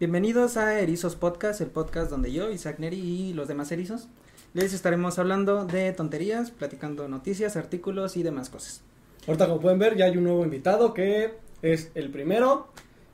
Bienvenidos 0.00 0.56
a 0.56 0.78
Erizos 0.78 1.16
Podcast, 1.16 1.60
el 1.60 1.70
podcast 1.70 2.08
donde 2.08 2.30
yo, 2.30 2.52
Isaac 2.52 2.78
Neri 2.78 3.00
y 3.00 3.32
los 3.32 3.48
demás 3.48 3.72
erizos 3.72 4.06
les 4.54 4.72
estaremos 4.72 5.18
hablando 5.18 5.64
de 5.64 5.92
tonterías, 5.92 6.52
platicando 6.52 7.08
noticias, 7.08 7.56
artículos 7.56 8.16
y 8.16 8.22
demás 8.22 8.48
cosas. 8.48 8.82
Ahorita 9.26 9.48
como 9.48 9.60
pueden 9.60 9.80
ver 9.80 9.96
ya 9.96 10.04
hay 10.04 10.16
un 10.16 10.22
nuevo 10.22 10.44
invitado 10.44 10.94
que 10.94 11.34
es 11.62 11.90
el 11.96 12.12
primero. 12.12 12.68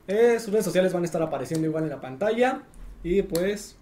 Eh, 0.09 0.39
sus 0.39 0.53
redes 0.53 0.67
sociales 0.67 0.93
van 0.93 1.05
a 1.05 1.07
estar 1.07 1.23
apareciendo 1.23 1.67
igual 1.67 1.85
en 1.85 1.91
la 1.91 2.03
pantalla. 2.03 2.65
Y 3.03 3.23
pues... 3.23 3.77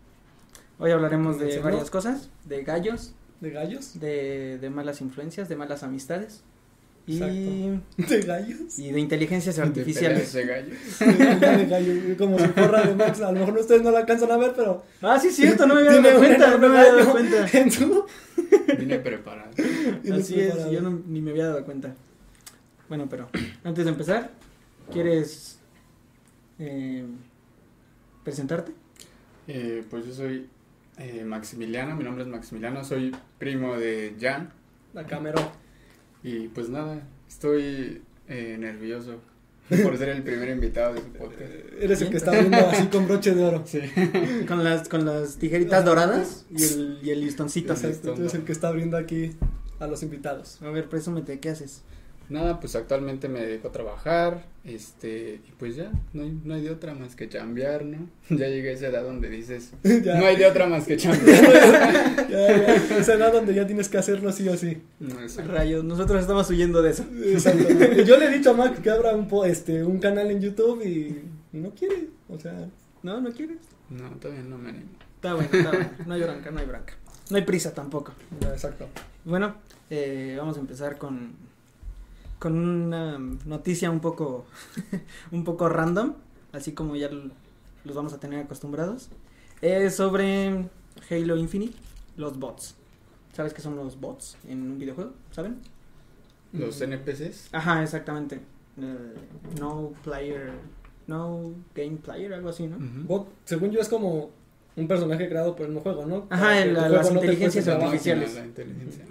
Hoy 0.79 0.93
hablaremos 0.93 1.41
de 1.41 1.59
varias 1.59 1.91
cosas, 1.91 2.31
de 2.45 2.63
gallos, 2.63 3.17
¿De 3.41 3.51
gallos? 3.51 3.99
de, 3.99 4.59
de 4.59 4.71
malas 4.71 5.01
influencias, 5.01 5.49
de 5.49 5.57
malas 5.57 5.83
amistades 5.83 6.45
y, 7.07 7.15
Exacto. 7.15 8.09
¿De 8.15 8.21
gallos? 8.23 8.79
y 8.79 8.93
de 8.93 9.01
inteligencias 9.01 9.59
artificiales. 9.59 10.33
de 10.33 10.47
gallos. 10.47 10.77
de 11.01 11.67
gallo, 11.67 12.17
como 12.17 12.39
si 12.39 12.49
porra 12.49 12.83
de 12.83 12.95
Max. 12.95 13.21
A 13.21 13.33
lo 13.33 13.41
mejor 13.41 13.59
ustedes 13.59 13.83
no 13.83 13.91
la 13.91 14.01
alcanzan 14.01 14.31
a 14.31 14.37
ver, 14.37 14.53
pero... 14.55 14.85
Ah, 15.01 15.19
sí, 15.19 15.31
cierto, 15.31 15.67
no 15.67 15.75
me 15.75 15.81
había 15.89 16.01
dado 16.01 16.19
cuenta, 16.19 16.51
no 16.59 16.69
me 16.69 16.79
había 16.79 16.93
dado 16.95 17.11
cuenta. 17.13 17.47
En 17.59 17.71
su... 17.71 18.05
Vine 18.79 18.99
preparado. 18.99 19.51
Así 20.13 20.41
es, 20.41 20.71
yo 20.71 20.81
no- 20.81 21.03
ni 21.07 21.21
me 21.21 21.31
había 21.33 21.47
dado 21.49 21.65
cuenta. 21.65 21.95
Bueno, 22.89 23.09
pero 23.09 23.29
antes 23.65 23.85
de 23.85 23.91
empezar, 23.91 24.31
¿quieres 24.93 25.59
eh, 26.59 27.05
presentarte? 28.25 28.73
Eh, 29.49 29.83
pues 29.91 30.07
yo 30.07 30.13
soy 30.13 30.49
eh, 30.99 31.25
Maximiliano, 31.25 31.97
mi 31.97 32.05
nombre 32.05 32.23
es 32.25 32.29
Maximiliano, 32.31 32.85
soy 32.85 33.15
primo 33.39 33.77
de 33.77 34.15
Jan. 34.21 34.53
La 34.95 35.05
cámara. 35.07 35.53
Y 36.23 36.49
pues 36.49 36.69
nada, 36.69 37.03
estoy 37.29 38.03
eh, 38.29 38.57
nervioso 38.59 39.21
por 39.83 39.97
ser 39.97 40.11
el 40.11 40.23
primer 40.23 40.51
invitado 40.51 40.95
de 40.95 41.01
su 41.01 41.07
podcast. 41.09 41.51
Eres 41.81 42.03
el 42.03 42.11
que 42.11 42.17
está 42.17 42.33
viendo 42.33 42.57
así 42.57 42.87
con 42.87 43.07
broche 43.07 43.35
de 43.35 43.45
oro. 43.45 43.63
Sí. 43.67 43.81
Con 44.47 44.63
las, 44.63 44.89
con 44.89 45.05
las 45.05 45.37
tijeritas 45.37 45.85
doradas 45.85 46.45
y 46.51 46.63
el, 46.63 46.99
y 47.03 47.11
el 47.11 47.21
listoncito. 47.21 47.73
Exacto, 47.73 48.15
tú 48.15 48.21
eres 48.21 48.35
el 48.35 48.45
que 48.45 48.53
está 48.53 48.69
abriendo 48.69 48.97
aquí 48.97 49.33
a 49.81 49.87
los 49.87 50.03
invitados. 50.03 50.61
A 50.63 50.71
ver, 50.71 50.89
presúmete, 50.89 51.41
¿qué 51.41 51.51
haces? 51.51 51.83
Nada, 52.29 52.61
pues 52.61 52.75
actualmente 52.77 53.29
me 53.29 53.41
dedico 53.41 53.69
a 53.69 53.73
trabajar, 53.73 54.47
este, 54.65 55.41
y 55.47 55.53
pues 55.59 55.77
ya, 55.77 55.91
no 56.13 56.23
hay, 56.23 56.41
no 56.45 56.55
hay 56.55 56.63
de 56.63 56.71
otra 56.71 56.95
más 56.95 57.15
que 57.15 57.29
chambear, 57.29 57.85
¿no? 57.85 58.09
Ya 58.31 58.49
llegué 58.49 58.71
a 58.71 58.73
esa 58.73 58.87
edad 58.87 59.03
donde 59.03 59.29
dices, 59.29 59.73
Ya. 59.83 60.19
no 60.19 60.27
hay 60.27 60.37
de 60.37 60.47
otra 60.47 60.67
más 60.67 60.87
que 60.87 60.97
chambear. 60.99 62.29
Ya, 62.31 62.49
ya, 62.57 62.75
esa 62.99 63.15
edad 63.15 63.33
donde 63.33 63.55
ya 63.55 63.67
tienes 63.67 63.89
que 63.89 63.99
hacerlo 63.99 64.33
sí 64.33 64.49
o 64.49 64.57
sí. 64.57 64.81
No, 65.01 65.17
Rayos, 65.47 65.85
nosotros 65.85 66.21
estamos 66.21 66.49
huyendo 66.49 66.81
de 66.83 66.91
eso. 66.91 67.05
Exacto. 67.25 67.69
Yo 68.05 68.17
le 68.17 68.27
he 68.27 68.31
dicho 68.31 68.51
a 68.51 68.55
Mac 68.55 68.81
que 68.81 68.91
abra 68.91 69.15
un, 69.15 69.29
po- 69.29 69.45
este, 69.45 69.85
un 69.85 69.99
canal 69.99 70.31
en 70.31 70.41
YouTube 70.41 70.83
y 70.87 71.23
no 71.57 71.71
quiere. 71.71 72.09
O 72.29 72.39
sea, 72.39 72.69
¿No? 73.03 73.21
¿No 73.21 73.31
quieres? 73.33 73.59
no, 73.91 74.09
todavía 74.21 74.43
no 74.45 74.57
me 74.59 74.71
animo. 74.71 74.87
Está 75.17 75.35
bueno, 75.35 75.51
está 75.53 75.71
bueno. 75.71 75.91
No 76.07 76.15
hay 76.15 76.23
bronca, 76.23 76.51
no 76.51 76.61
hay 76.61 76.67
bronca. 76.67 76.95
No 77.31 77.37
hay 77.37 77.43
prisa 77.45 77.75
tampoco. 77.75 78.13
ya, 78.41 78.49
exacto. 78.51 78.87
Bueno, 79.25 79.55
eh, 79.91 80.35
vamos 80.39 80.57
a 80.57 80.61
empezar 80.61 80.99
con, 80.99 81.33
con 82.43 82.59
una 82.59 83.19
noticia 83.47 83.89
un 83.89 84.01
poco, 84.01 84.45
un 85.31 85.45
poco 85.45 85.69
random, 85.69 86.15
así 86.53 86.73
como 86.73 86.97
ya 86.97 87.09
los 87.85 87.95
vamos 87.95 88.13
a 88.15 88.19
tener 88.19 88.41
acostumbrados. 88.41 89.09
Es 89.61 89.95
sobre 89.95 90.67
Halo 91.09 91.37
Infinite, 91.37 91.77
los 92.17 92.37
bots. 92.41 92.75
¿Sabes 93.33 93.55
qué 93.55 93.63
son 93.63 93.77
los 93.77 94.01
bots 94.01 94.37
en 94.49 94.61
un 94.73 94.79
videojuego? 94.81 95.13
¿Saben? 95.31 95.59
Los 96.53 96.81
Mm. 96.81 96.93
NPCs, 96.93 97.49
Ajá, 97.53 97.81
exactamente. 97.83 98.41
Eh, 98.81 99.15
no 99.61 99.93
player, 100.03 100.51
no 101.07 101.53
game 101.77 101.97
player, 101.99 102.35
algo 102.35 102.49
así, 102.49 102.67
¿no? 102.67 102.77
Bot, 103.07 103.29
según 103.45 103.71
yo, 103.71 103.81
es 103.81 103.89
como 103.89 104.31
un 104.75 104.89
personaje 104.89 105.29
creado 105.29 105.55
por 105.55 105.67
el 105.67 105.79
juego, 105.79 106.07
¿no? 106.07 106.27
Ajá, 106.29 106.59
el- 106.61 106.75
las 106.75 106.89
juego 106.89 107.03
no 107.15 107.21
te 107.21 107.27
inteligencias 107.27 107.69
artificiales. 107.69 108.35
la 108.35 108.45
inteligencia. 108.47 109.05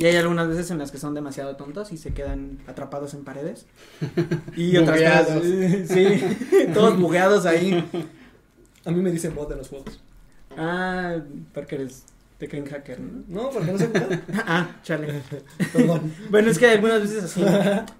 Y 0.00 0.06
hay 0.06 0.16
algunas 0.16 0.48
veces 0.48 0.70
en 0.70 0.78
las 0.78 0.90
que 0.90 0.96
son 0.96 1.12
demasiado 1.14 1.56
tontos 1.56 1.92
y 1.92 1.98
se 1.98 2.14
quedan 2.14 2.58
atrapados 2.66 3.12
en 3.12 3.22
paredes. 3.22 3.66
Y 4.56 4.76
otras 4.78 4.98
veces, 4.98 5.88
sí, 5.92 6.66
todos 6.74 6.98
bugueados 6.98 7.44
ahí. 7.44 7.86
A 8.86 8.90
mí 8.90 9.02
me 9.02 9.10
dicen 9.10 9.34
bot 9.34 9.50
en 9.52 9.58
los 9.58 9.68
juegos. 9.68 10.00
Ah, 10.56 11.16
porque 11.52 11.74
eres, 11.74 12.04
te 12.38 12.48
creen 12.48 12.64
hacker, 12.64 12.98
¿no? 12.98 13.24
No, 13.28 13.50
porque 13.50 13.72
no 13.72 13.78
sé 13.78 13.88
jugar. 13.88 14.22
Ah, 14.46 14.80
chale. 14.82 15.20
Perdón. 15.70 16.14
Bueno, 16.30 16.50
es 16.50 16.58
que 16.58 16.70
algunas 16.70 17.02
veces 17.02 17.24
así, 17.24 17.44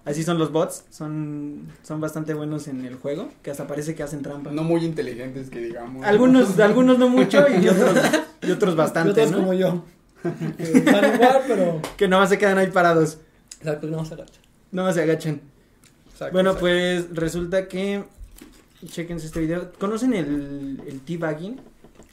así 0.07 0.23
son 0.23 0.39
los 0.39 0.51
bots, 0.53 0.85
son, 0.89 1.69
son 1.83 2.01
bastante 2.01 2.33
buenos 2.33 2.67
en 2.69 2.87
el 2.87 2.95
juego, 2.95 3.29
que 3.43 3.51
hasta 3.51 3.67
parece 3.67 3.95
que 3.95 4.03
hacen 4.03 4.23
trampa. 4.23 4.51
No 4.51 4.63
muy 4.63 4.87
inteligentes 4.87 5.51
que 5.51 5.61
digamos. 5.61 6.07
Algunos, 6.07 6.59
algunos 6.61 6.99
no 6.99 7.11
mucho 7.11 7.45
y 7.47 7.69
otros, 7.69 7.95
y 8.41 8.51
otros 8.51 8.75
bastante, 8.75 9.13
todos 9.13 9.33
¿no? 9.33 9.39
como 9.41 9.53
yo. 9.53 9.85
Que 10.23 10.81
Van 10.93 11.15
igual, 11.15 11.43
pero. 11.47 11.81
Que 11.97 12.09
nomás 12.09 12.29
se 12.29 12.39
quedan 12.39 12.59
ahí 12.59 12.71
parados, 12.71 13.19
Exacto, 13.59 13.87
no 13.89 14.05
se 14.05 14.15
agacha. 14.15 14.41
no 14.73 14.93
se 14.93 15.03
agachan. 15.03 15.41
Exacto, 16.11 16.33
Bueno, 16.33 16.51
exacto. 16.51 16.61
pues 16.61 17.07
resulta 17.15 17.69
que. 17.69 18.05
Chequense 18.87 19.27
este 19.27 19.41
video. 19.41 19.73
¿Conocen 19.79 20.15
el, 20.15 20.83
el 20.87 21.01
teabagging 21.03 21.61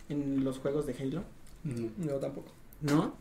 en 0.09 0.44
los 0.44 0.59
juegos 0.59 0.85
de 0.85 0.94
Halo? 1.00 1.23
No. 1.63 1.90
Yo 2.06 2.16
tampoco. 2.17 2.51
¿No? 2.81 3.16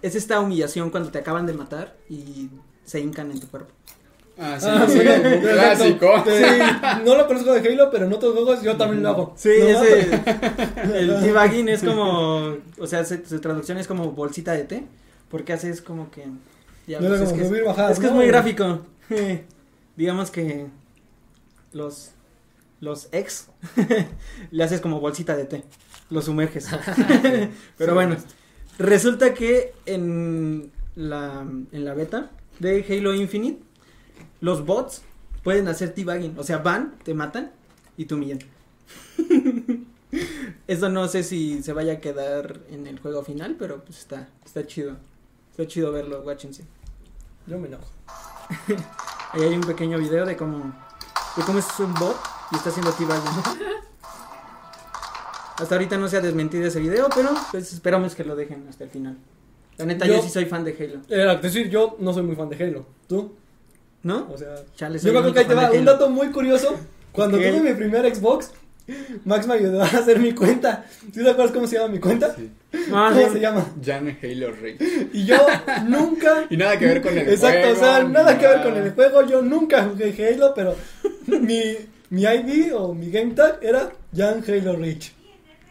Es 0.00 0.14
esta 0.14 0.38
humillación 0.40 0.90
cuando 0.90 1.10
te 1.10 1.18
acaban 1.18 1.44
de 1.46 1.52
matar 1.54 1.96
y 2.08 2.48
se 2.84 3.00
hincan 3.00 3.32
en 3.32 3.40
tu 3.40 3.48
cuerpo. 3.48 3.72
Ah, 4.38 4.56
sí, 4.60 4.66
Ah, 4.70 4.86
sí, 4.88 4.98
un 5.34 5.40
clásico. 5.40 6.24
Sí, 6.26 7.02
no 7.04 7.16
lo 7.16 7.26
conozco 7.26 7.52
de 7.52 7.68
Halo, 7.68 7.90
pero 7.90 8.06
en 8.06 8.12
otros 8.12 8.32
juegos 8.34 8.62
yo 8.62 8.76
también 8.76 9.02
lo 9.02 9.08
hago. 9.08 9.34
Sí, 9.36 9.50
No, 9.60 9.66
ese. 9.82 10.10
El 10.94 11.20
teabagging 11.20 11.68
es 11.68 11.82
como. 11.82 12.56
O 12.78 12.86
sea, 12.86 13.04
se- 13.04 13.26
su 13.26 13.40
traducción 13.40 13.78
es 13.78 13.86
como 13.88 14.12
bolsita 14.12 14.52
de 14.52 14.64
té. 14.64 14.84
Porque 15.28 15.52
haces 15.52 15.82
como 15.82 16.10
que. 16.10 16.24
Ya, 16.86 17.00
No 17.00 17.08
pues, 17.08 17.20
como 17.20 17.30
es, 17.32 17.36
que 17.36 17.42
es, 17.42 17.48
subir, 17.48 17.64
bajar, 17.64 17.90
es 17.92 17.98
que 17.98 18.06
es 18.06 18.12
muy 18.12 18.26
gráfico. 18.26 18.80
Digamos 19.96 20.30
que. 20.30 20.66
Los. 21.72 22.12
Los 22.80 23.08
ex. 23.10 23.48
le 24.52 24.62
haces 24.64 24.80
como 24.80 25.00
bolsita 25.00 25.36
de 25.36 25.44
té. 25.46 25.64
Los 26.10 26.26
sumerges. 26.26 26.68
Pero 27.76 27.94
bueno. 27.94 28.16
Resulta 28.78 29.34
que 29.34 29.72
en 29.86 30.70
la, 30.94 31.40
en 31.72 31.84
la 31.84 31.94
beta 31.94 32.30
de 32.60 32.86
Halo 32.88 33.12
Infinite, 33.12 33.60
los 34.40 34.64
bots 34.64 35.02
pueden 35.42 35.68
hacer 35.68 35.94
teabagging. 35.94 36.38
O 36.38 36.42
sea, 36.44 36.58
van, 36.58 36.94
te 37.04 37.14
matan 37.14 37.50
y 37.96 38.04
te 38.06 38.14
humillan. 38.14 38.38
Eso 40.66 40.88
no 40.88 41.08
sé 41.08 41.22
si 41.22 41.62
se 41.62 41.72
vaya 41.72 41.94
a 41.94 42.00
quedar 42.00 42.60
en 42.70 42.86
el 42.86 42.98
juego 42.98 43.22
final, 43.22 43.56
pero 43.58 43.82
pues 43.84 43.98
está, 43.98 44.28
está 44.44 44.66
chido. 44.66 44.96
Está 45.50 45.66
chido 45.66 45.92
verlo, 45.92 46.22
guáchense. 46.22 46.64
Yo 47.46 47.58
me 47.58 47.68
enojo. 47.68 47.84
Ahí 49.32 49.42
hay 49.42 49.54
un 49.54 49.60
pequeño 49.62 49.98
video 49.98 50.24
de 50.24 50.36
cómo, 50.36 50.72
de 51.36 51.42
cómo 51.44 51.58
es 51.58 51.66
un 51.80 51.92
bot 51.94 52.16
y 52.52 52.56
está 52.56 52.70
haciendo 52.70 52.92
teabagging. 52.92 53.42
Hasta 55.58 55.74
ahorita 55.74 55.96
no 55.98 56.08
se 56.08 56.16
ha 56.16 56.20
desmentido 56.20 56.66
ese 56.66 56.78
video, 56.78 57.08
pero 57.14 57.30
pues 57.50 57.72
esperamos 57.72 58.14
que 58.14 58.22
lo 58.24 58.36
dejen 58.36 58.64
hasta 58.68 58.84
el 58.84 58.90
final. 58.90 59.18
La 59.76 59.86
neta, 59.86 60.06
yo, 60.06 60.14
Yo- 60.14 60.22
sí 60.22 60.28
soy 60.30 60.44
fan 60.46 60.62
de 60.64 60.72
Halo. 60.78 61.00
Era 61.08 61.34
decir, 61.36 61.68
yo 61.68 61.96
no 61.98 62.12
soy 62.14 62.22
muy 62.22 62.36
fan 62.36 62.48
de 62.48 62.64
Halo. 62.64 62.86
¿Tú? 63.08 63.34
¿No? 64.02 64.28
O 64.32 64.38
sea, 64.38 64.54
Chale, 64.76 64.98
yo 64.98 65.10
acuerdo 65.10 65.32
que 65.32 65.40
ahí 65.40 65.44
te 65.46 65.54
va 65.54 65.70
un 65.72 65.84
dato 65.84 66.08
muy 66.10 66.28
curioso. 66.28 66.76
Cuando 67.12 67.36
tuve 67.38 67.60
mi 67.60 67.72
primer 67.74 68.14
Xbox, 68.14 68.52
Max 69.24 69.46
me 69.46 69.54
ayudó 69.54 69.82
a 69.82 69.86
hacer 69.86 70.18
mi 70.18 70.32
cuenta. 70.32 70.84
¿Sí 71.12 71.22
te 71.22 71.28
acuerdas 71.28 71.52
cómo 71.52 71.66
se 71.66 71.76
llama 71.76 71.88
mi 71.92 71.98
cuenta? 71.98 72.34
Sí. 72.34 72.50
Ah, 72.92 73.10
¿Cómo 73.14 73.26
sí. 73.28 73.32
se 73.34 73.40
llama? 73.40 73.66
Jan 73.84 74.18
Halo 74.22 74.52
Rey. 74.52 74.76
Y 75.14 75.24
yo 75.24 75.36
nunca. 75.86 76.44
Y 76.50 76.56
nada 76.58 76.78
que 76.78 76.84
ver 76.86 77.00
con 77.02 77.16
el 77.16 77.26
Exacto, 77.28 77.60
juego. 77.60 77.72
o 77.72 77.76
sea, 77.82 78.04
nada 78.04 78.38
que 78.38 78.46
ver 78.46 78.62
con 78.62 78.76
el 78.76 78.92
juego. 78.92 79.22
Yo 79.26 79.40
nunca 79.42 79.84
jugué 79.84 80.14
Halo, 80.34 80.52
pero 80.54 80.74
mi, 81.26 81.62
mi 82.10 82.22
ID 82.24 82.74
o 82.74 82.92
mi 82.94 83.10
game 83.10 83.32
tag 83.32 83.58
era 83.62 83.90
Jan 84.14 84.44
Halo 84.46 84.76
Reach. 84.76 85.12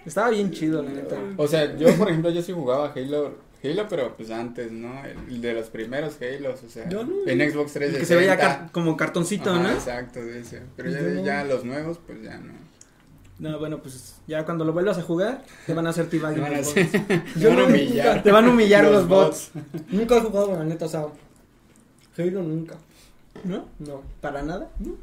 Estaba 0.06 0.30
bien 0.32 0.50
chido, 0.52 0.82
la 0.82 0.90
neta. 0.90 1.18
O 1.38 1.48
sea, 1.48 1.76
yo 1.78 1.94
por 1.96 2.10
ejemplo, 2.10 2.32
yo 2.32 2.42
sí 2.42 2.52
jugaba 2.52 2.92
Halo, 2.96 3.36
Halo, 3.64 3.86
pero 3.90 4.16
pues 4.16 4.30
antes, 4.32 4.72
¿no? 4.72 4.94
El 5.30 5.42
de 5.42 5.54
los 5.54 5.68
primeros 5.70 6.18
Halos, 6.22 6.62
o 6.66 6.70
sea, 6.70 6.88
Yo 6.90 7.04
no. 7.04 7.16
en 7.28 7.40
Xbox 7.52 7.76
El 7.76 7.82
360. 7.92 8.00
que 8.00 8.06
se 8.06 8.16
veía 8.16 8.38
car- 8.38 8.70
como 8.72 8.96
cartoncito, 8.96 9.50
Ajá, 9.52 9.64
¿no? 9.64 9.70
Exacto, 9.72 10.20
ese. 10.22 10.62
Pero 10.76 10.90
ya, 10.92 11.00
Yo 11.02 11.10
no. 11.10 11.24
ya 11.26 11.44
los 11.44 11.66
nuevos, 11.66 12.00
pues 12.06 12.22
ya 12.22 12.38
no. 12.38 12.54
No, 13.40 13.60
bueno, 13.60 13.80
pues 13.82 14.16
ya 14.28 14.46
cuando 14.46 14.66
lo 14.66 14.74
vuelvas 14.74 14.98
a 14.98 15.02
jugar, 15.04 15.44
te 15.66 15.74
van 15.74 15.86
a 15.88 15.92
hacer 15.92 16.08
van 16.22 16.36
a 16.54 16.58
bots. 16.58 16.74
te 16.74 17.22
Yo 17.40 17.50
van 17.56 17.60
a 17.60 17.64
humillar. 17.66 18.24
Te 18.24 18.32
van 18.32 18.46
a 18.46 18.50
humillar 18.50 18.84
los, 18.86 19.08
bots. 19.08 19.52
Nunca 19.90 20.18
he 20.18 20.22
jugado, 20.22 20.54
la 20.58 20.64
neta, 20.64 20.86
o 20.86 20.90
sea, 20.90 21.06
Halo 22.18 22.44
nunca. 22.44 22.76
¿No? 23.44 23.68
No. 23.80 24.02
¿Para 24.22 24.42
nada? 24.44 24.70
No. 24.80 24.96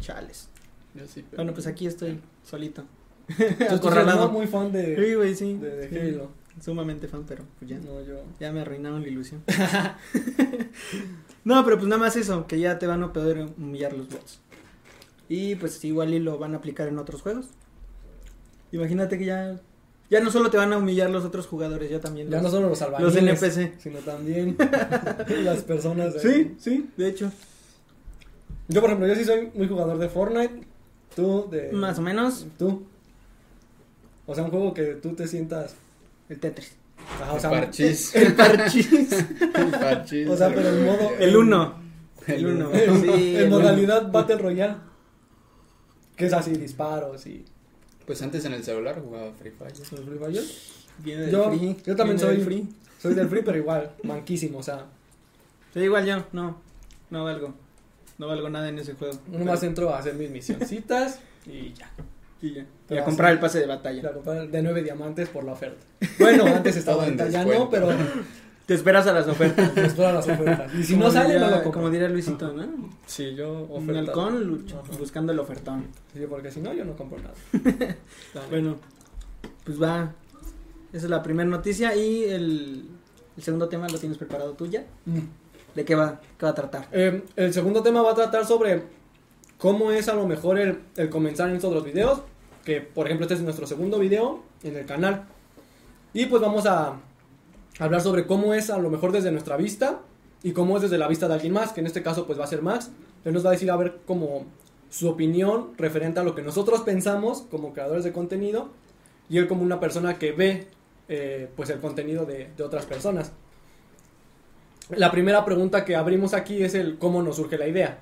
Chales. 0.00 0.48
Yo 0.94 1.04
sí, 1.06 1.24
pero- 1.28 1.36
Bueno, 1.42 1.52
pues 1.52 1.66
aquí 1.66 1.86
estoy 1.86 2.20
solito. 2.44 2.84
Acorralado. 3.70 4.26
no 4.26 4.32
muy 4.32 4.46
fan 4.46 4.72
de, 4.72 4.96
Sí, 4.96 5.14
güey, 5.14 5.34
sí. 5.34 5.54
de, 5.58 5.70
de 5.76 5.88
Sí. 5.88 6.14
Halo. 6.14 6.30
Sumamente 6.60 7.08
fan, 7.08 7.24
pero 7.26 7.44
pues 7.58 7.70
ya. 7.70 7.78
No, 7.78 8.02
yo. 8.02 8.22
Ya 8.40 8.52
me 8.52 8.60
arruinaron 8.60 9.02
la 9.02 9.08
ilusión. 9.08 9.42
no, 11.44 11.64
pero 11.64 11.76
pues 11.76 11.88
nada 11.88 12.00
más 12.00 12.16
eso, 12.16 12.46
que 12.46 12.58
ya 12.58 12.78
te 12.78 12.86
van 12.86 13.02
a 13.02 13.12
poder 13.12 13.48
humillar 13.56 13.92
los 13.92 14.08
bots. 14.08 14.40
Y 15.28 15.54
pues 15.56 15.82
igual 15.84 16.14
y 16.14 16.18
lo 16.18 16.38
van 16.38 16.54
a 16.54 16.58
aplicar 16.58 16.88
en 16.88 16.98
otros 16.98 17.22
juegos. 17.22 17.46
Imagínate 18.72 19.18
que 19.18 19.24
ya. 19.26 19.60
Ya 20.10 20.20
no 20.20 20.30
solo 20.30 20.50
te 20.50 20.56
van 20.56 20.72
a 20.72 20.78
humillar 20.78 21.10
los 21.10 21.24
otros 21.24 21.46
jugadores, 21.46 21.90
ya 21.90 22.00
también. 22.00 22.28
Ya 22.30 22.36
los- 22.40 22.44
no 22.44 22.50
solo 22.50 22.68
los 22.70 22.80
albañiles, 22.80 23.14
los 23.14 23.42
NPC. 23.56 23.74
sino 23.80 23.98
también 23.98 24.56
las 25.44 25.62
personas. 25.64 26.14
de- 26.14 26.20
Sí, 26.20 26.54
sí, 26.58 26.90
de 26.96 27.08
hecho. 27.08 27.30
Yo, 28.68 28.80
por 28.80 28.90
ejemplo, 28.90 29.06
yo 29.08 29.14
sí 29.14 29.24
soy 29.24 29.50
muy 29.54 29.68
jugador 29.68 29.98
de 29.98 30.08
Fortnite. 30.08 30.62
Tú, 31.14 31.46
de. 31.50 31.72
Más 31.72 31.98
o 31.98 32.02
menos 32.02 32.46
Tú. 32.58 32.86
O 34.26 34.34
sea, 34.34 34.44
un 34.44 34.50
juego 34.50 34.72
que 34.74 34.94
tú 34.94 35.14
te 35.14 35.26
sientas. 35.26 35.74
El 36.28 36.40
Tetris. 36.40 36.76
Ajá, 37.20 37.32
o 37.32 37.36
El 37.54 37.60
parchís. 37.60 38.14
El 38.14 38.34
parchís. 38.34 38.92
El 38.92 39.70
parchís. 39.70 40.28
O 40.28 40.36
sea, 40.36 40.48
pero 40.54 40.68
el 40.68 40.84
modo. 40.84 41.10
El 41.18 41.36
1. 41.36 41.74
El 42.26 42.46
1. 42.46 42.74
En, 42.74 43.02
Sí, 43.02 43.36
en 43.36 43.42
el 43.42 43.50
modalidad 43.50 44.02
uno. 44.02 44.12
Battle 44.12 44.38
Royale. 44.38 44.76
Que 46.16 46.26
es 46.26 46.32
así, 46.32 46.52
disparos 46.52 47.26
y. 47.26 47.44
Pues 48.06 48.20
antes 48.22 48.44
en 48.44 48.54
el 48.54 48.64
celular 48.64 49.00
jugaba 49.00 49.32
Free 49.32 49.50
Fire. 49.50 49.72
¿Los 49.78 49.88
Free 49.88 50.18
Fire? 50.18 50.44
Viene 50.98 51.22
del 51.22 51.30
Yo, 51.30 51.50
free, 51.50 51.76
yo 51.84 51.96
también 51.96 52.18
soy 52.18 52.36
del 52.36 52.44
free. 52.44 52.68
Soy 53.00 53.14
del 53.14 53.28
free, 53.28 53.42
pero 53.42 53.58
igual, 53.58 53.92
manquísimo, 54.02 54.58
o 54.58 54.62
sea. 54.62 54.86
Sí, 55.72 55.80
igual 55.80 56.04
yo, 56.06 56.24
no. 56.32 56.60
No 57.10 57.24
valgo. 57.24 57.54
No 58.18 58.26
valgo 58.26 58.48
nada 58.50 58.68
en 58.68 58.78
ese 58.78 58.94
juego. 58.94 59.18
Uno 59.32 59.44
más 59.44 59.62
entro 59.62 59.94
a 59.94 59.98
hacer 59.98 60.14
mis 60.14 60.30
misioncitas 60.30 61.20
y 61.46 61.72
ya. 61.74 61.90
Y 62.40 62.54
ya. 62.54 62.66
Y 62.90 62.96
a 62.96 63.04
comprar 63.04 63.32
el 63.32 63.38
pase 63.40 63.58
de 63.60 63.66
batalla. 63.66 64.08
a 64.08 64.12
comprar 64.12 64.48
de 64.48 64.62
9 64.62 64.82
diamantes 64.82 65.28
por 65.28 65.44
la 65.44 65.52
oferta. 65.52 65.84
Bueno, 66.18 66.44
antes 66.46 66.76
estaba 66.76 67.06
en 67.06 67.16
ya 67.30 67.44
no, 67.44 67.68
pero 67.70 67.88
Te 68.66 68.74
esperas 68.74 69.06
a 69.06 69.14
las 69.14 69.26
ofertas. 69.26 69.74
me 69.74 69.86
esperan 69.86 70.14
las 70.16 70.28
ofertas. 70.28 70.74
Y 70.74 70.84
si 70.84 70.92
Como 70.92 71.06
no 71.06 71.10
sale, 71.10 71.30
diría- 71.34 71.40
no 71.40 71.46
lo 71.56 71.62
compro. 71.62 71.72
Como 71.80 71.90
diría 71.90 72.08
Luisito, 72.10 72.52
¿no? 72.52 72.90
Sí, 73.06 73.34
yo 73.34 73.62
Un 73.64 73.82
oferta. 73.84 73.98
halcón 74.00 74.44
luch- 74.46 74.72
Ajá. 74.74 74.82
buscando 74.98 75.32
el 75.32 75.38
ofertón. 75.38 75.86
Sí, 76.12 76.20
porque 76.28 76.50
si 76.50 76.60
no, 76.60 76.74
yo 76.74 76.84
no 76.84 76.94
compro 76.94 77.18
nada. 77.18 77.34
Bueno, 78.50 78.76
pues 79.64 79.80
va. 79.82 80.12
Esa 80.92 81.04
es 81.06 81.10
la 81.10 81.22
primera 81.22 81.48
noticia. 81.48 81.94
Y 81.96 82.24
el, 82.24 82.84
el 83.38 83.42
segundo 83.42 83.68
tema 83.70 83.88
lo 83.88 83.98
tienes 83.98 84.18
preparado 84.18 84.52
tú 84.52 84.66
ya. 84.66 84.84
Mm. 85.06 85.18
¿De 85.74 85.84
qué 85.86 85.94
va? 85.94 86.20
¿Qué 86.38 86.44
va 86.44 86.50
a 86.50 86.54
tratar? 86.54 86.88
Eh, 86.92 87.22
el 87.36 87.54
segundo 87.54 87.82
tema 87.82 88.02
va 88.02 88.12
a 88.12 88.14
tratar 88.14 88.44
sobre 88.44 88.82
cómo 89.58 89.90
es 89.90 90.08
a 90.08 90.14
lo 90.14 90.26
mejor 90.26 90.58
el, 90.58 91.10
comenzar 91.10 91.50
en 91.50 91.56
estos 91.56 91.72
los 91.72 91.84
videos. 91.84 92.22
Que, 92.64 92.80
por 92.80 93.06
ejemplo, 93.06 93.24
este 93.24 93.34
es 93.34 93.40
nuestro 93.40 93.66
segundo 93.66 93.98
video 93.98 94.42
en 94.62 94.76
el 94.76 94.86
canal. 94.86 95.26
Y 96.12 96.26
pues 96.26 96.40
vamos 96.40 96.66
a 96.66 97.00
hablar 97.78 98.00
sobre 98.00 98.26
cómo 98.26 98.54
es 98.54 98.70
a 98.70 98.78
lo 98.78 98.90
mejor 98.90 99.12
desde 99.12 99.30
nuestra 99.30 99.56
vista 99.56 100.00
y 100.42 100.52
cómo 100.52 100.76
es 100.76 100.82
desde 100.82 100.98
la 100.98 101.08
vista 101.08 101.28
de 101.28 101.34
alguien 101.34 101.52
más, 101.52 101.72
que 101.72 101.80
en 101.80 101.86
este 101.86 102.02
caso 102.02 102.26
pues 102.26 102.38
va 102.38 102.44
a 102.44 102.48
ser 102.48 102.62
Max. 102.62 102.90
Él 103.24 103.32
nos 103.32 103.44
va 103.44 103.50
a 103.50 103.52
decir 103.52 103.70
a 103.70 103.76
ver 103.76 103.98
como 104.06 104.46
su 104.90 105.08
opinión 105.08 105.72
referente 105.76 106.20
a 106.20 106.24
lo 106.24 106.34
que 106.34 106.42
nosotros 106.42 106.80
pensamos 106.80 107.42
como 107.50 107.72
creadores 107.72 108.04
de 108.04 108.12
contenido 108.12 108.70
y 109.28 109.38
él 109.38 109.48
como 109.48 109.62
una 109.62 109.80
persona 109.80 110.18
que 110.18 110.32
ve 110.32 110.66
eh, 111.08 111.50
pues 111.56 111.70
el 111.70 111.80
contenido 111.80 112.24
de 112.26 112.62
otras 112.62 112.86
personas. 112.86 113.32
La 114.90 115.10
primera 115.10 115.44
pregunta 115.44 115.84
que 115.84 115.96
abrimos 115.96 116.32
aquí 116.32 116.62
es 116.62 116.74
el 116.74 116.98
cómo 116.98 117.22
nos 117.22 117.36
surge 117.36 117.58
la 117.58 117.68
idea. 117.68 117.98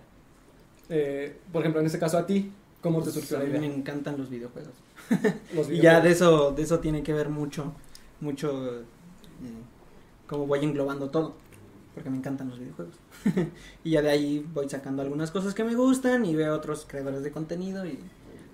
Eh, 0.88 1.40
por 1.52 1.62
ejemplo, 1.62 1.80
en 1.80 1.86
este 1.86 1.98
caso 1.98 2.18
a 2.18 2.26
ti, 2.26 2.52
¿cómo 2.80 3.02
te 3.02 3.10
surgió 3.10 3.36
a 3.36 3.40
la 3.40 3.44
mí 3.44 3.54
me 3.54 3.66
idea? 3.66 3.66
encantan 3.66 4.18
los 4.18 4.30
videojuegos. 4.30 4.74
Los 5.50 5.70
Y 5.70 5.80
ya 5.80 6.00
de 6.00 6.10
eso, 6.10 6.52
de 6.52 6.62
eso 6.62 6.80
tiene 6.80 7.02
que 7.02 7.12
ver 7.12 7.28
mucho, 7.28 7.72
mucho, 8.20 8.80
eh, 8.80 8.84
cómo 10.26 10.46
voy 10.46 10.64
englobando 10.64 11.10
todo, 11.10 11.34
porque 11.94 12.10
me 12.10 12.16
encantan 12.18 12.48
los 12.50 12.58
videojuegos. 12.58 12.96
y 13.84 13.90
ya 13.92 14.02
de 14.02 14.10
ahí 14.10 14.46
voy 14.52 14.68
sacando 14.68 15.02
algunas 15.02 15.30
cosas 15.30 15.54
que 15.54 15.64
me 15.64 15.74
gustan 15.74 16.24
y 16.24 16.34
veo 16.34 16.54
otros 16.54 16.86
creadores 16.88 17.22
de 17.22 17.30
contenido 17.32 17.86
y 17.86 17.98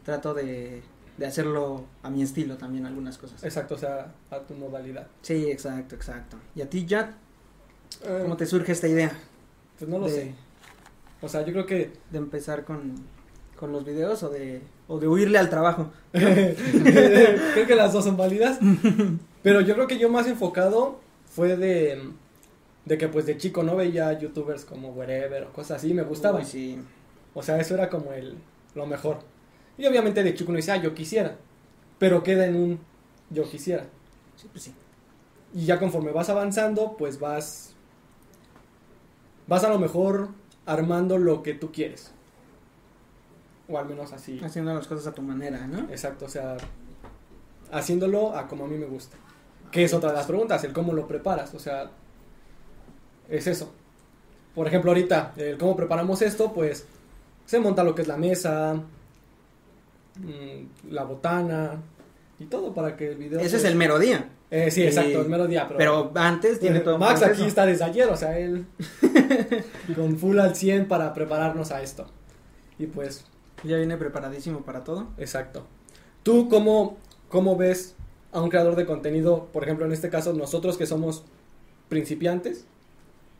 trato 0.05 0.35
de, 0.35 0.83
de 1.17 1.27
hacerlo 1.27 1.87
a 2.03 2.11
mi 2.11 2.23
estilo 2.23 2.57
también 2.59 2.87
algunas 2.87 3.19
cosas. 3.19 3.43
Exacto, 3.43 3.75
o 3.75 3.79
sea, 3.79 4.15
a 4.31 4.41
tu 4.47 4.55
modalidad. 4.55 5.09
Sí, 5.23 5.51
exacto, 5.51 5.95
exacto. 5.95 6.37
¿Y 6.55 6.63
a 6.63 6.69
ti, 6.71 6.85
Jack, 6.87 7.15
Eh, 8.05 8.19
cómo 8.21 8.37
te 8.37 8.47
surge 8.47 8.73
esta 8.73 8.89
idea 8.89 9.13
Pues 9.79 9.91
no 9.91 9.99
lo 9.99 10.09
de, 10.09 10.11
sé. 10.11 10.35
O 11.23 11.29
sea, 11.29 11.45
yo 11.45 11.53
creo 11.53 11.67
que 11.67 11.93
de 12.11 12.19
empezar 12.19 12.65
con, 12.65 12.95
con 13.57 13.73
los 13.73 13.85
videos 13.85 14.23
o 14.25 14.29
de, 14.29 14.61
o 14.89 14.99
de 14.99 15.07
huirle 15.07 15.39
al 15.39 15.49
trabajo? 15.49 15.91
creo 16.13 17.67
que 17.67 17.77
las 17.77 17.93
dos 17.93 18.05
son 18.05 18.17
válidas. 18.17 18.59
Pero 19.43 19.61
yo 19.61 19.75
creo 19.75 19.87
que 19.87 19.99
yo 19.99 20.11
más 20.11 20.27
enfocado 20.27 21.01
fue 21.25 21.57
de, 21.57 22.11
de 22.85 22.99
que 22.99 23.09
pues 23.09 23.25
de 23.25 23.37
chico 23.37 23.63
no 23.63 23.77
veía 23.77 24.19
youtubers 24.19 24.65
como 24.65 24.91
Wherever 24.91 25.45
o 25.45 25.53
cosas 25.53 25.79
así, 25.79 25.95
me 25.95 26.03
gustaba. 26.03 26.41
Uy, 26.41 26.45
sí. 26.45 26.79
O 27.35 27.43
sea, 27.43 27.59
eso 27.61 27.75
era 27.75 27.89
como 27.89 28.13
el 28.13 28.37
lo 28.75 28.87
mejor. 28.87 29.19
Y 29.79 29.87
obviamente 29.87 30.23
de 30.23 30.35
chico 30.35 30.51
uno 30.51 30.57
dice, 30.57 30.73
ah, 30.73 30.83
yo 30.83 30.93
quisiera. 30.93 31.37
Pero 31.99 32.23
queda 32.23 32.47
en 32.47 32.57
un 32.57 32.81
yo 33.31 33.49
quisiera. 33.49 33.85
Sí, 34.37 34.49
pues 34.51 34.65
sí. 34.65 34.75
Y 35.55 35.67
ya 35.67 35.79
conforme 35.79 36.11
vas 36.11 36.29
avanzando, 36.31 36.97
pues 36.97 37.21
vas. 37.21 37.75
Vas 39.47 39.65
a 39.65 39.69
lo 39.69 39.79
mejor 39.79 40.31
armando 40.67 41.19
lo 41.19 41.43
que 41.43 41.55
tú 41.55 41.73
quieres. 41.73 42.13
O 43.69 43.79
al 43.79 43.87
menos 43.87 44.13
así. 44.13 44.41
Haciendo 44.43 44.75
las 44.75 44.87
cosas 44.87 45.07
a 45.07 45.13
tu 45.13 45.23
manera, 45.23 45.67
¿no? 45.67 45.91
Exacto, 45.91 46.27
o 46.27 46.29
sea, 46.29 46.57
haciéndolo 47.71 48.37
a 48.37 48.47
como 48.49 48.65
a 48.65 48.69
mí 48.69 48.77
me 48.77 48.87
gusta. 48.87 49.17
Que 49.71 49.85
es 49.85 49.95
otra 49.95 50.11
de 50.11 50.17
las 50.17 50.27
preguntas, 50.27 50.63
el 50.65 50.73
cómo 50.73 50.93
lo 50.93 51.07
preparas, 51.07 51.55
o 51.55 51.59
sea, 51.59 51.91
es 53.29 53.47
eso. 53.47 53.73
Por 54.55 54.67
ejemplo, 54.67 54.91
ahorita, 54.91 55.33
el 55.37 55.57
cómo 55.57 55.75
preparamos 55.77 56.21
esto, 56.21 56.53
pues 56.53 56.87
se 57.47 57.59
monta 57.59 57.83
lo 57.83 57.95
que 57.95 58.03
es 58.03 58.09
la 58.09 58.19
mesa, 58.19 58.75
mm, 60.17 60.91
la 60.93 61.05
botana 61.05 61.77
y 62.39 62.45
todo 62.45 62.75
para 62.75 62.97
que 62.97 63.13
el 63.13 63.17
video... 63.17 63.39
Ese 63.41 63.57
es 63.57 63.63
pues- 63.63 63.65
el 63.73 63.77
mero 63.77 63.99
día. 63.99 64.29
Eh, 64.55 64.71
sí, 64.71 64.83
exacto, 64.83 65.19
Eh, 65.19 65.23
el 65.23 65.29
mero 65.31 65.47
día, 65.47 65.67
pero... 65.67 65.79
Pero 65.79 66.13
antes 66.15 66.61
tiene 66.61 66.81
todo 66.81 66.95
un 66.97 67.01
Max 67.01 67.21
proceso. 67.21 67.41
aquí 67.41 67.49
está 67.49 67.65
desde 67.65 67.85
ayer, 67.85 68.07
o 68.11 68.17
sea, 68.19 68.39
él 68.39 68.67
con 69.97 70.19
full 70.19 70.39
al 70.39 70.55
100 70.55 70.89
para 70.89 71.15
prepararnos 71.15 71.73
a 71.73 71.81
esto. 71.81 72.07
Y 72.79 72.85
pues, 72.87 73.25
Ya 73.65 73.79
viene 73.79 73.97
preparadísimo 73.97 74.61
para 74.61 74.85
todo. 74.85 75.09
exacto. 75.17 75.67
¿Tú 76.23 76.51
cómo, 76.51 76.99
cómo 77.31 77.57
ves 77.57 77.95
a 78.31 78.43
un 78.43 78.51
creador 78.51 78.77
de 78.77 78.85
contenido, 78.85 79.49
por 79.55 79.63
ejemplo, 79.65 79.87
en 79.87 79.93
este 79.93 80.11
caso, 80.11 80.35
nosotros 80.35 80.77
que 80.77 80.85
somos 80.85 81.25
principiantes, 81.89 82.67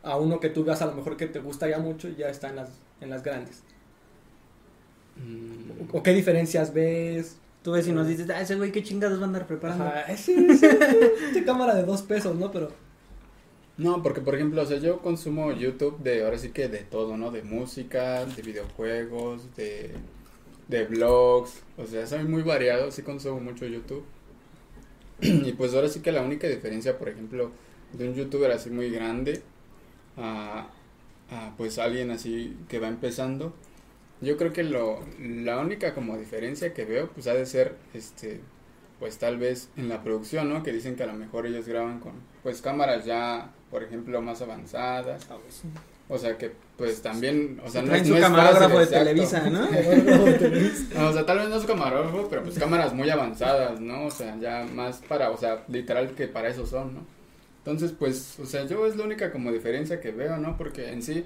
a 0.01 0.17
uno 0.17 0.39
que 0.39 0.49
tú 0.49 0.63
veas 0.63 0.81
a 0.81 0.87
lo 0.87 0.93
mejor 0.93 1.15
que 1.15 1.27
te 1.27 1.39
gusta 1.39 1.69
ya 1.69 1.77
mucho 1.77 2.07
y 2.09 2.15
ya 2.15 2.27
está 2.29 2.49
en 2.49 2.55
las, 2.55 2.69
en 3.01 3.11
las 3.11 3.21
grandes? 3.21 3.61
Mm, 5.17 5.95
¿O 5.95 6.01
qué 6.01 6.11
diferencias 6.13 6.73
ves? 6.73 7.37
Tú 7.63 7.71
ves 7.71 7.87
y 7.87 7.93
nos 7.93 8.07
dices, 8.07 8.29
ah, 8.29 8.41
ese 8.41 8.55
güey, 8.57 8.71
qué 8.71 8.83
chingados 8.83 9.19
va 9.19 9.23
a 9.23 9.27
andar 9.27 9.47
preparando. 9.47 9.93
Ajá, 9.95 10.15
sí, 10.17 10.55
sí, 10.57 10.67
sí, 11.33 11.43
cámara 11.45 11.75
de 11.75 11.83
dos 11.83 12.01
pesos, 12.03 12.35
¿no? 12.35 12.51
Pero, 12.51 12.69
No, 13.77 14.03
porque 14.03 14.21
por 14.21 14.35
ejemplo, 14.35 14.61
o 14.61 14.65
sea, 14.65 14.77
yo 14.79 15.01
consumo 15.01 15.51
YouTube 15.51 15.97
de 15.99 16.23
ahora 16.23 16.37
sí 16.37 16.51
que 16.51 16.67
de 16.69 16.79
todo, 16.83 17.17
¿no? 17.17 17.31
De 17.31 17.41
música, 17.43 18.25
de 18.25 18.41
videojuegos, 18.43 19.55
de, 19.55 19.95
de 20.67 20.85
blogs, 20.85 21.63
o 21.77 21.85
sea, 21.87 22.07
soy 22.07 22.25
muy 22.25 22.43
variado, 22.43 22.91
sí 22.91 23.03
consumo 23.03 23.39
mucho 23.41 23.65
YouTube. 23.67 24.05
Y 25.21 25.53
pues 25.53 25.73
ahora 25.73 25.89
sí 25.89 26.01
que 26.01 26.11
la 26.11 26.21
única 26.21 26.47
diferencia, 26.47 26.97
por 26.97 27.09
ejemplo, 27.09 27.51
de 27.91 28.09
un 28.09 28.15
youtuber 28.15 28.51
así 28.51 28.69
muy 28.69 28.89
grande 28.91 29.43
a, 30.17 30.69
a 31.31 31.55
pues 31.57 31.79
alguien 31.79 32.11
así 32.11 32.65
que 32.69 32.79
va 32.79 32.87
empezando, 32.89 33.55
yo 34.23 34.37
creo 34.37 34.53
que 34.53 34.63
lo, 34.63 34.99
la 35.19 35.59
única 35.59 35.93
como 35.93 36.17
diferencia 36.17 36.73
que 36.73 36.85
veo 36.85 37.09
pues 37.09 37.27
ha 37.27 37.33
de 37.33 37.45
ser 37.45 37.75
este 37.93 38.41
pues 38.99 39.17
tal 39.17 39.37
vez 39.37 39.69
en 39.75 39.89
la 39.89 40.01
producción, 40.03 40.49
¿no? 40.49 40.63
Que 40.63 40.71
dicen 40.71 40.95
que 40.95 41.03
a 41.03 41.07
lo 41.07 41.13
mejor 41.13 41.45
ellos 41.45 41.67
graban 41.67 41.99
con 41.99 42.13
pues 42.41 42.61
cámaras 42.61 43.05
ya, 43.05 43.51
por 43.69 43.83
ejemplo, 43.83 44.21
más 44.21 44.41
avanzadas. 44.41 45.27
O 46.09 46.17
sea 46.17 46.37
que 46.37 46.51
pues 46.77 47.01
también, 47.01 47.59
o 47.65 47.69
sea, 47.69 47.81
no, 47.81 47.93
es- 47.95 48.03
su 48.07 48.09
no 48.13 48.17
es 48.17 48.23
camarógrafo 48.23 48.75
fácil, 48.77 48.91
de. 48.91 48.97
Televisa, 48.99 49.49
¿no? 49.49 49.67
No, 50.95 51.09
o 51.09 51.13
sea, 51.13 51.25
tal 51.25 51.39
vez 51.39 51.49
no 51.49 51.59
su 51.59 51.67
camarógrafo, 51.67 52.27
pero 52.29 52.43
pues 52.43 52.57
cámaras 52.57 52.93
muy 52.93 53.09
avanzadas, 53.09 53.79
¿no? 53.79 54.05
O 54.05 54.11
sea, 54.11 54.37
ya 54.39 54.65
más 54.73 54.97
para, 55.07 55.31
o 55.31 55.37
sea, 55.37 55.63
literal 55.67 56.13
que 56.15 56.27
para 56.27 56.49
eso 56.49 56.65
son, 56.65 56.93
¿no? 56.95 57.05
Entonces, 57.59 57.93
pues, 57.97 58.37
o 58.39 58.45
sea, 58.45 58.65
yo 58.65 58.85
es 58.85 58.95
la 58.97 59.05
única 59.05 59.31
como 59.31 59.51
diferencia 59.51 60.01
que 60.01 60.11
veo, 60.11 60.37
¿no? 60.37 60.57
Porque 60.57 60.91
en 60.91 61.01
sí, 61.01 61.25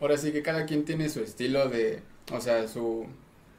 ahora 0.00 0.16
sí 0.16 0.30
que 0.32 0.42
cada 0.42 0.66
quien 0.66 0.84
tiene 0.84 1.08
su 1.08 1.20
estilo 1.20 1.68
de, 1.68 2.00
o 2.32 2.40
sea, 2.40 2.66
su, 2.68 3.06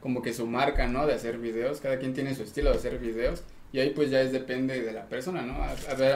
como 0.00 0.22
que 0.22 0.32
su 0.32 0.46
marca, 0.46 0.86
¿no? 0.86 1.06
De 1.06 1.14
hacer 1.14 1.38
videos, 1.38 1.80
cada 1.80 1.98
quien 1.98 2.14
tiene 2.14 2.34
su 2.34 2.42
estilo 2.42 2.70
de 2.70 2.76
hacer 2.76 2.98
videos 2.98 3.42
y 3.72 3.80
ahí 3.80 3.90
pues 3.90 4.10
ya 4.10 4.20
es 4.20 4.32
depende 4.32 4.80
de 4.80 4.92
la 4.92 5.08
persona, 5.08 5.42
¿no? 5.42 5.56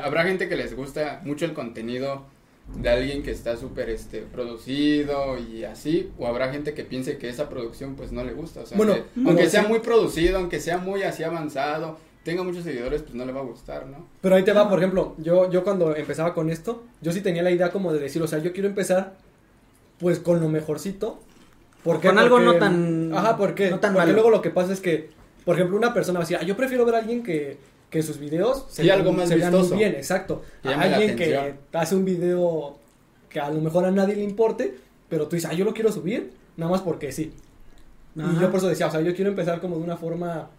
Habrá 0.05 0.25
gente 0.25 0.49
que 0.49 0.57
les 0.57 0.75
gusta 0.75 1.21
mucho 1.25 1.45
el 1.45 1.53
contenido 1.53 2.25
de 2.77 2.89
alguien 2.89 3.23
que 3.25 3.33
está 3.33 3.57
súper 3.57 3.91
este 3.91 4.21
producido 4.23 5.37
y 5.39 5.65
así 5.65 6.13
o 6.19 6.29
habrá 6.29 6.53
gente 6.53 6.73
que 6.73 6.85
piense 6.85 7.19
que 7.19 7.29
esa 7.29 7.49
producción 7.49 7.97
pues 7.97 8.13
no 8.13 8.23
le 8.23 8.33
gusta 8.33 8.61
o 8.61 8.67
sea 8.67 8.77
Bueno, 8.77 8.95
que- 8.95 9.03
bueno, 9.17 9.31
aunque 9.31 9.47
sí. 9.47 9.51
sea 9.51 9.63
muy 9.65 9.81
producido 9.81 10.39
aunque 10.39 10.61
sea 10.61 10.79
muy 10.79 11.03
así 11.03 11.25
avanzado 11.25 11.99
tenga 12.23 12.45
muchos 12.45 12.63
seguidores 12.63 13.03
pues 13.03 13.15
no 13.17 13.25
le 13.25 13.33
va 13.33 13.41
a 13.41 13.45
gustar 13.45 13.87
no 13.87 14.07
Pero 14.21 14.37
ahí 14.37 14.45
te 14.45 14.53
va, 14.53 14.69
por 14.69 14.79
ejemplo, 14.79 15.17
yo, 15.19 15.51
yo 15.51 15.65
cuando 15.65 15.97
empezaba 15.97 16.33
con 16.33 16.49
esto, 16.49 16.85
yo 17.01 17.11
sí 17.11 17.23
tenía 17.23 17.43
la 17.43 17.51
idea 17.51 17.71
como 17.73 17.93
de 17.93 17.99
decir, 17.99 18.23
o 18.23 18.29
sea, 18.29 18.39
yo 18.39 18.53
quiero 18.53 18.69
empezar 18.69 19.17
pues 19.99 20.21
con 20.21 20.41
lo 20.41 20.49
mejorcito. 20.49 21.21
¿Por 21.85 22.01
qué? 22.01 22.09
Con 22.09 22.19
algo 22.19 22.37
Porque- 22.37 22.47
no 22.53 22.55
tan- 22.59 23.13
Ajá, 23.15 23.37
¿por 23.37 23.55
qué? 23.55 23.71
no 23.71 23.81
tan 23.81 23.93
Porque 23.93 24.07
malo. 24.09 24.13
luego 24.15 24.31
lo 24.31 24.43
que 24.43 24.51
pasa 24.51 24.73
es 24.73 24.81
que 24.81 25.11
por 25.45 25.57
ejemplo, 25.57 25.77
una 25.77 25.95
persona 25.95 26.19
va 26.19 26.25
a 26.25 26.27
decir, 26.27 26.37
ah, 26.41 26.45
yo 26.45 26.55
prefiero 26.57 26.85
ver 26.85 26.95
a 26.95 26.99
alguien 26.99 27.23
que, 27.23 27.57
que 27.89 28.03
sus 28.03 28.19
videos 28.19 28.67
Sí, 28.69 28.89
algo 28.91 29.11
más 29.13 29.29
se 29.29 29.37
vean 29.37 29.53
muy 29.53 29.69
bien, 29.79 29.95
exacto. 29.95 30.43
A 30.63 30.79
alguien 30.81 31.17
que 31.17 31.55
hace 31.73 31.97
un 31.97 32.05
video 32.05 32.77
que 33.31 33.41
a 33.41 33.51
lo 33.51 33.61
mejor 33.61 33.85
a 33.87 33.91
nadie 33.91 34.15
le 34.17 34.23
importe, 34.23 34.77
pero 35.09 35.27
tú 35.29 35.37
dices, 35.37 35.51
ah, 35.51 35.55
yo 35.55 35.65
lo 35.65 35.73
quiero 35.73 35.91
subir, 35.91 36.33
nada 36.57 36.71
más 36.71 36.83
porque 36.83 37.11
sí. 37.11 37.33
Ajá. 38.19 38.33
Y 38.37 38.41
yo 38.41 38.51
por 38.51 38.59
eso 38.59 38.69
decía, 38.69 38.87
o 38.87 38.91
sea, 38.91 39.01
yo 39.01 39.15
quiero 39.15 39.31
empezar 39.31 39.61
como 39.61 39.77
de 39.79 39.83
una 39.83 39.97
forma 39.97 40.51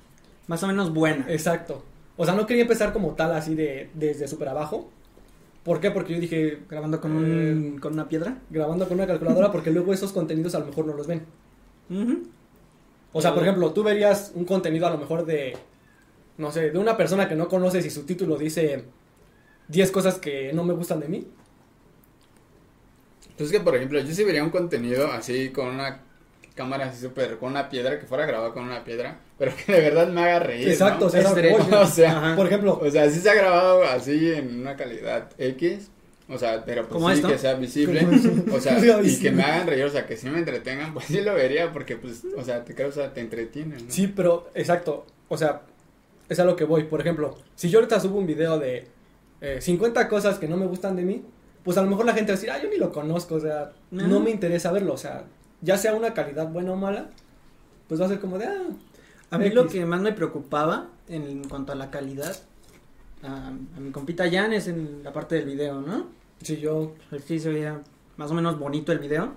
Más 0.48 0.64
o 0.64 0.68
menos 0.68 0.92
buena. 0.94 1.26
Exacto. 1.30 1.84
O 2.18 2.26
sea, 2.26 2.34
no 2.34 2.46
quería 2.48 2.64
empezar 2.64 2.92
como 2.92 3.12
tal, 3.12 3.34
así 3.34 3.54
de 3.56 3.90
desde 3.94 4.28
súper 4.28 4.50
abajo. 4.50 4.90
¿Por 5.64 5.80
qué? 5.80 5.92
Porque 5.92 6.14
yo 6.14 6.20
dije, 6.20 6.60
Grabando 6.70 7.00
con, 7.00 7.12
Eh, 7.12 7.54
un, 7.54 7.78
con 7.80 7.94
una 7.94 8.08
piedra. 8.10 8.38
grabando 8.50 8.88
con 8.88 8.98
una 8.98 9.08
calculadora, 9.08 9.52
porque 9.52 9.72
luego 9.72 9.94
esos 9.94 10.12
contenidos 10.12 10.56
a 10.56 10.60
lo 10.60 10.66
mejor 10.68 10.86
no 10.88 10.94
los 10.94 11.08
ven. 11.08 11.24
Ujú. 11.90 12.24
O 13.14 13.22
sea, 13.22 13.34
por 13.34 13.44
ejemplo, 13.44 13.72
tú 13.74 13.84
verías 13.84 14.32
un 14.36 14.46
contenido 14.46 14.88
a 14.88 14.92
lo 14.92 14.98
mejor 14.98 15.26
de, 15.26 15.58
no 16.38 16.52
sé, 16.52 16.72
de 16.72 16.78
una 16.80 16.98
persona 16.98 17.28
que 17.30 17.36
no 17.36 17.48
conoces 17.50 17.86
y 17.86 17.90
su 17.90 18.04
título 18.06 18.38
dice 18.38 18.86
10 19.70 19.92
cosas 19.92 20.18
que 20.20 20.54
no 20.54 20.64
me 20.64 20.74
gustan 20.74 21.00
de 21.02 21.08
mí. 21.10 21.28
Pues 23.38 23.50
es 23.52 23.58
que, 23.58 23.64
por 23.64 23.76
ejemplo, 23.76 24.00
yo 24.00 24.14
sí 24.14 24.24
vería 24.24 24.44
un 24.44 24.50
contenido 24.50 25.12
así 25.12 25.50
con 25.52 25.68
una 25.68 26.02
cámara 26.56 26.86
así 26.88 27.02
súper, 27.02 27.38
con 27.38 27.52
una 27.52 27.70
piedra, 27.70 28.00
que 28.00 28.06
fuera 28.06 28.26
grabado 28.26 28.54
con 28.54 28.64
una 28.64 28.84
piedra, 28.84 29.20
pero 29.42 29.54
que 29.56 29.74
de 29.74 29.82
verdad 29.82 30.08
me 30.10 30.22
haga 30.22 30.38
reír. 30.38 30.70
Exacto, 30.70 31.06
¿no? 31.06 31.08
o 31.08 31.10
sea, 31.10 31.22
es. 31.22 31.74
O 31.74 31.86
sea. 31.88 32.34
Por 32.36 32.46
ejemplo, 32.46 32.80
O 32.80 32.92
sea, 32.92 33.10
sí 33.10 33.20
se 33.20 33.28
ha 33.28 33.34
grabado 33.34 33.84
así 33.86 34.32
en 34.34 34.60
una 34.60 34.76
calidad 34.76 35.32
X. 35.36 35.90
O 36.30 36.38
sea, 36.38 36.64
pero 36.64 36.84
pues 36.84 36.94
¿Como 36.94 37.10
sí 37.10 37.16
esto? 37.16 37.28
que 37.28 37.40
sea 37.40 37.56
visible. 37.56 38.06
O 38.54 38.60
sea, 38.60 38.80
Sea 38.80 39.02
y 39.02 39.20
que 39.20 39.32
me 39.32 39.42
hagan 39.42 39.66
reír, 39.66 39.86
o 39.86 39.90
sea, 39.90 40.06
que 40.06 40.16
sí 40.16 40.30
me 40.30 40.38
entretengan, 40.38 40.94
pues 40.94 41.08
sí 41.08 41.22
lo 41.22 41.34
vería, 41.34 41.72
porque 41.72 41.96
pues, 41.96 42.22
o 42.38 42.44
sea, 42.44 42.64
te 42.64 42.76
causa, 42.76 43.16
te 43.16 43.22
entretiene, 43.22 43.78
¿no? 43.78 43.90
sí, 43.90 44.14
pero 44.16 44.52
exacto. 44.54 45.08
O 45.28 45.36
sea, 45.36 45.64
es 46.30 46.40
a 46.40 46.46
lo 46.46 46.56
que 46.56 46.64
voy. 46.64 46.84
Por 46.84 47.02
ejemplo, 47.02 47.36
si 47.56 47.68
yo 47.68 47.80
ahorita 47.80 48.00
subo 48.00 48.20
un 48.20 48.28
video 48.28 48.60
de 48.60 48.86
eh, 49.42 49.58
50 49.60 50.08
cosas 50.08 50.38
que 50.38 50.48
no 50.48 50.56
me 50.56 50.68
gustan 50.68 50.96
de 50.96 51.02
mí, 51.02 51.26
pues 51.64 51.80
a 51.80 51.82
lo 51.82 51.90
mejor 51.90 52.06
la 52.06 52.14
gente 52.14 52.32
va 52.32 52.36
a 52.36 52.40
decir, 52.40 52.52
ah, 52.52 52.62
yo 52.62 52.70
ni 52.70 52.78
lo 52.78 52.92
conozco, 52.92 53.34
o 53.34 53.40
sea, 53.40 53.62
Ajá. 53.62 54.08
no 54.08 54.20
me 54.20 54.30
interesa 54.30 54.72
verlo. 54.72 54.94
O 54.94 54.98
sea, 54.98 55.24
ya 55.62 55.80
sea 55.80 55.96
una 55.96 56.14
calidad 56.14 56.48
buena 56.48 56.74
o 56.74 56.76
mala, 56.76 57.10
pues 57.88 58.00
va 58.00 58.06
a 58.06 58.10
ser 58.10 58.20
como 58.20 58.38
de, 58.38 58.46
ah, 58.46 58.68
A 59.32 59.38
mí 59.38 59.50
lo 59.50 59.68
que 59.68 59.86
más 59.86 60.02
me 60.02 60.12
preocupaba 60.12 60.90
en 61.08 61.44
cuanto 61.48 61.72
a 61.72 61.76
la 61.76 61.90
calidad, 61.90 62.36
a, 63.24 63.48
a 63.48 63.80
mi 63.80 63.92
compita 63.92 64.30
Jan 64.30 64.54
es 64.54 64.68
en 64.68 65.02
la 65.04 65.14
parte 65.14 65.36
del 65.36 65.46
video, 65.46 65.82
¿no? 65.82 66.08
si 66.42 66.58
yo 66.58 66.94
Pues 67.10 67.24
sí 67.24 67.40
se 67.40 67.50
veía 67.50 67.82
más 68.18 68.32
o 68.32 68.34
menos 68.34 68.58
bonito 68.60 68.92
el 68.92 69.00
video. 69.00 69.32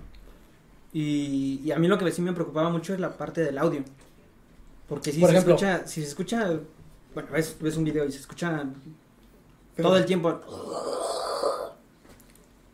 Y, 0.92 1.60
y 1.64 1.72
a 1.72 1.78
mí 1.78 1.86
lo 1.88 1.98
que 1.98 2.10
sí 2.12 2.22
me 2.22 2.32
preocupaba 2.32 2.70
mucho 2.70 2.94
es 2.94 3.00
la 3.00 3.16
parte 3.16 3.42
del 3.42 3.58
audio. 3.58 3.82
Porque 4.88 5.12
si 5.12 5.20
Por 5.20 5.30
se 5.30 5.36
ejemplo. 5.36 5.54
escucha, 5.54 5.86
si 5.86 6.02
se 6.02 6.08
escucha, 6.08 6.58
bueno, 7.14 7.28
ves, 7.32 7.56
ves 7.60 7.76
un 7.76 7.84
video 7.84 8.04
y 8.04 8.12
se 8.12 8.18
escucha 8.18 8.64
Pero- 9.76 9.88
todo 9.88 9.96
el 9.98 10.06
tiempo. 10.06 10.40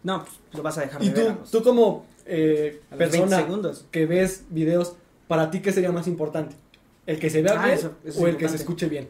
No, 0.02 0.22
pues 0.24 0.32
lo 0.54 0.62
vas 0.62 0.78
a 0.78 0.82
dejar 0.82 1.02
Y 1.02 1.08
de 1.10 1.14
tú, 1.14 1.20
ver 1.20 1.36
tú 1.50 1.62
como 1.62 2.06
eh, 2.26 2.80
a 2.90 2.94
los 2.94 2.98
20 2.98 3.18
persona 3.18 3.36
segundos. 3.44 3.86
que 3.90 4.06
ves 4.06 4.44
videos, 4.48 4.94
¿para 5.28 5.50
ti 5.50 5.60
qué 5.60 5.72
sería 5.72 5.92
más 5.92 6.06
importante? 6.06 6.56
¿El 7.10 7.18
que 7.18 7.28
se 7.30 7.42
vea 7.42 7.60
Ah, 7.60 7.64
bien 7.66 7.78
eso- 7.78 7.94
eso 8.04 8.08
es 8.08 8.16
o 8.24 8.26
el 8.28 8.36
que 8.36 8.48
se 8.48 8.56
escuche 8.56 8.88
bien? 8.88 9.08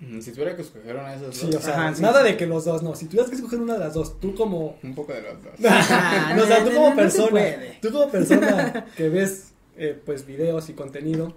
Mm, 0.00 0.20
Si 0.20 0.30
tuviera 0.32 0.54
que 0.54 0.62
escoger 0.62 0.94
una 0.94 1.10
de 1.10 1.16
esas 1.16 1.36
Sí, 1.36 1.46
dos, 1.46 1.56
o 1.56 1.60
sea, 1.60 1.74
Ajá, 1.86 1.94
sí, 1.94 2.02
nada 2.02 2.22
sí. 2.22 2.30
de 2.30 2.36
que 2.36 2.46
los 2.46 2.64
dos, 2.64 2.82
no. 2.82 2.94
Si 2.94 3.06
tuvieras 3.06 3.28
que 3.30 3.36
escoger 3.36 3.60
una 3.60 3.74
de 3.74 3.78
las 3.80 3.94
dos, 3.94 4.20
tú 4.20 4.34
como... 4.34 4.76
un 4.82 4.94
poco 4.94 5.12
de 5.12 5.22
los 5.22 5.42
dos. 5.42 5.58
No, 5.58 5.68
o 6.42 6.46
sea, 6.46 6.64
tú 6.64 6.70
no, 6.70 6.76
como 6.76 6.94
persona, 6.96 7.30
puede. 7.30 7.78
tú 7.82 7.90
como 7.92 8.08
persona 8.10 8.86
que 8.96 9.08
ves 9.08 9.52
eh, 9.76 10.00
pues 10.04 10.26
videos 10.26 10.68
y 10.68 10.74
contenido, 10.74 11.34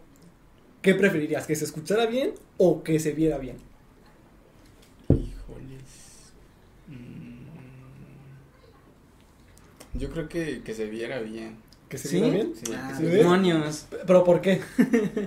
¿qué 0.82 0.94
preferirías? 0.96 1.48
¿Que 1.48 1.56
se 1.56 1.66
escuchara 1.66 2.06
bien 2.06 2.34
o 2.58 2.84
que 2.84 3.00
se 3.00 3.12
viera 3.14 3.38
bien? 3.40 3.58
Híjoles. 5.10 5.82
Mm, 6.88 7.48
Yo 10.00 10.10
creo 10.12 10.30
que, 10.30 10.62
que 10.64 10.74
se 10.74 10.86
viera 10.86 11.20
bien. 11.20 11.58
¿Que 11.89 11.98
se 11.98 12.08
¿Sí? 12.10 12.20
bien? 12.22 12.53
Sí, 12.56 12.72
Ah, 12.75 12.98
demonios. 13.00 13.86
¿Pero 14.06 14.24
por 14.24 14.41
qué? 14.41 14.62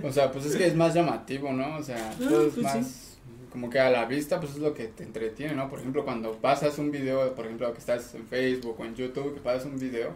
O 0.03 0.11
sea, 0.11 0.31
pues 0.31 0.45
es 0.45 0.55
que 0.55 0.67
es 0.67 0.75
más 0.75 0.93
llamativo, 0.93 1.51
¿no? 1.51 1.77
O 1.77 1.83
sea, 1.83 2.11
Ah, 2.11 2.15
todo 2.19 2.47
es 2.47 2.53
pues 2.53 2.63
más 2.63 3.07
como 3.51 3.69
que 3.69 3.79
a 3.79 3.89
la 3.89 4.05
vista, 4.05 4.39
pues 4.39 4.53
es 4.53 4.59
lo 4.59 4.73
que 4.73 4.85
te 4.85 5.03
entretiene, 5.03 5.55
¿no? 5.55 5.69
Por 5.69 5.79
ejemplo, 5.79 6.05
cuando 6.05 6.33
pasas 6.33 6.77
un 6.77 6.89
video, 6.91 7.33
por 7.35 7.45
ejemplo, 7.45 7.71
que 7.73 7.79
estás 7.79 8.13
en 8.15 8.25
Facebook 8.27 8.75
o 8.79 8.85
en 8.85 8.95
YouTube, 8.95 9.33
que 9.33 9.41
pasas 9.41 9.65
un 9.65 9.77
video, 9.77 10.11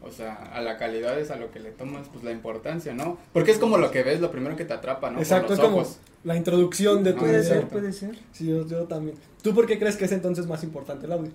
o 0.00 0.10
sea, 0.10 0.34
a 0.36 0.60
la 0.62 0.78
calidad 0.78 1.18
es 1.18 1.30
a 1.30 1.36
lo 1.36 1.50
que 1.50 1.58
le 1.60 1.70
tomas, 1.72 2.08
pues 2.10 2.24
la 2.24 2.30
importancia, 2.30 2.94
¿no? 2.94 3.18
Porque 3.34 3.50
es 3.50 3.58
como 3.58 3.76
lo 3.76 3.90
que 3.90 4.02
ves, 4.04 4.20
lo 4.20 4.30
primero 4.30 4.56
que 4.56 4.64
te 4.64 4.72
atrapa, 4.72 5.10
¿no? 5.10 5.18
Exacto, 5.18 5.50
los 5.50 5.58
es 5.58 5.64
como 5.64 5.76
ojos. 5.78 5.98
la 6.24 6.36
introducción 6.36 7.02
de 7.04 7.12
tu 7.12 7.18
Puede 7.18 7.42
ser, 7.42 7.66
puede 7.68 7.92
ser. 7.92 8.16
Sí, 8.32 8.46
yo, 8.46 8.66
yo 8.66 8.84
también. 8.84 9.16
¿Tú 9.42 9.54
por 9.54 9.66
qué 9.66 9.78
crees 9.78 9.96
que 9.96 10.04
es 10.06 10.12
entonces 10.12 10.46
más 10.46 10.62
importante 10.62 11.04
el 11.06 11.12
audio? 11.12 11.32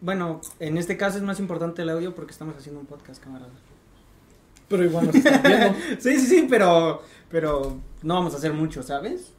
Bueno, 0.00 0.40
en 0.60 0.78
este 0.78 0.96
caso 0.96 1.18
es 1.18 1.24
más 1.24 1.40
importante 1.40 1.82
el 1.82 1.90
audio 1.90 2.14
porque 2.14 2.32
estamos 2.32 2.56
haciendo 2.56 2.80
un 2.80 2.86
podcast, 2.86 3.22
camarada. 3.22 3.50
Pero 4.68 4.84
igual 4.84 5.06
nos 5.06 5.14
están 5.14 5.42
viendo. 5.42 5.74
Sí, 5.98 6.18
sí, 6.18 6.26
sí, 6.26 6.46
pero, 6.50 7.02
pero 7.30 7.78
no 8.02 8.14
vamos 8.14 8.34
a 8.34 8.38
hacer 8.38 8.52
mucho, 8.52 8.82
¿sabes? 8.82 9.32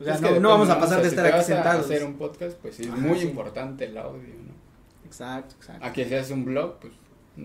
O 0.00 0.04
sea, 0.04 0.14
Es 0.14 0.20
no, 0.20 0.28
que 0.34 0.40
no 0.40 0.48
vamos 0.50 0.68
a 0.70 0.78
pasar 0.80 0.98
O 1.00 1.02
de 1.02 1.08
estar 1.08 1.24
si 1.26 1.28
te 1.28 1.28
aquí 1.28 1.38
vas 1.38 1.50
a 1.50 1.54
sentados. 1.54 1.84
hacer 1.86 2.04
un 2.04 2.14
podcast, 2.14 2.56
pues 2.58 2.74
sí, 2.76 2.84
es 2.84 2.88
Ajá, 2.90 2.98
muy 3.00 3.18
sí. 3.18 3.26
importante 3.26 3.84
el 3.86 3.96
audio, 3.98 4.22
¿no? 4.22 4.54
Exacto, 5.06 5.54
exacto. 5.58 5.84
Aquí 5.84 6.04
si 6.04 6.14
haces 6.14 6.30
un 6.30 6.44
blog, 6.44 6.78
pues 6.80 6.92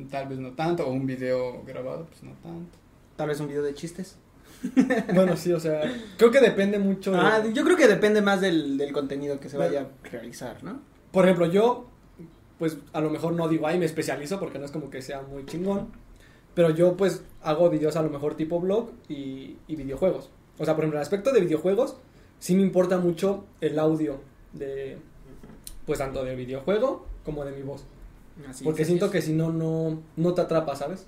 tal 0.10 0.28
vez 0.28 0.40
no 0.40 0.52
tanto, 0.54 0.86
o 0.88 0.92
un 0.92 1.06
video 1.06 1.64
grabado, 1.66 2.06
pues 2.06 2.24
no 2.24 2.32
tanto. 2.44 2.78
Tal 3.16 3.28
vez 3.30 3.40
un 3.40 3.48
video 3.48 3.64
de 3.64 3.74
chistes. 3.74 4.18
Bueno, 5.14 5.36
sí, 5.38 5.52
o 5.54 5.60
sea, 5.60 5.82
creo 6.18 6.32
que 6.32 6.40
depende 6.40 6.80
mucho. 6.80 7.12
de- 7.12 7.18
Ah, 7.20 7.44
yo 7.54 7.64
creo 7.64 7.76
que 7.78 7.88
depende 7.88 8.22
más 8.22 8.40
del, 8.42 8.78
del 8.78 8.92
contenido 8.94 9.40
que 9.40 9.50
se 9.50 9.58
Bueno. 9.58 9.74
vaya 9.74 9.88
a 10.04 10.08
realizar, 10.10 10.64
¿no? 10.64 10.80
Por 11.12 11.26
ejemplo, 11.26 11.46
yo, 11.48 11.88
pues 12.58 12.78
a 12.94 13.02
lo 13.02 13.10
mejor 13.10 13.34
no 13.34 13.48
digo 13.48 13.68
ahí 13.68 13.78
me 13.78 13.86
especializo 13.86 14.40
porque 14.40 14.60
no 14.60 14.66
es 14.66 14.72
como 14.72 14.90
que 14.90 15.02
sea 15.02 15.22
muy 15.22 15.46
chingón. 15.46 15.90
Pero 16.56 16.72
yo, 16.72 16.98
pues, 16.98 17.24
hago 17.44 17.70
videos 17.70 17.96
a 17.96 18.02
lo 18.02 18.10
mejor 18.10 18.36
tipo 18.36 18.60
blog 18.60 18.90
y, 19.08 19.58
y 19.68 19.76
videojuegos. 19.76 20.32
O 20.58 20.66
sea, 20.66 20.74
por 20.74 20.84
ejemplo, 20.84 20.98
en 20.98 21.02
el 21.02 21.04
aspecto 21.04 21.32
de 21.32 21.42
videojuegos, 21.42 21.98
sí 22.40 22.56
me 22.56 22.64
importa 22.64 22.98
mucho 22.98 23.44
el 23.62 23.78
audio 23.78 24.20
de, 24.54 24.98
pues, 25.86 26.00
tanto 26.00 26.24
del 26.24 26.38
videojuego 26.38 27.06
como 27.24 27.46
de 27.46 27.52
mi 27.52 27.62
voz. 27.62 27.84
Así 28.50 28.64
porque 28.64 28.82
es, 28.82 28.88
siento 28.88 29.12
que 29.12 29.22
si 29.22 29.34
no, 29.34 29.52
no, 29.52 30.02
no 30.16 30.34
te 30.34 30.42
atrapa, 30.42 30.76
¿sabes? 30.76 31.06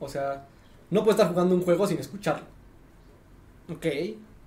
O 0.00 0.08
sea, 0.08 0.46
no 0.90 1.02
puedes 1.02 1.18
estar 1.18 1.32
jugando 1.32 1.54
un 1.54 1.62
juego 1.62 1.86
sin 1.86 1.98
escucharlo. 1.98 2.44
es. 3.68 3.76
Ok. 3.76 3.86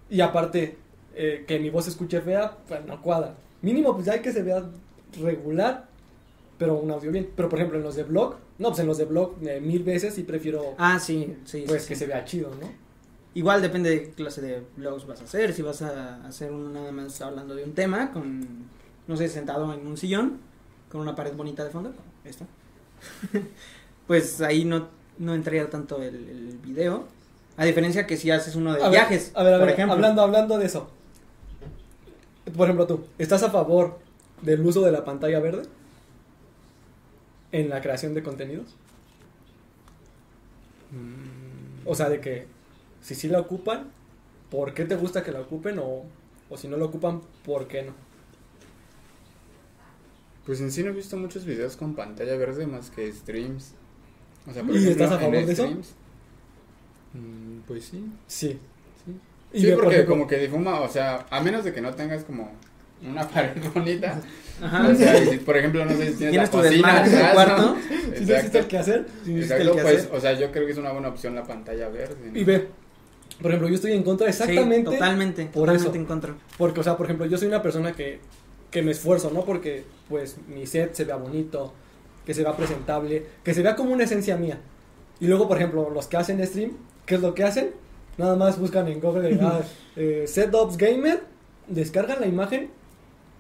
Y 0.10 0.22
aparte, 0.22 0.78
eh, 1.16 1.46
que 1.48 1.60
mi 1.60 1.70
voz 1.70 1.86
se 1.86 1.92
escuche 1.92 2.22
fea, 2.22 2.58
pues 2.68 2.86
no 2.86 3.02
cuadra. 3.02 3.36
Mínimo, 3.62 3.94
pues 3.94 4.06
ya 4.06 4.14
hay 4.14 4.22
que 4.22 4.32
se 4.32 4.44
vea 4.44 4.64
regular, 5.22 5.88
pero 6.58 6.76
un 6.76 6.92
audio 6.92 7.12
bien. 7.12 7.30
Pero 7.36 7.50
por 7.50 7.60
ejemplo, 7.60 7.78
en 7.78 7.84
los 7.84 7.96
de 7.96 8.04
blog, 8.04 8.36
no, 8.62 8.70
pues 8.70 8.80
en 8.80 8.88
los 8.88 8.98
de 8.98 9.06
blog 9.06 9.36
eh, 9.46 9.60
mil 9.60 9.84
veces 9.84 10.14
sí 10.16 10.24
prefiero 10.24 10.76
Ah, 10.78 11.00
sí, 11.00 11.36
sí. 11.46 11.66
pues 11.68 11.84
sí, 11.84 11.88
que 11.90 11.96
sí. 11.96 12.00
se 12.00 12.08
vea 12.08 12.24
chido, 12.24 12.50
¿no? 12.62 12.72
Igual 13.34 13.62
depende 13.62 13.90
de 13.90 14.04
qué 14.04 14.10
clase 14.12 14.42
de 14.42 14.62
blogs 14.78 15.06
vas 15.08 15.22
a 15.22 15.24
hacer. 15.24 15.54
Si 15.54 15.62
vas 15.62 15.82
a 15.82 16.26
hacer 16.26 16.52
uno 16.52 16.70
nada 16.70 16.92
más 16.92 17.20
hablando 17.22 17.56
de 17.56 17.64
un 17.64 17.74
tema, 17.74 18.12
con, 18.12 18.46
no 19.08 19.18
sé, 19.18 19.28
sentado 19.30 19.74
en 19.74 19.88
un 19.88 19.98
sillón, 19.98 20.40
con 20.92 21.02
una 21.02 21.16
pared 21.16 21.34
bonita 21.34 21.64
de 21.64 21.70
fondo, 21.70 21.94
esta. 22.26 22.46
pues 24.08 24.42
ahí 24.42 24.66
no, 24.66 24.88
no 25.18 25.34
entraría 25.34 25.70
tanto 25.70 26.02
el, 26.02 26.16
el 26.16 26.58
video. 26.64 27.06
A 27.58 27.66
diferencia 27.66 28.06
que 28.08 28.18
si 28.18 28.32
haces 28.32 28.56
uno 28.56 28.74
de 28.74 28.80
A 28.82 28.90
ver, 28.90 28.92
viajes, 28.92 29.32
a 29.36 29.44
ver, 29.44 29.54
a 29.54 29.58
por 29.58 29.66
ver, 29.68 29.74
ejemplo. 29.76 29.94
hablando, 29.94 30.22
hablando 30.22 30.58
de 30.58 30.66
eso. 30.66 30.90
Por 32.56 32.66
ejemplo, 32.66 32.88
tú, 32.88 33.06
¿estás 33.18 33.44
a 33.44 33.50
favor 33.52 34.00
del 34.42 34.66
uso 34.66 34.82
de 34.82 34.92
la 34.92 35.06
pantalla 35.06 35.40
verde 35.40 35.64
en 37.52 37.70
la 37.70 37.82
creación 37.82 38.14
de 38.14 38.24
contenidos? 38.24 38.76
O 41.86 41.96
sea, 41.96 42.10
de 42.10 42.20
que 42.22 42.48
si 43.02 43.16
sí 43.16 43.28
la 43.28 43.40
ocupan, 43.40 43.92
¿por 44.50 44.74
qué 44.74 44.86
te 44.86 44.96
gusta 44.96 45.24
que 45.24 45.32
la 45.32 45.42
ocupen? 45.42 45.80
O, 45.80 46.06
o 46.50 46.58
si 46.58 46.68
no 46.68 46.78
la 46.78 46.86
ocupan, 46.86 47.22
¿por 47.44 47.68
qué 47.68 47.84
no? 47.84 47.94
Pues 50.46 50.60
en 50.62 50.72
sí 50.72 50.84
no 50.84 50.90
he 50.90 50.94
visto 50.94 51.18
muchos 51.18 51.46
videos 51.46 51.76
con 51.78 51.96
pantalla 51.96 52.36
verde 52.36 52.66
más 52.68 52.90
que 52.90 53.12
streams. 53.12 53.74
O 54.48 54.54
sea, 54.54 54.64
por 54.64 54.76
¿Y 54.76 54.78
ejemplo, 54.78 55.06
estás 55.06 55.12
a 55.12 55.20
favor 55.20 55.46
de 55.46 55.54
eso? 55.54 55.64
streams, 55.64 55.96
mm, 57.14 57.60
Pues 57.68 57.86
sí. 57.86 58.04
Sí. 58.28 58.60
Sí, 59.54 59.68
Sí, 59.68 59.72
por 59.74 59.84
porque 59.86 60.06
como 60.06 60.28
que 60.28 60.38
difuma, 60.38 60.80
o 60.82 60.90
sea, 60.90 61.26
a 61.30 61.42
menos 61.42 61.64
de 61.66 61.74
que 61.74 61.82
no 61.82 61.94
tengas 61.94 62.24
como 62.24 62.52
una 63.02 63.28
pared 63.30 63.62
bonita. 63.74 64.22
Ajá. 64.62 64.88
O 64.90 64.96
sea, 64.96 65.24
y 65.24 65.28
si, 65.28 65.38
por 65.38 65.58
ejemplo, 65.58 65.84
no 65.86 65.92
sé 65.92 66.12
si 66.12 66.18
tienes, 66.18 66.32
Tienes 66.32 66.50
tu 66.52 66.58
la 66.58 66.64
cocina 66.64 67.04
desmadre 67.04 67.10
en 67.12 67.14
el 67.18 67.26
atrás, 67.26 67.34
cuarto. 67.34 67.62
¿no? 67.62 67.78
Si 68.18 68.26
no 68.26 68.36
existe 68.36 68.60
el 68.60 68.68
que 68.68 68.78
hacer. 68.78 69.06
Si 69.26 69.34
no 69.34 69.42
Exacto, 69.42 69.64
el 69.64 69.70
pues, 69.70 69.84
quehacer. 69.84 70.10
o 70.16 70.20
sea, 70.22 70.34
yo 70.34 70.52
creo 70.52 70.66
que 70.66 70.72
es 70.72 70.78
una 70.78 70.92
buena 70.92 71.08
opción 71.10 71.36
la 71.36 71.44
pantalla 71.44 71.90
verde. 71.90 72.32
¿no? 72.32 72.40
Y 72.40 72.44
ve, 72.44 72.68
por 73.42 73.52
ejemplo, 73.52 73.70
yo 73.70 73.76
estoy 73.76 73.94
en 73.94 74.04
contra 74.04 74.30
exactamente 74.30 74.92
Sí, 74.92 74.98
totalmente. 74.98 75.44
por 75.46 75.54
totalmente 75.54 75.88
eso. 75.90 75.96
en 75.96 76.06
contra. 76.06 76.36
Porque, 76.58 76.80
o 76.80 76.84
sea, 76.84 76.96
por 76.98 77.06
ejemplo, 77.08 77.26
yo 77.26 77.38
soy 77.38 77.48
una 77.48 77.62
persona 77.64 77.92
que, 77.94 78.20
que 78.70 78.82
me 78.84 78.92
esfuerzo, 78.92 79.32
¿no? 79.34 79.44
Porque, 79.46 79.84
pues, 80.10 80.36
mi 80.48 80.66
set 80.68 80.94
se 80.94 81.06
vea 81.06 81.16
bonito, 81.16 81.74
que 82.26 82.34
se 82.34 82.44
vea 82.44 82.56
presentable, 82.56 83.26
que 83.44 83.54
se 83.54 83.64
vea 83.64 83.76
como 83.76 83.94
una 83.94 84.04
esencia 84.04 84.38
mía. 84.38 84.60
Y 85.20 85.28
luego, 85.28 85.48
por 85.48 85.58
ejemplo, 85.58 85.90
los 85.90 86.08
que 86.08 86.18
hacen 86.18 86.46
stream, 86.46 86.72
¿qué 87.06 87.16
es 87.16 87.22
lo 87.22 87.34
que 87.34 87.44
hacen? 87.44 87.72
Nada 88.18 88.36
más 88.36 88.60
buscan 88.60 88.88
en 88.88 89.00
Google 89.00 89.40
ah, 89.42 89.62
eh, 89.96 90.26
Setups 90.28 90.78
Gamer, 90.78 91.22
descargan 91.68 92.20
la 92.20 92.28
imagen 92.28 92.70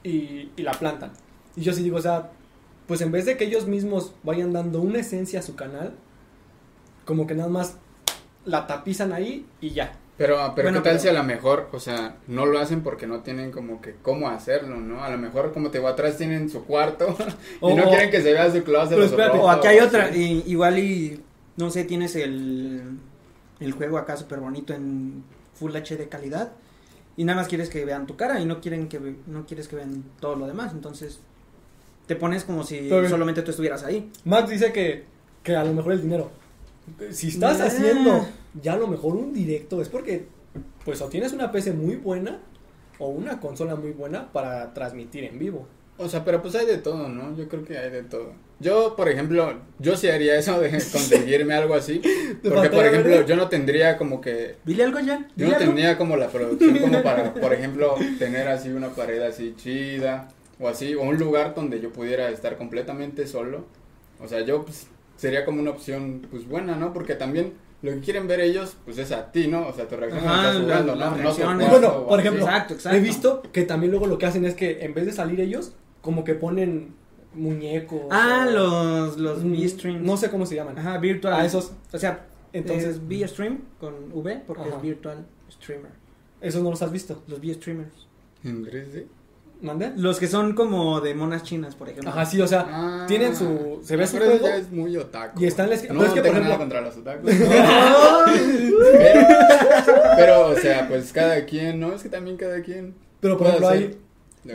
y, 0.03 0.49
y 0.55 0.61
la 0.63 0.71
plantan. 0.73 1.11
Y 1.55 1.61
yo 1.61 1.73
sí 1.73 1.83
digo, 1.83 1.97
o 1.97 2.01
sea, 2.01 2.29
pues 2.87 3.01
en 3.01 3.11
vez 3.11 3.25
de 3.25 3.37
que 3.37 3.45
ellos 3.45 3.67
mismos 3.67 4.13
vayan 4.23 4.53
dando 4.53 4.81
una 4.81 4.99
esencia 4.99 5.39
a 5.39 5.43
su 5.43 5.55
canal, 5.55 5.93
como 7.05 7.27
que 7.27 7.35
nada 7.35 7.49
más 7.49 7.77
la 8.45 8.67
tapizan 8.67 9.13
ahí 9.13 9.45
y 9.59 9.71
ya. 9.71 9.93
Pero, 10.17 10.35
pero 10.55 10.67
Bueno, 10.67 10.79
¿qué 10.83 10.89
tal 10.89 10.97
pero- 10.97 10.99
si 10.99 11.07
a 11.09 11.13
lo 11.13 11.23
mejor, 11.23 11.69
o 11.71 11.79
sea, 11.79 12.15
no 12.27 12.45
lo 12.45 12.59
hacen 12.59 12.81
porque 12.83 13.07
no 13.07 13.21
tienen 13.21 13.51
como 13.51 13.81
que 13.81 13.95
cómo 14.03 14.29
hacerlo, 14.29 14.77
¿no? 14.77 15.03
A 15.03 15.09
lo 15.09 15.17
mejor, 15.17 15.51
como 15.51 15.71
te 15.71 15.79
digo, 15.79 15.87
atrás 15.87 16.17
tienen 16.17 16.49
su 16.49 16.63
cuarto 16.65 17.15
y 17.61 17.73
no 17.73 17.85
quieren 17.89 18.11
que 18.11 18.21
se 18.21 18.33
vea 18.33 18.51
su 18.51 18.63
closet. 18.63 18.91
Pero 18.91 19.03
espérate, 19.05 19.37
O 19.39 19.49
aquí 19.49 19.67
hay 19.67 19.79
otra, 19.79 20.15
y- 20.15 20.43
igual 20.47 20.77
y, 20.79 21.23
no 21.57 21.71
sé, 21.71 21.85
tienes 21.85 22.15
el, 22.15 22.97
el 23.59 23.71
juego 23.71 23.97
acá 23.97 24.15
súper 24.17 24.39
bonito 24.39 24.73
en 24.73 25.23
Full 25.55 25.75
HD 25.75 26.07
calidad 26.07 26.51
y 27.17 27.23
nada 27.23 27.39
más 27.39 27.47
quieres 27.47 27.69
que 27.69 27.83
vean 27.85 28.07
tu 28.07 28.15
cara 28.15 28.39
y 28.39 28.45
no 28.45 28.61
quieren 28.61 28.87
que 28.87 28.99
no 29.27 29.45
quieres 29.45 29.67
que 29.67 29.75
vean 29.75 30.03
todo 30.19 30.35
lo 30.35 30.47
demás, 30.47 30.71
entonces 30.73 31.19
te 32.07 32.15
pones 32.15 32.43
como 32.43 32.63
si 32.63 32.87
Pero- 32.89 33.07
solamente 33.09 33.41
tú 33.41 33.51
estuvieras 33.51 33.83
ahí. 33.83 34.09
Max 34.25 34.49
dice 34.49 34.71
que, 34.73 35.03
que 35.43 35.55
a 35.55 35.63
lo 35.63 35.73
mejor 35.73 35.93
el 35.93 36.01
dinero. 36.01 36.31
Si 37.11 37.27
estás 37.29 37.59
Nah. 37.59 37.65
haciendo 37.65 38.27
ya 38.61 38.73
a 38.73 38.77
lo 38.77 38.87
mejor 38.87 39.15
un 39.15 39.33
directo, 39.33 39.81
es 39.81 39.89
porque 39.89 40.25
pues 40.83 41.01
o 41.01 41.07
tienes 41.07 41.31
una 41.31 41.51
PC 41.51 41.73
muy 41.73 41.95
buena 41.95 42.39
o 42.99 43.07
una 43.09 43.39
consola 43.39 43.75
muy 43.75 43.91
buena 43.91 44.31
para 44.31 44.73
transmitir 44.73 45.23
en 45.25 45.37
vivo. 45.39 45.67
O 45.97 46.09
sea, 46.09 46.25
pero 46.25 46.41
pues 46.41 46.55
hay 46.55 46.65
de 46.65 46.77
todo, 46.77 47.09
¿no? 47.09 47.35
Yo 47.37 47.47
creo 47.47 47.63
que 47.63 47.77
hay 47.77 47.91
de 47.91 48.01
todo. 48.03 48.33
Yo, 48.59 48.95
por 48.95 49.07
ejemplo, 49.09 49.53
yo 49.79 49.95
sí 49.95 50.07
haría 50.09 50.35
eso 50.35 50.59
de 50.59 50.69
conseguirme 50.91 51.53
algo 51.53 51.75
así. 51.75 52.01
Porque, 52.43 52.69
por 52.69 52.85
ejemplo, 52.85 53.25
yo 53.25 53.35
no 53.35 53.49
tendría 53.49 53.97
como 53.97 54.19
que 54.21 54.55
Dile 54.65 54.83
algo 54.85 54.99
ya. 54.99 55.27
Yo 55.35 55.47
no 55.47 55.53
algo. 55.53 55.65
tendría 55.65 55.97
como 55.97 56.17
la 56.17 56.27
producción 56.29 56.77
como 56.79 57.03
para, 57.03 57.33
por 57.33 57.53
ejemplo, 57.53 57.95
tener 58.17 58.47
así 58.47 58.69
una 58.69 58.89
pared 58.89 59.21
así 59.21 59.53
chida 59.57 60.27
o 60.59 60.67
así, 60.67 60.95
o 60.95 61.01
un 61.01 61.17
lugar 61.17 61.53
donde 61.55 61.79
yo 61.81 61.91
pudiera 61.91 62.29
estar 62.29 62.57
completamente 62.57 63.27
solo. 63.27 63.65
O 64.19 64.27
sea, 64.27 64.41
yo 64.41 64.63
pues, 64.63 64.87
sería 65.17 65.45
como 65.45 65.59
una 65.61 65.71
opción 65.71 66.25
pues 66.31 66.47
buena, 66.47 66.75
¿no? 66.75 66.93
Porque 66.93 67.13
también 67.15 67.53
lo 67.83 67.91
que 67.91 67.99
quieren 67.99 68.27
ver 68.27 68.39
ellos 68.41 68.75
pues 68.85 68.97
es 68.99 69.11
a 69.11 69.31
ti, 69.31 69.47
¿no? 69.47 69.67
O 69.67 69.73
sea, 69.73 69.87
tu 69.87 69.95
reacción 69.97 70.23
Ajá, 70.23 70.49
estás 70.49 70.55
la- 70.55 70.61
jugando, 70.61 70.95
las 70.95 71.09
¿no? 71.11 71.17
No 71.17 71.17
tu 71.17 71.21
reacciones. 71.23 71.67
cuarto 71.69 71.87
Bueno, 71.89 72.07
por 72.07 72.19
ejemplo, 72.19 72.43
Exacto, 72.45 72.73
exacto. 72.75 72.97
He 72.97 73.01
visto 73.01 73.41
que 73.51 73.63
también 73.63 73.91
luego 73.91 74.05
lo 74.07 74.17
que 74.19 74.25
hacen 74.27 74.45
es 74.45 74.53
que 74.53 74.83
en 74.85 74.93
vez 74.93 75.05
de 75.07 75.13
salir 75.13 75.39
ellos, 75.41 75.73
como 76.01 76.23
que 76.23 76.35
ponen 76.35 76.93
muñecos. 77.33 78.01
Ah, 78.11 78.45
o- 78.47 78.51
los, 78.51 79.17
los 79.17 79.43
Mm, 79.43 79.51
V-Streams. 79.53 80.01
No 80.01 80.17
sé 80.17 80.29
cómo 80.29 80.45
se 80.45 80.55
llaman. 80.55 80.77
Ajá, 80.77 80.97
virtual. 80.97 81.33
Ah, 81.37 81.45
esos. 81.45 81.71
O 81.93 81.97
sea, 81.97 82.25
Entonces, 82.53 82.95
entonces 82.97 83.01
V-Stream 83.07 83.59
con 83.79 83.93
V 84.13 84.43
porque 84.45 84.63
Ajá. 84.63 84.75
es 84.75 84.81
virtual 84.81 85.25
streamer. 85.49 85.91
esos 86.41 86.61
no 86.63 86.69
los 86.71 86.81
has 86.81 86.91
visto. 86.91 87.21
Los 87.27 87.39
V-Streamers. 87.39 88.07
¿En 88.43 88.65
3D? 88.65 89.05
¿Mande? 89.61 89.91
Los 89.95 90.17
que 90.19 90.25
son 90.27 90.53
como 90.53 91.01
de 91.01 91.13
monas 91.13 91.43
chinas, 91.43 91.75
por 91.75 91.87
ejemplo. 91.87 92.09
Ajá, 92.09 92.25
sí, 92.25 92.41
o 92.41 92.47
sea, 92.47 92.65
Ah, 92.67 93.05
tienen 93.07 93.35
su- 93.35 93.79
se 93.83 93.95
ve 93.95 94.07
su 94.07 94.17
juego 94.17 94.43
ya 94.47 94.55
es 94.57 94.71
muy 94.71 94.97
otaku. 94.97 95.39
y 95.39 95.45
está 95.45 95.63
en 95.65 95.69
la 95.69 95.75
esquina. 95.75 95.93
No, 95.93 95.99
pero 95.99 96.09
es 96.09 96.15
que, 96.15 96.21
por 96.21 96.31
tengo 96.31 96.43
nada 96.49 96.55
ejemplo, 96.55 96.79
contra 96.79 96.81
los 96.81 96.97
otakus. 96.97 97.31
pero, 98.91 99.27
pero, 100.15 100.47
o 100.49 100.55
sea, 100.55 100.87
pues 100.87 101.11
cada 101.13 101.45
quien, 101.45 101.79
¿no? 101.79 101.93
Es 101.93 102.03
que 102.03 102.09
también 102.09 102.37
cada 102.37 102.61
quien. 102.61 102.95
pero 103.19 103.37
por 103.37 103.47
ejemplo, 103.47 103.67
hacer 103.69 103.79
ahí. 103.83 103.97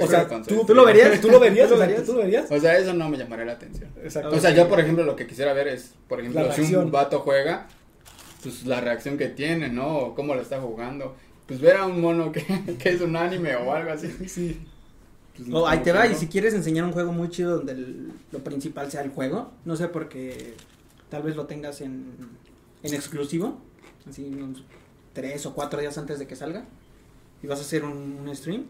O 0.00 0.06
sea, 0.06 0.26
tú, 0.28 0.34
estilo. 0.36 0.66
¿Tú 0.66 0.74
lo 0.74 0.84
verías? 0.84 1.20
¿Tú 1.20 1.28
lo 1.30 1.38
verías? 1.40 1.68
¿Tú 1.70 1.74
lo 1.74 1.80
verías? 1.80 2.04
¿Tú 2.04 2.12
lo 2.14 2.18
verías? 2.18 2.50
O 2.50 2.58
sea, 2.60 2.76
eso 2.78 2.92
no 2.92 3.08
me 3.08 3.16
llamaría 3.16 3.44
la 3.44 3.52
atención. 3.52 3.88
Exacto. 4.02 4.30
O 4.36 4.40
sea, 4.40 4.50
yo, 4.50 4.68
por 4.68 4.80
ejemplo, 4.80 5.04
lo 5.04 5.14
que 5.16 5.26
quisiera 5.26 5.52
ver 5.52 5.68
es, 5.68 5.94
por 6.08 6.20
ejemplo, 6.20 6.50
si 6.52 6.74
un 6.74 6.90
vato 6.90 7.20
juega, 7.20 7.68
pues 8.42 8.64
la 8.66 8.80
reacción 8.80 9.16
que 9.16 9.28
tiene, 9.28 9.68
¿no? 9.68 9.96
O 9.98 10.14
cómo 10.14 10.34
lo 10.34 10.40
está 10.42 10.60
jugando. 10.60 11.14
Pues 11.46 11.60
ver 11.60 11.76
a 11.76 11.86
un 11.86 12.00
mono 12.00 12.32
que, 12.32 12.44
que 12.78 12.88
es 12.90 13.00
un 13.00 13.14
anime 13.16 13.54
o 13.56 13.72
algo 13.72 13.92
así. 13.92 14.10
Sí. 14.28 14.60
Pues, 15.36 15.48
O 15.52 15.58
Oh, 15.62 15.66
ahí 15.68 15.78
te 15.80 15.92
va, 15.92 16.04
no. 16.06 16.10
y 16.10 16.14
si 16.14 16.26
quieres 16.28 16.54
enseñar 16.54 16.84
un 16.84 16.92
juego 16.92 17.12
muy 17.12 17.28
chido 17.28 17.58
donde 17.58 17.72
el- 17.72 18.10
lo 18.32 18.38
principal 18.40 18.90
sea 18.90 19.02
el 19.02 19.10
juego, 19.10 19.52
no 19.64 19.76
sé 19.76 19.86
porque 19.88 20.54
tal 21.10 21.22
vez 21.22 21.36
lo 21.36 21.46
tengas 21.46 21.80
en, 21.82 22.10
en 22.82 22.94
exclusivo, 22.94 23.60
así 24.08 24.24
unos 24.24 24.64
tres 25.12 25.44
o 25.46 25.54
cuatro 25.54 25.78
días 25.80 25.96
antes 25.98 26.18
de 26.18 26.26
que 26.26 26.34
salga, 26.36 26.64
y 27.42 27.46
vas 27.46 27.58
a 27.58 27.62
hacer 27.62 27.84
un, 27.84 28.18
un 28.26 28.34
stream, 28.34 28.64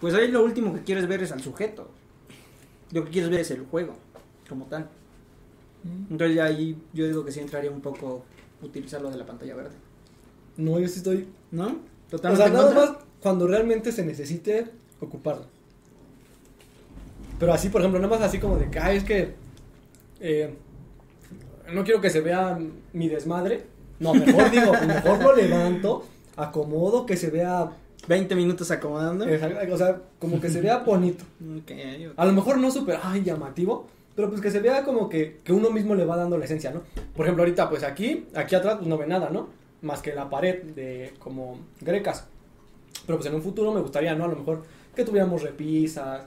pues 0.00 0.14
ahí 0.14 0.28
lo 0.30 0.44
último 0.44 0.74
que 0.74 0.82
quieres 0.82 1.06
ver 1.06 1.22
es 1.22 1.32
al 1.32 1.42
sujeto. 1.42 1.88
Lo 2.92 3.04
que 3.04 3.10
quieres 3.10 3.30
ver 3.30 3.40
es 3.40 3.50
el 3.50 3.64
juego, 3.66 3.94
como 4.48 4.66
tal. 4.66 4.88
Entonces 6.10 6.36
ya 6.36 6.44
ahí 6.44 6.78
yo 6.92 7.06
digo 7.06 7.24
que 7.24 7.32
sí 7.32 7.40
entraría 7.40 7.70
un 7.70 7.80
poco 7.80 8.24
utilizar 8.62 9.02
lo 9.02 9.10
de 9.10 9.18
la 9.18 9.26
pantalla 9.26 9.54
verde. 9.54 9.74
No, 10.56 10.78
yo 10.78 10.88
sí 10.88 10.98
estoy. 10.98 11.28
¿No? 11.50 11.66
O 11.66 11.76
Totalmente 12.10 12.36
sea, 12.36 12.46
en 12.46 12.52
nada 12.54 12.74
más 12.74 12.96
cuando 13.20 13.46
realmente 13.46 13.92
se 13.92 14.04
necesite 14.04 14.66
ocuparlo. 15.00 15.46
Pero 17.38 17.52
así, 17.52 17.68
por 17.68 17.80
ejemplo, 17.80 18.00
nada 18.00 18.16
más 18.16 18.26
así 18.26 18.38
como 18.38 18.56
de 18.56 18.70
que, 18.70 18.78
ay, 18.78 18.98
es 18.98 19.04
que 19.04 19.34
eh, 20.20 20.54
no 21.72 21.84
quiero 21.84 22.00
que 22.00 22.10
se 22.10 22.20
vea 22.20 22.58
mi 22.92 23.08
desmadre. 23.08 23.64
No, 23.98 24.14
mejor 24.14 24.50
digo, 24.50 24.72
mejor 24.86 25.22
lo 25.22 25.34
levanto, 25.34 26.04
acomodo, 26.36 27.06
que 27.06 27.16
se 27.16 27.30
vea, 27.30 27.72
20 28.08 28.34
minutos 28.34 28.70
acomodando. 28.70 29.24
o 29.24 29.76
sea, 29.76 30.00
como 30.18 30.40
que 30.40 30.48
se 30.50 30.60
vea 30.60 30.78
bonito. 30.86 31.24
A 32.16 32.26
lo 32.26 32.32
mejor 32.32 32.58
no 32.58 32.70
súper, 32.70 32.98
ay, 33.02 33.22
llamativo, 33.22 33.86
pero 34.14 34.28
pues 34.28 34.40
que 34.40 34.50
se 34.50 34.60
vea 34.60 34.84
como 34.84 35.08
que, 35.08 35.40
que 35.42 35.52
uno 35.52 35.70
mismo 35.70 35.94
le 35.94 36.04
va 36.04 36.16
dando 36.16 36.38
la 36.38 36.44
esencia, 36.44 36.70
¿no? 36.70 36.82
Por 37.14 37.26
ejemplo, 37.26 37.42
ahorita, 37.42 37.68
pues 37.68 37.82
aquí, 37.82 38.26
aquí 38.34 38.54
atrás, 38.54 38.76
pues 38.76 38.86
no 38.86 38.98
ve 38.98 39.06
nada, 39.06 39.30
¿no? 39.30 39.48
Más 39.82 40.00
que 40.00 40.14
la 40.14 40.30
pared 40.30 40.62
de 40.62 41.14
como 41.18 41.58
grecas. 41.80 42.26
Pero 43.06 43.18
pues 43.18 43.28
en 43.28 43.34
un 43.34 43.42
futuro 43.42 43.72
me 43.72 43.80
gustaría, 43.80 44.14
¿no? 44.14 44.24
A 44.24 44.28
lo 44.28 44.36
mejor 44.36 44.62
que 44.94 45.04
tuviéramos 45.04 45.42
repisas, 45.42 46.22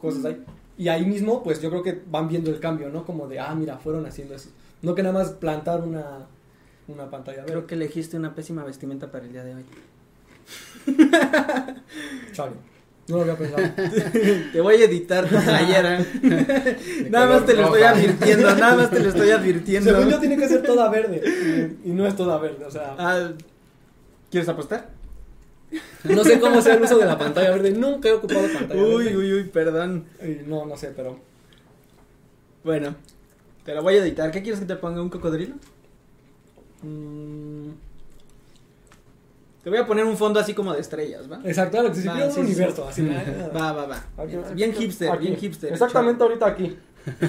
cosas 0.00 0.24
ahí. 0.24 0.44
Y 0.78 0.88
ahí 0.88 1.04
mismo, 1.04 1.42
pues 1.42 1.60
yo 1.60 1.68
creo 1.68 1.82
que 1.82 2.00
van 2.10 2.28
viendo 2.28 2.50
el 2.50 2.58
cambio, 2.58 2.88
¿no? 2.88 3.04
Como 3.04 3.26
de, 3.26 3.38
ah, 3.38 3.54
mira, 3.54 3.76
fueron 3.76 4.06
haciendo 4.06 4.34
eso. 4.34 4.48
No 4.82 4.94
que 4.94 5.02
nada 5.02 5.12
más 5.12 5.30
plantar 5.32 5.82
una, 5.82 6.26
una 6.88 7.10
pantalla 7.10 7.44
Creo 7.44 7.66
que 7.66 7.74
elegiste 7.74 8.16
una 8.16 8.34
pésima 8.34 8.64
vestimenta 8.64 9.10
para 9.10 9.26
el 9.26 9.32
día 9.32 9.44
de 9.44 9.56
hoy. 9.56 9.64
Chale. 12.32 12.70
No 13.10 13.16
lo 13.16 13.22
había 13.22 13.36
pensado. 13.36 13.62
Te 14.52 14.60
voy 14.60 14.76
a 14.76 14.84
editar 14.84 15.28
tu 15.28 15.36
playera. 15.36 15.98
Nada 17.10 17.26
más 17.26 17.46
te 17.46 17.54
lo 17.54 17.64
estoy 17.64 17.82
advirtiendo, 17.82 18.54
nada 18.54 18.76
más 18.76 18.90
te 18.90 19.00
lo 19.00 19.08
estoy 19.08 19.30
advirtiendo. 19.30 19.90
Según 19.90 20.10
yo 20.10 20.20
tiene 20.20 20.36
que 20.36 20.48
ser 20.48 20.62
toda 20.62 20.88
verde. 20.88 21.76
Y, 21.84 21.90
no 21.90 22.06
es 22.06 22.14
toda 22.14 22.38
verde, 22.38 22.64
o 22.64 22.70
sea. 22.70 22.94
Ah, 22.96 23.32
¿Quieres 24.30 24.48
apostar? 24.48 24.90
No 26.04 26.22
sé 26.22 26.38
cómo 26.38 26.62
sea 26.62 26.74
el 26.74 26.82
uso 26.82 26.98
de 26.98 27.06
la 27.06 27.18
pantalla 27.18 27.50
verde. 27.50 27.72
Nunca 27.72 28.08
he 28.08 28.12
ocupado 28.12 28.46
pantalla 28.52 28.80
Uy, 28.80 29.04
verde. 29.04 29.16
uy, 29.16 29.32
uy, 29.32 29.44
perdón. 29.44 30.04
Y 30.22 30.48
no, 30.48 30.66
no 30.66 30.76
sé, 30.76 30.92
pero. 30.94 31.18
Bueno, 32.62 32.94
te 33.64 33.74
lo 33.74 33.82
voy 33.82 33.96
a 33.96 34.04
editar. 34.04 34.30
¿Qué 34.30 34.42
quieres 34.42 34.60
que 34.60 34.66
te 34.66 34.76
ponga? 34.76 35.02
¿Un 35.02 35.10
cocodrilo? 35.10 35.56
mm, 36.82 37.59
Te 39.62 39.68
voy 39.70 39.78
a 39.78 39.86
poner 39.86 40.04
un 40.04 40.16
fondo 40.16 40.40
así 40.40 40.54
como 40.54 40.72
de 40.72 40.80
estrellas, 40.80 41.30
¿va? 41.30 41.40
exacto, 41.44 41.82
que 41.92 41.94
si 42.00 42.08
un 42.08 42.14
sí, 42.16 42.22
sí, 42.34 42.40
universo, 42.40 42.88
sí. 42.92 43.02
así. 43.08 43.10
ah, 43.14 43.50
Va, 43.54 43.72
va, 43.72 43.86
va. 43.86 44.04
aquí, 44.16 44.36
Bien 44.54 44.70
aquí, 44.70 44.84
hipster, 44.84 45.10
aquí. 45.10 45.26
bien 45.26 45.36
hipster. 45.38 45.72
Exactamente 45.72 46.22
ahorita 46.22 46.46
aquí. 46.46 46.76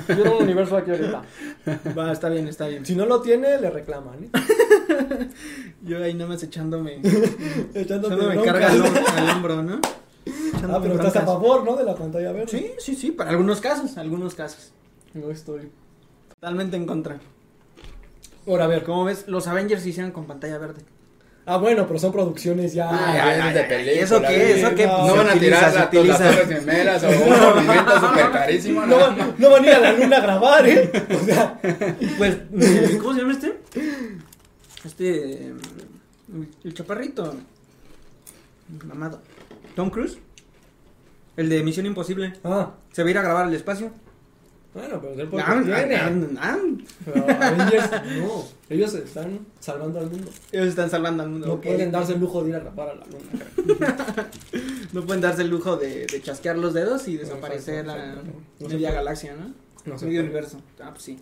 Quiero 0.06 0.38
un 0.38 0.44
universo 0.44 0.76
aquí 0.78 0.92
ahorita. 0.92 1.22
Va, 1.98 2.12
está 2.12 2.28
bien, 2.30 2.48
está 2.48 2.68
bien. 2.68 2.86
Si 2.86 2.94
no 2.96 3.06
lo 3.06 3.22
tiene, 3.22 3.60
le 3.60 3.70
reclaman. 3.70 4.26
¿eh? 4.26 4.30
Yo 5.84 6.04
ahí 6.04 6.14
nada 6.14 6.30
más 6.30 6.44
echándome, 6.44 7.00
echándome 7.74 8.16
bronca. 8.18 8.44
carga 8.44 8.68
al, 8.70 8.82
hom- 8.82 9.08
al 9.18 9.30
hombro, 9.30 9.64
¿no? 9.64 9.80
Ah, 10.70 10.80
pero 10.82 10.96
estás 10.96 11.16
a 11.16 11.26
favor, 11.26 11.64
¿no? 11.64 11.76
De 11.78 11.84
la 11.86 11.96
pantalla 11.96 12.32
verde. 12.34 12.48
Sí, 12.50 12.72
sí, 12.80 12.96
sí, 12.96 13.12
para 13.12 13.30
algunos 13.32 13.60
casos, 13.62 13.98
algunos 13.98 14.36
casos. 14.36 14.72
No 15.14 15.32
estoy. 15.32 15.70
Totalmente 16.36 16.76
en 16.78 16.86
contra. 16.86 17.20
Ahora, 18.48 18.66
a 18.66 18.68
ver. 18.68 18.84
Como 18.84 19.06
ves, 19.06 19.26
los 19.28 19.48
Avengers 19.48 19.84
se 19.84 19.90
hicieron 19.90 20.12
con 20.12 20.26
pantalla 20.26 20.58
verde. 20.58 20.82
Ah, 21.46 21.58
bueno, 21.58 21.88
pero 21.88 21.98
son 22.00 22.12
producciones 22.12 22.74
ya. 22.74 22.88
Ah, 22.90 23.06
Ay, 23.08 23.38
ya, 23.38 23.46
ay, 23.48 23.54
de 23.54 23.64
película, 23.64 24.02
¿eso 24.04 24.22
qué? 24.22 24.60
¿Eso 24.60 24.76
qué? 24.76 24.86
No, 24.86 25.08
No 25.08 25.16
van 25.16 25.30
a 25.30 25.34
tirar 25.34 25.74
la, 25.74 25.80
las 25.80 25.90
torres 25.92 26.48
gemelas 26.48 27.04
o 27.04 27.08
un 27.10 27.40
movimiento 27.56 28.00
súper 28.00 28.32
carísimo. 28.32 28.82
no, 28.86 28.88
No, 28.88 28.98
van- 29.18 29.36
no 29.38 29.50
van 29.50 29.64
a 29.64 29.68
ir 29.68 29.74
a 29.74 29.80
la 29.80 29.94
luna 29.94 30.18
a 30.18 30.22
grabar, 30.22 30.70
¿eh? 30.70 30.92
O 31.20 31.26
sea, 31.26 31.60
Pues, 32.18 32.38
¿cómo 33.02 33.14
se 33.14 33.20
llama 33.22 33.34
este? 33.34 33.60
Este. 34.86 35.34
eh, 35.48 35.54
El 36.64 36.74
chaparrito. 36.74 37.36
Mamado. 38.86 39.22
Tom 39.76 39.90
Cruise. 39.90 40.18
El 41.38 41.50
de 41.50 41.64
Misión 41.64 41.86
Imposible. 41.88 42.34
ah, 42.44 42.72
Se 42.92 43.02
va 43.04 43.08
a 43.08 43.12
ir 43.12 43.18
a 43.18 43.22
grabar 43.24 43.46
al 43.48 43.54
espacio. 43.54 43.92
Bueno, 44.74 45.02
pero 45.02 45.14
tiene. 45.30 45.96
ah, 45.96 46.12
ah, 46.40 46.58
Pero 47.06 47.26
Avengers, 47.30 47.92
no. 48.20 48.44
Ellos 48.70 48.94
están 48.94 49.40
salvando 49.60 50.00
al 50.00 50.10
mundo. 50.10 50.32
Ellos 50.52 50.68
están 50.68 50.90
salvando 50.90 51.24
al 51.24 51.30
mundo. 51.30 51.48
No 51.48 51.62
pueden 51.62 51.92
darse 51.92 52.14
el 52.14 52.20
lujo 52.20 52.44
de 52.44 52.50
ir 52.52 52.56
a 52.56 52.60
grabar 52.60 52.90
a 52.90 52.96
la 52.96 53.06
luna. 53.06 54.28
No 54.94 55.06
pueden 55.06 55.22
darse 55.22 55.42
el 55.44 55.50
lujo 55.50 55.78
de, 55.78 56.06
de 56.06 56.22
chasquear 56.22 56.58
los 56.58 56.74
dedos 56.74 57.08
y 57.08 57.16
desaparecer. 57.18 57.86
No 57.86 57.96
se 58.68 58.74
media 58.74 58.92
galaxia, 58.92 59.36
¿no? 59.36 59.54
No 59.86 59.98
se 59.98 60.06
medio 60.06 60.22
universo. 60.22 60.62
Ah, 60.82 60.90
pues 60.92 61.04
sí. 61.04 61.18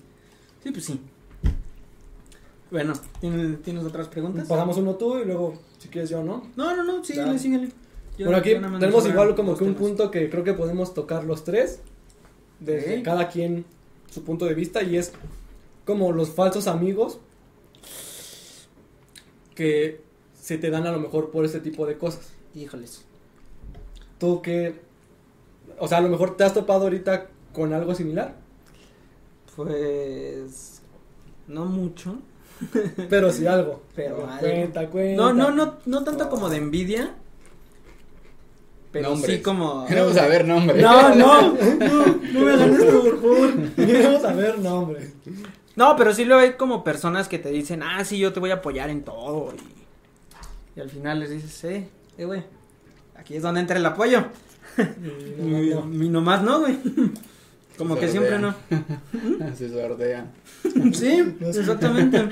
Sí, 0.64 0.72
pues 0.72 0.86
sí. 0.86 1.00
Bueno, 2.72 2.94
¿tienes, 3.20 3.62
¿tienes 3.64 3.84
otras 3.84 4.08
preguntas? 4.08 4.48
Pasamos 4.48 4.78
uno 4.78 4.96
tú 4.96 5.18
y 5.20 5.26
luego, 5.26 5.54
si 5.80 5.88
quieres 5.88 6.10
yo, 6.10 6.24
¿no? 6.24 6.48
No, 6.56 6.76
no, 6.76 6.84
no, 6.84 7.04
síguele, 7.04 7.38
síguele. 7.40 7.70
Yo- 8.18 8.26
Bueno, 8.26 8.40
aquí 8.40 8.54
tenemos 8.80 9.08
igual 9.08 9.36
como 9.36 9.56
que 9.58 9.64
un 9.64 9.76
punto 9.76 10.12
que 10.12 10.30
creo 10.30 10.44
que 10.44 10.54
podemos 10.54 10.94
tocar 10.94 11.24
los 11.24 11.44
tres, 11.44 11.80
desde 12.60 13.02
cada 13.04 13.30
quien 13.30 13.66
su 14.12 14.24
punto 14.24 14.46
de 14.46 14.54
vista, 14.54 14.82
y 14.84 14.98
es 14.98 15.14
como 15.86 16.12
los 16.12 16.30
falsos 16.30 16.68
amigos 16.68 17.20
que 19.56 20.02
se 20.40 20.58
te 20.58 20.70
dan 20.70 20.88
a 20.88 20.92
lo 20.92 21.00
mejor 21.00 21.32
por 21.32 21.46
este 21.46 21.60
tipo 21.60 21.86
de 21.86 21.98
cosas. 21.98 22.32
Híjoles. 22.56 23.04
Tú 24.18 24.42
que, 24.42 24.80
o 25.78 25.88
sea, 25.88 26.00
a 26.00 26.02
lo 26.02 26.10
mejor 26.10 26.38
te 26.38 26.44
has 26.44 26.54
topado 26.54 26.84
ahorita 26.84 27.28
con 27.54 27.74
algo 27.74 27.96
similar, 27.96 28.36
Pues. 29.56 30.82
No 31.48 31.66
mucho. 31.66 32.20
pero 33.10 33.32
sí 33.32 33.48
algo. 33.48 33.82
Pero 33.96 34.28
cuenta, 34.40 34.90
cuenta. 34.90 35.22
No, 35.22 35.34
no, 35.34 35.52
no, 35.52 35.78
no 35.86 36.04
tanto 36.04 36.30
como 36.30 36.50
de 36.50 36.58
envidia. 36.58 37.16
Pero 38.92 39.10
Nombres. 39.12 39.36
sí 39.36 39.42
como. 39.42 39.86
Queremos 39.88 40.14
saber 40.14 40.46
nombres. 40.46 40.82
No, 40.82 41.16
no, 41.16 41.42
no, 41.54 42.06
no 42.34 42.40
me 42.42 42.52
hagan 42.52 42.74
esto, 42.74 43.02
por 43.04 43.22
favor. 43.22 43.54
Vamos 43.78 44.26
a 44.26 44.34
ver 44.34 44.60
nombres. 44.60 45.14
No, 45.76 45.96
pero 45.96 46.14
sí 46.14 46.26
luego 46.26 46.42
hay 46.42 46.54
como 46.54 46.84
personas 46.84 47.28
que 47.28 47.40
te 47.40 47.50
dicen, 47.50 47.84
ah, 47.84 48.04
sí, 48.04 48.18
yo 48.18 48.34
te 48.34 48.40
voy 48.40 48.52
a 48.52 48.56
apoyar 48.56 48.90
en 48.90 49.04
todo. 49.04 49.54
Y, 49.56 50.80
y 50.80 50.82
al 50.82 50.90
final 50.90 51.20
les 51.20 51.30
dices, 51.30 51.64
eh, 51.66 51.88
eh, 52.18 52.26
güey, 52.26 52.44
aquí 53.16 53.36
es 53.36 53.44
donde 53.44 53.62
entra 53.62 53.78
el 53.78 53.86
apoyo. 53.86 54.26
Y 54.78 55.42
no, 55.74 56.04
y 56.06 56.10
nomás 56.10 56.42
no, 56.42 56.62
güey. 56.62 56.78
Como 57.78 57.98
que 57.98 58.08
siempre 58.10 58.40
no. 58.40 58.54
Se 59.58 59.70
sordean. 59.70 60.32
Sí, 60.94 61.36
exactamente. 61.42 62.30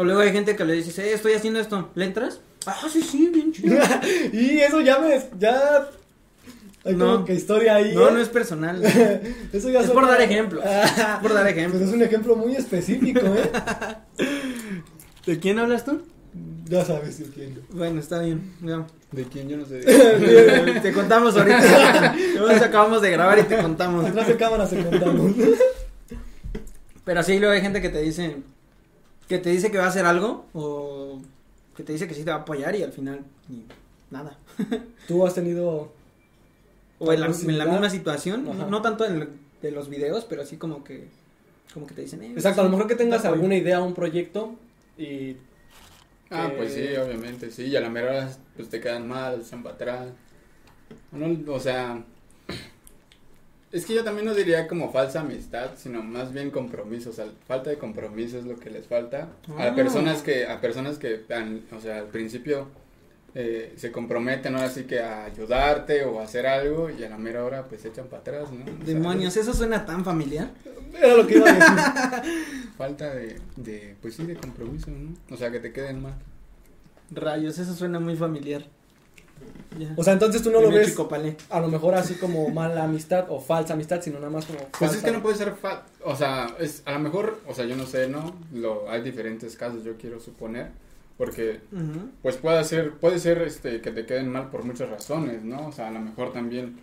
O 0.00 0.04
luego 0.04 0.20
hay 0.22 0.32
gente 0.32 0.56
que 0.56 0.64
le 0.64 0.72
dices, 0.72 0.98
eh, 0.98 1.12
estoy 1.12 1.34
haciendo 1.34 1.60
esto, 1.60 1.90
¿le 1.94 2.06
entras? 2.06 2.40
Ah, 2.64 2.86
sí, 2.90 3.02
sí, 3.02 3.28
bien 3.28 3.52
chido. 3.52 3.76
y 4.32 4.58
eso 4.60 4.80
ya 4.80 4.98
me, 4.98 5.20
ya, 5.38 5.90
hay 6.86 6.94
No. 6.94 7.12
como 7.16 7.24
que 7.26 7.34
historia 7.34 7.74
ahí. 7.74 7.92
No, 7.94 8.08
¿eh? 8.08 8.12
no 8.12 8.18
es 8.18 8.30
personal. 8.30 8.82
Eso 9.52 9.68
ya 9.68 9.80
Es 9.80 9.90
por 9.90 10.06
dar 10.06 10.18
ejemplos. 10.22 10.64
Ah, 10.66 11.18
Por 11.20 11.34
dar 11.34 11.42
pues 11.42 11.54
ejemplos. 11.54 11.82
es 11.82 11.92
un 11.92 12.02
ejemplo 12.02 12.34
muy 12.34 12.56
específico, 12.56 13.20
¿eh? 13.26 13.50
¿De 15.26 15.38
quién 15.38 15.58
hablas 15.58 15.84
tú? 15.84 16.00
ya 16.64 16.82
sabes 16.82 17.18
de 17.18 17.26
quién. 17.26 17.60
Bueno, 17.68 18.00
está 18.00 18.20
bien. 18.22 18.54
ya. 18.62 18.86
¿De 19.12 19.24
quién 19.24 19.50
yo 19.50 19.58
no 19.58 19.66
sé? 19.66 19.80
te 20.80 20.92
contamos 20.94 21.36
ahorita. 21.36 22.16
Nos 22.38 22.62
acabamos 22.62 23.02
de 23.02 23.10
grabar 23.10 23.38
y 23.38 23.42
te 23.42 23.58
contamos. 23.58 24.06
Atrás 24.06 24.28
de 24.28 24.36
cámara 24.38 24.66
se 24.66 24.82
contamos. 24.82 25.32
Pero 27.04 27.22
sí, 27.22 27.38
luego 27.38 27.52
hay 27.52 27.60
gente 27.60 27.82
que 27.82 27.90
te 27.90 28.00
dice 28.00 28.38
que 29.30 29.38
te 29.38 29.50
dice 29.50 29.70
que 29.70 29.78
va 29.78 29.84
a 29.84 29.88
hacer 29.88 30.04
algo 30.06 30.44
o 30.54 31.20
que 31.76 31.84
te 31.84 31.92
dice 31.92 32.08
que 32.08 32.14
sí 32.14 32.24
te 32.24 32.30
va 32.32 32.38
a 32.38 32.40
apoyar 32.40 32.74
y 32.74 32.82
al 32.82 32.90
final 32.92 33.20
ni 33.48 33.64
nada. 34.10 34.36
Tú 35.06 35.24
has 35.24 35.34
tenido. 35.34 35.92
O 36.98 37.12
en 37.12 37.20
la, 37.20 37.28
misma 37.28 37.88
situación, 37.88 38.44
no 38.68 38.82
tanto 38.82 39.06
en 39.06 39.22
el- 39.22 39.28
de 39.62 39.70
los 39.70 39.88
videos, 39.88 40.24
pero 40.24 40.42
así 40.42 40.56
como 40.56 40.82
que 40.82 41.08
como 41.72 41.86
que 41.86 41.94
te 41.94 42.02
dicen, 42.02 42.24
eh, 42.24 42.32
Exacto, 42.32 42.62
a 42.62 42.64
lo 42.64 42.70
mejor 42.70 42.88
que 42.88 42.96
tengas 42.96 43.24
alguna 43.24 43.54
idea, 43.54 43.80
un 43.80 43.94
proyecto 43.94 44.56
y. 44.98 45.36
Ah, 46.28 46.48
que- 46.50 46.56
pues 46.56 46.74
sí, 46.74 46.96
obviamente, 46.96 47.52
sí. 47.52 47.66
Y 47.66 47.76
a 47.76 47.80
la 47.80 47.88
mera 47.88 48.10
hora, 48.10 48.36
pues 48.56 48.68
te 48.68 48.80
quedan 48.80 49.06
mal, 49.06 49.42
están 49.42 49.62
para 49.62 49.76
atrás. 49.76 50.08
No, 51.12 51.54
o 51.54 51.60
sea, 51.60 52.02
es 53.72 53.86
que 53.86 53.94
yo 53.94 54.02
también 54.04 54.26
no 54.26 54.34
diría 54.34 54.66
como 54.66 54.90
falsa 54.92 55.20
amistad, 55.20 55.70
sino 55.76 56.02
más 56.02 56.32
bien 56.32 56.50
compromiso. 56.50 57.10
O 57.10 57.12
sea, 57.12 57.26
falta 57.46 57.70
de 57.70 57.78
compromiso 57.78 58.38
es 58.38 58.44
lo 58.44 58.58
que 58.58 58.70
les 58.70 58.86
falta. 58.86 59.28
Ah. 59.56 59.68
A 59.68 59.74
personas 59.74 60.22
que, 60.22 60.46
a 60.46 60.60
personas 60.60 60.98
que, 60.98 61.24
han- 61.32 61.62
o 61.76 61.80
sea, 61.80 61.98
al 61.98 62.06
principio 62.08 62.68
eh, 63.34 63.72
se 63.76 63.92
comprometen 63.92 64.56
ahora 64.56 64.68
sí 64.70 64.84
que 64.84 64.98
a 65.00 65.24
ayudarte 65.24 66.04
o 66.04 66.18
a 66.20 66.24
hacer 66.24 66.46
algo 66.48 66.90
y 66.90 67.04
a 67.04 67.08
la 67.10 67.16
mera 67.16 67.44
hora 67.44 67.64
pues 67.68 67.82
se 67.82 67.88
echan 67.88 68.06
para 68.06 68.22
atrás, 68.22 68.50
¿no? 68.52 68.64
O 68.64 68.66
sea, 68.66 68.84
Demonios, 68.94 69.36
eso 69.36 69.54
suena 69.54 69.86
tan 69.86 70.04
familiar. 70.04 70.50
Era 70.98 71.14
lo 71.16 71.24
que 71.26 71.36
iba 71.36 71.48
a 71.48 71.52
decir. 71.52 72.34
falta 72.76 73.14
de, 73.14 73.38
de, 73.56 73.94
pues 74.02 74.14
sí, 74.16 74.24
de 74.26 74.34
compromiso, 74.34 74.90
¿no? 74.90 75.14
O 75.32 75.36
sea, 75.36 75.52
que 75.52 75.60
te 75.60 75.72
queden 75.72 76.02
mal. 76.02 76.14
Rayos, 77.12 77.58
eso 77.58 77.74
suena 77.74 78.00
muy 78.00 78.16
familiar. 78.16 78.64
O 79.96 80.02
sea, 80.02 80.14
entonces 80.14 80.42
tú 80.42 80.50
no 80.50 80.60
lo 80.60 80.70
ves 80.70 80.88
Chicopale. 80.88 81.36
a 81.48 81.60
lo 81.60 81.68
mejor 81.68 81.94
así 81.94 82.14
como 82.14 82.48
mala 82.48 82.84
amistad 82.84 83.26
o 83.28 83.40
falsa 83.40 83.74
amistad, 83.74 84.02
sino 84.02 84.18
nada 84.18 84.30
más 84.30 84.44
como. 84.44 84.58
Pues 84.58 84.90
es 84.90 84.96
falsa. 84.96 85.06
que 85.06 85.12
no 85.12 85.22
puede 85.22 85.36
ser 85.36 85.52
fa 85.54 85.84
o 86.04 86.16
sea, 86.16 86.56
es 86.58 86.82
a 86.86 86.92
lo 86.92 86.98
mejor, 86.98 87.40
o 87.46 87.54
sea, 87.54 87.64
yo 87.64 87.76
no 87.76 87.86
sé, 87.86 88.08
¿no? 88.08 88.34
Lo, 88.52 88.90
hay 88.90 89.02
diferentes 89.02 89.56
casos, 89.56 89.84
yo 89.84 89.96
quiero 89.96 90.18
suponer, 90.18 90.70
porque 91.16 91.60
pues 92.22 92.36
puede 92.36 92.64
ser, 92.64 92.92
puede 92.94 93.18
ser 93.18 93.42
este 93.42 93.80
que 93.80 93.90
te 93.90 94.06
queden 94.06 94.30
mal 94.30 94.50
por 94.50 94.64
muchas 94.64 94.88
razones, 94.90 95.44
¿no? 95.44 95.68
O 95.68 95.72
sea, 95.72 95.88
a 95.88 95.90
lo 95.90 96.00
mejor 96.00 96.32
también 96.32 96.78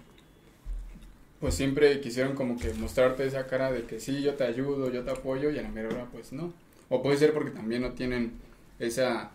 pues 1.40 1.54
siempre 1.54 2.00
quisieron 2.02 2.34
como 2.34 2.58
que 2.58 2.74
mostrarte 2.74 3.26
esa 3.26 3.46
cara 3.48 3.72
de 3.72 3.84
que 3.84 4.00
sí, 4.00 4.22
yo 4.22 4.36
te 4.36 4.44
ayudo, 4.44 4.92
yo 4.92 5.04
te 5.04 5.12
apoyo 5.12 5.52
y 5.52 5.60
a 5.60 5.62
la 5.62 5.70
mera 5.70 5.90
hora 5.90 6.08
pues 6.12 6.32
no. 6.32 6.54
O 6.90 7.04
puede 7.04 7.18
ser 7.18 7.34
porque 7.34 7.52
también 7.52 7.82
no 7.82 7.92
tienen 7.92 8.34
esa 8.80 9.32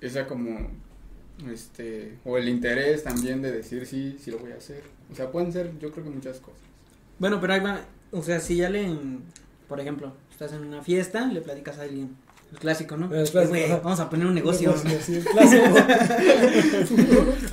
esa 0.00 0.26
como 0.26 0.70
este 1.50 2.18
o 2.24 2.38
el 2.38 2.48
interés 2.48 3.02
también 3.02 3.42
de 3.42 3.50
decir 3.52 3.86
sí, 3.86 4.16
sí 4.20 4.30
lo 4.30 4.38
voy 4.38 4.52
a 4.52 4.56
hacer. 4.56 4.82
O 5.10 5.14
sea, 5.14 5.30
pueden 5.30 5.52
ser 5.52 5.78
yo 5.78 5.90
creo 5.90 6.04
que 6.04 6.10
muchas 6.10 6.38
cosas. 6.38 6.60
Bueno, 7.18 7.40
pero 7.40 7.52
ahí 7.54 7.60
va, 7.60 7.80
o 8.12 8.22
sea, 8.22 8.40
si 8.40 8.56
ya 8.56 8.70
le, 8.70 8.88
por 9.68 9.80
ejemplo, 9.80 10.12
estás 10.30 10.52
en 10.52 10.62
una 10.64 10.82
fiesta, 10.82 11.26
le 11.26 11.40
platicas 11.40 11.78
a 11.78 11.82
alguien, 11.82 12.16
el 12.52 12.58
clásico, 12.58 12.96
¿no? 12.96 13.06
El 13.06 13.28
clásico, 13.28 13.48
Güey, 13.48 13.64
ajá. 13.64 13.80
vamos 13.82 14.00
a 14.00 14.10
poner 14.10 14.26
un 14.26 14.34
negocio. 14.34 14.74
Sí, 14.76 15.16
el 15.16 15.24
clásico. 15.24 15.64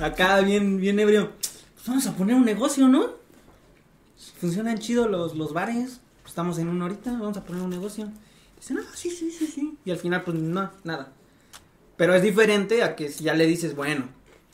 Acá 0.04 0.40
bien, 0.40 0.78
bien 0.78 0.98
ebrio. 0.98 1.32
Pues 1.74 1.86
vamos 1.86 2.06
a 2.06 2.12
poner 2.14 2.36
un 2.36 2.44
negocio, 2.44 2.88
¿no? 2.88 3.10
Funcionan 4.40 4.78
chido 4.78 5.08
los, 5.08 5.34
los 5.36 5.52
bares. 5.52 6.00
Estamos 6.26 6.58
en 6.58 6.68
una 6.68 6.84
horita, 6.86 7.12
vamos 7.12 7.36
a 7.36 7.44
poner 7.44 7.62
un 7.62 7.70
negocio. 7.70 8.10
Dicen, 8.56 8.78
ah, 8.78 8.90
sí, 8.94 9.10
sí, 9.10 9.30
sí, 9.30 9.46
sí. 9.46 9.76
Y 9.84 9.90
al 9.90 9.98
final, 9.98 10.22
pues 10.22 10.36
no, 10.38 10.70
nada. 10.84 11.12
Pero 11.96 12.14
es 12.14 12.22
diferente 12.22 12.82
a 12.82 12.96
que 12.96 13.08
si 13.08 13.24
ya 13.24 13.34
le 13.34 13.46
dices, 13.46 13.76
bueno, 13.76 14.08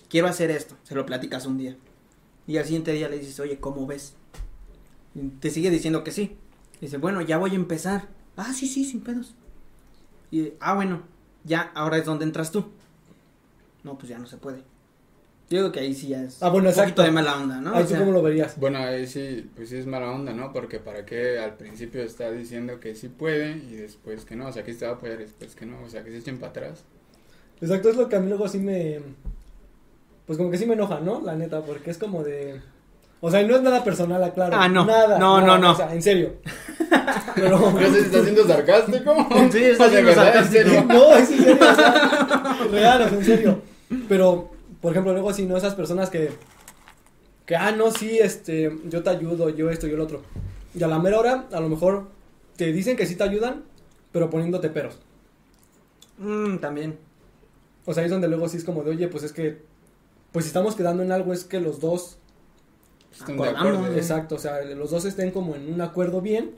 quiero 0.09 0.27
hacer 0.29 0.51
esto, 0.51 0.77
se 0.83 0.95
lo 0.95 1.07
platicas 1.07 1.47
un 1.47 1.59
día. 1.59 1.77
Y 2.47 2.57
al 2.57 2.65
siguiente 2.65 2.93
día 2.93 3.09
le 3.09 3.19
dices, 3.19 3.39
oye, 3.41 3.59
¿cómo 3.59 3.87
ves? 3.87 4.15
Y 5.15 5.21
te 5.41 5.51
sigue 5.51 5.71
diciendo 5.71 6.05
que 6.05 6.13
sí. 6.13 6.37
Dice, 6.81 6.97
bueno, 6.99 7.21
ya 7.21 7.39
voy 7.39 7.53
a 7.53 7.55
empezar. 7.57 8.09
Ah, 8.37 8.53
sí, 8.53 8.67
sí, 8.67 8.85
sin 8.85 9.01
pedos. 9.03 9.35
Y, 10.31 10.53
ah, 10.61 10.75
bueno, 10.75 11.03
ya, 11.45 11.73
ahora 11.75 11.99
es 11.99 12.05
donde 12.05 12.25
entras 12.25 12.51
tú. 12.53 12.67
No, 13.85 13.97
pues 13.99 14.09
ya 14.09 14.19
no 14.19 14.27
se 14.27 14.37
puede. 14.37 14.63
Yo 15.51 15.59
digo 15.59 15.73
que 15.73 15.81
ahí 15.81 15.95
sí 15.95 16.09
ya 16.09 16.23
es 16.23 16.43
Ah, 16.43 16.51
bueno, 16.51 16.69
un 16.69 16.75
poquito 16.75 16.83
exacto. 16.83 17.03
de 17.03 17.11
mala 17.11 17.37
onda, 17.39 17.61
¿no? 17.61 17.75
Ahí 17.75 17.81
O 17.83 17.85
tú 17.85 17.91
sea, 17.91 17.99
cómo 18.01 18.13
lo 18.13 18.23
verías. 18.23 18.59
Bueno, 18.59 18.79
ahí 18.79 19.07
sí, 19.07 19.51
pues 19.57 19.71
sí 19.71 19.77
es 19.77 19.87
mala 19.87 20.11
onda, 20.11 20.35
¿no? 20.35 20.53
Porque 20.53 20.79
para 20.79 21.07
qué 21.07 21.39
al 21.39 21.57
principio 21.57 22.03
está 22.03 22.31
diciendo 22.31 22.81
que 22.81 22.95
sí 22.95 23.09
puede 23.09 23.57
y 23.57 23.77
después 23.77 24.27
que 24.27 24.37
no, 24.37 24.49
o 24.49 24.53
sea, 24.53 24.63
que 24.63 24.75
sí 24.75 24.79
te 24.81 24.85
va 24.87 24.93
a 24.93 24.95
apoyar 24.97 25.21
y 25.21 25.25
después 25.25 25.55
que 25.55 25.65
no, 25.65 25.83
o 25.83 25.89
sea, 25.89 26.05
que 26.05 26.11
se 26.11 26.19
echen 26.19 26.39
para 26.39 26.51
atrás. 26.51 26.85
Exacto, 27.61 27.89
es 27.91 27.97
lo 27.97 28.09
que 28.09 28.17
a 28.17 28.21
mí 28.21 28.29
luego 28.29 28.49
sí 28.49 28.59
me. 28.59 29.01
Pues 30.27 30.37
como 30.39 30.51
que 30.51 30.59
sí 30.59 30.67
me 30.67 30.75
enoja, 30.75 31.01
¿no? 31.01 31.21
La 31.23 31.35
neta, 31.35 31.61
porque 31.63 31.91
es 31.91 31.99
como 31.99 32.23
de. 32.23 32.61
O 33.21 33.31
sea, 33.31 33.43
no 33.43 33.57
es 33.57 33.63
nada 33.63 33.83
personal, 33.83 34.23
aclaro. 34.23 34.57
Ah, 34.57 34.69
no. 34.69 34.85
Nada. 34.85 35.19
No, 35.19 35.41
nada, 35.41 35.47
no, 35.47 35.59
no. 35.59 35.73
O 35.73 35.77
sea, 35.77 35.93
en 35.93 36.03
serio. 36.03 36.35
Pero. 37.35 37.59
No 37.59 37.79
sé 37.81 37.91
si 37.93 37.99
está 38.07 38.23
siendo 38.23 38.47
sarcástico. 38.47 39.15
Sí, 39.51 39.65
está 39.65 39.87
O 39.87 39.89
sea, 39.91 39.91
siendo 39.91 40.07
¿verdad? 40.11 40.27
¿En 40.27 40.33
sarcástico. 40.35 40.63
serio? 40.65 40.85
No, 40.85 41.17
es 41.17 41.31
en 41.31 41.39
serio. 41.39 41.59
o 41.61 41.75
sea, 41.75 42.59
real, 42.71 43.03
o 43.03 43.09
sea, 43.09 43.19
en 43.19 43.25
serio. 43.25 43.63
Pero, 44.09 44.51
por 44.81 44.93
ejemplo, 44.93 45.13
luego 45.13 45.33
si 45.33 45.47
no 45.47 45.57
esas 45.57 45.75
personas 45.75 46.11
que. 46.11 46.31
Que, 47.47 47.57
ah, 47.57 47.73
no, 47.73 47.91
sí, 47.91 48.19
este. 48.19 48.77
Yo 48.89 49.03
te 49.03 49.11
ayudo, 49.11 49.49
yo 49.49 49.71
esto, 49.71 49.87
yo 49.87 49.97
lo 49.97 50.05
otro. 50.05 50.23
Y 50.75 50.83
a 50.83 50.87
la 50.87 50.99
mera 50.99 51.19
hora, 51.19 51.47
a 51.51 51.61
lo 51.61 51.69
mejor 51.69 52.09
te 52.57 52.73
dicen 52.73 52.97
que 52.97 53.07
sí 53.07 53.17
te 53.17 53.25
ayudan, 53.25 53.63
pero 54.13 54.29
poniéndote 54.31 54.69
peros. 54.69 54.99
mm, 56.19 56.59
también. 56.59 56.99
O 57.89 57.95
sea, 57.95 58.03
ahí 58.03 58.05
es 58.05 58.11
donde 58.11 58.29
luego 58.29 58.51
sí 58.51 58.59
es 58.59 58.65
como 58.65 58.85
de, 58.85 58.91
oye, 58.91 59.09
pues 59.09 59.25
es 59.25 59.33
que. 59.33 59.63
Pues 60.31 60.45
si 60.45 60.49
estamos 60.51 60.77
quedando 60.77 61.03
en 61.03 61.11
algo, 61.11 61.33
es 61.33 61.45
que 61.45 61.59
los 61.59 61.81
dos 61.81 62.19
Están 63.11 63.39
de 63.39 63.45
Acordamos, 63.45 63.79
acuerdo. 63.79 63.97
Exacto, 63.97 64.35
o 64.35 64.39
sea, 64.39 64.63
los 64.63 64.91
dos 64.91 65.07
estén 65.07 65.31
como 65.31 65.55
en 65.57 65.73
un 65.73 65.81
acuerdo 65.81 66.21
bien 66.21 66.51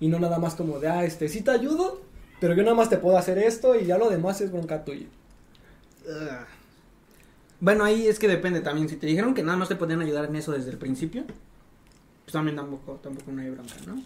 y 0.00 0.08
no 0.08 0.18
nada 0.18 0.38
más 0.38 0.54
como 0.54 0.78
de, 0.78 0.88
ah, 0.88 1.04
este, 1.04 1.28
sí 1.28 1.42
te 1.42 1.50
ayudo, 1.50 2.00
pero 2.40 2.54
yo 2.54 2.62
nada 2.62 2.74
más 2.74 2.88
te 2.88 2.96
puedo 2.96 3.18
hacer 3.18 3.36
esto 3.36 3.78
y 3.78 3.84
ya 3.84 3.98
lo 3.98 4.08
demás 4.08 4.40
es 4.40 4.50
bronca 4.50 4.82
tuya. 4.82 5.06
Bueno, 7.60 7.84
ahí 7.84 8.06
es 8.08 8.18
que 8.18 8.26
depende 8.26 8.62
también. 8.62 8.88
Si 8.88 8.96
te 8.96 9.06
dijeron 9.06 9.34
que 9.34 9.42
nada 9.42 9.58
más 9.58 9.68
te 9.68 9.76
podían 9.76 10.00
ayudar 10.00 10.24
en 10.24 10.36
eso 10.36 10.52
desde 10.52 10.70
el 10.70 10.78
principio, 10.78 11.24
pues 12.24 12.32
también 12.32 12.56
tampoco, 12.56 12.94
tampoco 12.94 13.30
no 13.30 13.42
hay 13.42 13.50
bronca, 13.50 13.74
¿no? 13.86 14.02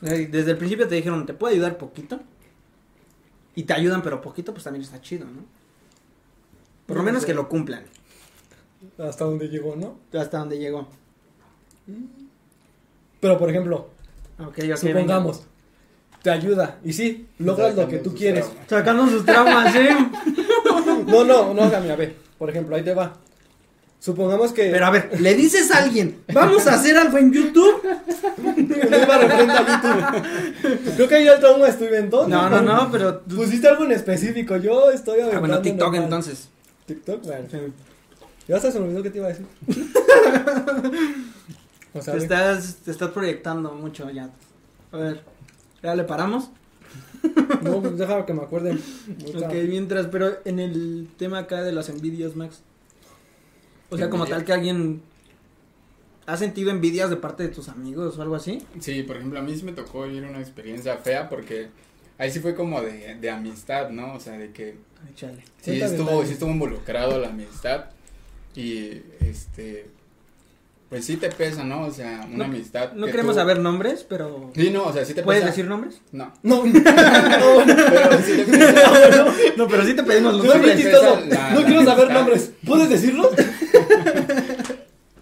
Desde 0.00 0.52
el 0.52 0.56
principio 0.56 0.88
te 0.88 0.94
dijeron, 0.94 1.26
te 1.26 1.34
puedo 1.34 1.52
ayudar 1.52 1.76
poquito. 1.76 2.18
Y 3.54 3.64
te 3.64 3.72
ayudan, 3.72 4.02
pero 4.02 4.20
poquito, 4.20 4.52
pues 4.52 4.64
también 4.64 4.82
está 4.82 5.00
chido, 5.00 5.26
¿no? 5.26 5.42
Por 6.86 6.96
lo 6.96 7.02
No 7.02 7.06
menos 7.06 7.24
que 7.24 7.34
lo 7.34 7.48
cumplan. 7.48 7.84
Hasta 8.98 9.24
donde 9.24 9.48
llegó, 9.48 9.76
¿no? 9.76 9.98
Hasta 10.18 10.38
donde 10.38 10.58
llegó. 10.58 10.88
Pero, 13.20 13.38
por 13.38 13.50
ejemplo, 13.50 13.88
supongamos, 14.76 15.42
te 16.22 16.30
ayuda. 16.30 16.78
Y 16.84 16.92
sí, 16.92 17.26
logras 17.38 17.74
lo 17.74 17.88
que 17.88 17.98
tú 17.98 18.14
quieres. 18.14 18.46
traumas. 18.46 18.68
Sacando 18.68 19.08
sus 19.08 19.24
traumas, 19.24 19.74
¿eh? 19.74 19.90
No, 21.06 21.24
no, 21.24 21.54
no, 21.54 21.80
mira, 21.80 21.96
ve. 21.96 22.14
Por 22.38 22.50
ejemplo, 22.50 22.76
ahí 22.76 22.82
te 22.82 22.94
va. 22.94 23.14
Supongamos 24.00 24.52
que. 24.52 24.70
Pero 24.70 24.86
a 24.86 24.90
ver, 24.90 25.20
le 25.20 25.34
dices 25.34 25.70
a 25.72 25.82
alguien, 25.82 26.22
vamos 26.32 26.66
a 26.66 26.74
hacer 26.74 26.96
algo 26.96 27.18
en 27.18 27.32
YouTube. 27.32 27.82
YouTube. 28.56 30.22
Creo 30.96 31.08
que 31.08 31.14
ahí 31.16 31.24
ya 31.24 31.34
el 31.34 31.40
trauma 31.40 31.68
estuve 31.68 31.98
en 31.98 32.08
todo. 32.08 32.28
No, 32.28 32.48
no, 32.48 32.62
no, 32.62 32.88
pero. 32.92 33.22
Pusiste 33.22 33.66
algo 33.68 33.84
en 33.84 33.92
específico. 33.92 34.56
Yo 34.56 34.90
estoy 34.90 35.20
Ah, 35.20 35.40
bueno, 35.40 35.60
TikTok 35.60 35.94
entonces. 35.94 36.48
TikTok, 36.86 37.24
bueno. 37.24 37.48
Ya 38.46 38.56
hasta 38.56 38.70
se 38.72 38.78
me 38.78 38.86
olvidó 38.86 39.02
que 39.02 39.10
te 39.10 39.18
iba 39.18 39.26
a 39.26 39.30
decir. 39.30 39.46
o 41.94 42.00
sea, 42.00 42.14
Te 42.14 42.20
estás, 42.20 42.76
te 42.76 42.90
estás 42.90 43.10
proyectando 43.10 43.72
mucho 43.72 44.08
ya. 44.10 44.30
A 44.92 44.96
ver, 44.96 45.22
¿ya 45.82 45.94
le 45.94 46.04
paramos? 46.04 46.50
no, 47.62 47.82
pues 47.82 47.98
deja 47.98 48.24
que 48.24 48.32
me 48.32 48.42
acuerde. 48.42 48.78
Ok, 49.36 49.52
mientras, 49.68 50.06
pero 50.06 50.38
en 50.44 50.60
el 50.60 51.08
tema 51.18 51.38
acá 51.40 51.62
de 51.62 51.72
las 51.72 51.88
envidias, 51.88 52.36
Max. 52.36 52.62
O 53.90 53.96
sea, 53.96 54.10
como 54.10 54.26
tal 54.26 54.44
que 54.44 54.52
alguien 54.52 55.00
ha 56.26 56.36
sentido 56.36 56.70
envidias 56.70 57.08
de 57.08 57.16
parte 57.16 57.42
de 57.44 57.48
tus 57.48 57.68
amigos 57.68 58.18
o 58.18 58.22
algo 58.22 58.34
así. 58.34 58.62
Sí, 58.80 59.02
por 59.02 59.16
ejemplo, 59.16 59.38
a 59.38 59.42
mí 59.42 59.56
sí 59.56 59.64
me 59.64 59.72
tocó 59.72 60.02
vivir 60.04 60.24
una 60.24 60.40
experiencia 60.40 60.96
fea 60.98 61.28
porque 61.28 61.68
ahí 62.18 62.30
sí 62.30 62.40
fue 62.40 62.54
como 62.54 62.82
de, 62.82 63.14
de 63.14 63.30
amistad, 63.30 63.88
¿no? 63.90 64.14
O 64.14 64.20
sea, 64.20 64.36
de 64.36 64.52
que 64.52 64.76
Ay, 65.06 65.14
chale. 65.14 65.42
sí 65.62 65.80
estuvo, 65.80 66.24
sí 66.26 66.32
estuvo 66.32 66.50
involucrado 66.50 67.18
la 67.18 67.28
amistad 67.28 67.86
y 68.54 69.00
este, 69.20 69.86
pues 70.90 71.06
sí 71.06 71.16
te 71.16 71.30
pesa, 71.30 71.64
¿no? 71.64 71.84
O 71.84 71.90
sea, 71.90 72.26
una 72.28 72.38
No- 72.38 72.44
amistad. 72.44 72.92
No 72.92 73.06
que 73.06 73.12
queremos 73.12 73.34
tú- 73.34 73.40
saber 73.40 73.60
nombres, 73.60 74.04
pero. 74.06 74.50
Sí, 74.54 74.68
no, 74.70 74.84
o 74.84 74.92
sea, 74.92 75.04
sí 75.06 75.14
te 75.14 75.22
¿Puedes 75.22 75.42
pesa. 75.42 75.50
decir 75.52 75.66
nombres? 75.66 76.00
No, 76.12 76.32
No, 76.42 76.56
no, 76.66 76.70
no. 76.72 77.74
pero 77.90 78.22
sí 78.22 78.32
te 78.36 78.44
pesa. 78.44 79.24
No, 79.56 79.66
pero 79.68 79.84
sí 79.86 79.94
te 79.94 80.02
pedimos 80.02 80.34
los 80.34 80.44
No, 80.44 80.52
nombres. 80.54 80.84
No 81.54 81.64
quiero 81.64 81.84
saber 81.84 82.10
nombres. 82.10 82.52
¿Puedes 82.66 82.88
decirlos? 82.90 83.28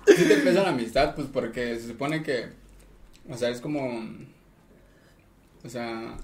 Sí 0.06 0.24
te 0.28 0.36
pesa 0.38 0.62
la 0.62 0.70
amistad, 0.70 1.14
pues 1.14 1.28
porque 1.32 1.76
se 1.76 1.88
supone 1.88 2.22
que, 2.22 2.46
o 3.28 3.36
sea, 3.36 3.50
es 3.50 3.60
como, 3.60 4.04
o 5.64 5.68
sea, 5.68 6.16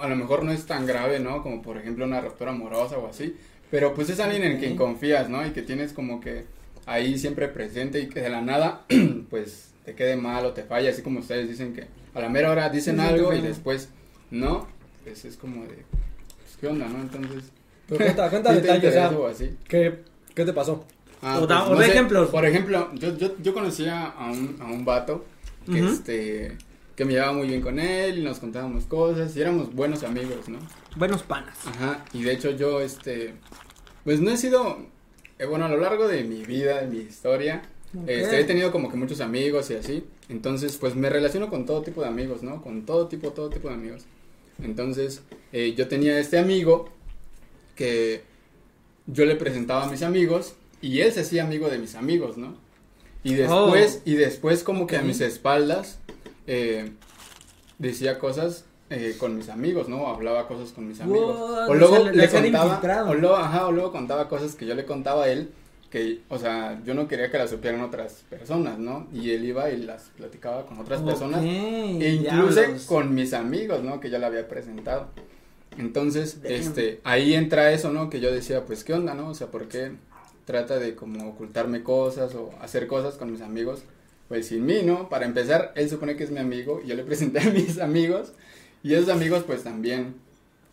a 0.00 0.08
lo 0.08 0.16
mejor 0.16 0.44
no 0.44 0.52
es 0.52 0.66
tan 0.66 0.86
grave, 0.86 1.18
¿no? 1.20 1.42
Como 1.42 1.62
por 1.62 1.78
ejemplo 1.78 2.04
una 2.04 2.20
ruptura 2.20 2.52
amorosa 2.52 2.98
o 2.98 3.08
así, 3.08 3.36
pero 3.70 3.94
pues 3.94 4.10
es 4.10 4.20
alguien 4.20 4.44
en 4.44 4.58
quien 4.58 4.76
confías, 4.76 5.28
¿no? 5.28 5.46
Y 5.46 5.50
que 5.50 5.62
tienes 5.62 5.92
como 5.92 6.20
que 6.20 6.44
ahí 6.86 7.18
siempre 7.18 7.48
presente 7.48 8.00
y 8.00 8.08
que 8.08 8.20
de 8.20 8.30
la 8.30 8.40
nada, 8.40 8.84
pues 9.30 9.70
te 9.84 9.94
quede 9.94 10.16
mal 10.16 10.44
o 10.46 10.52
te 10.52 10.62
falla, 10.62 10.90
así 10.90 11.02
como 11.02 11.20
ustedes 11.20 11.48
dicen 11.48 11.74
que 11.74 11.86
a 12.14 12.20
la 12.20 12.28
mera 12.28 12.50
hora 12.50 12.68
dicen 12.68 12.96
Sí, 12.96 13.02
sí, 13.02 13.08
algo 13.08 13.30
te 13.30 13.38
y 13.38 13.40
después 13.40 13.88
no, 14.30 14.66
pues 15.04 15.24
es 15.24 15.36
como 15.36 15.62
de, 15.62 15.68
pues, 15.68 16.56
¿qué 16.60 16.66
onda, 16.66 16.86
no? 16.86 17.00
Entonces, 17.00 17.44
Pero 17.88 18.04
cuenta, 18.04 18.30
cuenta 18.30 18.50
¿sí 18.54 18.60
detalles, 18.60 18.90
o 18.90 18.92
sea, 18.92 19.30
así? 19.30 19.56
¿qué, 19.68 20.00
¿qué 20.34 20.44
te 20.44 20.52
pasó? 20.52 20.84
Ah, 21.22 21.38
O 21.40 21.46
da- 21.46 21.60
pues, 21.66 21.78
o 21.78 21.80
da 21.80 21.86
ejemplos. 21.86 22.28
Por 22.30 22.44
ejemplo, 22.44 22.90
yo, 22.94 23.16
yo, 23.16 23.30
yo 23.40 23.54
conocía 23.54 24.06
a 24.06 24.30
un, 24.30 24.56
a 24.60 24.64
un 24.66 24.84
vato 24.84 25.24
que, 25.70 25.78
este, 25.92 26.58
que 26.96 27.04
me 27.04 27.12
llevaba 27.12 27.32
muy 27.32 27.46
bien 27.48 27.60
con 27.60 27.78
él 27.78 28.18
y 28.18 28.22
nos 28.22 28.38
contábamos 28.40 28.84
cosas 28.86 29.34
y 29.36 29.40
éramos 29.40 29.72
buenos 29.74 30.02
amigos, 30.02 30.48
¿no? 30.48 30.58
Buenos 30.96 31.22
panas. 31.22 31.56
Ajá, 31.66 32.04
y 32.12 32.22
de 32.22 32.32
hecho 32.32 32.50
yo, 32.50 32.80
este, 32.80 33.34
pues 34.04 34.20
no 34.20 34.30
he 34.30 34.36
sido, 34.36 34.78
eh, 35.38 35.46
bueno, 35.46 35.66
a 35.66 35.68
lo 35.68 35.76
largo 35.78 36.08
de 36.08 36.24
mi 36.24 36.44
vida, 36.44 36.80
de 36.80 36.88
mi 36.88 36.98
historia, 36.98 37.62
este, 38.06 38.40
he 38.40 38.44
tenido 38.44 38.72
como 38.72 38.90
que 38.90 38.96
muchos 38.96 39.20
amigos 39.20 39.70
y 39.70 39.74
así, 39.74 40.04
entonces 40.28 40.76
pues 40.78 40.94
me 40.96 41.08
relaciono 41.10 41.48
con 41.50 41.66
todo 41.66 41.82
tipo 41.82 42.00
de 42.02 42.08
amigos, 42.08 42.42
¿no? 42.42 42.60
Con 42.62 42.84
todo 42.84 43.06
tipo, 43.06 43.30
todo 43.30 43.48
tipo 43.50 43.68
de 43.68 43.74
amigos. 43.74 44.02
Entonces, 44.62 45.22
eh, 45.52 45.74
yo 45.76 45.86
tenía 45.88 46.18
este 46.18 46.38
amigo 46.38 46.88
que 47.76 48.22
yo 49.06 49.24
le 49.24 49.36
presentaba 49.36 49.84
a 49.84 49.90
mis 49.90 50.02
amigos 50.02 50.54
y 50.82 51.00
él 51.00 51.12
se 51.12 51.20
hacía 51.20 51.44
amigo 51.44 51.68
de 51.70 51.78
mis 51.78 51.94
amigos, 51.94 52.36
¿no? 52.36 52.54
Y 53.24 53.34
después, 53.34 54.00
Oh. 54.04 54.10
y 54.10 54.14
después 54.14 54.62
como 54.64 54.86
que 54.86 54.96
a 54.96 55.02
mis 55.02 55.20
espaldas 55.20 55.98
eh, 56.46 56.90
decía 57.78 58.18
cosas 58.18 58.64
eh, 58.90 59.14
con 59.18 59.36
mis 59.36 59.48
amigos, 59.48 59.88
¿no? 59.88 60.08
Hablaba 60.08 60.46
cosas 60.46 60.70
con 60.72 60.86
mis 60.86 61.00
amigos. 61.00 61.34
What? 61.38 61.68
O 61.70 61.74
luego 61.74 61.94
O 61.94 61.96
sea, 62.02 62.10
le- 62.10 62.16
le 62.16 62.28
contaba, 62.28 63.08
o 63.08 63.14
luego, 63.14 63.36
ajá, 63.36 63.66
o 63.68 63.72
luego 63.72 63.90
contaba 63.92 64.28
cosas 64.28 64.54
que 64.54 64.66
yo 64.66 64.74
le 64.74 64.84
contaba 64.84 65.24
a 65.24 65.28
él 65.30 65.50
que, 65.88 66.20
o 66.28 66.38
sea, 66.38 66.80
yo 66.84 66.94
no 66.94 67.06
quería 67.06 67.30
que 67.30 67.38
las 67.38 67.50
supieran 67.50 67.80
otras 67.82 68.24
personas, 68.28 68.78
¿no? 68.78 69.06
Y 69.12 69.30
él 69.30 69.44
iba 69.44 69.70
y 69.70 69.76
las 69.78 70.04
platicaba 70.16 70.64
con 70.66 70.78
otras 70.78 71.00
personas. 71.02 71.40
Ok, 71.40 71.46
E 71.46 72.14
incluso 72.22 72.60
diablos. 72.60 72.84
con 72.84 73.14
mis 73.14 73.32
amigos, 73.34 73.82
¿no? 73.84 74.00
Que 74.00 74.10
yo 74.10 74.18
le 74.18 74.26
había 74.26 74.48
presentado. 74.48 75.08
Entonces, 75.78 76.42
Damn. 76.42 76.52
este, 76.52 77.00
ahí 77.04 77.34
entra 77.34 77.72
eso, 77.72 77.92
¿no? 77.92 78.10
Que 78.10 78.20
yo 78.20 78.32
decía, 78.32 78.64
pues, 78.64 78.84
¿qué 78.84 78.92
onda, 78.94 79.14
no? 79.14 79.28
O 79.28 79.34
sea, 79.34 79.46
¿por 79.48 79.68
qué 79.68 79.92
trata 80.44 80.78
de 80.78 80.94
como 80.94 81.28
ocultarme 81.28 81.82
cosas 81.82 82.34
o 82.34 82.50
hacer 82.60 82.86
cosas 82.86 83.14
con 83.14 83.30
mis 83.32 83.40
amigos? 83.42 83.82
Pues 84.28 84.46
sin 84.46 84.64
mí, 84.64 84.80
¿no? 84.84 85.08
Para 85.08 85.26
empezar, 85.26 85.72
él 85.76 85.90
supone 85.90 86.16
que 86.16 86.24
es 86.24 86.30
mi 86.30 86.38
amigo 86.38 86.80
y 86.84 86.88
yo 86.88 86.94
le 86.94 87.04
presenté 87.04 87.40
a 87.40 87.50
mis 87.50 87.78
amigos 87.78 88.32
y 88.82 88.94
esos 88.94 89.08
amigos, 89.10 89.44
pues, 89.46 89.62
también. 89.62 90.14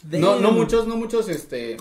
No, 0.10 0.40
no 0.40 0.52
muchos, 0.52 0.88
no 0.88 0.96
muchos, 0.96 1.28
este, 1.28 1.76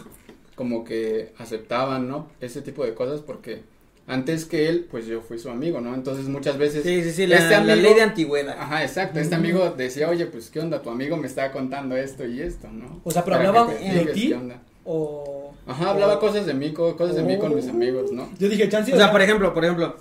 como 0.57 0.85
que 0.85 1.33
aceptaban, 1.39 2.09
¿no? 2.09 2.29
Ese 2.41 2.63
tipo 2.63 2.85
de 2.85 2.95
cosas 2.95 3.21
porque 3.21 3.63
antes 4.09 4.45
que 4.45 4.69
él, 4.69 4.89
pues 4.91 5.07
yo 5.07 5.21
fui 5.21 5.39
su 5.39 5.51
amigo, 5.51 5.81
¿no? 5.81 5.95
Entonces 5.95 6.27
muchas 6.27 6.59
veces... 6.59 6.83
Sí, 6.83 7.05
sí, 7.05 7.13
sí, 7.13 7.27
la, 7.27 7.37
este 7.37 7.51
la 7.51 7.59
amigo- 7.59 7.77
ley 7.83 7.95
de 7.95 8.03
antigüedad. 8.03 8.57
Ajá, 8.59 8.83
exacto. 8.83 9.21
Este 9.21 9.35
amigo 9.37 9.71
decía, 9.77 10.09
oye, 10.09 10.27
pues, 10.27 10.51
¿qué 10.51 10.59
onda? 10.61 10.83
Tu 10.83 10.91
amigo 10.91 11.17
me 11.17 11.27
estaba 11.29 11.53
contando 11.53 11.97
esto 11.97 12.27
y 12.27 12.41
esto, 12.41 12.69
¿no? 12.73 13.01
O 13.05 13.11
sea, 13.13 13.23
pero 13.25 13.37
Para 13.37 13.49
hablaba 13.51 13.73
que 13.73 13.79
te 13.79 14.05
de 14.05 14.13
ti 14.13 14.29
qué 14.29 14.35
onda. 14.35 14.63
O... 14.91 15.53
Ajá, 15.67 15.91
hablaba 15.91 16.15
o- 16.17 16.19
cosas 16.21 16.47
de 16.47 16.55
mí, 16.55 16.73
co- 16.73 16.97
cosas 16.97 17.17
de 17.17 17.23
mí 17.23 17.39
con 17.39 17.55
mis 17.55 17.67
Oh. 17.67 17.71
amigos, 17.71 18.11
¿no? 18.11 18.29
Yo 18.39 18.49
dije, 18.49 18.69
chance. 18.69 18.93
O 18.93 18.97
sea, 18.97 19.13
por 19.13 19.21
ejemplo, 19.21 19.53
por 19.53 19.63
ejemplo, 19.65 19.97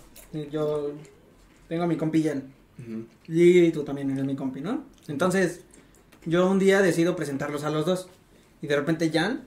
yo 0.52 0.92
tengo 1.68 1.84
a 1.84 1.88
mi 1.88 1.98
compi 1.98 2.24
Jan. 2.24 2.44
Y 3.28 3.72
tú 3.72 3.84
también 3.84 4.10
eres 4.12 4.24
mi 4.24 4.36
compi, 4.36 4.62
¿no? 4.62 4.84
Entonces, 5.08 5.62
yo 6.26 6.50
un 6.50 6.60
día 6.60 6.82
decido 6.82 7.16
presentarlos 7.16 7.64
a 7.66 7.70
los 7.70 7.86
dos. 7.86 8.08
Y 8.62 8.68
de 8.68 8.76
repente 8.76 9.10
Jan 9.14 9.42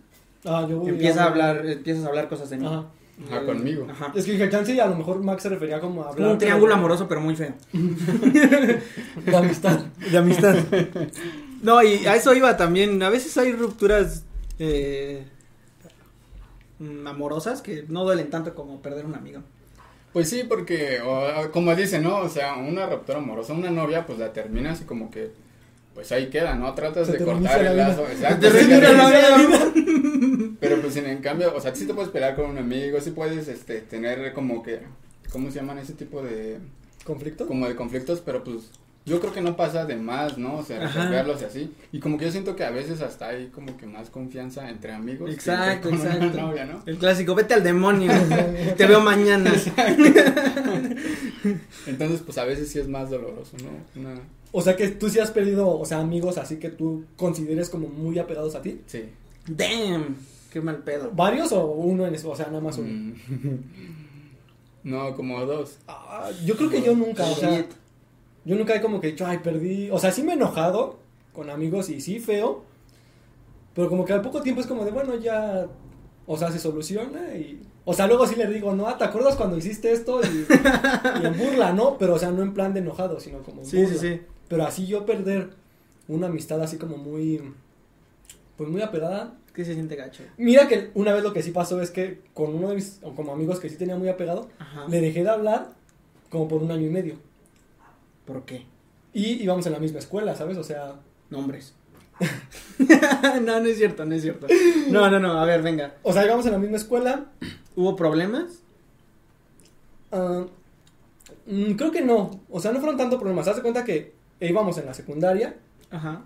Ah, 0.44 0.66
yo 0.68 0.79
voy 0.79 0.90
empieza 0.90 1.24
a 1.24 1.26
hablar, 1.29 1.66
empiezas 1.66 2.05
a 2.05 2.09
hablar 2.09 2.29
cosas 2.29 2.48
de 2.50 2.57
mí. 2.59 2.66
Ajá. 2.66 2.87
Ajá, 3.29 3.44
conmigo. 3.44 3.87
Ajá. 3.90 4.12
Es 4.14 4.24
que 4.24 4.33
dije, 4.33 4.48
chance 4.48 4.72
y 4.74 4.81
a 4.81 4.87
lo 4.87 4.96
mejor 4.96 5.22
Max 5.22 5.42
se 5.42 5.48
refería 5.50 5.79
como 5.81 6.00
a 6.03 6.05
hablar. 6.07 6.16
como 6.18 6.31
un 6.33 6.38
triángulo 6.38 6.74
amoroso, 6.74 7.07
pero 7.09 7.20
muy 7.20 7.37
feo. 7.37 7.53
De 7.72 9.37
amistad. 9.37 9.81
De 10.11 10.16
amistad. 10.18 10.57
No, 11.62 11.83
y 11.83 12.07
a 12.07 12.16
eso 12.16 12.35
iba 12.35 12.57
también. 12.57 13.03
A 13.03 13.11
veces 13.11 13.37
hay 13.37 13.53
rupturas 13.53 14.24
eh, 14.61 15.25
mm, 16.79 17.07
amorosas 17.07 17.62
que 17.62 17.85
no 17.88 18.05
duelen 18.05 18.31
tanto 18.31 18.55
como 18.55 18.81
perder 18.81 19.07
un 19.07 19.14
amigo. 19.14 19.42
Pues 20.12 20.29
sí, 20.29 20.42
porque, 20.49 21.01
o- 21.01 21.51
como 21.53 21.75
dicen, 21.77 22.03
¿no? 22.03 22.18
O 22.18 22.29
sea, 22.29 22.55
una 22.57 22.87
ruptura 22.87 23.18
amorosa, 23.18 23.53
una 23.53 23.70
novia, 23.70 24.07
pues 24.07 24.18
la 24.18 24.33
terminas 24.33 24.81
y 24.81 24.85
como 24.85 25.11
que, 25.11 25.31
pues 25.94 26.11
ahí 26.12 26.29
queda, 26.31 26.55
¿no? 26.55 26.73
Tratas 26.75 27.07
Se 27.07 27.12
de 27.18 27.25
cortar 27.25 27.61
el 27.64 27.77
la 27.77 27.88
lazo. 27.88 28.07
Exacto. 28.09 28.49
Te 28.51 28.64
te 28.64 28.81
la. 28.92 29.73
Pero 30.61 30.81
pues 30.81 30.96
en 30.96 31.18
cambio, 31.23 31.55
o 31.55 31.61
sea, 31.61 31.75
sí 31.75 31.87
te 31.87 31.94
puedes 31.94 32.11
pelear 32.11 32.35
con 32.37 32.46
un 32.51 32.59
amigo, 32.59 33.01
sí 33.01 33.12
puedes, 33.12 33.49
este, 33.49 33.81
tener 33.83 34.33
como 34.33 34.62
que, 34.62 34.81
¿cómo 35.33 35.51
se 35.51 35.57
llaman 35.61 35.79
ese 35.79 35.94
tipo 35.94 36.23
de, 36.23 36.59
¿Conflicto? 37.05 37.46
como 37.46 37.66
de 37.68 37.77
conflictos? 37.77 38.20
Pero 38.25 38.42
pues, 38.44 38.70
yo 39.11 39.18
creo 39.18 39.33
que 39.33 39.40
no 39.40 39.57
pasa 39.57 39.85
de 39.85 39.96
más, 39.96 40.38
¿no? 40.38 40.59
O 40.59 40.62
sea, 40.62 40.79
resolverlos 40.87 41.42
y 41.42 41.44
así. 41.44 41.73
Y 41.90 41.99
como 41.99 42.16
que 42.16 42.27
yo 42.27 42.31
siento 42.31 42.55
que 42.55 42.62
a 42.62 42.70
veces 42.70 43.01
hasta 43.01 43.29
hay 43.29 43.49
como 43.49 43.77
que 43.77 43.85
más 43.85 44.09
confianza 44.09 44.70
entre 44.70 44.92
amigos. 44.92 45.29
que 45.29 45.35
Exacto, 45.35 45.90
con 45.90 46.01
una 46.01 46.14
exacto. 46.14 46.40
novia, 46.40 46.64
¿no? 46.64 46.81
El 46.87 46.96
clásico, 46.96 47.35
vete 47.35 47.55
al 47.55 47.64
demonio. 47.64 48.12
Te 48.77 48.87
veo 48.87 49.01
mañana. 49.01 49.53
Entonces, 51.87 52.23
pues 52.25 52.38
a 52.38 52.44
veces 52.44 52.70
sí 52.70 52.79
es 52.79 52.87
más 52.87 53.11
doloroso, 53.11 53.57
¿no? 53.64 54.01
Una, 54.01 54.20
O 54.53 54.62
sea, 54.62 54.77
que 54.77 54.88
tú 54.88 55.11
sí 55.11 55.18
has 55.18 55.33
perdido, 55.33 55.68
o 55.68 55.85
sea, 55.85 55.99
amigos 55.99 56.38
así 56.38 56.57
que 56.57 56.70
tú 56.70 57.05
consideres 57.16 57.68
como 57.68 57.88
muy 57.88 58.18
apegados 58.18 58.55
a 58.55 58.62
ti. 58.62 58.81
sí. 58.87 59.05
Damn. 59.46 60.16
Qué 60.53 60.61
mal 60.61 60.79
pedo. 60.79 61.11
¿Varios 61.12 61.51
o 61.53 61.64
uno 61.66 62.07
en 62.07 62.14
eso? 62.14 62.31
O 62.31 62.37
sea, 62.37 62.46
nada 62.46 62.61
más 62.61 62.79
uno. 62.79 62.88
Mm. 62.92 63.59
No, 64.83 65.14
como 65.14 65.44
dos. 65.44 65.77
Ah, 65.88 66.31
yo 66.44 66.57
creo 66.57 66.70
que 66.70 66.81
yo 66.81 66.94
nunca, 66.94 67.25
o 67.25 67.35
sea. 67.35 67.66
Yo 68.44 68.57
nunca 68.57 68.74
he 68.74 68.81
como 68.81 69.00
que 69.00 69.09
dicho, 69.09 69.26
ay, 69.26 69.38
perdí. 69.38 69.90
O 69.90 69.98
sea, 69.98 70.12
sí 70.12 70.22
me 70.22 70.33
he 70.33 70.35
enojado 70.37 70.98
con 71.33 71.50
amigos 71.50 71.88
y 71.90 72.00
sí 72.00 72.18
feo. 72.20 72.64
Pero 73.74 73.88
como 73.88 74.05
que 74.05 74.12
al 74.12 74.22
poco 74.22 74.42
tiempo 74.42 74.61
es 74.61 74.66
como 74.66 74.85
de, 74.85 74.90
bueno, 74.90 75.14
ya, 75.16 75.66
o 76.26 76.37
sea, 76.37 76.50
se 76.50 76.59
soluciona 76.59 77.35
y... 77.35 77.62
O 77.85 77.94
sea, 77.94 78.07
luego 78.07 78.26
sí 78.26 78.35
le 78.37 78.46
digo, 78.46 78.74
no, 78.74 78.92
¿te 78.96 79.05
acuerdas 79.05 79.37
cuando 79.37 79.57
hiciste 79.57 79.90
esto? 79.92 80.20
Y, 80.22 80.46
y 81.22 81.26
en 81.26 81.37
burla, 81.38 81.72
¿no? 81.72 81.96
Pero, 81.98 82.14
o 82.14 82.18
sea, 82.18 82.31
no 82.31 82.42
en 82.42 82.53
plan 82.53 82.74
de 82.74 82.81
enojado, 82.81 83.18
sino 83.20 83.38
como 83.42 83.61
en 83.62 83.66
Sí, 83.66 83.79
sí, 83.79 83.85
burla. 83.94 84.00
sí. 84.00 84.20
Pero 84.48 84.64
así 84.64 84.87
yo 84.87 85.07
perder 85.07 85.50
una 86.09 86.26
amistad 86.26 86.61
así 86.62 86.76
como 86.76 86.96
muy, 86.98 87.40
pues 88.57 88.68
muy 88.68 88.83
apegada. 88.83 89.35
¿Qué 89.55 89.64
se 89.64 89.74
siente 89.74 89.96
gacho? 89.96 90.22
Mira 90.37 90.68
que 90.68 90.90
una 90.94 91.12
vez 91.12 91.22
lo 91.24 91.33
que 91.33 91.42
sí 91.42 91.50
pasó 91.50 91.81
es 91.83 91.90
que 91.90 92.20
con 92.35 92.55
uno 92.55 92.68
de 92.68 92.76
mis, 92.76 93.00
o 93.03 93.14
como 93.14 93.33
amigos 93.33 93.59
que 93.59 93.68
sí 93.68 93.76
tenía 93.76 93.96
muy 93.96 94.09
apegado, 94.09 94.48
Ajá. 94.59 94.87
le 94.88 95.00
dejé 95.00 95.22
de 95.24 95.31
hablar 95.31 95.70
como 96.29 96.46
por 96.48 96.62
un 96.62 96.70
año 96.70 96.87
y 96.87 96.90
medio. 96.90 97.14
¿Por 98.32 98.44
qué? 98.44 98.64
Y 99.12 99.42
íbamos 99.42 99.66
en 99.66 99.72
la 99.72 99.80
misma 99.80 99.98
escuela, 99.98 100.36
¿sabes? 100.36 100.56
O 100.56 100.62
sea, 100.62 101.00
Nombres. 101.30 101.74
no, 103.42 103.60
no 103.60 103.66
es 103.66 103.76
cierto, 103.76 104.04
no 104.04 104.14
es 104.14 104.22
cierto. 104.22 104.46
No, 104.88 105.10
no, 105.10 105.18
no, 105.18 105.32
a 105.40 105.44
ver, 105.44 105.62
venga. 105.62 105.94
O 106.04 106.12
sea, 106.12 106.24
íbamos 106.24 106.46
en 106.46 106.52
la 106.52 106.58
misma 106.58 106.76
escuela. 106.76 107.26
¿Hubo 107.74 107.96
problemas? 107.96 108.62
mm, 111.46 111.72
creo 111.72 111.90
que 111.90 112.02
no. 112.02 112.40
O 112.50 112.60
sea, 112.60 112.70
no 112.72 112.78
fueron 112.78 112.96
tanto 112.96 113.18
problemas. 113.18 113.48
Haz 113.48 113.56
de 113.56 113.62
cuenta 113.62 113.84
que 113.84 114.14
íbamos 114.40 114.78
en 114.78 114.86
la 114.86 114.94
secundaria, 114.94 115.56
Ajá, 115.90 116.22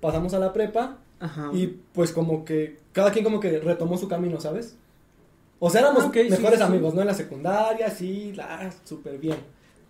pasamos 0.00 0.32
a 0.34 0.38
la 0.38 0.52
prepa 0.52 0.98
ajá. 1.18 1.50
y 1.52 1.66
pues 1.92 2.12
como 2.12 2.44
que 2.44 2.78
cada 2.92 3.10
quien 3.10 3.24
como 3.24 3.40
que 3.40 3.58
retomó 3.58 3.98
su 3.98 4.06
camino, 4.08 4.40
¿sabes? 4.40 4.76
O 5.58 5.70
sea, 5.70 5.80
éramos 5.80 6.04
Ah, 6.04 6.10
mejores 6.14 6.36
sí, 6.38 6.56
sí. 6.56 6.62
amigos, 6.62 6.94
¿no? 6.94 7.00
En 7.00 7.08
la 7.08 7.14
secundaria, 7.14 7.90
sí, 7.90 8.32
la, 8.36 8.72
súper 8.84 9.18
bien. 9.18 9.36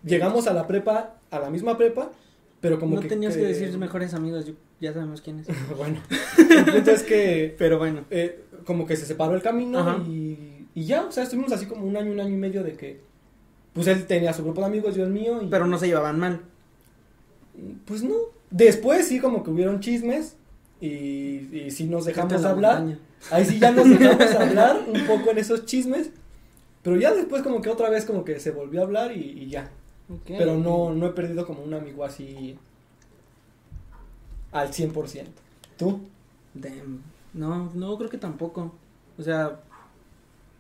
Llegamos 0.05 0.47
a 0.47 0.53
la 0.55 0.67
prepa, 0.67 1.17
a 1.31 1.39
la 1.39 1.51
misma 1.51 1.77
prepa, 1.77 2.11
pero 2.61 2.79
como 2.81 2.97
no 2.97 3.03
que... 3.03 3.09
tenías 3.09 3.37
que... 3.37 3.43
decir 3.43 3.77
mejores 3.79 4.15
amigos, 4.15 4.47
yo- 4.47 4.55
ya 4.81 4.93
sabemos 4.93 5.21
quiénes. 5.21 5.47
bueno, 5.77 5.99
el 6.39 6.65
punto 6.73 6.91
es 6.93 7.03
que 7.03 7.55
Pero 7.59 7.79
bueno. 7.79 8.05
eh, 8.11 8.45
como 8.65 8.87
que 8.87 8.97
se 8.97 9.07
separó 9.07 9.35
el 9.35 9.43
camino 9.43 10.05
y, 10.07 10.67
y 10.75 10.85
ya, 10.85 11.05
o 11.07 11.11
sea, 11.13 11.25
estuvimos 11.25 11.51
así 11.53 11.67
como 11.67 11.85
un 11.87 11.97
año, 11.97 12.13
un 12.13 12.21
año 12.21 12.35
y 12.35 12.37
medio 12.39 12.63
de 12.63 12.75
que, 12.75 13.01
pues 13.73 13.87
él 13.89 14.07
tenía 14.07 14.33
su 14.33 14.45
grupo 14.45 14.61
de 14.61 14.67
amigos, 14.69 14.95
yo 14.95 15.05
el 15.05 15.11
mío, 15.11 15.43
y 15.43 15.47
Pero 15.49 15.67
no 15.67 15.79
se 15.79 15.87
llevaban 15.89 16.19
mal. 16.19 16.41
pues 17.85 18.03
no. 18.03 18.15
Después 18.51 19.07
sí 19.07 19.19
como 19.21 19.43
que 19.43 19.51
hubieron 19.51 19.81
chismes 19.81 20.37
y, 20.81 20.87
y 21.53 21.71
sí 21.71 21.85
nos 21.85 22.05
dejamos 22.05 22.45
hablar. 22.45 22.81
montaña. 22.83 22.99
Ahí 23.31 23.45
sí 23.45 23.59
ya 23.59 23.73
nos 23.73 23.89
dejamos 23.89 24.35
hablar 24.41 24.81
un 24.87 25.07
poco 25.07 25.31
en 25.33 25.39
esos 25.39 25.67
chismes, 25.67 26.11
pero 26.83 26.97
ya 26.97 27.13
después 27.13 27.43
como 27.43 27.61
que 27.61 27.69
otra 27.69 27.91
vez 27.91 28.05
como 28.05 28.25
que 28.25 28.39
se 28.41 28.53
volvió 28.53 28.81
a 28.81 28.85
hablar 28.85 29.13
y, 29.17 29.21
y 29.21 29.49
ya. 29.49 29.71
Pero 30.27 30.57
no, 30.57 30.95
no 30.95 31.07
he 31.07 31.11
perdido 31.11 31.47
como 31.47 31.63
un 31.63 31.75
amigo 31.75 32.05
así 32.05 32.57
al 34.53 34.71
100%. 34.71 35.27
¿Tú? 35.77 36.01
Damn. 36.55 37.03
No, 37.35 37.71
no, 37.75 37.97
creo 37.99 38.09
que 38.09 38.19
tampoco. 38.19 38.73
O 39.19 39.23
sea, 39.23 39.61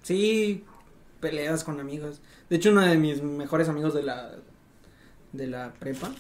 sí, 0.02 0.64
peleas 1.20 1.64
con 1.64 1.80
amigos. 1.80 2.20
De 2.50 2.56
hecho, 2.56 2.70
uno 2.70 2.82
de 2.82 2.96
mis 2.96 3.22
mejores 3.22 3.68
amigos 3.68 3.94
de 3.94 4.02
la, 4.02 4.37
de 5.32 5.46
la 5.46 5.72
prepa, 5.78 6.12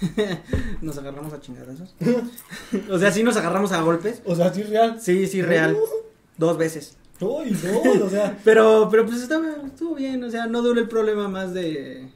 nos 0.80 0.96
agarramos 0.98 1.32
a 1.32 1.40
chingadazos. 1.40 1.94
o 2.90 2.98
sea, 2.98 3.12
sí 3.12 3.22
nos 3.22 3.36
agarramos 3.36 3.72
a 3.72 3.82
golpes. 3.82 4.22
O 4.24 4.34
sea, 4.34 4.52
sí 4.52 4.62
real. 4.62 5.00
Sí, 5.00 5.26
sí, 5.26 5.42
real. 5.42 5.76
Dos 6.38 6.56
veces. 6.56 6.96
Uy, 7.20 7.50
no, 7.50 8.06
o 8.06 8.08
sea, 8.08 8.38
Pero, 8.44 8.88
pero 8.90 9.04
pues 9.04 9.20
estaba, 9.20 9.46
estuvo 9.66 9.94
bien, 9.94 10.24
o 10.24 10.30
sea, 10.30 10.46
no 10.46 10.62
duró 10.62 10.80
el 10.80 10.88
problema 10.88 11.28
más 11.28 11.52
de, 11.52 12.08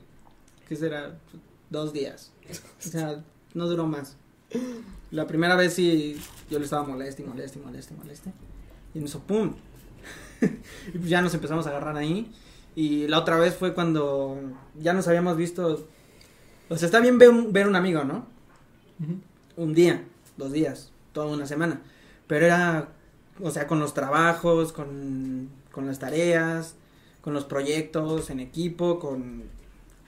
¿qué 0.74 0.80
será? 0.80 1.18
Dos 1.70 1.92
días. 1.92 2.32
O 2.86 2.88
sea, 2.88 3.24
no 3.54 3.66
duró 3.66 3.86
más. 3.86 4.16
La 5.10 5.26
primera 5.26 5.56
vez 5.56 5.74
sí, 5.74 6.20
yo 6.50 6.58
le 6.58 6.64
estaba 6.64 6.84
moleste, 6.84 7.22
y 7.22 7.24
moleste, 7.24 7.58
y 7.58 7.62
moleste, 7.62 7.94
y 7.94 7.96
moleste. 7.96 8.32
Y 8.92 8.98
en 8.98 9.04
eso, 9.04 9.20
¡pum! 9.20 9.54
y 10.40 10.98
pues 10.98 11.08
ya 11.08 11.22
nos 11.22 11.32
empezamos 11.32 11.66
a 11.66 11.70
agarrar 11.70 11.96
ahí. 11.96 12.30
Y 12.74 13.06
la 13.06 13.20
otra 13.20 13.38
vez 13.38 13.56
fue 13.56 13.72
cuando 13.72 14.38
ya 14.78 14.92
nos 14.92 15.08
habíamos 15.08 15.36
visto. 15.36 15.88
O 16.68 16.76
sea, 16.76 16.86
está 16.86 17.00
bien 17.00 17.18
ver 17.18 17.30
un, 17.30 17.52
ver 17.52 17.66
un 17.66 17.76
amigo, 17.76 18.04
¿no? 18.04 18.26
un 19.56 19.74
día, 19.74 20.04
dos 20.36 20.52
días, 20.52 20.90
toda 21.12 21.26
una 21.26 21.46
semana. 21.46 21.80
Pero 22.26 22.46
era, 22.46 22.88
o 23.40 23.50
sea, 23.50 23.66
con 23.66 23.80
los 23.80 23.94
trabajos, 23.94 24.72
con, 24.72 25.48
con 25.72 25.86
las 25.86 25.98
tareas, 25.98 26.76
con 27.20 27.32
los 27.32 27.44
proyectos 27.44 28.30
en 28.30 28.40
equipo, 28.40 28.98
con 28.98 29.44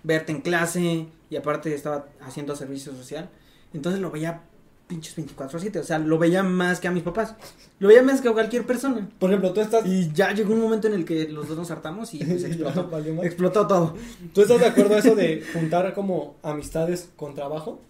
verte 0.07 0.33
en 0.33 0.41
clase 0.41 1.07
y 1.29 1.37
aparte 1.37 1.75
estaba 1.75 2.07
haciendo 2.21 2.55
servicio 2.55 2.95
social. 2.95 3.29
Entonces 3.75 4.01
lo 4.01 4.11
veía 4.11 4.43
pinches 4.87 5.17
24/7, 5.17 5.81
o 5.81 5.83
sea, 5.83 5.99
lo 5.99 6.17
veía 6.17 6.45
más 6.45 6.79
que 6.79 6.87
a 6.87 6.93
mis 6.93 7.03
papás. 7.03 7.35
Lo 7.81 7.89
veía 7.89 8.03
más 8.03 8.21
que 8.21 8.29
a 8.29 8.33
cualquier 8.33 8.65
persona. 8.65 9.09
por 9.19 9.31
ejemplo, 9.31 9.53
tú 9.53 9.61
estás... 9.61 9.85
Y 9.85 10.13
ya 10.13 10.33
llegó 10.33 10.55
un 10.55 10.61
momento 10.61 10.87
en 10.87 10.95
el 10.95 11.05
que 11.05 11.29
los 11.29 11.49
dos 11.49 11.59
nos 11.59 11.71
hartamos 11.73 12.15
y 12.15 12.25
pues, 12.25 12.45
explotó. 12.45 12.89
explotó 13.23 13.67
todo. 13.67 13.95
¿Tú 14.33 14.43
estás 14.43 14.61
de 14.61 14.67
acuerdo 14.67 14.95
a 14.95 14.99
eso 14.99 15.17
de 15.17 15.45
juntar 15.53 15.93
como 15.93 16.37
amistades 16.43 17.09
con 17.17 17.35
trabajo? 17.35 17.81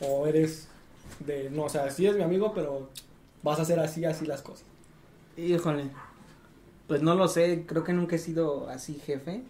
¿O 0.00 0.26
eres 0.26 0.68
de, 1.26 1.50
no, 1.50 1.64
o 1.64 1.68
sea, 1.68 1.90
sí 1.90 2.06
es 2.06 2.16
mi 2.16 2.22
amigo, 2.22 2.52
pero 2.54 2.88
vas 3.42 3.58
a 3.58 3.62
hacer 3.62 3.78
así, 3.78 4.04
así 4.06 4.24
las 4.24 4.40
cosas? 4.40 4.64
Híjole. 5.36 5.90
Pues 6.88 7.02
no 7.02 7.14
lo 7.14 7.28
sé, 7.28 7.64
creo 7.66 7.84
que 7.84 7.92
nunca 7.92 8.16
he 8.16 8.18
sido 8.18 8.68
así 8.70 8.94
jefe. 9.04 9.42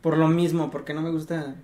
Por 0.00 0.16
lo 0.18 0.28
mismo, 0.28 0.70
porque 0.70 0.94
no 0.94 1.02
me 1.02 1.10
gusta. 1.10 1.56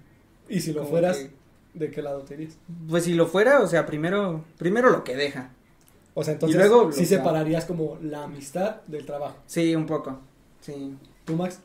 Y 0.49 0.61
si 0.61 0.73
lo 0.73 0.85
fueras, 0.85 1.17
que- 1.19 1.31
¿de 1.75 1.91
qué 1.91 2.03
lado 2.03 2.21
te 2.23 2.35
irías? 2.35 2.57
pues 2.89 3.05
si 3.05 3.15
lo 3.15 3.27
fuera, 3.27 3.61
o 3.61 3.67
sea, 3.67 3.87
primero, 3.87 4.45
primero 4.59 4.91
lo 4.91 5.05
que 5.05 5.17
deja. 5.17 5.51
O 6.15 6.25
sea, 6.25 6.35
entonces 6.35 6.57
luego 6.57 6.93
sí 6.93 7.03
lo- 7.03 7.07
separarías 7.07 7.65
como 7.67 7.99
la 8.03 8.25
amistad 8.25 8.77
del 8.87 9.05
trabajo. 9.05 9.37
Sí, 9.47 9.75
un 9.75 9.87
poco. 9.87 10.19
Sí. 10.61 10.97
¿Tú, 11.25 11.37
Max? 11.37 11.59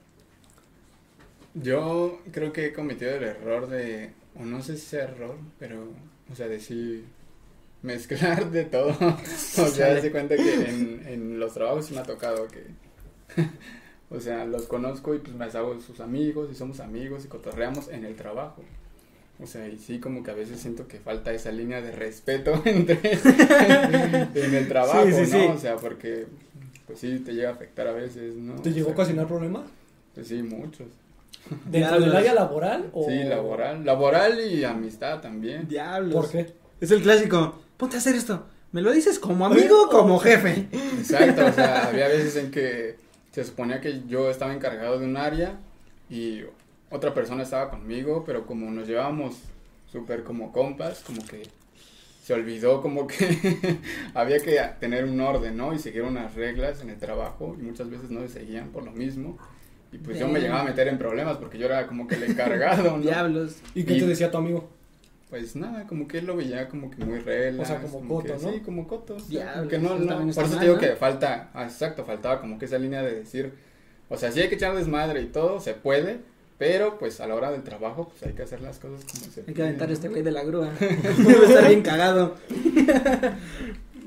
Yo 1.54 2.20
creo 2.32 2.54
que 2.54 2.68
he 2.68 2.74
cometido 2.74 3.12
el 3.12 3.24
error 3.24 3.68
de, 3.68 4.12
o 4.40 4.44
no 4.46 4.62
sé 4.62 4.78
si 4.78 4.86
sea 4.86 5.04
error, 5.04 5.36
pero, 5.60 5.84
o 6.32 6.36
sea, 6.36 6.48
decir, 6.48 7.06
mezclar 7.82 8.50
de 8.52 8.64
todo. 8.66 8.90
o 9.58 9.68
sea, 9.68 10.00
se 10.02 10.12
cuenta 10.12 10.36
que 10.38 10.70
en, 10.70 11.04
en 11.08 11.40
los 11.40 11.54
trabajos 11.54 11.92
me 11.92 12.00
ha 12.00 12.04
tocado 12.04 12.48
que, 12.48 12.66
o 14.12 14.20
sea, 14.20 14.46
los 14.46 14.64
conozco 14.64 15.16
y 15.16 15.20
pues 15.20 15.36
me 15.36 15.46
hago 15.46 15.80
sus 15.80 16.00
amigos 16.00 16.50
y 16.52 16.56
somos 16.56 16.80
amigos 16.80 17.26
y 17.26 17.28
cotorreamos 17.28 17.88
en 17.90 18.06
el 18.06 18.16
trabajo. 18.16 18.62
O 19.42 19.48
sea, 19.48 19.68
y 19.68 19.78
sí, 19.78 20.00
como 20.00 20.22
que 20.24 20.32
a 20.32 20.36
veces 20.36 20.60
siento 20.60 20.88
que 20.88 21.00
falta 21.00 21.34
esa 21.34 21.52
línea 21.52 21.82
de 21.82 21.92
respeto 21.92 22.62
entre 22.66 23.00
en 24.36 24.54
el 24.54 24.68
trabajo, 24.68 25.04
Sí, 25.06 25.14
sí, 25.14 25.22
¿no? 25.22 25.26
sí. 25.26 25.48
O 25.56 25.58
sea, 25.58 25.78
porque 25.78 26.28
pues 26.86 27.00
sí 27.00 27.20
te 27.26 27.34
llega 27.34 27.50
a 27.50 27.54
afectar 27.54 27.88
a 27.88 27.94
veces, 27.94 28.36
¿no? 28.36 28.56
¿Te 28.62 28.70
O 28.70 28.74
llegó 28.74 28.90
a 28.90 28.94
ocasionar 28.94 29.28
problemas? 29.28 29.64
Pues 30.14 30.28
sí, 30.28 30.44
muchos. 30.44 30.88
¿Dentro 31.66 32.00
del 32.00 32.16
área 32.16 32.34
laboral? 32.34 32.90
O... 32.94 33.08
Sí, 33.08 33.24
laboral. 33.24 33.84
Laboral 33.86 34.40
y 34.42 34.64
amistad 34.64 35.22
también. 35.22 35.68
Diablos. 35.68 36.14
¿Por 36.14 36.30
qué? 36.30 36.54
Es 36.80 36.92
el 36.92 37.02
clásico. 37.02 37.60
Ponte 37.78 37.96
a 37.96 38.00
hacer 38.00 38.16
esto. 38.16 38.46
¿Me 38.74 38.82
lo 38.82 38.92
dices 38.92 39.18
como 39.20 39.46
amigo 39.46 39.86
o 39.86 39.90
como 39.90 40.20
jefe? 40.20 40.68
Exacto, 40.72 41.46
o 41.48 41.52
sea, 41.52 41.88
había 41.88 42.08
veces 42.08 42.36
en 42.38 42.52
que 42.52 42.96
se 43.32 43.44
suponía 43.44 43.82
que 43.82 44.02
yo 44.08 44.30
estaba 44.30 44.54
encargado 44.54 45.00
de 45.00 45.06
un 45.06 45.18
área 45.18 45.58
y 46.10 46.42
otra 46.90 47.14
persona 47.14 47.44
estaba 47.44 47.70
conmigo, 47.70 48.24
pero 48.26 48.46
como 48.46 48.70
nos 48.72 48.88
llevábamos 48.88 49.36
súper 49.92 50.24
como 50.24 50.52
compas, 50.52 51.04
como 51.06 51.26
que 51.26 51.44
se 52.24 52.34
olvidó 52.34 52.82
como 52.82 53.08
que 53.08 53.78
había 54.14 54.40
que 54.40 54.60
tener 54.80 55.06
un 55.06 55.20
orden, 55.22 55.58
¿no? 55.58 55.74
Y 55.74 55.80
seguir 55.80 56.04
unas 56.04 56.36
reglas 56.36 56.82
en 56.82 56.90
el 56.90 56.98
trabajo 56.98 57.56
y 57.60 57.64
muchas 57.64 57.90
veces 57.90 58.12
no 58.12 58.22
se 58.22 58.30
seguían 58.30 58.70
por 58.70 58.84
lo 58.84 58.92
mismo. 58.92 59.38
Y 59.94 59.98
pues 59.98 60.18
yo 60.20 60.28
me 60.28 60.40
llegaba 60.40 60.62
a 60.62 60.66
meter 60.66 60.88
en 60.88 60.98
problemas 60.98 61.38
porque 61.38 61.58
yo 61.58 61.66
era 61.66 61.88
como 61.88 62.08
que 62.08 62.16
el 62.16 62.24
encargado, 62.24 62.98
¿no? 62.98 63.00
Diablos. 63.02 63.58
¿Y 63.76 63.84
qué 63.84 63.96
Y- 63.96 64.00
te 64.00 64.08
decía 64.08 64.32
tu 64.32 64.38
amigo? 64.38 64.70
Pues 65.32 65.56
nada, 65.56 65.88
como 65.88 66.10
que 66.10 66.18
él 66.18 66.26
lo 66.26 66.36
veía 66.36 66.68
como 66.68 66.92
que 66.92 67.06
muy 67.06 67.20
relax. 67.20 67.70
O 67.70 67.74
sea, 67.74 67.82
como 67.82 68.06
coto, 68.06 68.38
que- 68.38 68.44
¿no? 68.44 68.52
Sí, 68.52 68.60
como 68.60 68.86
coto. 68.86 69.16
o 69.16 69.20
sea, 69.20 69.30
Diablos, 69.30 69.56
como 69.56 69.70
que 69.70 69.78
no, 69.80 70.18
por 70.18 70.30
eso 70.30 70.42
mal, 70.42 70.60
te 70.60 70.66
digo 70.66 70.74
¿no? 70.76 70.80
que 70.82 70.96
falta, 70.98 71.50
ah, 71.54 71.64
exacto, 71.64 72.04
faltaba 72.04 72.42
como 72.42 72.60
que 72.60 72.66
esa 72.66 72.78
línea 72.78 73.02
de 73.02 73.16
decir, 73.16 73.54
o 74.10 74.18
sea, 74.18 74.30
sí 74.34 74.42
hay 74.42 74.50
que 74.50 74.56
echar 74.56 74.76
desmadre 74.76 75.22
y 75.22 75.28
todo, 75.28 75.62
se 75.62 75.74
puede, 75.74 76.20
pero 76.58 77.00
pues 77.00 77.22
a 77.22 77.28
la 77.28 77.36
hora 77.36 77.50
del 77.50 77.64
trabajo, 77.64 78.10
pues 78.10 78.24
hay 78.24 78.34
que 78.34 78.44
hacer 78.44 78.60
las 78.60 78.78
cosas 78.78 79.06
como 79.06 79.32
se 79.32 79.46
Hay 79.48 79.54
que 79.54 79.62
aventar 79.64 79.90
este 79.90 80.10
güey 80.10 80.22
de 80.22 80.32
la 80.32 80.44
grúa. 80.44 80.70
Debe 80.80 81.46
estar 81.46 81.66
bien 81.66 81.82
cagado. 81.82 82.36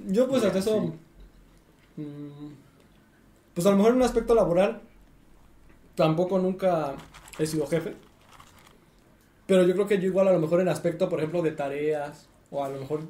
Yo 0.06 0.28
pues 0.28 0.44
hasta 0.44 0.58
eso... 0.58 0.92
sí. 1.96 2.02
mm, 2.02 2.52
pues 3.54 3.66
a 3.66 3.70
lo 3.70 3.76
mejor 3.76 3.92
en 3.92 3.96
un 3.96 4.02
aspecto 4.02 4.34
laboral 4.34 4.82
tampoco 5.94 6.38
nunca 6.38 6.92
he 7.38 7.46
sido 7.46 7.66
jefe. 7.66 7.94
Pero 9.46 9.64
yo 9.66 9.74
creo 9.74 9.86
que 9.86 9.98
yo 9.98 10.06
igual 10.06 10.28
a 10.28 10.32
lo 10.32 10.38
mejor 10.38 10.60
en 10.60 10.68
aspecto, 10.68 11.08
por 11.08 11.18
ejemplo, 11.18 11.42
de 11.42 11.52
tareas 11.52 12.28
o 12.50 12.64
a 12.64 12.68
lo 12.68 12.80
mejor 12.80 13.02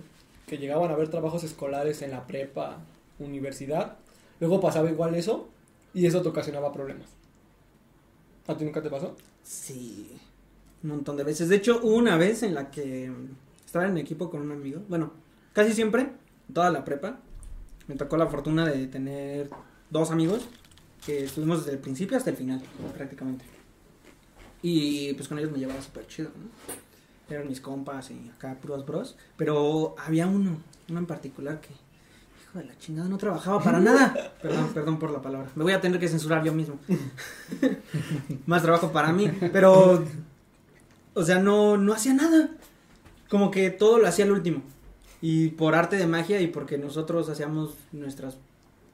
que 0.46 0.58
llegaban 0.58 0.90
a 0.90 0.94
haber 0.94 1.08
trabajos 1.08 1.44
escolares 1.44 2.02
en 2.02 2.10
la 2.10 2.26
prepa, 2.26 2.78
universidad, 3.18 3.96
luego 4.40 4.60
pasaba 4.60 4.90
igual 4.90 5.14
eso 5.14 5.48
y 5.92 6.06
eso 6.06 6.22
te 6.22 6.28
ocasionaba 6.28 6.72
problemas. 6.72 7.08
¿A 8.46 8.56
ti 8.56 8.64
nunca 8.64 8.82
te 8.82 8.90
pasó? 8.90 9.16
Sí, 9.42 10.10
un 10.82 10.90
montón 10.90 11.16
de 11.16 11.24
veces. 11.24 11.48
De 11.48 11.56
hecho, 11.56 11.80
una 11.82 12.16
vez 12.16 12.42
en 12.42 12.54
la 12.54 12.70
que 12.70 13.10
estaba 13.64 13.86
en 13.86 13.96
equipo 13.98 14.30
con 14.30 14.42
un 14.42 14.52
amigo. 14.52 14.82
Bueno, 14.88 15.12
casi 15.52 15.72
siempre, 15.72 16.12
toda 16.52 16.70
la 16.70 16.84
prepa, 16.84 17.18
me 17.86 17.96
tocó 17.96 18.16
la 18.16 18.26
fortuna 18.26 18.66
de 18.66 18.86
tener 18.86 19.48
dos 19.90 20.10
amigos 20.10 20.46
que 21.04 21.24
estuvimos 21.24 21.58
desde 21.58 21.72
el 21.72 21.78
principio 21.78 22.16
hasta 22.16 22.30
el 22.30 22.36
final, 22.36 22.62
prácticamente. 22.94 23.44
Y 24.66 25.12
pues 25.12 25.28
con 25.28 25.38
ellos 25.38 25.52
me 25.52 25.58
llevaba 25.58 25.82
súper 25.82 26.06
chido, 26.06 26.30
¿no? 26.30 26.48
Eran 27.28 27.46
mis 27.46 27.60
compas 27.60 28.10
y 28.10 28.30
acá 28.34 28.54
puros 28.54 28.86
bros. 28.86 29.14
Pero 29.36 29.94
había 29.98 30.26
uno, 30.26 30.56
uno 30.88 30.98
en 30.98 31.04
particular 31.04 31.60
que, 31.60 31.68
hijo 31.68 32.58
de 32.60 32.64
la 32.64 32.78
chingada, 32.78 33.06
no 33.06 33.18
trabajaba 33.18 33.62
para 33.62 33.78
nada. 33.78 34.32
Perdón, 34.42 34.70
perdón 34.72 34.98
por 34.98 35.10
la 35.10 35.20
palabra. 35.20 35.50
Me 35.54 35.64
voy 35.64 35.74
a 35.74 35.82
tener 35.82 36.00
que 36.00 36.08
censurar 36.08 36.42
yo 36.42 36.54
mismo. 36.54 36.78
Más 38.46 38.62
trabajo 38.62 38.90
para 38.90 39.12
mí. 39.12 39.30
Pero, 39.52 40.02
o 41.12 41.22
sea, 41.22 41.38
no, 41.38 41.76
no 41.76 41.92
hacía 41.92 42.14
nada. 42.14 42.48
Como 43.28 43.50
que 43.50 43.68
todo 43.68 43.98
lo 43.98 44.08
hacía 44.08 44.24
al 44.24 44.32
último. 44.32 44.62
Y 45.20 45.48
por 45.48 45.74
arte 45.74 45.96
de 45.96 46.06
magia 46.06 46.40
y 46.40 46.46
porque 46.46 46.78
nosotros 46.78 47.28
hacíamos 47.28 47.74
nuestras, 47.92 48.38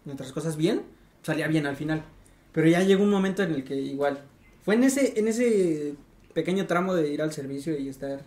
nuestras 0.05 0.33
cosas 0.33 0.57
bien, 0.57 0.83
salía 1.23 1.47
bien 1.47 1.67
al 1.67 1.77
final. 1.77 2.03
Pero 2.51 2.67
ya 2.67 2.83
llegó 2.83 3.05
un 3.05 3.11
momento 3.11 3.45
en 3.45 3.53
el 3.53 3.63
que 3.63 3.77
igual, 3.77 4.25
fue 4.65 4.75
en 4.75 4.85
ese, 4.85 5.19
en 5.19 5.29
ese 5.29 5.95
pequeño 6.35 6.67
tramo 6.67 6.95
de 6.95 7.11
ir 7.13 7.23
al 7.23 7.33
servicio 7.33 7.79
y 7.79 7.89
estar 7.89 8.23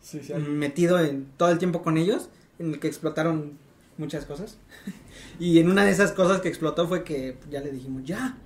Sí, 0.00 0.20
sí. 0.22 0.32
metido 0.34 0.98
en 1.00 1.26
todo 1.36 1.50
el 1.50 1.58
tiempo 1.58 1.82
con 1.82 1.98
ellos, 1.98 2.28
en 2.58 2.72
el 2.72 2.80
que 2.80 2.86
explotaron 2.88 3.58
muchas 3.98 4.24
cosas. 4.24 4.58
y 5.40 5.58
en 5.58 5.70
una 5.70 5.84
de 5.84 5.90
esas 5.90 6.12
cosas 6.12 6.40
que 6.40 6.48
explotó 6.48 6.86
fue 6.88 7.04
que 7.04 7.36
ya 7.50 7.60
le 7.60 7.70
dijimos, 7.72 8.04
ya. 8.04 8.38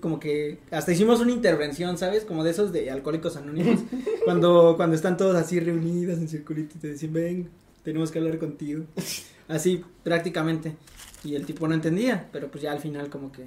Como 0.00 0.20
que 0.20 0.58
hasta 0.70 0.92
hicimos 0.92 1.20
una 1.20 1.32
intervención, 1.32 1.96
¿sabes? 1.96 2.24
Como 2.26 2.44
de 2.44 2.50
esos 2.50 2.70
de 2.70 2.90
alcohólicos 2.90 3.36
anónimos. 3.36 3.80
cuando, 4.24 4.74
cuando 4.76 4.94
están 4.94 5.16
todos 5.16 5.36
así 5.36 5.58
reunidos 5.58 6.18
en 6.18 6.28
circulito 6.28 6.74
y 6.76 6.80
te 6.80 6.92
dicen, 6.92 7.12
ven, 7.12 7.50
tenemos 7.82 8.10
que 8.10 8.18
hablar 8.18 8.38
contigo. 8.38 8.84
Así, 9.48 9.82
prácticamente. 10.04 10.76
Y 11.24 11.34
el 11.34 11.44
tipo 11.44 11.66
no 11.66 11.74
entendía, 11.74 12.28
pero 12.30 12.50
pues 12.50 12.62
ya 12.62 12.70
al 12.70 12.78
final 12.78 13.10
como 13.10 13.32
que, 13.32 13.46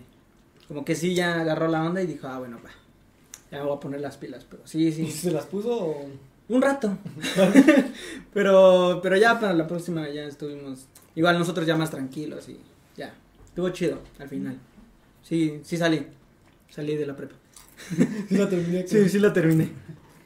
como 0.67 0.83
que 0.83 0.95
sí 0.95 1.15
ya 1.15 1.39
agarró 1.39 1.69
la 1.69 1.81
onda 1.85 2.01
y 2.01 2.07
dijo, 2.07 2.27
ah, 2.27 2.39
bueno, 2.39 2.59
va. 2.65 2.71
Ya 3.53 3.59
me 3.59 3.65
voy 3.65 3.77
a 3.77 3.79
poner 3.79 4.01
las 4.01 4.17
pilas, 4.17 4.47
pero 4.49 4.65
sí, 4.65 4.87
¿Y 4.87 4.91
sí. 4.91 5.11
se 5.11 5.29
las 5.29 5.45
puso 5.45 5.77
o...? 5.77 6.05
Un 6.49 6.59
rato. 6.59 6.97
pero, 8.33 8.99
pero 9.03 9.15
ya 9.15 9.39
para 9.39 9.53
la 9.53 9.67
próxima 9.67 10.09
ya 10.09 10.23
estuvimos. 10.23 10.87
Igual 11.13 11.37
nosotros 11.37 11.67
ya 11.67 11.77
más 11.77 11.91
tranquilos 11.91 12.49
y 12.49 12.57
ya. 12.97 13.13
Estuvo 13.45 13.69
chido 13.69 13.99
al 14.17 14.27
final. 14.27 14.57
Sí, 15.21 15.61
sí 15.63 15.77
salí. 15.77 16.07
Salí 16.67 16.95
de 16.95 17.05
la 17.05 17.15
prepa. 17.15 17.35
Sí 18.27 18.37
la 18.37 18.49
terminé. 18.49 18.87
Sí, 18.87 19.07
sí 19.07 19.19
la 19.19 19.31
terminé. 19.31 19.69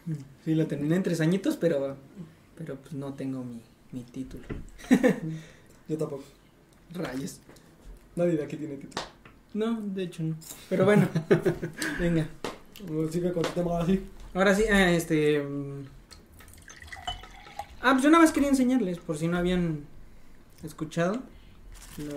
Sí 0.46 0.56
la 0.56 0.66
terminé 0.66 0.96
en 0.96 1.04
tres 1.04 1.20
añitos, 1.20 1.58
pero, 1.58 1.98
pero 2.58 2.78
pues 2.78 2.94
no 2.94 3.14
tengo 3.14 3.44
mi, 3.44 3.62
mi 3.92 4.04
título. 4.04 4.46
Yo 5.90 5.98
tampoco. 5.98 6.24
Rayos. 6.94 7.42
Nadie 8.16 8.38
de 8.38 8.44
aquí 8.46 8.56
tiene 8.56 8.78
título. 8.78 9.06
No, 9.54 9.82
de 9.82 10.04
hecho 10.04 10.24
no. 10.24 10.38
Pero 10.70 10.86
bueno, 10.86 11.10
venga. 12.00 12.30
Bueno, 12.86 13.12
Sigue 13.12 13.32
con 13.32 13.46
el 13.46 13.52
tema 13.52 13.80
así. 13.80 14.02
Ahora 14.34 14.54
sí, 14.54 14.64
ah, 14.72 14.92
este. 14.92 15.42
mm. 15.42 15.86
Ah, 17.82 17.92
pues 17.94 18.04
yo 18.04 18.10
nada 18.10 18.24
más 18.24 18.34
quería 18.34 18.50
enseñarles, 18.50 19.00
por 19.00 19.18
si 19.18 19.28
no 19.28 19.38
habían 19.38 19.86
escuchado, 20.64 21.22
lo, 21.98 22.16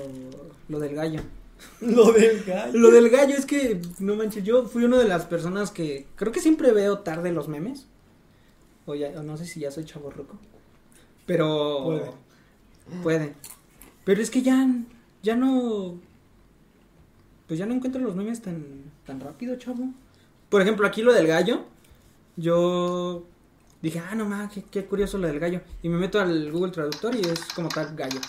lo 0.69 0.81
del 0.81 0.95
gallo. 0.95 1.21
Lo 1.83 2.13
del 2.13 2.43
gallo. 2.45 2.79
Lo 2.79 2.91
del 2.91 3.11
gallo 3.11 3.35
es 3.35 3.45
que, 3.45 3.83
no 3.99 4.17
manches, 4.17 4.43
yo 4.45 4.65
fui 4.65 4.83
una 4.85 4.99
de 4.99 5.07
las 5.07 5.27
personas 5.27 5.71
que 5.71 6.07
creo 6.17 6.33
que 6.33 6.41
siempre 6.41 6.73
veo 6.73 7.01
tarde 7.01 7.33
los 7.33 7.49
memes. 7.49 7.87
O, 8.87 8.95
ya, 8.95 9.09
o 9.19 9.23
no 9.23 9.37
sé 9.37 9.45
si 9.45 9.61
ya 9.61 9.71
soy 9.71 9.85
chaborroco. 9.85 10.39
Pero. 11.27 11.85
Puede. 11.85 12.11
Puede. 13.03 13.35
Pero 14.05 14.23
es 14.23 14.31
que 14.31 14.41
ya, 14.41 14.67
ya 15.23 15.37
no. 15.37 15.99
Pues 17.47 17.59
ya 17.59 17.67
no 17.67 17.75
encuentro 17.75 18.01
los 18.01 18.17
memes 18.17 18.41
tan, 18.41 18.65
tan 19.05 19.21
rápido, 19.21 19.57
chavo. 19.57 19.91
Por 20.51 20.61
ejemplo, 20.61 20.87
aquí 20.87 21.01
lo 21.03 21.15
del 21.15 21.29
gallo. 21.29 21.65
Yo 22.37 23.25
dije, 23.81 24.01
ah, 24.01 24.15
no 24.15 24.27
mames, 24.27 24.53
qué, 24.53 24.65
qué 24.65 24.85
curioso 24.85 25.17
lo 25.17 25.29
del 25.29 25.39
gallo. 25.39 25.63
Y 25.83 25.89
me 25.89 25.97
meto 25.97 26.21
al 26.21 26.51
Google 26.51 26.73
Traductor 26.73 27.15
y 27.15 27.21
es 27.21 27.45
como 27.55 27.69
tal 27.69 27.95
gallo. 27.95 28.21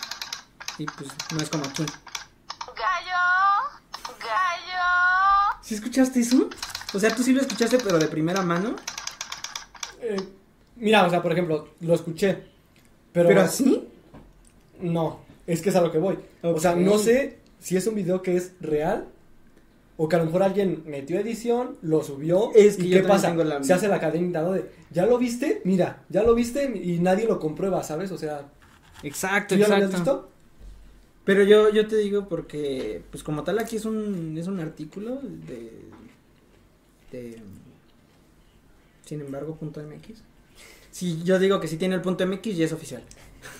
Y 0.77 0.85
pues 0.85 1.09
no 1.33 1.41
es 1.41 1.49
como 1.49 1.65
aquí. 1.65 1.83
Gallo, 2.67 3.17
gallo. 4.19 5.59
¿Sí 5.61 5.75
escuchaste 5.75 6.19
eso? 6.19 6.47
O 6.93 6.99
sea, 6.99 7.13
tú 7.15 7.23
sí 7.23 7.33
lo 7.33 7.41
escuchaste, 7.41 7.79
pero 7.79 7.97
de 7.97 8.07
primera 8.07 8.43
mano. 8.43 8.75
Eh, 9.99 10.21
mira, 10.75 11.05
o 11.05 11.09
sea, 11.09 11.23
por 11.23 11.31
ejemplo, 11.31 11.69
lo 11.79 11.95
escuché. 11.95 12.51
Pero, 13.11 13.29
¿Pero 13.29 13.41
así? 13.41 13.87
No, 14.79 15.21
es 15.47 15.61
que 15.61 15.69
es 15.69 15.75
a 15.75 15.81
lo 15.81 15.91
que 15.91 15.97
voy. 15.97 16.19
O 16.43 16.59
sea, 16.59 16.75
no 16.75 16.99
sé 16.99 17.39
si 17.59 17.77
es 17.77 17.87
un 17.87 17.95
video 17.95 18.21
que 18.21 18.35
es 18.35 18.53
real 18.59 19.07
o 20.03 20.09
que 20.09 20.15
a 20.15 20.19
lo 20.19 20.25
mejor 20.25 20.41
alguien 20.41 20.81
metió 20.87 21.19
edición, 21.19 21.77
lo 21.83 22.03
subió. 22.03 22.51
Es 22.55 22.75
que 22.75 22.87
¿Y 22.87 22.89
qué 22.89 23.03
pasa? 23.03 23.27
tengo 23.29 23.43
la- 23.43 23.63
Se 23.63 23.71
hace 23.71 23.87
la 23.87 23.99
cadena 23.99 24.41
¿no? 24.41 24.53
de, 24.53 24.65
¿ya 24.89 25.05
lo 25.05 25.19
viste? 25.19 25.61
Mira, 25.63 26.03
ya 26.09 26.23
lo 26.23 26.33
viste 26.33 26.71
y 26.83 26.97
nadie 26.97 27.27
lo 27.27 27.39
comprueba, 27.39 27.83
¿sabes? 27.83 28.11
O 28.11 28.17
sea, 28.17 28.49
Exacto, 29.03 29.53
¿tú 29.53 29.61
ya 29.61 29.67
lo 29.67 29.75
exacto. 29.75 29.97
visto? 29.97 30.29
Pero 31.23 31.43
yo, 31.43 31.69
yo 31.69 31.85
te 31.87 31.97
digo 31.97 32.27
porque, 32.27 33.03
pues 33.11 33.21
como 33.23 33.43
tal 33.43 33.59
aquí 33.59 33.75
es 33.75 33.85
un, 33.85 34.35
es 34.39 34.47
un 34.47 34.59
artículo 34.59 35.19
de, 35.21 35.71
de, 37.11 37.37
sin 39.05 39.21
embargo, 39.21 39.55
punto 39.55 39.81
MX. 39.81 40.23
Si 40.89 41.21
yo 41.21 41.37
digo 41.37 41.59
que 41.59 41.67
si 41.67 41.77
tiene 41.77 41.93
el 41.93 42.01
punto 42.01 42.25
MX 42.25 42.57
ya 42.57 42.65
es 42.65 42.73
oficial. 42.73 43.03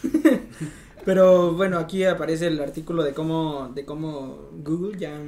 Pero 1.05 1.53
bueno, 1.53 1.77
aquí 1.79 2.03
aparece 2.03 2.47
el 2.47 2.59
artículo 2.59 3.03
de 3.03 3.13
cómo, 3.13 3.71
de 3.73 3.85
cómo 3.85 4.49
Google 4.63 4.97
ya, 4.99 5.19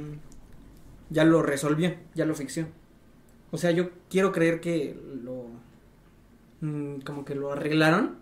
ya 1.10 1.24
lo 1.24 1.42
resolvió, 1.42 1.94
ya 2.14 2.24
lo 2.24 2.34
fixió. 2.34 2.66
O 3.50 3.58
sea, 3.58 3.70
yo 3.70 3.90
quiero 4.10 4.32
creer 4.32 4.60
que 4.60 4.96
lo, 5.22 5.46
mm, 6.60 7.00
como 7.00 7.24
que 7.24 7.34
lo 7.34 7.52
arreglaron 7.52 8.16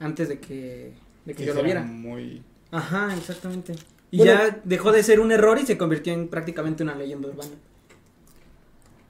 antes 0.00 0.28
de 0.28 0.38
que, 0.40 0.92
de 1.24 1.34
que 1.34 1.44
yo 1.46 1.54
lo 1.54 1.62
viera. 1.62 1.82
Muy... 1.82 2.42
Ajá, 2.70 3.14
exactamente. 3.16 3.74
Y 4.10 4.18
Bueno. 4.18 4.32
ya 4.32 4.60
dejó 4.64 4.92
de 4.92 5.02
ser 5.02 5.20
un 5.20 5.32
error 5.32 5.58
y 5.58 5.66
se 5.66 5.78
convirtió 5.78 6.12
en 6.12 6.28
prácticamente 6.28 6.82
una 6.82 6.94
leyenda 6.94 7.28
urbana. 7.28 7.50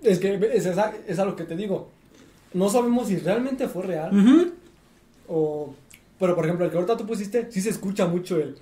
Es 0.02 0.18
que 0.18 0.34
es, 0.34 0.66
esa- 0.66 0.92
es 1.06 1.18
a 1.18 1.24
lo 1.24 1.34
que 1.36 1.44
te 1.44 1.56
digo. 1.56 1.90
No 2.52 2.68
sabemos 2.68 3.08
si 3.08 3.16
realmente 3.16 3.68
fue 3.68 3.82
real 3.84 4.52
o... 5.28 5.74
Pero, 6.18 6.36
por 6.36 6.44
ejemplo, 6.44 6.64
el 6.64 6.70
que 6.70 6.76
ahorita 6.76 6.96
tú 6.96 7.06
pusiste, 7.06 7.50
sí 7.50 7.60
se 7.60 7.70
escucha 7.70 8.06
mucho 8.06 8.36
el... 8.40 8.56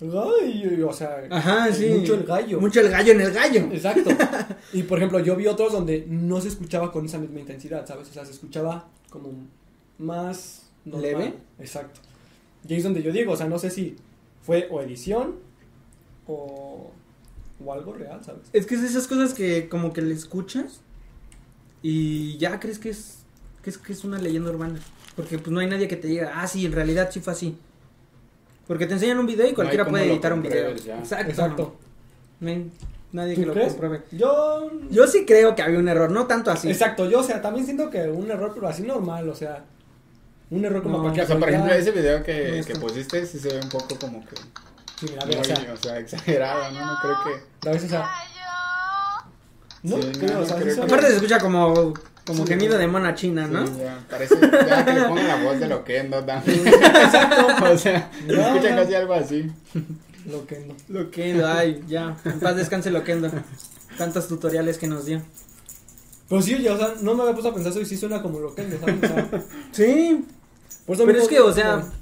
gallo, 0.00 0.88
o 0.88 0.92
sea, 0.92 1.24
Ajá, 1.30 1.68
el- 1.68 1.74
sí. 1.74 1.86
mucho 1.88 2.14
el 2.14 2.24
gallo. 2.24 2.60
Mucho 2.60 2.80
el 2.80 2.88
gallo 2.90 3.12
en 3.12 3.20
el 3.20 3.32
gallo. 3.32 3.60
Exacto. 3.72 4.10
Y 4.72 4.82
por 4.82 4.98
ejemplo, 4.98 5.18
yo 5.20 5.34
vi 5.36 5.46
otros 5.46 5.72
donde 5.72 6.04
no 6.08 6.40
se 6.40 6.48
escuchaba 6.48 6.92
con 6.92 7.06
esa 7.06 7.18
misma 7.18 7.40
intensidad, 7.40 7.86
¿sabes? 7.86 8.08
O 8.10 8.12
sea, 8.12 8.24
se 8.24 8.32
escuchaba 8.32 8.88
como 9.10 9.30
más 9.98 10.68
normal. 10.84 11.02
¿Leve? 11.02 11.34
Exacto. 11.58 12.00
Y 12.68 12.72
ahí 12.72 12.78
es 12.78 12.84
donde 12.84 13.02
yo 13.02 13.10
digo, 13.12 13.32
o 13.32 13.36
sea, 13.36 13.46
no 13.48 13.58
sé 13.58 13.70
si 13.70 13.96
fue 14.42 14.68
o 14.70 14.80
edición 14.82 15.36
o, 16.26 16.90
o 17.64 17.72
algo 17.72 17.92
real, 17.94 18.20
¿sabes? 18.24 18.42
Es 18.52 18.66
que 18.66 18.74
es 18.74 18.82
esas 18.82 19.06
cosas 19.06 19.32
que 19.34 19.68
como 19.68 19.92
que 19.92 20.02
le 20.02 20.14
escuchas 20.14 20.80
y 21.82 22.36
ya 22.38 22.60
crees 22.60 22.78
que 22.78 22.90
es, 22.90 23.20
que 23.62 23.70
es 23.70 23.78
que 23.78 23.92
es 23.92 24.04
una 24.04 24.18
leyenda 24.18 24.50
urbana. 24.50 24.78
Porque 25.16 25.38
pues 25.38 25.50
no 25.50 25.60
hay 25.60 25.66
nadie 25.68 25.88
que 25.88 25.96
te 25.96 26.08
diga, 26.08 26.32
ah, 26.36 26.46
sí, 26.46 26.66
en 26.66 26.72
realidad 26.72 27.08
sí 27.12 27.20
fue 27.20 27.32
así. 27.32 27.56
Porque 28.68 28.86
te 28.86 28.92
enseñan 28.94 29.18
un 29.18 29.26
video 29.26 29.48
y 29.48 29.54
cualquiera 29.54 29.86
puede 29.86 30.12
editar 30.12 30.32
un 30.32 30.42
video. 30.42 30.76
ya. 30.76 30.98
Exacto. 30.98 31.30
Exacto. 31.30 31.76
Nadie 33.10 33.34
¿Tú 33.34 33.40
que 33.40 33.46
lo 33.46 33.52
crees? 33.54 33.68
compruebe. 33.70 34.02
Yo... 34.12 34.70
Yo 34.90 35.06
sí 35.06 35.24
creo 35.26 35.54
que 35.54 35.62
había 35.62 35.78
un 35.78 35.88
error, 35.88 36.10
no 36.10 36.26
tanto 36.26 36.50
así. 36.50 36.70
Exacto, 36.70 37.08
yo, 37.08 37.20
o 37.20 37.22
sea, 37.22 37.40
también 37.40 37.64
siento 37.64 37.88
que 37.88 38.02
un 38.02 38.30
error, 38.30 38.52
pero 38.54 38.68
así 38.68 38.82
normal, 38.82 39.26
o 39.30 39.34
sea, 39.34 39.64
un 40.50 40.62
error 40.64 40.82
como 40.82 40.98
No, 40.98 41.10
O 41.10 41.14
sea, 41.14 41.38
por 41.38 41.48
ejemplo, 41.48 41.72
ese 41.72 41.90
video 41.90 42.22
que, 42.22 42.58
No 42.60 42.66
que 42.66 42.74
pusiste 42.78 43.24
sí 43.24 43.38
se 43.38 43.48
ve 43.48 43.60
un 43.62 43.70
poco 43.70 43.98
como 43.98 44.20
que 44.26 44.36
Sí, 45.00 45.06
mira, 45.08 45.24
muy, 45.24 45.36
o 45.36 45.44
sea, 45.44 45.72
o 45.72 45.76
sea, 45.76 45.98
exagerado, 45.98 46.70
¿no? 46.72 46.86
No 46.86 46.98
creo 47.00 47.16
que... 47.24 47.68
a 47.68 47.72
veces, 47.72 47.86
o 47.86 47.88
sea, 47.88 48.10
no, 49.84 50.02
Sí, 50.02 50.10
creo, 50.18 50.34
no, 50.34 50.40
o 50.40 50.44
sea, 50.44 50.56
creo 50.56 50.74
que- 50.74 50.82
Aparte 50.82 51.06
se 51.06 51.14
escucha 51.14 51.38
como, 51.38 51.94
como 52.28 52.46
Sí. 52.46 52.52
gemido 52.52 52.78
de 52.78 52.86
mona 52.86 53.14
china, 53.16 53.46
¿no? 53.48 53.66
Sí, 53.66 53.72
ya, 53.78 54.04
parece 54.08 54.36
ya 54.40 54.84
que 54.84 54.92
le 54.92 55.02
pongan 55.02 55.26
la 55.26 55.42
voz 55.42 55.58
de 55.58 55.66
Loquendo 55.66 56.22
también. 56.24 56.66
Exacto. 56.68 57.46
O 57.72 57.76
sea, 57.78 58.10
se 58.26 58.34
Ya, 58.34 58.48
escucha 58.48 58.68
ya. 58.70 58.76
casi 58.76 58.94
algo 58.94 59.14
así. 59.14 59.50
Lo 60.26 60.46
que 60.46 60.60
no. 60.60 60.74
Loquendo, 60.88 61.46
ay, 61.48 61.82
ya. 61.88 62.16
En 62.24 62.38
paz 62.38 62.54
descanse 62.54 62.90
Loquendo. 62.90 63.30
Tantos 63.96 64.28
tutoriales 64.28 64.78
que 64.78 64.86
nos 64.86 65.06
dio. 65.06 65.22
Pero 66.28 66.42
sí, 66.42 66.54
oye, 66.54 66.70
o 66.70 66.76
sea, 66.76 66.94
no 67.00 67.14
me 67.14 67.22
había 67.22 67.32
puesto 67.32 67.48
a 67.48 67.54
pensar 67.54 67.72
eso 67.72 67.80
y 67.80 67.86
sí 67.86 67.96
suena 67.96 68.20
como 68.22 68.38
lo 68.38 68.54
que 68.54 68.62
¿sabes? 68.62 68.96
O 69.02 69.06
sea, 69.06 69.30
Sí. 69.72 70.24
por 70.86 70.94
eso 70.96 71.06
Pero 71.06 71.20
es 71.22 71.26
que, 71.28 71.40
o 71.40 71.52
sea, 71.52 71.80
como- 71.80 71.92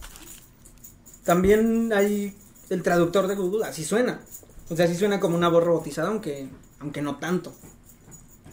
también 1.24 1.92
hay 1.92 2.36
el 2.70 2.82
traductor 2.82 3.26
de 3.28 3.34
Google, 3.36 3.64
así 3.64 3.84
suena. 3.84 4.20
O 4.68 4.76
sea, 4.76 4.86
sí 4.88 4.96
suena 4.96 5.20
como 5.20 5.36
una 5.36 5.48
voz 5.48 5.62
robotizada, 5.62 6.08
aunque, 6.08 6.48
aunque 6.80 7.02
no 7.02 7.16
tanto. 7.16 7.54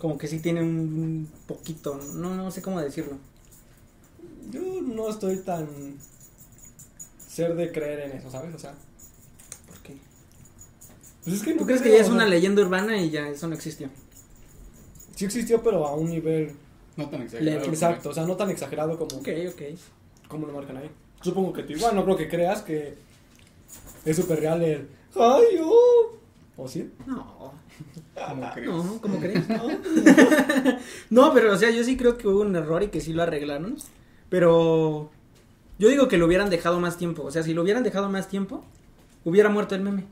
Como 0.03 0.17
que 0.17 0.27
sí 0.27 0.39
tiene 0.39 0.61
un 0.61 1.29
poquito, 1.47 1.97
no, 2.15 2.35
no 2.35 2.51
sé 2.51 2.61
cómo 2.61 2.81
decirlo. 2.81 3.13
yo 4.51 4.59
no 4.81 5.07
estoy 5.09 5.37
tan 5.37 5.65
ser 7.25 7.55
de 7.55 7.71
creer 7.71 8.01
en 8.01 8.17
eso, 8.17 8.29
¿sabes? 8.29 8.53
O 8.53 8.59
sea, 8.59 8.73
¿Por 9.65 9.77
qué? 9.79 9.95
pues 11.23 11.37
es 11.37 11.41
que 11.43 11.53
no 11.53 11.59
¿Tú 11.61 11.65
crees 11.67 11.81
que 11.81 11.89
ya 11.89 11.99
es 11.99 12.07
sea, 12.07 12.15
una 12.15 12.25
leyenda 12.25 12.61
urbana 12.61 12.97
y 12.97 13.11
ya 13.11 13.29
eso 13.29 13.47
no 13.47 13.55
existió? 13.55 13.87
Sí 15.15 15.23
existió, 15.23 15.63
pero 15.63 15.87
a 15.87 15.95
un 15.95 16.09
nivel 16.09 16.51
No 16.97 17.09
tan 17.09 17.21
exagerado. 17.21 17.63
Exacto, 17.69 18.09
o 18.09 18.13
sea, 18.13 18.25
no 18.25 18.35
tan 18.35 18.49
exagerado 18.49 18.97
como, 18.99 19.15
Ok, 19.21 19.29
ok. 19.53 19.61
como 20.27 20.47
lo 20.47 20.51
marcan 20.51 20.75
ahí. 20.75 20.91
Supongo 21.21 21.53
que 21.53 21.63
tú 21.63 21.71
igual, 21.71 21.95
no 21.95 22.03
creo 22.03 22.17
que 22.17 22.27
creas 22.27 22.61
que 22.61 22.97
es 24.03 24.17
súper 24.17 24.41
real 24.41 24.61
el 24.63 24.89
¡Ay, 25.15 25.59
oh! 25.63 26.17
¿O 26.57 26.67
sí? 26.67 26.91
No, 27.07 27.53
¿Cómo 28.15 28.49
crees? 28.53 28.69
no, 28.69 29.01
¿cómo 29.01 29.19
crees? 29.19 29.49
No. 29.49 29.63
no, 31.09 31.33
pero 31.33 31.53
o 31.53 31.57
sea, 31.57 31.71
yo 31.71 31.83
sí 31.83 31.97
creo 31.97 32.17
que 32.17 32.27
hubo 32.27 32.41
un 32.41 32.55
error 32.55 32.83
y 32.83 32.87
que 32.89 33.01
sí 33.01 33.13
lo 33.13 33.23
arreglaron. 33.23 33.75
Pero 34.29 35.11
Yo 35.79 35.89
digo 35.89 36.07
que 36.07 36.17
lo 36.17 36.25
hubieran 36.27 36.49
dejado 36.49 36.79
más 36.79 36.97
tiempo. 36.97 37.23
O 37.23 37.31
sea, 37.31 37.43
si 37.43 37.53
lo 37.53 37.61
hubieran 37.63 37.83
dejado 37.83 38.09
más 38.09 38.27
tiempo, 38.27 38.63
hubiera 39.25 39.49
muerto 39.49 39.75
el 39.75 39.81
meme. 39.81 40.05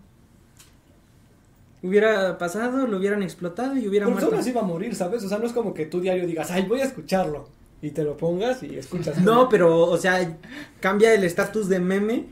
Hubiera 1.84 2.38
pasado, 2.38 2.86
lo 2.86 2.98
hubieran 2.98 3.24
explotado 3.24 3.76
y 3.76 3.88
hubiera 3.88 4.06
Porque 4.06 4.22
muerto. 4.26 4.40
así 4.40 4.52
va 4.52 4.62
a 4.62 4.66
morir, 4.66 4.96
¿sabes? 4.96 5.24
O 5.24 5.30
sea, 5.30 5.40
no 5.40 5.46
es 5.48 5.54
como 5.54 5.74
que 5.74 5.86
tu 5.88 6.00
diario 6.00 6.28
digas, 6.28 6.52
ay, 6.52 6.64
voy 6.68 6.82
a 6.82 6.86
escucharlo. 6.86 7.48
Y 7.82 7.90
te 7.92 8.04
lo 8.04 8.16
pongas 8.18 8.62
y 8.62 8.78
escuchas. 8.78 9.20
No, 9.22 9.50
pero, 9.50 9.88
o 9.88 9.98
sea, 9.98 10.38
cambia 10.80 11.14
el 11.16 11.24
estatus 11.24 11.68
de 11.70 11.80
meme 11.80 12.26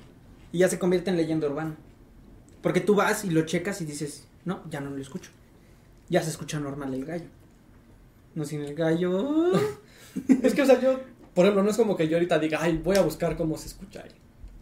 y 0.51 0.59
ya 0.59 0.69
se 0.69 0.77
convierte 0.77 1.09
en 1.09 1.17
leyenda 1.17 1.47
urbana. 1.47 1.75
Porque 2.61 2.81
tú 2.81 2.93
vas 2.93 3.25
y 3.25 3.31
lo 3.31 3.41
checas 3.43 3.81
y 3.81 3.85
dices, 3.85 4.27
no, 4.45 4.61
ya 4.69 4.79
no 4.81 4.91
lo 4.91 5.01
escucho. 5.01 5.31
Ya 6.09 6.21
se 6.21 6.29
escucha 6.29 6.59
normal 6.59 6.93
el 6.93 7.05
gallo. 7.05 7.27
No 8.35 8.45
sin 8.45 8.61
el 8.61 8.75
gallo. 8.75 9.51
Es 10.41 10.55
que, 10.55 10.63
o 10.63 10.65
sea, 10.65 10.81
yo, 10.81 10.99
por 11.35 11.45
ejemplo, 11.45 11.63
no 11.63 11.69
es 11.69 11.77
como 11.77 11.95
que 11.95 12.07
yo 12.07 12.17
ahorita 12.17 12.39
diga, 12.39 12.57
ay, 12.61 12.81
voy 12.83 12.97
a 12.97 13.01
buscar 13.01 13.37
cómo 13.37 13.55
se 13.57 13.67
escucha 13.67 14.01
ahí. 14.03 14.11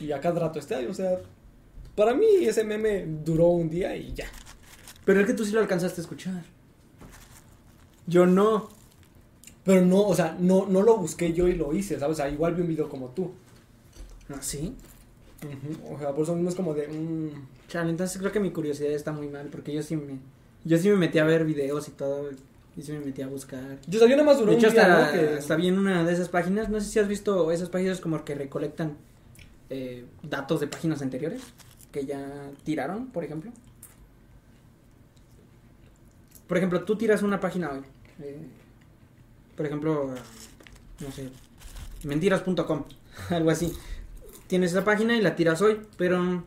Y 0.06 0.12
a 0.12 0.20
cada 0.20 0.42
rato 0.42 0.60
esté 0.60 0.76
ahí, 0.76 0.86
o 0.86 0.94
sea, 0.94 1.20
para 1.96 2.14
mí 2.14 2.28
ese 2.42 2.66
meme 2.66 3.06
duró 3.24 3.48
un 3.48 3.70
día 3.70 3.96
y 3.96 4.14
ya. 4.14 4.28
Pero 5.06 5.22
es 5.22 5.26
que 5.26 5.34
tú 5.34 5.46
sí 5.46 5.54
lo 5.54 5.62
alcanzaste 5.62 6.02
a 6.02 6.04
escuchar. 6.04 6.44
Yo 8.06 8.26
no. 8.26 8.70
Pero 9.64 9.86
no, 9.86 10.02
o 10.02 10.14
sea, 10.14 10.36
no, 10.38 10.66
no 10.68 10.82
lo 10.82 10.98
busqué 10.98 11.32
yo 11.32 11.48
y 11.48 11.56
lo 11.56 11.74
hice, 11.74 11.98
¿sabes? 11.98 12.20
O 12.20 12.22
sea, 12.22 12.30
igual 12.30 12.56
vi 12.56 12.62
un 12.62 12.68
video 12.68 12.90
como 12.90 13.08
tú. 13.10 13.32
¿Ah, 14.30 14.42
sí? 14.42 14.76
O 15.90 15.98
sea, 15.98 16.14
por 16.14 16.24
eso 16.24 16.36
mismo 16.36 16.50
es 16.50 16.56
como 16.56 16.74
de, 16.74 16.88
mm, 16.88 17.30
Chale, 17.68 17.90
entonces 17.90 18.18
creo 18.18 18.32
que 18.32 18.40
mi 18.40 18.52
curiosidad 18.52 18.92
está 18.92 19.12
muy 19.12 19.28
mal 19.28 19.48
porque 19.48 19.74
yo 19.74 19.84
sí 19.84 19.96
me... 19.96 20.20
Yo 20.68 20.78
sí 20.78 20.90
me 20.90 20.96
metí 20.98 21.18
a 21.20 21.24
ver 21.26 21.46
videos 21.46 21.88
y 21.88 21.92
todo. 21.92 22.30
Y 22.76 22.82
sí 22.84 22.92
me 22.92 23.00
metí 23.00 23.22
a 23.24 23.28
buscar. 23.28 23.80
Yo, 23.88 24.00
yo 24.02 24.10
nada 24.10 24.24
más 24.24 24.38
duró 24.38 24.52
De 24.52 24.58
hecho, 24.58 24.68
un 24.68 24.74
día, 24.74 24.84
hasta, 24.84 25.06
¿no? 25.18 25.20
Que- 25.30 25.36
hasta 25.38 25.56
vi 25.56 25.68
en 25.68 25.80
una 25.80 26.04
de 26.04 26.14
esas 26.14 26.30
páginas, 26.30 26.70
no 26.70 26.80
sé 26.80 26.88
si 26.88 27.00
has 27.00 27.08
visto 27.08 27.52
esas 27.52 27.70
páginas 27.70 28.00
como 28.00 28.24
que 28.24 28.36
recolectan 28.36 28.98
eh, 29.70 30.06
datos 30.22 30.60
de 30.60 30.68
páginas 30.68 31.02
anteriores 31.02 31.42
que 31.92 32.06
ya 32.06 32.52
tiraron, 32.64 33.08
por 33.08 33.24
ejemplo. 33.24 33.52
Por 36.48 36.58
ejemplo, 36.58 36.84
tú 36.84 36.96
tiras 36.96 37.24
una 37.24 37.40
página 37.40 37.72
hoy. 37.72 37.82
eh, 38.22 38.38
por 39.56 39.66
ejemplo, 39.66 40.14
no 41.00 41.12
sé, 41.12 41.30
mentiras.com, 42.04 42.84
algo 43.30 43.50
así. 43.50 43.74
Tienes 44.48 44.72
esa 44.72 44.84
página 44.86 45.16
y 45.18 45.22
la 45.22 45.36
tiras 45.36 45.62
hoy, 45.62 45.82
pero 45.98 46.44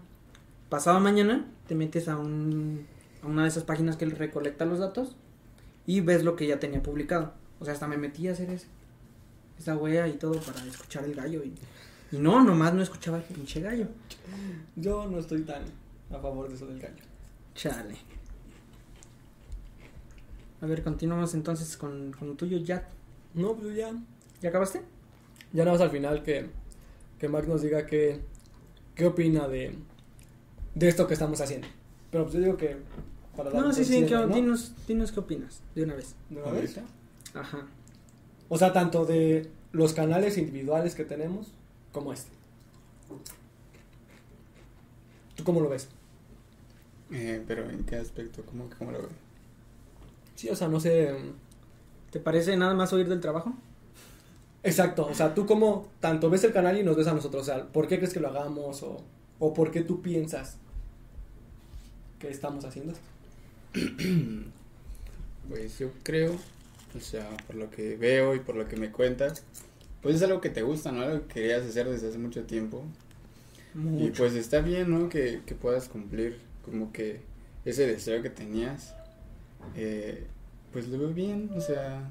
pasado 0.68 1.00
mañana 1.00 1.44
te 1.66 1.74
metes 1.74 2.08
a, 2.08 2.16
un, 2.16 2.86
una 3.22 3.42
de 3.42 3.48
esas 3.48 3.64
páginas 3.64 3.96
que 3.96 4.06
recolecta 4.06 4.64
los 4.64 4.78
datos 4.78 5.16
y 5.86 6.00
ves 6.00 6.24
lo 6.24 6.36
que 6.36 6.46
ya 6.46 6.58
tenía 6.58 6.82
publicado. 6.82 7.32
O 7.58 7.64
sea, 7.64 7.74
hasta 7.74 7.86
me 7.86 7.96
metí 7.96 8.28
a 8.28 8.32
hacer 8.32 8.50
ese, 8.50 8.66
esa 9.58 9.76
wea 9.76 10.08
y 10.08 10.14
todo 10.14 10.40
para 10.40 10.64
escuchar 10.64 11.04
el 11.04 11.14
gallo. 11.14 11.42
Y, 11.44 11.54
y 12.12 12.18
no, 12.18 12.42
nomás 12.42 12.74
no 12.74 12.82
escuchaba 12.82 13.18
el 13.18 13.24
pinche 13.24 13.60
gallo. 13.60 13.86
Yo 14.76 15.06
no 15.06 15.18
estoy 15.18 15.42
tan 15.42 15.62
a 16.10 16.18
favor 16.18 16.48
de 16.48 16.54
eso 16.54 16.66
del 16.66 16.80
gallo. 16.80 17.02
Chale. 17.54 17.96
A 20.62 20.66
ver, 20.66 20.82
continuamos 20.82 21.34
entonces 21.34 21.76
con, 21.76 22.12
con 22.12 22.28
lo 22.28 22.34
tuyo, 22.34 22.58
ya. 22.58 22.88
No, 23.34 23.54
pues 23.54 23.74
ya. 23.76 23.92
¿Ya 24.40 24.48
acabaste? 24.48 24.82
Ya 25.52 25.64
nada 25.64 25.72
más 25.76 25.80
al 25.80 25.90
final 25.90 26.22
que, 26.22 26.48
que 27.18 27.28
Max 27.28 27.48
nos 27.48 27.62
diga 27.62 27.86
qué, 27.86 28.20
qué 28.94 29.06
opina 29.06 29.48
de, 29.48 29.74
de 30.74 30.88
esto 30.88 31.06
que 31.06 31.14
estamos 31.14 31.40
haciendo. 31.40 31.66
Pero 32.10 32.24
pues 32.24 32.34
yo 32.34 32.40
digo 32.40 32.56
que 32.56 32.76
para 33.37 33.51
dar 33.51 33.62
No, 33.62 33.72
sí, 33.72 33.85
sí, 33.85 34.05
que- 34.07 34.14
¿no? 34.14 34.26
dinos, 34.28 34.72
dinos 34.87 35.12
qué 35.12 35.20
opinas, 35.20 35.61
de 35.74 35.85
una 35.85 35.95
vez. 35.95 36.14
¿De 36.28 36.43
una 36.43 36.53
vez? 36.53 36.78
Ajá. 37.35 37.66
O 38.49 38.59
sea, 38.59 38.72
tanto 38.72 39.05
de 39.05 39.51
los 39.72 39.93
canales 39.93 40.37
individuales 40.39 40.95
que 40.95 41.05
tenemos 41.05 41.49
como 41.93 42.12
este. 42.12 42.31
¿Tú 45.37 45.45
cómo 45.45 45.61
lo 45.61 45.68
ves? 45.68 45.89
Eh, 47.11 47.43
pero 47.47 47.68
¿en 47.70 47.85
qué 47.85 47.97
aspecto? 47.97 48.43
¿Cómo, 48.45 48.68
cómo 48.78 48.93
lo 48.93 48.99
veo? 48.99 49.09
Sí, 50.37 50.49
o 50.49 50.57
sea, 50.57 50.68
no 50.68 50.81
sé. 50.81 51.14
¿Te 52.11 52.20
parece 52.20 52.57
nada 52.57 52.74
más 52.74 52.93
oír 52.93 53.09
del 53.09 53.20
trabajo? 53.20 53.53
Exacto, 54.62 55.07
o 55.07 55.14
sea, 55.14 55.35
tú 55.35 55.47
como 55.47 55.89
tanto 56.01 56.28
ves 56.28 56.45
el 56.45 56.53
canal 56.53 56.76
y 56.78 56.83
nos 56.83 56.95
ves 56.97 57.07
a 57.07 57.14
nosotros, 57.14 57.43
o 57.43 57.47
sea, 57.47 57.66
¿por 57.68 57.89
qué 57.89 57.97
crees 57.97 58.12
que 58.12 58.20
lo 58.20 58.28
hagamos 58.28 58.83
o, 58.83 59.03
o 59.39 59.55
por 59.55 59.70
qué 59.70 59.81
tú 59.81 60.03
piensas 60.03 60.59
que 62.18 62.28
estamos 62.28 62.64
haciendo 62.66 62.93
esto? 62.93 63.05
Pues 65.48 65.80
yo 65.80 65.90
creo, 66.04 66.36
o 66.96 67.00
sea, 67.00 67.28
por 67.48 67.56
lo 67.56 67.72
que 67.72 67.96
veo 67.96 68.36
y 68.36 68.38
por 68.38 68.54
lo 68.54 68.68
que 68.68 68.76
me 68.76 68.92
cuentas, 68.92 69.42
pues 70.00 70.14
es 70.14 70.22
algo 70.22 70.40
que 70.40 70.48
te 70.48 70.62
gusta, 70.62 70.92
¿no? 70.92 71.02
Algo 71.02 71.26
que 71.26 71.34
querías 71.34 71.62
hacer 71.66 71.88
desde 71.88 72.08
hace 72.08 72.18
mucho 72.18 72.44
tiempo. 72.44 72.84
Y 73.98 74.10
pues 74.10 74.34
está 74.34 74.60
bien, 74.60 74.90
¿no? 74.90 75.08
Que, 75.08 75.40
que 75.46 75.56
puedas 75.56 75.88
cumplir 75.88 76.38
como 76.64 76.92
que 76.92 77.20
ese 77.64 77.86
deseo 77.86 78.22
que 78.22 78.30
tenías. 78.30 78.94
Eh, 79.74 80.24
pues 80.72 80.88
lo 80.88 80.98
veo 80.98 81.12
bien, 81.12 81.50
o 81.56 81.60
sea, 81.60 82.08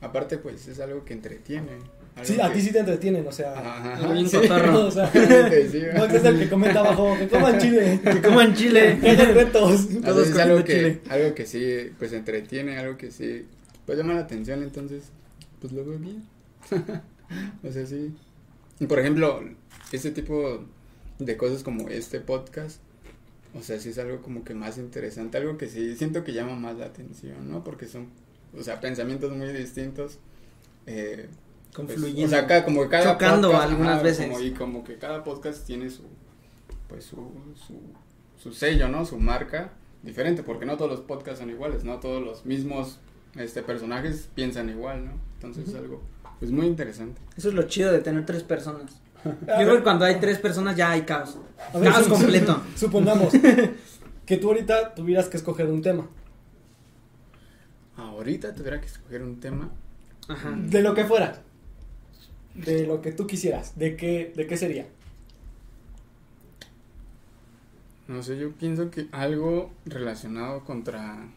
aparte 0.00 0.38
pues 0.38 0.66
es 0.68 0.80
algo 0.80 1.04
que 1.04 1.12
entretiene. 1.14 1.78
Sí, 2.22 2.40
a 2.40 2.52
ti 2.52 2.60
sí 2.60 2.72
te 2.72 2.80
entretienen, 2.80 3.26
o 3.26 3.32
sea. 3.32 3.52
Ajá, 3.52 4.12
Bien 4.12 4.28
sí. 4.28 4.36
o 4.36 4.90
sea, 4.90 5.10
Sí, 5.70 5.82
Max 5.96 6.14
es 6.14 6.24
el 6.24 6.38
que 6.38 6.48
comenta 6.48 6.80
abajo, 6.80 7.16
que 7.18 7.28
coman 7.28 7.58
chile, 7.58 8.00
Que 8.02 8.22
coman 8.22 8.54
chile. 8.54 8.98
que 9.02 9.10
hagan 9.10 9.34
retos. 9.34 9.88
Todos 10.04 10.28
es 10.28 10.38
algo 10.38 10.64
que, 10.64 10.72
chile. 10.72 11.00
algo 11.08 11.34
que 11.34 11.46
sí, 11.46 11.92
pues 11.98 12.12
entretiene, 12.12 12.78
algo 12.78 12.96
que 12.96 13.10
sí, 13.10 13.46
pues 13.86 13.98
llama 13.98 14.14
la 14.14 14.20
atención, 14.20 14.62
entonces, 14.62 15.04
pues 15.60 15.72
lo 15.72 15.84
veo 15.84 15.98
bien. 15.98 16.24
o 17.62 17.72
sea, 17.72 17.86
sí. 17.86 18.14
Y 18.80 18.86
por 18.86 18.98
ejemplo, 18.98 19.42
este 19.92 20.10
tipo 20.10 20.64
de 21.18 21.36
cosas 21.36 21.62
como 21.62 21.88
este 21.88 22.20
podcast, 22.20 22.80
o 23.54 23.62
sea, 23.62 23.78
sí 23.80 23.90
es 23.90 23.98
algo 23.98 24.22
como 24.22 24.44
que 24.44 24.54
más 24.54 24.78
interesante, 24.78 25.38
algo 25.38 25.58
que 25.58 25.68
sí 25.68 25.96
siento 25.96 26.22
que 26.24 26.32
llama 26.32 26.54
más 26.54 26.76
la 26.76 26.86
atención, 26.86 27.50
¿no? 27.50 27.64
Porque 27.64 27.86
son, 27.86 28.08
o 28.56 28.62
sea, 28.62 28.80
pensamientos 28.80 29.32
muy 29.32 29.48
distintos. 29.52 30.18
Eh, 30.86 31.28
pues, 31.86 31.98
Confluyendo. 31.98 32.26
o 32.26 32.28
sea, 32.28 32.46
cada, 32.46 32.64
como 32.64 32.82
que 32.82 32.88
cada 32.88 33.12
Chocando 33.12 33.48
podcast, 33.50 33.68
algunas 33.70 33.94
ajá, 33.94 34.02
veces. 34.02 34.26
como- 34.26 34.40
y 34.40 34.50
como 34.52 34.84
que 34.84 34.98
cada 34.98 35.24
podcast 35.24 35.66
tiene 35.66 35.90
su, 35.90 36.02
pues 36.88 37.04
su, 37.04 37.16
su, 37.66 37.80
su 38.36 38.52
sello, 38.52 38.88
¿no? 38.88 39.04
Su 39.04 39.18
marca 39.18 39.72
diferente, 40.02 40.42
porque 40.42 40.64
no 40.66 40.76
todos 40.76 40.90
los 40.90 41.00
podcasts 41.00 41.40
son 41.40 41.50
iguales, 41.50 41.84
no 41.84 41.98
todos 42.00 42.22
los 42.22 42.44
mismos 42.46 42.98
este 43.36 43.62
personajes 43.62 44.28
piensan 44.34 44.68
igual, 44.70 45.04
¿no? 45.04 45.12
Entonces 45.34 45.68
es 45.68 45.74
algo 45.74 46.02
pues 46.38 46.50
muy 46.50 46.66
interesante. 46.66 47.20
Eso 47.36 47.48
es 47.48 47.54
lo 47.54 47.62
chido 47.64 47.92
de 47.92 47.98
tener 48.00 48.24
tres 48.24 48.42
personas. 48.42 49.00
Yo 49.24 49.32
creo 49.46 49.76
que 49.76 49.82
cuando 49.82 50.04
hay 50.04 50.20
tres 50.20 50.38
personas 50.38 50.76
ya 50.76 50.92
hay 50.92 51.02
caos. 51.02 51.36
A 51.74 51.78
ver, 51.78 51.92
caos 51.92 52.04
su- 52.04 52.10
completo. 52.10 52.62
Supongamos 52.76 53.32
que 54.26 54.36
tú 54.36 54.48
ahorita 54.48 54.94
tuvieras 54.94 55.28
que 55.28 55.36
escoger 55.36 55.66
un 55.66 55.82
tema. 55.82 56.08
Ahorita 57.96 58.54
tuviera 58.54 58.80
que 58.80 58.86
escoger 58.86 59.22
un 59.22 59.40
tema, 59.40 59.70
Ajá. 60.28 60.52
De 60.56 60.82
lo 60.82 60.94
que 60.94 61.04
fuera. 61.04 61.40
De 62.64 62.86
lo 62.86 63.00
que 63.00 63.12
tú 63.12 63.26
quisieras. 63.26 63.78
¿De 63.78 63.96
qué, 63.96 64.32
de 64.36 64.46
qué 64.46 64.56
sería? 64.56 64.86
no 68.08 68.22
sé, 68.22 68.38
yo 68.38 68.52
pienso 68.52 68.90
que 68.90 69.06
algo 69.12 69.70
relacionado 69.84 70.64
contra 70.64 71.28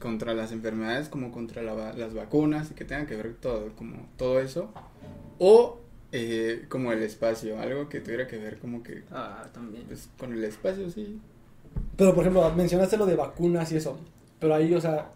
contra 0.00 0.34
las 0.34 0.52
enfermedades 0.52 1.08
como 1.08 1.30
contra 1.32 1.62
la 1.62 1.92
las 1.94 2.12
vacunas 2.14 2.70
y 2.70 2.74
que 2.74 2.84
tenga 2.84 3.06
que 3.06 3.16
ver 3.16 3.34
todo 3.34 3.70
como 3.76 4.06
todo 4.18 4.40
eso 4.40 4.70
o 5.38 5.78
eh, 6.12 6.66
como 6.68 6.92
el 6.92 7.02
espacio, 7.02 7.58
algo 7.60 7.88
que 7.88 8.00
tuviera 8.00 8.26
que 8.26 8.38
ver 8.38 8.58
como 8.58 8.82
que 8.82 9.04
Ah, 9.10 9.46
también. 9.52 9.84
pues 9.86 10.08
con 10.18 10.32
el 10.32 10.44
espacio 10.44 10.90
sí 10.90 11.18
Pero, 11.96 12.14
por 12.14 12.22
ejemplo, 12.24 12.52
mencionaste 12.54 12.96
lo 12.96 13.06
de 13.06 13.16
vacunas 13.16 13.70
y 13.72 13.76
eso. 13.76 13.98
Pero 14.40 14.54
ahí, 14.54 14.72
o 14.74 14.80
sea. 14.80 15.10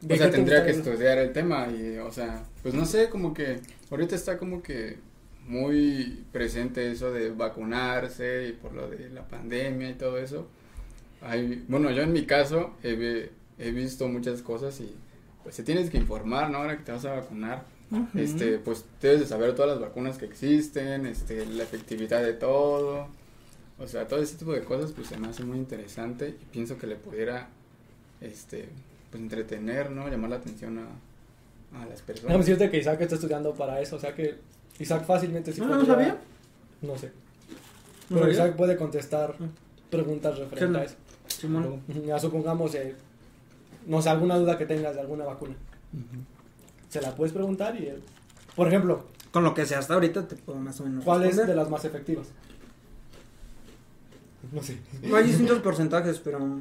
¿De 0.00 0.14
O 0.14 0.18
sea, 0.18 0.30
tendría 0.30 0.64
que 0.64 0.70
estudiar 0.70 1.18
el 1.18 1.32
tema 1.32 1.68
y, 1.68 1.98
o 1.98 2.10
sea, 2.10 2.44
pues 2.62 2.74
no 2.74 2.84
sé, 2.84 3.08
como 3.08 3.34
que 3.34 3.60
ahorita 3.90 4.14
está 4.14 4.38
como 4.38 4.62
que 4.62 4.98
muy 5.46 6.24
presente 6.32 6.90
eso 6.90 7.10
de 7.12 7.30
vacunarse 7.30 8.48
y 8.48 8.52
por 8.52 8.72
lo 8.72 8.88
de 8.88 9.10
la 9.10 9.26
pandemia 9.26 9.90
y 9.90 9.94
todo 9.94 10.18
eso. 10.18 10.46
Hay, 11.22 11.64
bueno, 11.68 11.90
yo 11.90 12.02
en 12.02 12.12
mi 12.12 12.24
caso 12.24 12.74
he, 12.82 13.30
he 13.58 13.70
visto 13.72 14.08
muchas 14.08 14.42
cosas 14.42 14.80
y 14.80 14.94
pues 15.42 15.56
te 15.56 15.62
tienes 15.62 15.90
que 15.90 15.98
informar, 15.98 16.50
¿no? 16.50 16.58
Ahora 16.58 16.76
que 16.76 16.84
te 16.84 16.92
vas 16.92 17.04
a 17.04 17.14
vacunar, 17.14 17.64
este, 18.14 18.58
pues 18.58 18.84
debes 19.00 19.20
de 19.20 19.26
saber 19.26 19.54
todas 19.54 19.72
las 19.72 19.80
vacunas 19.80 20.16
que 20.16 20.26
existen, 20.26 21.06
este, 21.06 21.44
la 21.46 21.64
efectividad 21.64 22.22
de 22.22 22.34
todo. 22.34 23.08
O 23.78 23.88
sea, 23.88 24.06
todo 24.06 24.22
ese 24.22 24.36
tipo 24.36 24.52
de 24.52 24.62
cosas 24.62 24.92
pues 24.92 25.08
se 25.08 25.16
me 25.16 25.28
hace 25.28 25.42
muy 25.42 25.58
interesante 25.58 26.36
y 26.40 26.44
pienso 26.52 26.78
que 26.78 26.86
le 26.86 26.96
pudiera, 26.96 27.48
este, 28.20 28.68
pues 29.10 29.22
entretener, 29.22 29.90
¿no? 29.90 30.08
Llamar 30.08 30.30
la 30.30 30.36
atención 30.36 30.78
a, 30.78 31.82
a 31.82 31.86
las 31.86 32.00
personas. 32.02 32.38
decirte 32.38 32.70
que 32.70 32.78
Isaac 32.78 33.00
está 33.00 33.14
estudiando 33.16 33.52
para 33.54 33.80
eso. 33.80 33.96
O 33.96 33.98
sea 33.98 34.14
que 34.14 34.36
Isaac 34.78 35.04
fácilmente 35.04 35.52
sí 35.52 35.60
¿no 35.60 35.68
podría- 35.68 35.86
sabía? 35.94 36.18
No 36.82 36.96
sé. 36.96 37.08
¿No 37.08 38.16
Pero 38.16 38.20
sabía? 38.20 38.34
Isaac 38.34 38.56
puede 38.56 38.76
contestar 38.76 39.34
Ah. 39.40 39.44
preguntas 39.90 40.34
¿Qué 40.34 40.40
referentes 40.44 40.80
a 40.82 40.84
eso. 40.84 40.96
Ya 42.06 42.18
supongamos, 42.18 42.74
eh, 42.74 42.94
no 43.86 44.00
sé, 44.02 44.08
alguna 44.10 44.36
duda 44.36 44.56
que 44.58 44.66
tengas 44.66 44.94
de 44.94 45.00
alguna 45.00 45.24
vacuna. 45.24 45.54
Se 46.88 47.00
la 47.00 47.14
puedes 47.14 47.32
preguntar 47.32 47.74
y 47.80 47.86
él. 47.86 48.02
Por 48.56 48.68
ejemplo, 48.68 49.04
con 49.32 49.44
lo 49.44 49.54
que 49.54 49.64
sea 49.66 49.78
hasta 49.78 49.94
ahorita 49.94 50.26
te 50.26 50.34
puedo 50.36 50.58
más 50.58 50.80
o 50.80 50.84
menos 50.84 51.04
¿Cuál 51.04 51.24
es 51.24 51.36
de 51.36 51.54
las 51.54 51.70
más 51.70 51.84
efectivas? 51.84 52.26
No 54.52 54.62
sé. 54.62 54.78
Hay 55.14 55.24
distintos 55.24 55.58
porcentajes, 55.62 56.18
pero 56.18 56.60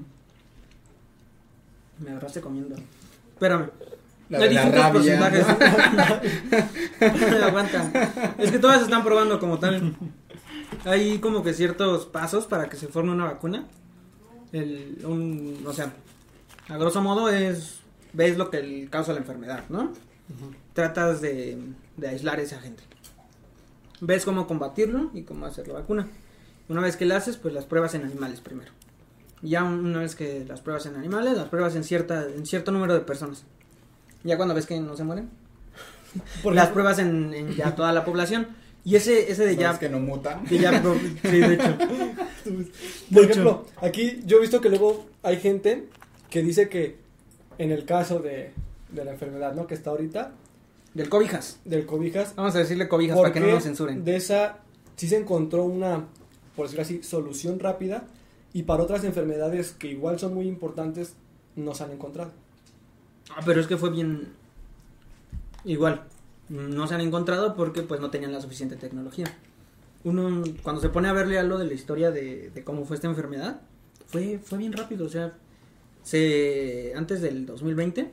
me 1.99 2.11
agarraste 2.11 2.41
comiendo. 2.41 2.75
Espérame. 3.33 3.69
La 4.29 4.37
Hay 4.39 4.49
distintos 4.49 4.79
rabia. 4.79 4.93
porcentajes. 4.93 5.45
Aguanta. 7.43 8.33
Es 8.37 8.51
que 8.51 8.59
todas 8.59 8.81
están 8.83 9.03
probando 9.03 9.39
como 9.39 9.57
tal. 9.59 9.95
Hay 10.85 11.17
como 11.19 11.43
que 11.43 11.53
ciertos 11.53 12.05
pasos 12.05 12.45
para 12.45 12.69
que 12.69 12.77
se 12.77 12.87
forme 12.87 13.11
una 13.11 13.25
vacuna. 13.25 13.65
El, 14.51 14.99
un, 15.03 15.63
o 15.65 15.73
sea, 15.73 15.93
a 16.67 16.77
grosso 16.77 17.01
modo 17.01 17.29
es 17.29 17.79
ves 18.13 18.37
lo 18.37 18.49
que 18.49 18.87
causa 18.89 19.13
la 19.13 19.19
enfermedad, 19.19 19.63
¿no? 19.69 19.93
Tratas 20.73 21.21
de, 21.21 21.57
de 21.97 22.07
aislar 22.07 22.39
a 22.39 22.43
ese 22.43 22.55
agente. 22.55 22.83
Ves 24.01 24.25
cómo 24.25 24.47
combatirlo 24.47 25.09
y 25.13 25.23
cómo 25.23 25.45
hacer 25.45 25.67
la 25.67 25.73
vacuna. 25.75 26.07
Una 26.67 26.81
vez 26.81 26.95
que 26.97 27.05
la 27.05 27.17
haces, 27.17 27.37
pues 27.37 27.53
las 27.53 27.65
pruebas 27.65 27.95
en 27.95 28.05
animales 28.05 28.41
primero. 28.41 28.71
Ya 29.41 29.63
una 29.63 29.99
vez 29.99 30.15
que 30.15 30.43
las 30.47 30.59
pruebas 30.61 30.85
en 30.85 30.95
animales, 30.95 31.37
las 31.37 31.47
pruebas 31.47 31.75
en 31.75 31.83
cierta 31.83 32.25
en 32.27 32.45
cierto 32.45 32.71
número 32.71 32.93
de 32.93 32.99
personas. 33.01 33.45
Ya 34.23 34.35
cuando 34.37 34.53
ves 34.53 34.65
que 34.65 34.79
no 34.79 34.95
se 34.97 35.03
mueren, 35.03 35.29
Por 36.43 36.53
las 36.55 36.69
pruebas 36.69 36.99
en, 36.99 37.33
en 37.33 37.55
ya 37.55 37.75
toda 37.75 37.91
la 37.93 38.03
población. 38.03 38.47
Y 38.83 38.95
ese 38.95 39.31
ese 39.31 39.45
de 39.45 39.55
¿Sabes 39.55 39.73
ya 39.73 39.79
que 39.79 39.89
no 39.89 39.99
muta? 39.99 40.41
que 40.47 40.57
ya 40.57 40.81
pro- 40.81 40.95
sí, 41.23 41.37
de 41.37 41.53
hecho. 41.53 41.77
Por 41.77 42.53
Mucho. 43.09 43.21
ejemplo, 43.29 43.65
aquí 43.81 44.21
yo 44.25 44.37
he 44.37 44.41
visto 44.41 44.61
que 44.61 44.69
luego 44.69 45.05
hay 45.23 45.37
gente 45.39 45.87
que 46.29 46.41
dice 46.41 46.69
que 46.69 46.97
en 47.57 47.71
el 47.71 47.85
caso 47.85 48.19
de, 48.19 48.51
de 48.91 49.05
la 49.05 49.11
enfermedad, 49.11 49.53
¿no? 49.53 49.67
Que 49.67 49.73
está 49.75 49.89
ahorita, 49.91 50.31
Del 50.93 51.09
cobijas. 51.09 51.59
del 51.65 51.85
cobijas, 51.85 52.33
Vamos 52.35 52.55
a 52.55 52.59
decirle 52.59 52.87
cobijas 52.87 53.17
para 53.17 53.33
que 53.33 53.39
no 53.41 53.47
nos 53.47 53.63
censuren. 53.63 54.03
de 54.05 54.15
esa 54.15 54.59
sí 54.95 55.07
se 55.07 55.17
encontró 55.17 55.63
una, 55.65 56.05
por 56.55 56.65
decirlo 56.65 56.83
así, 56.83 57.03
solución 57.03 57.59
rápida 57.59 58.05
y 58.53 58.63
para 58.63 58.83
otras 58.83 59.03
enfermedades 59.03 59.71
que 59.71 59.87
igual 59.87 60.19
son 60.19 60.33
muy 60.33 60.47
importantes 60.47 61.13
no 61.55 61.73
se 61.73 61.83
han 61.83 61.91
encontrado. 61.91 62.31
Ah, 63.35 63.41
pero 63.45 63.61
es 63.61 63.67
que 63.67 63.77
fue 63.77 63.89
bien 63.91 64.29
igual. 65.65 66.03
No 66.49 66.87
se 66.87 66.95
han 66.95 67.01
encontrado 67.01 67.55
porque 67.55 67.83
pues 67.83 68.01
no 68.01 68.09
tenían 68.09 68.31
la 68.31 68.41
suficiente 68.41 68.75
tecnología. 68.75 69.25
Uno 70.03 70.43
cuando 70.63 70.81
se 70.81 70.89
pone 70.89 71.09
a 71.09 71.13
verle 71.13 71.37
algo 71.37 71.57
de 71.57 71.65
la 71.65 71.73
historia 71.73 72.09
de, 72.09 72.51
cómo 72.63 72.85
fue 72.85 72.95
esta 72.95 73.07
enfermedad, 73.07 73.61
fue 74.07 74.39
fue 74.39 74.57
bien 74.57 74.73
rápido, 74.73 75.05
o 75.05 75.09
sea, 75.09 75.33
se 76.03 76.93
antes 76.95 77.21
del 77.21 77.45
2020 77.45 78.11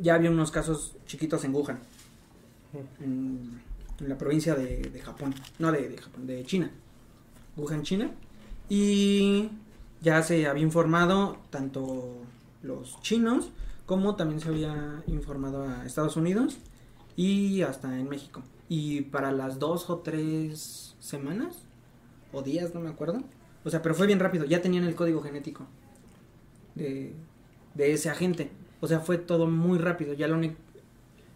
ya 0.00 0.14
había 0.14 0.30
unos 0.30 0.50
casos 0.50 0.94
chiquitos 1.06 1.44
en 1.44 1.54
Wuhan. 1.54 1.78
En, 3.00 3.64
la 4.00 4.18
provincia 4.18 4.54
de, 4.54 5.00
Japón, 5.02 5.34
no 5.58 5.72
de 5.72 5.96
Japón, 5.96 6.26
de 6.26 6.44
China. 6.44 6.70
Wuhan, 7.56 7.82
China. 7.82 8.10
Y 8.68 9.50
ya 10.00 10.22
se 10.22 10.46
había 10.46 10.62
informado 10.62 11.38
tanto 11.50 12.16
los 12.62 13.00
chinos 13.00 13.52
como 13.86 14.16
también 14.16 14.40
se 14.40 14.48
había 14.48 15.02
informado 15.06 15.62
a 15.62 15.86
Estados 15.86 16.16
Unidos 16.16 16.58
y 17.16 17.62
hasta 17.62 17.98
en 17.98 18.08
México. 18.08 18.42
Y 18.68 19.02
para 19.02 19.30
las 19.30 19.58
dos 19.58 19.88
o 19.88 19.98
tres 19.98 20.96
semanas 20.98 21.64
o 22.32 22.42
días, 22.42 22.74
no 22.74 22.80
me 22.80 22.90
acuerdo. 22.90 23.22
O 23.64 23.70
sea, 23.70 23.82
pero 23.82 23.94
fue 23.94 24.06
bien 24.06 24.18
rápido, 24.18 24.44
ya 24.44 24.60
tenían 24.60 24.84
el 24.84 24.94
código 24.94 25.22
genético 25.22 25.66
de, 26.74 27.14
de 27.74 27.92
ese 27.92 28.10
agente. 28.10 28.50
O 28.80 28.88
sea, 28.88 29.00
fue 29.00 29.18
todo 29.18 29.46
muy 29.46 29.78
rápido. 29.78 30.14
Ya 30.14 30.26
lo 30.28 30.36
único, 30.36 30.56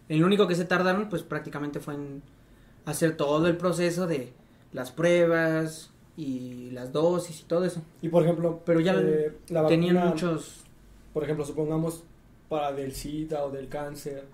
el 0.09 0.23
único 0.23 0.47
que 0.47 0.55
se 0.55 0.65
tardaron, 0.65 1.09
pues 1.09 1.23
prácticamente 1.23 1.79
fue 1.79 1.95
en 1.95 2.21
hacer 2.85 3.15
todo 3.15 3.47
el 3.47 3.57
proceso 3.57 4.07
de 4.07 4.33
las 4.73 4.91
pruebas 4.91 5.91
y 6.17 6.71
las 6.71 6.91
dosis 6.91 7.41
y 7.41 7.43
todo 7.43 7.65
eso. 7.65 7.81
Y 8.01 8.09
por 8.09 8.23
ejemplo, 8.23 8.61
Pero 8.65 8.79
ya 8.79 8.93
eh, 8.99 9.37
la 9.49 9.67
Tenían 9.67 9.95
vacuna, 9.95 10.11
muchos 10.11 10.61
por 11.13 11.23
ejemplo, 11.23 11.45
supongamos 11.45 12.03
para 12.49 12.71
del 12.71 12.93
SIDA 12.93 13.43
o 13.43 13.51
del 13.51 13.67
cáncer, 13.67 14.25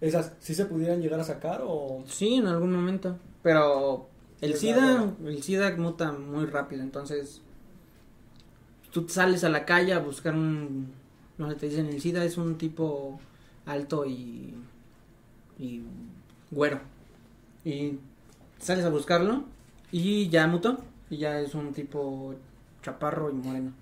esas 0.00 0.32
sí 0.40 0.54
se 0.54 0.66
pudieran 0.66 1.00
llegar 1.00 1.20
a 1.20 1.24
sacar 1.24 1.62
o 1.64 2.02
Sí, 2.06 2.34
en 2.34 2.46
algún 2.46 2.72
momento. 2.72 3.16
Pero 3.42 4.08
el 4.40 4.54
SIDA, 4.54 5.14
el 5.24 5.42
SIDA 5.42 5.76
muta 5.76 6.12
muy 6.12 6.46
rápido, 6.46 6.82
entonces 6.82 7.42
tú 8.92 9.06
sales 9.08 9.44
a 9.44 9.48
la 9.48 9.64
calle 9.64 9.92
a 9.92 9.98
buscar 9.98 10.34
un, 10.34 10.92
no 11.38 11.50
sé, 11.50 11.56
te 11.56 11.68
dicen 11.68 11.86
el 11.86 12.00
SIDA 12.00 12.24
es 12.24 12.38
un 12.38 12.56
tipo 12.56 13.18
alto 13.66 14.04
y 14.06 14.54
y 15.58 15.82
güero 16.50 16.80
y 17.64 17.98
sales 18.58 18.84
a 18.84 18.90
buscarlo 18.90 19.44
y 19.96 20.28
ya 20.28 20.48
mutó 20.48 20.78
y 21.08 21.18
ya 21.18 21.38
es 21.38 21.54
un 21.54 21.72
tipo 21.72 22.34
chaparro 22.82 23.30
y 23.30 23.34
moreno. 23.34 23.72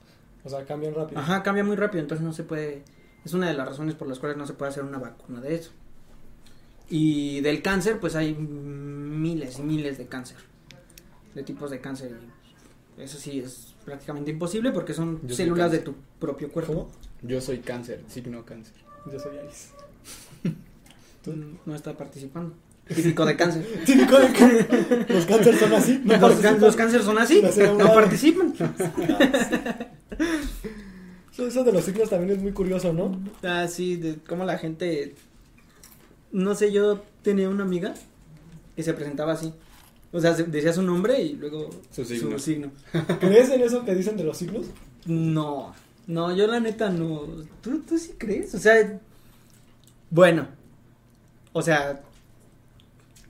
o 0.44 0.48
sea, 0.50 0.62
cambian 0.66 0.94
rápido. 0.94 1.18
Ajá, 1.18 1.42
cambia 1.42 1.64
muy 1.64 1.74
rápido, 1.74 2.02
entonces 2.02 2.22
no 2.22 2.34
se 2.34 2.44
puede. 2.44 2.82
Es 3.24 3.32
una 3.32 3.48
de 3.48 3.54
las 3.54 3.66
razones 3.66 3.94
por 3.94 4.06
las 4.08 4.18
cuales 4.18 4.36
no 4.36 4.46
se 4.46 4.52
puede 4.52 4.70
hacer 4.70 4.84
una 4.84 4.98
vacuna 4.98 5.40
de 5.40 5.54
eso. 5.54 5.70
Y 6.90 7.40
del 7.40 7.62
cáncer, 7.62 7.98
pues 7.98 8.14
hay 8.14 8.34
miles 8.34 9.58
y 9.58 9.62
miles 9.62 9.96
de 9.96 10.06
cáncer. 10.06 10.36
De 11.34 11.42
tipos 11.44 11.70
de 11.70 11.80
cáncer. 11.80 12.14
y 12.98 13.02
Eso 13.02 13.16
sí 13.16 13.38
es 13.38 13.74
prácticamente 13.82 14.32
imposible 14.32 14.70
porque 14.70 14.92
son 14.92 15.26
Yo 15.26 15.34
células 15.34 15.72
de 15.72 15.78
tu 15.78 15.94
propio 16.18 16.52
cuerpo. 16.52 16.74
¿Cómo? 16.74 16.90
Yo 17.22 17.40
soy 17.40 17.60
cáncer, 17.60 18.04
signo 18.08 18.44
cáncer. 18.44 18.74
Yo 19.10 19.18
soy 19.18 19.38
Alice. 19.38 19.70
Tú 21.24 21.32
no 21.64 21.74
está 21.74 21.96
participando. 21.96 22.54
Típico 22.95 23.24
de 23.26 23.36
cáncer. 23.36 23.66
Típico 23.86 24.18
de 24.18 24.32
que 24.32 25.05
los 25.12 25.26
cánceres 25.26 25.61
son 25.61 25.72
así. 25.74 26.01
No 26.05 26.16
los, 26.18 26.34
can- 26.40 26.61
los 26.61 26.76
cánceres 26.76 27.07
son 27.07 27.18
así, 27.18 27.43
No 27.78 27.93
participan. 27.95 28.55
Eso, 31.32 31.47
eso 31.47 31.64
de 31.64 31.72
los 31.72 31.84
signos 31.84 32.11
también 32.11 32.32
es 32.36 32.43
muy 32.43 32.53
curioso, 32.53 32.93
¿no? 32.93 33.18
Ah, 33.43 33.66
sí, 33.66 33.97
de 33.97 34.16
cómo 34.28 34.45
la 34.45 34.59
gente. 34.59 35.14
No 36.30 36.55
sé, 36.55 36.70
yo 36.72 37.03
tenía 37.22 37.49
una 37.49 37.64
amiga 37.64 37.95
que 38.76 38.82
se 38.82 38.93
presentaba 38.93 39.32
así. 39.32 39.53
O 40.12 40.20
sea, 40.20 40.34
se- 40.34 40.45
decía 40.45 40.74
su 40.74 40.82
nombre 40.82 41.22
y 41.22 41.32
luego 41.36 41.70
Su 41.90 42.05
signo. 42.05 42.38
signo. 42.38 42.70
¿Crees 43.20 43.49
en 43.51 43.62
eso 43.62 43.82
que 43.84 43.95
dicen 43.95 44.18
de 44.18 44.24
los 44.24 44.36
signos? 44.36 44.66
No, 45.07 45.74
no, 46.07 46.36
yo 46.36 46.47
la 46.47 46.61
neta 46.61 46.90
no. 46.90 47.22
¿Tú, 47.62 47.78
tú 47.80 47.97
sí 47.97 48.12
crees? 48.18 48.55
O 48.55 48.59
sea, 48.59 49.01
bueno, 50.11 50.49
o 51.55 51.62
sea, 51.62 52.03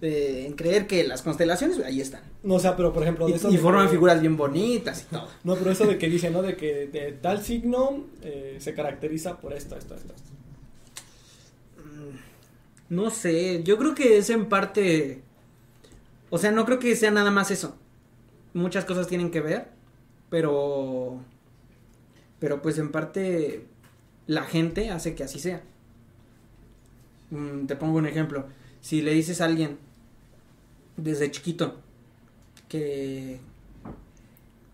eh, 0.03 0.45
en 0.47 0.53
creer 0.55 0.87
que 0.87 1.05
las 1.05 1.23
constelaciones 1.23 1.79
ahí 1.79 2.01
están. 2.01 2.23
No, 2.43 2.55
o 2.55 2.59
sea, 2.61 2.77
pero 2.77 2.93
por 2.93 3.03
ejemplo, 3.05 3.29
Y, 3.29 3.31
de 3.33 3.37
eso 3.39 3.49
y 3.51 3.53
de 3.53 3.59
forman 3.63 3.87
que- 3.87 3.93
figuras 3.93 4.21
bien 4.21 4.37
bonitas 4.37 5.03
y 5.09 5.15
todo. 5.15 5.29
No, 5.45 5.55
pero 5.55 5.71
eso 5.71 5.87
de 5.87 5.97
que 5.97 6.09
dicen, 6.11 6.33
¿no? 6.33 6.43
De 6.43 6.57
que 6.57 6.89
de 6.89 7.13
tal 7.13 7.43
signo 7.43 8.05
eh, 8.23 8.57
se 8.61 8.75
caracteriza 8.75 9.39
por 9.39 9.53
esto, 9.55 9.77
esto, 9.77 9.95
esto. 9.95 10.13
esto. 10.15 10.31
Mm, 11.85 12.95
No 12.95 13.11
sé, 13.11 13.63
yo 13.63 13.79
creo 13.79 13.95
que 13.95 14.19
es 14.19 14.29
en 14.31 14.47
parte. 14.49 15.23
O 16.31 16.39
sea, 16.39 16.51
no 16.51 16.65
creo 16.65 16.79
que 16.79 16.97
sea 16.97 17.11
nada 17.11 17.31
más 17.31 17.51
eso. 17.51 17.77
Muchas 18.55 18.85
cosas 18.85 19.07
tienen 19.07 19.31
que 19.31 19.41
ver, 19.41 19.69
pero. 20.31 21.21
Pero 22.41 22.61
pues 22.61 22.77
en 22.79 22.91
parte 22.91 23.67
la 24.27 24.43
gente 24.43 24.91
hace 24.91 25.15
que 25.15 25.23
así 25.25 25.39
sea. 25.39 25.63
Mm, 27.31 27.67
te 27.67 27.77
pongo 27.77 27.99
un 27.99 28.07
ejemplo. 28.07 28.47
Si 28.81 29.01
le 29.01 29.13
dices 29.15 29.41
a 29.41 29.45
alguien 29.45 29.79
desde 30.97 31.31
chiquito 31.31 31.81
que. 32.69 33.41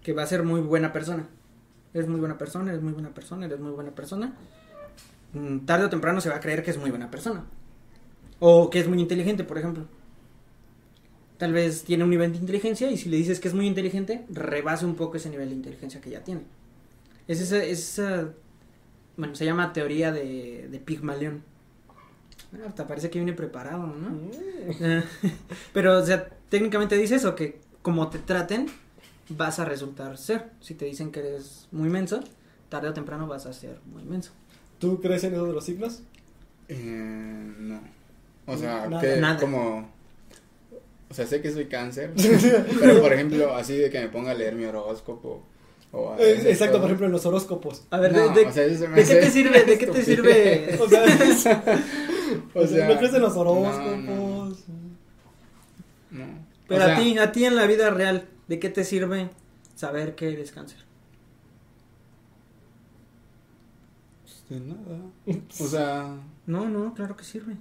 que 0.02 0.12
va 0.12 0.22
a 0.22 0.26
ser 0.26 0.42
muy 0.42 0.60
buena 0.60 0.92
persona. 0.92 1.28
Eres 1.94 2.08
muy 2.08 2.20
buena 2.20 2.38
persona, 2.38 2.70
eres 2.70 2.82
muy 2.82 2.92
buena 2.92 3.10
persona, 3.10 3.46
eres 3.46 3.60
muy 3.60 3.72
buena 3.72 3.90
persona. 3.92 4.34
Tarde 5.66 5.86
o 5.86 5.90
temprano 5.90 6.20
se 6.20 6.28
va 6.28 6.36
a 6.36 6.40
creer 6.40 6.62
que 6.62 6.70
es 6.70 6.78
muy 6.78 6.90
buena 6.90 7.10
persona. 7.10 7.44
O 8.40 8.70
que 8.70 8.80
es 8.80 8.88
muy 8.88 9.00
inteligente, 9.00 9.44
por 9.44 9.58
ejemplo. 9.58 9.86
Tal 11.38 11.52
vez 11.52 11.84
tiene 11.84 12.04
un 12.04 12.10
nivel 12.10 12.32
de 12.32 12.38
inteligencia 12.38 12.90
y 12.90 12.96
si 12.96 13.08
le 13.08 13.16
dices 13.16 13.40
que 13.40 13.48
es 13.48 13.54
muy 13.54 13.66
inteligente, 13.66 14.24
rebasa 14.28 14.86
un 14.86 14.96
poco 14.96 15.16
ese 15.16 15.30
nivel 15.30 15.50
de 15.50 15.54
inteligencia 15.54 16.00
que 16.00 16.10
ya 16.10 16.24
tiene. 16.24 16.42
Es 17.28 17.40
esa, 17.40 17.62
esa 17.62 18.32
bueno, 19.16 19.34
se 19.34 19.44
llama 19.44 19.72
teoría 19.72 20.12
de, 20.12 20.68
de 20.70 20.78
Pigmalión. 20.78 21.42
Ah, 22.54 22.66
Hasta 22.68 22.86
parece 22.86 23.10
que 23.10 23.18
viene 23.18 23.32
preparado, 23.34 23.86
¿no? 23.86 24.10
Mm. 24.10 24.30
Eh, 24.80 25.02
Pero, 25.72 25.98
o 25.98 26.04
sea, 26.04 26.28
técnicamente 26.48 26.96
dice 26.96 27.16
eso, 27.16 27.34
que 27.34 27.60
como 27.82 28.08
te 28.08 28.18
traten, 28.18 28.66
vas 29.30 29.58
a 29.58 29.64
resultar 29.64 30.16
ser. 30.18 30.46
Si 30.60 30.74
te 30.74 30.84
dicen 30.86 31.10
que 31.12 31.20
eres 31.20 31.68
muy 31.72 31.88
menso, 31.88 32.20
tarde 32.68 32.88
o 32.88 32.92
temprano 32.94 33.26
vas 33.26 33.46
a 33.46 33.52
ser 33.52 33.78
muy 33.92 34.02
menso. 34.04 34.32
¿Tú 34.78 35.00
crees 35.00 35.24
en 35.24 35.34
eso 35.34 35.46
de 35.46 35.52
los 35.52 35.64
signos? 35.64 36.02
Eh, 36.68 37.52
no. 37.58 37.80
O 38.46 38.56
sea, 38.56 38.86
Nada. 38.88 39.00
que 39.02 39.16
Nada. 39.16 39.40
como... 39.40 39.90
O 41.10 41.14
sea, 41.14 41.26
sé 41.26 41.40
que 41.40 41.50
soy 41.50 41.66
cáncer, 41.66 42.12
pero 42.80 43.00
por 43.00 43.12
ejemplo, 43.14 43.54
así 43.54 43.74
de 43.76 43.88
que 43.88 43.98
me 44.00 44.08
ponga 44.08 44.32
a 44.32 44.34
leer 44.34 44.54
mi 44.54 44.64
horóscopo. 44.66 45.42
O 45.90 46.12
a 46.12 46.18
Eh, 46.20 46.50
Exacto, 46.50 46.72
todo. 46.74 46.82
por 46.82 46.90
ejemplo, 46.90 47.06
en 47.06 47.12
los 47.12 47.24
horóscopos. 47.24 47.84
A 47.90 47.98
ver, 47.98 48.12
No, 48.12 48.28
de, 48.28 48.40
de- 48.42 48.46
o 48.46 48.52
sea, 48.52 48.64
¿de 48.64 49.04
qué 49.04 49.14
te 49.16 49.30
sirve? 49.30 49.64
¿De 49.64 49.78
qué 49.78 49.86
te 49.86 50.02
sirve? 50.04 50.76
O 50.80 50.86
sea, 50.88 51.64
O 52.54 52.66
sea, 52.66 52.88
¿no 52.88 52.96
crees 52.98 53.14
en 53.14 53.22
los 53.22 53.34
no, 53.34 53.40
horóscopos? 53.40 54.68
no. 54.68 54.88
No. 56.10 56.26
Pero 56.66 56.82
O 56.82 56.84
sea, 56.84 56.96
a 56.96 57.00
ti, 57.00 57.18
a 57.18 57.32
ti 57.32 57.44
en 57.44 57.56
la 57.56 57.66
vida 57.66 57.90
real, 57.90 58.28
¿de 58.48 58.58
qué 58.58 58.68
te 58.70 58.84
sirve 58.84 59.30
saber 59.74 60.14
que 60.14 60.32
eres 60.32 60.52
cáncer? 60.52 60.78
De 64.48 64.60
nada. 64.60 64.98
O 65.60 65.66
sea, 65.66 66.16
No, 66.46 66.68
no, 66.68 66.94
claro 66.94 67.16
que 67.16 67.24
sirve. 67.24 67.56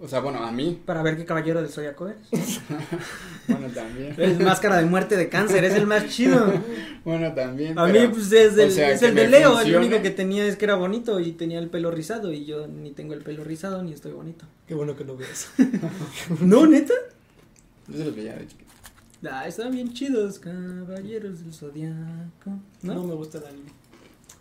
O 0.00 0.08
sea, 0.08 0.20
bueno, 0.20 0.42
a 0.44 0.50
mí, 0.50 0.80
Para 0.84 1.02
ver 1.02 1.16
qué 1.16 1.24
caballero 1.24 1.60
del 1.62 1.70
zodiaco 1.70 2.08
eres. 2.08 2.28
bueno, 3.48 3.68
también. 3.68 4.14
Es 4.18 4.40
máscara 4.40 4.76
de 4.78 4.84
muerte 4.86 5.16
de 5.16 5.28
cáncer, 5.28 5.64
es 5.64 5.74
el 5.74 5.86
más 5.86 6.08
chido. 6.08 6.52
Bueno, 7.04 7.34
también. 7.34 7.76
A 7.76 7.86
pero- 7.86 8.00
mí, 8.00 8.08
pues 8.14 8.30
es, 8.30 8.54
del- 8.54 8.68
o 8.68 8.72
sea, 8.72 8.90
es 8.92 9.02
el 9.02 9.14
de 9.16 9.26
Leo. 9.28 9.50
El 9.50 9.56
funcione. 9.64 9.86
único 9.86 10.02
que 10.02 10.10
tenía 10.10 10.44
es 10.46 10.54
que 10.56 10.64
era 10.66 10.76
bonito 10.76 11.18
y 11.18 11.32
tenía 11.32 11.58
el 11.58 11.68
pelo 11.68 11.90
rizado. 11.90 12.32
Y 12.32 12.44
yo 12.44 12.68
ni 12.68 12.92
tengo 12.92 13.12
el 13.14 13.22
pelo 13.22 13.42
rizado 13.42 13.82
ni 13.82 13.92
estoy 13.92 14.12
bonito. 14.12 14.44
Qué 14.68 14.74
bueno 14.74 14.94
que 14.96 15.02
lo 15.04 15.16
ves. 15.16 15.50
¿No, 16.40 16.64
neta? 16.66 16.94
Yo 17.88 17.98
se 17.98 18.04
los 18.04 18.14
veía 18.14 18.34
de 18.36 18.46
chiquito. 18.46 18.70
Ah, 19.28 19.46
estaban 19.48 19.72
bien 19.72 19.92
chidos, 19.92 20.38
caballeros 20.38 21.40
del 21.42 21.52
zodiaco. 21.52 22.50
¿No? 22.82 22.94
¿No? 22.94 23.02
me 23.04 23.14
gusta 23.14 23.38
el 23.38 23.46
anime. 23.46 23.70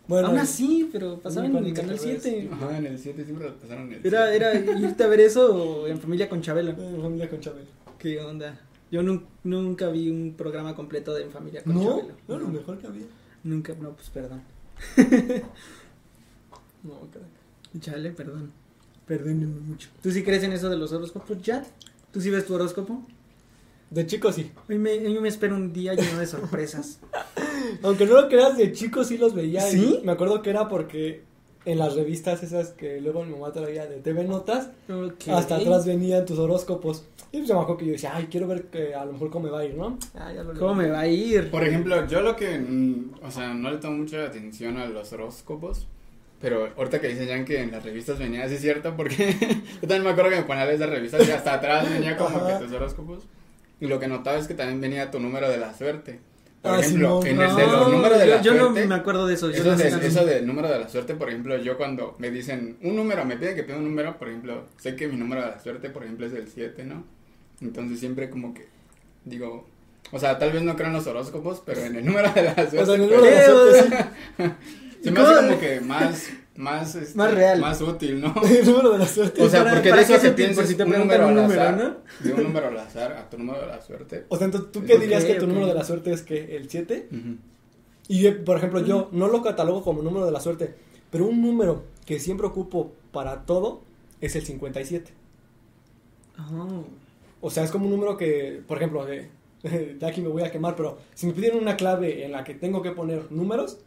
Bueno, 0.07 0.27
Aún 0.29 0.37
así, 0.39 0.89
pero 0.91 1.19
pasaban 1.19 1.55
en 1.55 1.65
el 1.65 1.73
canal 1.73 1.97
que 1.99 2.05
ves. 2.13 2.21
7. 2.23 2.49
Ajá, 2.51 2.77
en 2.77 2.85
el 2.87 2.99
7 2.99 3.23
siempre 3.23 3.47
lo 3.49 3.55
pasaron 3.55 3.87
en 3.87 3.93
el 3.93 4.05
Era, 4.05 4.29
7. 4.29 4.35
era 4.35 4.79
irte 4.79 5.03
a 5.03 5.07
ver 5.07 5.19
eso 5.21 5.55
o 5.55 5.87
en 5.87 5.99
familia 5.99 6.27
con 6.27 6.41
Chabelo. 6.41 6.71
eh, 6.71 6.99
familia 7.01 7.29
con 7.29 7.39
Chabelo. 7.39 7.67
¿Qué 7.97 8.19
onda? 8.19 8.59
Yo 8.91 9.01
nun- 9.03 9.25
nunca 9.43 9.87
vi 9.89 10.09
un 10.09 10.33
programa 10.35 10.75
completo 10.75 11.13
de 11.13 11.23
En 11.23 11.31
Familia 11.31 11.63
con 11.63 11.75
No, 11.75 11.83
Chabelo. 11.99 12.15
no, 12.27 12.39
lo 12.39 12.47
mejor 12.49 12.77
que 12.79 12.87
había. 12.87 13.05
Nunca, 13.43 13.73
no, 13.79 13.91
pues 13.91 14.09
perdón. 14.09 14.41
No, 16.83 16.99
crack. 17.11 17.79
Chale, 17.79 18.11
perdón. 18.11 18.51
Perdónenme 19.05 19.59
mucho. 19.61 19.89
¿Tú 20.01 20.11
sí 20.11 20.23
crees 20.23 20.43
en 20.43 20.53
eso 20.53 20.69
de 20.69 20.77
los 20.77 20.91
horóscopos, 20.91 21.41
Chat? 21.41 21.65
¿Tú 22.11 22.19
sí 22.21 22.29
ves 22.29 22.45
tu 22.45 22.55
horóscopo? 22.55 23.05
De 23.91 24.05
chico 24.07 24.31
sí. 24.31 24.49
Me, 24.69 24.91
hoy 24.91 25.19
me 25.19 25.27
espero 25.27 25.53
un 25.53 25.73
día 25.73 25.93
lleno 25.93 26.19
de 26.19 26.25
sorpresas. 26.25 27.01
Aunque 27.83 28.05
no 28.05 28.21
lo 28.21 28.29
creas, 28.29 28.57
de 28.57 28.71
chico 28.71 29.03
sí 29.03 29.17
los 29.17 29.35
veía. 29.35 29.67
y 29.69 29.71
¿Sí? 29.73 29.99
Me 30.05 30.13
acuerdo 30.13 30.41
que 30.41 30.49
era 30.49 30.69
porque 30.69 31.23
en 31.65 31.77
las 31.77 31.93
revistas 31.95 32.41
esas 32.41 32.69
que 32.69 33.01
luego 33.01 33.25
mi 33.25 33.33
mamá 33.33 33.51
traía 33.51 33.85
de 33.85 33.97
TV 33.97 34.23
Notas, 34.23 34.69
hasta 35.29 35.57
atrás 35.57 35.85
venían 35.85 36.25
tus 36.25 36.39
horóscopos. 36.39 37.05
Y 37.33 37.39
pues 37.39 37.49
me 37.49 37.55
acuerdo 37.55 37.77
que 37.77 37.85
yo 37.85 37.91
decía, 37.91 38.11
ay, 38.15 38.27
quiero 38.31 38.47
ver 38.47 38.63
que 38.67 38.95
a 38.95 39.03
lo 39.03 39.11
mejor 39.11 39.29
cómo 39.29 39.45
me 39.45 39.51
va 39.51 39.59
a 39.59 39.65
ir, 39.65 39.75
¿no? 39.75 39.97
Ah, 40.15 40.31
ya 40.33 40.43
lo 40.43 40.57
¿Cómo 40.57 40.75
me 40.75 40.89
va 40.89 41.01
a 41.01 41.07
ir? 41.07 41.51
Por 41.51 41.65
ejemplo, 41.65 42.07
yo 42.07 42.21
lo 42.21 42.35
que, 42.35 42.57
mm, 42.59 43.15
o 43.23 43.29
sea, 43.31 43.53
no 43.53 43.71
le 43.71 43.77
tomo 43.77 43.97
mucha 43.97 44.23
atención 44.23 44.77
a 44.77 44.85
los 44.87 45.11
horóscopos, 45.11 45.85
pero 46.39 46.69
ahorita 46.77 47.01
que 47.01 47.09
dicen 47.09 47.27
ya 47.27 47.45
que 47.45 47.61
en 47.61 47.71
las 47.71 47.83
revistas 47.83 48.17
venía, 48.17 48.47
sí 48.47 48.55
es 48.55 48.61
cierto, 48.61 48.95
porque 48.95 49.35
yo 49.81 49.87
también 49.87 50.03
me 50.03 50.09
acuerdo 50.11 50.29
que 50.31 50.37
me 50.37 50.43
ponía 50.43 50.69
esas 50.71 50.89
revistas 50.89 51.27
y 51.27 51.31
hasta 51.31 51.55
atrás 51.55 51.89
venía 51.89 52.15
como 52.15 52.37
Ajá. 52.37 52.57
que 52.57 52.65
tus 52.65 52.73
horóscopos. 52.73 53.27
Y 53.81 53.87
lo 53.87 53.99
que 53.99 54.07
notaba 54.07 54.37
es 54.37 54.47
que 54.47 54.53
también 54.53 54.79
venía 54.79 55.11
tu 55.11 55.19
número 55.19 55.49
de 55.49 55.57
la 55.57 55.73
suerte. 55.77 56.19
Por 56.61 56.73
Ah, 56.75 56.79
ejemplo, 56.79 57.19
en 57.25 57.41
el 57.41 57.55
de 57.55 57.65
los 57.67 57.87
No, 57.87 57.89
números 57.89 58.19
de 58.19 58.27
yo, 58.27 58.35
la 58.35 58.41
yo 58.43 58.51
suerte. 58.55 58.81
no 58.81 58.87
me 58.87 58.95
acuerdo 58.95 59.25
de 59.27 59.33
eso. 59.33 59.49
yo 59.49 59.57
Eso, 59.57 59.71
no 59.71 59.77
sé 59.77 59.83
de, 59.85 59.91
nada. 59.91 60.05
eso 60.05 60.25
del 60.25 60.45
número 60.47 60.69
de 60.69 60.79
la 60.79 60.87
suerte, 60.87 61.15
por 61.15 61.27
ejemplo, 61.29 61.57
yo 61.57 61.75
cuando 61.75 62.15
me 62.19 62.29
dicen 62.29 62.77
un 62.83 62.95
número, 62.95 63.25
me 63.25 63.35
piden 63.35 63.55
que 63.55 63.63
pida 63.63 63.77
un 63.77 63.83
número, 63.85 64.17
por 64.19 64.29
ejemplo, 64.29 64.65
sé 64.77 64.95
que 64.95 65.07
mi 65.07 65.17
número 65.17 65.41
de 65.41 65.47
la 65.47 65.59
suerte, 65.59 65.89
por 65.89 66.03
ejemplo, 66.03 66.27
es 66.27 66.33
el 66.33 66.47
7, 66.47 66.85
¿no? 66.85 67.03
Entonces 67.61 67.99
siempre 67.99 68.29
como 68.29 68.53
que 68.53 68.67
digo, 69.25 69.67
o 70.11 70.19
sea, 70.19 70.37
tal 70.37 70.51
vez 70.51 70.61
no 70.61 70.75
creo 70.75 70.87
en 70.89 70.93
los 70.93 71.07
horóscopos, 71.07 71.63
pero 71.65 71.81
en 71.81 71.95
el 71.95 72.05
número 72.05 72.31
de 72.31 72.43
la 72.43 72.53
suerte. 72.53 72.79
O 72.79 72.85
sea, 72.85 72.95
en 72.95 73.01
el 73.01 73.07
número 73.09 73.23
de 73.23 73.31
la 73.35 73.45
suerte 73.45 74.05
sí. 74.37 74.43
se 75.03 75.11
me 75.11 75.19
hace 75.19 75.35
como 75.47 75.59
que 75.59 75.81
más, 75.81 76.29
más, 76.61 76.95
este, 76.95 77.17
Más 77.17 77.33
real. 77.33 77.59
Más 77.59 77.81
útil, 77.81 78.21
¿no? 78.21 78.33
El 78.43 78.65
número 78.65 78.91
de 78.91 78.99
la 78.99 79.07
suerte. 79.07 79.41
O 79.41 79.49
sea, 79.49 79.61
Para- 79.63 79.75
porque 79.75 79.89
para 79.89 80.01
de 80.03 80.13
eso 80.13 80.21
que 80.21 80.27
que 80.29 80.33
piensas 80.33 80.67
si 80.67 80.75
te 80.75 80.83
un 80.83 80.91
número 80.91 81.23
un 81.27 81.29
al 81.29 81.35
número, 81.43 81.61
azar, 81.61 81.77
¿no? 81.77 81.95
de 82.27 82.33
un 82.33 82.43
número 82.43 82.67
al 82.67 82.77
azar 82.79 83.11
a 83.13 83.29
tu 83.29 83.37
número 83.37 83.61
de 83.61 83.67
la 83.67 83.81
suerte. 83.81 84.25
O 84.29 84.37
sea, 84.37 84.45
entonces, 84.45 84.71
¿tú 84.71 84.83
qué 84.83 84.93
Ok, 84.93 85.01
dirías 85.01 85.25
que 85.25 85.35
tu 85.35 85.47
número 85.47 85.67
de 85.67 85.73
la 85.73 85.83
suerte 85.83 86.11
es 86.13 86.21
que 86.21 86.55
el 86.55 86.69
7? 86.69 87.07
Ujú. 87.11 87.35
Y 88.07 88.27
eh, 88.27 88.31
por 88.33 88.57
ejemplo, 88.57 88.79
yo 88.85 89.09
no 89.11 89.27
lo 89.27 89.41
catalogo 89.41 89.83
como 89.83 90.01
número 90.01 90.25
de 90.25 90.31
la 90.31 90.39
suerte, 90.39 90.75
pero 91.09 91.25
un 91.25 91.41
número 91.41 91.83
que 92.05 92.19
siempre 92.19 92.45
ocupo 92.47 92.91
para 93.11 93.45
todo 93.45 93.81
es 94.21 94.35
el 94.35 94.43
57. 94.45 95.11
Oh. 96.39 96.83
O 97.41 97.49
sea, 97.49 97.63
es 97.63 97.71
como 97.71 97.85
un 97.85 97.91
número 97.91 98.17
que, 98.17 98.61
por 98.67 98.77
ejemplo, 98.77 99.05
de, 99.05 99.29
de 99.63 100.05
aquí 100.05 100.21
me 100.21 100.27
voy 100.29 100.43
a 100.43 100.51
quemar, 100.51 100.75
pero 100.75 100.99
si 101.13 101.25
me 101.27 101.33
pidieron 101.33 101.59
una 101.59 101.75
clave 101.75 102.25
en 102.25 102.31
la 102.31 102.43
que 102.43 102.53
tengo 102.53 102.81
que 102.81 102.91
poner 102.91 103.31
números, 103.31 103.79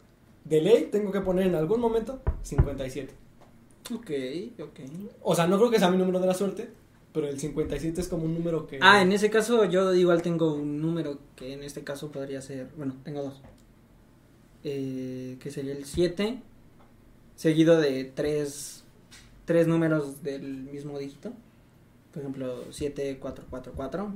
de 0.45 0.61
ley 0.61 0.89
tengo 0.91 1.11
que 1.11 1.21
poner 1.21 1.47
en 1.47 1.55
algún 1.55 1.79
momento 1.81 2.21
57. 2.43 3.13
Ok, 3.93 4.11
ok. 4.61 4.79
O 5.21 5.35
sea, 5.35 5.47
no 5.47 5.57
creo 5.57 5.69
que 5.69 5.79
sea 5.79 5.91
mi 5.91 5.97
número 5.97 6.19
de 6.19 6.27
la 6.27 6.33
suerte, 6.33 6.69
pero 7.13 7.27
el 7.27 7.39
57 7.39 7.99
es 8.01 8.07
como 8.07 8.23
un 8.25 8.33
número 8.33 8.65
que... 8.67 8.79
Ah, 8.81 9.01
en 9.01 9.11
ese 9.11 9.29
caso 9.29 9.65
yo 9.65 9.93
igual 9.93 10.21
tengo 10.21 10.53
un 10.53 10.81
número 10.81 11.19
que 11.35 11.53
en 11.53 11.63
este 11.63 11.83
caso 11.83 12.11
podría 12.11 12.41
ser, 12.41 12.69
bueno, 12.77 12.95
tengo 13.03 13.21
dos. 13.23 13.41
Eh, 14.63 15.37
que 15.39 15.51
sería 15.51 15.73
el 15.73 15.85
7, 15.85 16.41
seguido 17.35 17.79
de 17.79 18.05
tres, 18.05 18.83
tres 19.45 19.67
números 19.67 20.23
del 20.23 20.63
mismo 20.63 20.97
dígito. 20.97 21.33
Por 22.11 22.21
ejemplo, 22.21 22.71
7444 22.71 24.03
o 24.03 24.07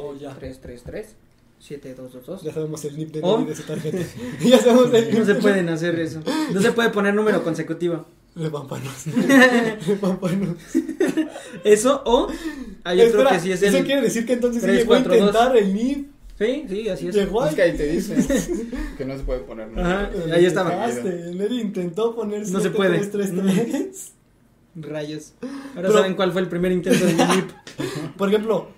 Oh, 0.00 0.14
ya. 0.14 0.30
7333, 0.34 1.16
7222. 1.60 2.42
Ya 2.42 2.52
sabemos 2.52 2.84
el 2.84 2.96
NIP 2.96 3.12
de, 3.14 3.20
¿O? 3.22 3.38
Nelly 3.38 3.50
de 3.50 3.56
su 3.56 3.62
tarjeta. 3.64 3.98
ya 4.44 4.58
sabemos 4.58 4.92
el 4.94 5.18
No 5.18 5.24
se 5.24 5.32
NIP. 5.34 5.42
pueden 5.42 5.68
hacer 5.68 5.98
eso. 6.00 6.20
No 6.52 6.60
se 6.62 6.72
puede 6.72 6.90
poner 6.90 7.14
número 7.14 7.42
consecutivo. 7.42 8.06
Repampanos. 8.36 8.92
Repampanos. 9.86 10.56
Eso 11.64 12.02
o 12.04 12.28
hay 12.84 13.00
otro 13.00 13.20
Espera, 13.22 13.30
que 13.36 13.40
sí 13.42 13.52
es 13.52 13.62
Eso 13.62 13.78
el... 13.78 13.84
quiere 13.84 14.02
decir 14.02 14.24
que 14.26 14.34
entonces 14.34 14.62
sí 14.62 14.68
llegó 14.70 14.94
a 14.94 14.98
intentar 14.98 15.56
el 15.56 15.74
NIP. 15.74 16.08
Sí, 16.38 16.64
sí, 16.68 16.88
así 16.88 17.08
es. 17.08 17.14
Llegó 17.16 17.44
Es 17.44 17.54
que 17.56 17.62
ahí 17.62 17.76
te 17.76 17.86
dicen 17.88 18.24
que 18.96 19.04
no 19.04 19.16
se 19.16 19.24
puede 19.24 19.40
poner 19.40 19.68
Ajá. 19.76 20.10
número. 20.12 20.34
ahí 20.36 20.44
estaba. 20.46 20.86
Nelly 20.86 21.60
intentó 21.60 22.14
poner 22.14 22.48
No 22.48 22.60
se 22.60 22.70
puede. 22.70 23.00
7333. 23.02 24.12
Rayos. 24.76 25.32
Ahora 25.42 25.58
Pero- 25.74 25.92
saben 25.94 26.14
cuál 26.14 26.30
fue 26.30 26.42
el 26.42 26.48
primer 26.48 26.70
intento 26.70 27.04
de 27.04 27.14
mi 27.14 27.22
NIP. 27.24 27.50
Por 28.16 28.28
ejemplo, 28.28 28.68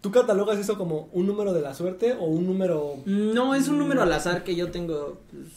¿tú 0.00 0.10
catalogas 0.10 0.58
eso 0.58 0.76
como 0.78 1.08
un 1.12 1.26
número 1.26 1.52
de 1.52 1.60
la 1.60 1.74
suerte 1.74 2.14
o 2.14 2.24
un 2.24 2.46
número... 2.46 2.96
No, 3.06 3.54
es 3.54 3.68
un 3.68 3.78
número 3.78 4.02
al 4.02 4.12
azar 4.12 4.44
que 4.44 4.54
yo 4.56 4.70
tengo. 4.70 5.18
pues, 5.30 5.48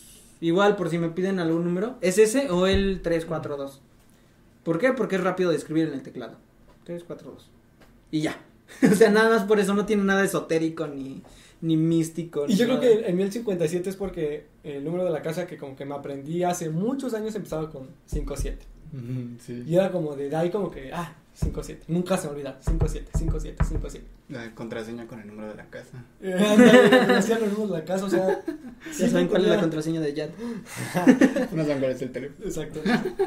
igual, 0.41 0.75
por 0.75 0.89
si 0.89 0.97
me 0.97 1.09
piden 1.09 1.39
algún 1.39 1.63
número. 1.63 1.95
¿Es 2.01 2.17
ese 2.17 2.49
o 2.49 2.67
el 2.67 3.01
342? 3.01 3.81
¿Por 4.63 4.79
qué? 4.79 4.93
Porque 4.93 5.15
es 5.15 5.23
rápido 5.23 5.49
de 5.51 5.57
escribir 5.57 5.87
en 5.87 5.93
el 5.93 6.03
teclado. 6.03 6.37
342. 6.85 7.49
Y 8.11 8.21
ya. 8.21 8.37
o 8.91 8.95
sea, 8.95 9.09
nada 9.11 9.29
más 9.29 9.43
por 9.43 9.59
eso 9.59 9.73
no 9.73 9.85
tiene 9.85 10.03
nada 10.03 10.23
esotérico 10.23 10.87
ni, 10.87 11.21
ni 11.61 11.77
místico. 11.77 12.45
Y 12.45 12.49
ni 12.49 12.55
yo 12.55 12.65
creo 12.65 12.79
que 12.79 13.07
en 13.07 13.15
mí 13.17 13.23
el 13.23 13.31
57 13.31 13.89
es 13.89 13.95
porque 13.95 14.47
el 14.63 14.83
número 14.83 15.05
de 15.05 15.11
la 15.11 15.21
casa 15.21 15.47
que 15.47 15.57
como 15.57 15.75
que 15.75 15.85
me 15.85 15.95
aprendí 15.95 16.43
hace 16.43 16.69
muchos 16.69 17.13
años 17.13 17.35
empezaba 17.35 17.69
con 17.69 17.87
57. 18.05 18.65
Ujú, 18.93 19.37
Sí. 19.39 19.63
Y 19.67 19.75
era 19.75 19.91
como 19.91 20.15
de 20.15 20.33
ahí 20.35 20.49
como 20.51 20.69
que, 20.69 20.91
ah, 20.93 21.15
57. 21.33 21.85
Nunca 21.87 22.17
se 22.17 22.27
me 22.27 22.33
olvida. 22.33 22.57
57, 22.61 23.11
57, 23.17 23.63
57. 23.63 24.05
La 24.29 24.53
contraseña 24.53 25.07
con 25.07 25.19
el 25.19 25.27
número 25.27 25.49
de 25.49 25.55
la 25.55 25.65
casa. 25.65 26.05
Eh, 26.21 26.33
ándale, 26.33 27.15
hacían 27.15 27.41
lo 27.41 27.47
mismo 27.47 27.65
en 27.65 27.71
la 27.71 27.85
casa, 27.85 28.05
o 28.05 28.09
sea... 28.09 28.43
Ya 28.99 29.09
saben 29.09 29.27
cuál 29.27 29.43
es 29.43 29.49
la 29.49 29.59
contraseña 29.59 30.01
de 30.01 30.13
Yad. 30.13 30.29
No 31.51 31.63
saben 31.63 31.79
cuál 31.79 31.91
es 31.91 32.01
el 32.01 32.11
teléfono. 32.11 32.45
Exacto. 32.45 32.79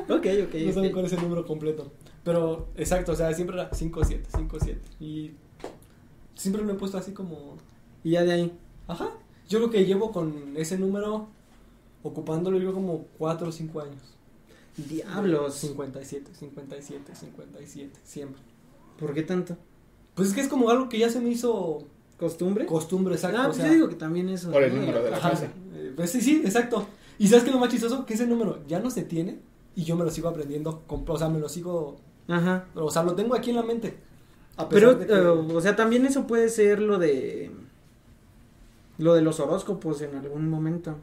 Ok, 0.09 0.27
ok. 0.47 0.55
No 0.67 0.73
saben 0.73 0.93
cuál 0.93 1.07
es 1.07 1.13
el 1.13 1.23
número 1.23 1.47
completo. 1.47 1.93
Pero, 2.23 2.69
exacto, 2.77 3.13
o 3.13 3.17
sea, 3.17 3.33
siempre 3.35 3.57
era 3.57 3.73
57, 3.73 4.29
57. 4.37 4.81
Y 5.01 5.33
siempre 6.35 6.63
lo 6.63 6.73
he 6.73 6.77
puesto 6.77 6.99
así 6.99 7.13
como... 7.13 7.57
Y 8.05 8.13
ya 8.13 8.25
de 8.25 8.33
ahí. 8.33 8.59
Ajá. 8.87 9.11
Yo 9.49 9.59
creo 9.59 9.71
que 9.71 9.85
llevo 9.85 10.13
con 10.13 10.57
ese 10.57 10.79
número 10.79 11.29
ocupándolo 12.03 12.59
yo 12.59 12.73
como 12.73 13.07
4 13.19 13.49
o 13.49 13.53
5 13.53 13.81
años. 13.81 14.16
Diablos. 14.77 15.55
57, 15.55 16.31
57, 16.35 17.15
57, 17.15 17.91
siempre. 18.05 18.43
¿Por 18.99 19.15
qué 19.15 19.23
tanto? 19.23 19.57
Pues 20.15 20.29
es 20.29 20.35
que 20.35 20.41
es 20.41 20.49
como 20.49 20.71
algo 20.71 20.89
que 20.89 20.99
ya 20.99 21.11
se 21.11 21.21
me 21.21 21.29
hizo 21.31 21.85
¿Costumbre? 22.19 22.65
costumbre, 22.67 23.15
exacto. 23.15 23.39
ah, 23.39 23.43
o 23.43 23.47
pues 23.47 23.57
sea, 23.59 23.67
yo 23.67 23.73
digo 23.75 23.89
que 23.89 23.95
también 23.97 24.29
eso. 24.29 24.51
Por 24.51 24.63
el 24.63 24.75
¿no? 24.75 24.81
número 24.81 25.03
de 25.03 25.11
la 25.11 25.17
ajá, 25.19 25.31
casa. 25.31 25.53
eh, 25.75 25.93
pues 25.95 26.11
sí, 26.11 26.21
sí, 26.21 26.43
exacto. 26.45 26.87
Y 27.19 27.29
sabes 27.29 27.45
que 27.45 27.51
lo 27.51 27.59
más 27.59 27.71
chistoso 27.71 28.05
que 28.07 28.15
ese 28.15 28.27
número 28.27 28.61
ya 28.67 28.79
no 28.81 28.91
se 28.91 29.03
tiene 29.03 29.39
y 29.75 29.85
yo 29.85 29.97
me 29.97 30.05
lo 30.05 30.11
sigo 30.11 30.29
aprendiendo, 30.29 30.83
con- 30.87 31.05
o 31.07 31.19
sea, 31.19 31.29
me 31.29 31.39
lo 31.39 31.49
sigo, 31.51 31.97
Ajá. 32.29 32.67
o 32.75 32.91
sea, 32.91 33.03
lo 33.03 33.15
tengo 33.15 33.35
aquí 33.35 33.51
en 33.51 33.57
la 33.57 33.63
mente. 33.63 33.97
A 34.57 34.69
pesar 34.69 34.97
Pero, 34.97 34.99
de 34.99 35.07
que- 35.07 35.13
eh, 35.13 35.55
o 35.57 35.61
sea, 35.61 35.77
también 35.77 36.07
eso 36.07 36.27
puede 36.27 36.49
ser 36.49 36.81
lo 36.81 36.99
de. 36.99 37.51
Lo 38.99 39.15
de 39.15 39.21
los 39.21 39.41
horóscopos 39.41 40.01
en 40.01 40.15
algún 40.17 40.49
momento. 40.49 40.97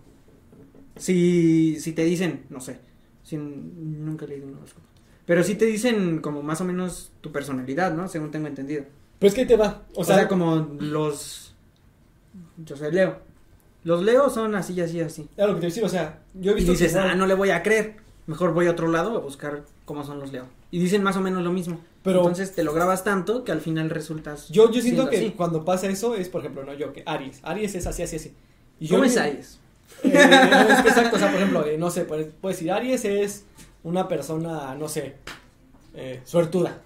Si, 0.95 1.79
si 1.79 1.93
te 1.93 2.03
dicen, 2.03 2.45
no 2.49 2.59
sé, 2.59 2.79
si, 3.23 3.37
nunca 3.37 4.25
he 4.25 4.27
leído 4.29 4.47
un 4.47 4.55
horóscopo. 4.55 4.85
Pero 5.25 5.43
si 5.43 5.55
te 5.55 5.65
dicen 5.65 6.19
como 6.19 6.43
más 6.43 6.59
o 6.61 6.65
menos 6.65 7.11
tu 7.21 7.31
personalidad, 7.31 7.93
¿no? 7.93 8.07
Según 8.07 8.31
tengo 8.31 8.47
entendido. 8.47 8.83
Pero 9.19 9.27
es 9.29 9.33
que 9.35 9.41
ahí 9.41 9.47
te 9.47 9.55
va, 9.55 9.83
o 9.95 10.01
O 10.01 10.03
sea, 10.03 10.15
sea, 10.17 10.27
como 10.27 10.55
los... 10.79 11.55
Yo 12.57 12.75
soy 12.75 12.91
Leo. 12.91 13.17
Los 13.83 14.01
Leo 14.03 14.29
son 14.29 14.55
así, 14.55 14.79
así, 14.81 14.99
así. 15.01 15.29
era 15.37 15.47
lo 15.47 15.55
que 15.55 15.61
te 15.61 15.67
iba 15.67 15.67
a 15.67 15.73
decir, 15.73 15.83
o 15.85 15.89
sea, 15.89 16.21
yo 16.33 16.51
he 16.51 16.53
Y 16.53 16.57
visto 16.57 16.73
que 16.73 16.77
dices, 16.83 16.95
ah, 16.95 17.15
no 17.15 17.25
le 17.25 17.33
voy 17.35 17.51
a 17.51 17.63
creer. 17.63 17.97
mejor 18.27 18.53
voy 18.53 18.67
a 18.67 18.71
otro 18.71 18.87
lado 18.87 19.15
a 19.15 19.19
buscar 19.19 19.63
cómo 19.85 20.03
son 20.03 20.19
los 20.19 20.31
Leo. 20.31 20.45
Y 20.71 20.79
dicen 20.79 21.03
más 21.03 21.15
o 21.17 21.21
menos 21.21 21.43
lo 21.43 21.51
mismo. 21.51 21.79
Pero- 22.03 22.19
Entonces 22.19 22.53
te 22.53 22.63
lo 22.63 22.73
grabas 22.73 23.03
tanto 23.03 23.43
que 23.45 23.51
al 23.51 23.61
final 23.61 23.89
resultas. 23.89 24.49
Yo, 24.49 24.69
yo 24.71 24.81
siento 24.81 25.09
que 25.09 25.17
así. 25.17 25.33
cuando 25.37 25.63
pasa 25.63 25.87
eso 25.87 26.15
es, 26.15 26.27
por 26.29 26.41
ejemplo, 26.41 26.63
no 26.65 26.73
yo, 26.73 26.91
que 26.91 27.03
Aries. 27.05 27.39
Aries 27.43 27.75
es 27.75 27.87
así, 27.87 28.01
así, 28.03 28.15
así. 28.17 28.33
Y 28.79 28.87
yo 28.87 28.95
¿Cómo 28.95 29.05
es 29.05 29.15
mi- 29.15 29.21
Aries? 29.21 29.59
Eh, 30.03 30.11
es 30.11 30.81
que 30.81 30.89
exacto, 30.89 31.15
o 31.15 31.19
sea, 31.19 31.29
por 31.29 31.37
ejemplo, 31.37 31.65
eh, 31.65 31.77
no 31.77 31.89
sé, 31.89 32.05
puedes 32.05 32.27
puedes 32.41 32.57
decir, 32.57 32.71
Aries 32.71 33.05
es 33.05 33.45
una 33.83 34.07
persona, 34.07 34.75
no 34.75 34.87
sé, 34.87 35.15
eh, 35.95 36.21
suertuda. 36.25 36.81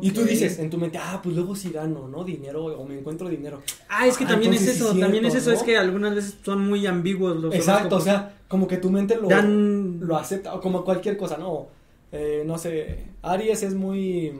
Y 0.00 0.10
tú 0.10 0.24
dices 0.24 0.58
en 0.58 0.70
tu 0.70 0.78
mente, 0.78 0.98
ah, 0.98 1.20
pues 1.22 1.36
luego 1.36 1.54
sí 1.54 1.70
gano, 1.70 2.08
¿no? 2.08 2.24
Dinero 2.24 2.64
o 2.64 2.84
me 2.84 2.98
encuentro 2.98 3.28
dinero. 3.28 3.62
Ah, 3.88 4.06
es 4.08 4.16
que 4.16 4.24
Ah, 4.24 4.28
también 4.28 4.52
es 4.52 4.66
eso, 4.66 4.92
es 4.92 4.98
también 4.98 5.24
es 5.24 5.34
eso, 5.36 5.50
¿no? 5.50 5.56
es 5.56 5.62
que 5.62 5.76
algunas 5.78 6.14
veces 6.14 6.36
son 6.42 6.66
muy 6.66 6.84
ambiguos 6.86 7.36
los 7.36 7.54
Exacto, 7.54 7.96
o 7.96 8.00
sea, 8.00 8.34
como 8.48 8.66
que 8.66 8.78
tu 8.78 8.90
mente 8.90 9.16
lo, 9.16 9.28
dan 9.28 10.00
lo 10.00 10.16
acepta, 10.16 10.54
o 10.54 10.60
como 10.60 10.84
cualquier 10.84 11.16
cosa, 11.16 11.36
¿no? 11.36 11.68
Eh, 12.10 12.42
no 12.44 12.58
sé, 12.58 13.04
Aries 13.22 13.62
es 13.62 13.74
muy 13.74 14.32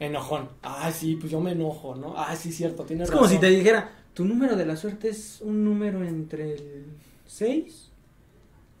enojón. 0.00 0.48
Ah, 0.62 0.90
sí, 0.92 1.16
pues 1.16 1.30
yo 1.30 1.40
me 1.40 1.52
enojo, 1.52 1.94
¿no? 1.94 2.14
Ah, 2.16 2.34
sí, 2.34 2.50
cierto, 2.50 2.82
tienes 2.84 3.08
Es 3.08 3.14
como 3.14 3.28
si 3.28 3.38
te 3.38 3.48
dijera, 3.48 3.92
tu 4.14 4.24
número 4.24 4.56
de 4.56 4.66
la 4.66 4.76
suerte 4.76 5.10
es 5.10 5.40
un 5.42 5.64
número 5.64 6.02
entre 6.02 6.54
el 6.54 6.86
6 7.26 7.90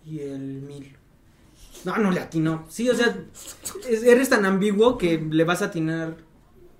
y 0.04 0.20
el 0.20 0.40
1000. 0.62 0.96
No, 1.84 1.96
no 1.98 2.10
le 2.10 2.20
atino. 2.20 2.64
Sí, 2.68 2.88
o 2.88 2.94
sea, 2.94 3.16
es- 3.88 4.02
eres 4.02 4.28
tan 4.28 4.44
ambiguo 4.46 4.96
que 4.98 5.18
le 5.18 5.44
vas 5.44 5.62
a 5.62 5.66
atinar. 5.66 6.16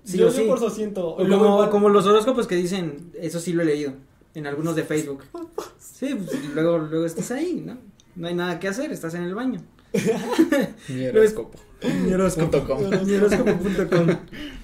Sí 0.03 0.17
yo 0.17 0.27
o 0.27 0.31
sí. 0.31 0.43
por 0.47 0.57
eso 0.57 0.69
siento. 0.69 1.15
O 1.15 1.23
luego 1.23 1.43
Como, 1.57 1.69
como 1.69 1.89
los 1.89 2.05
horóscopos 2.05 2.47
que 2.47 2.55
dicen, 2.55 3.11
eso 3.19 3.39
sí 3.39 3.53
lo 3.53 3.61
he 3.61 3.65
leído, 3.65 3.93
en 4.33 4.47
algunos 4.47 4.75
de 4.75 4.83
Facebook. 4.83 5.23
Sí, 5.79 6.15
pues 6.15 6.43
y 6.43 6.47
luego, 6.53 6.77
luego 6.79 7.05
estás 7.05 7.31
ahí, 7.31 7.61
¿no? 7.65 7.77
No 8.17 8.27
hay 8.27 8.35
nada 8.35 8.59
que 8.59 8.67
hacer, 8.67 8.91
estás 8.91 9.13
en 9.13 9.23
el 9.23 9.33
baño. 9.35 9.61
Mi 10.89 11.05
horóscopo. 11.05 11.59
Mi 11.83 12.11
com. 12.67 14.07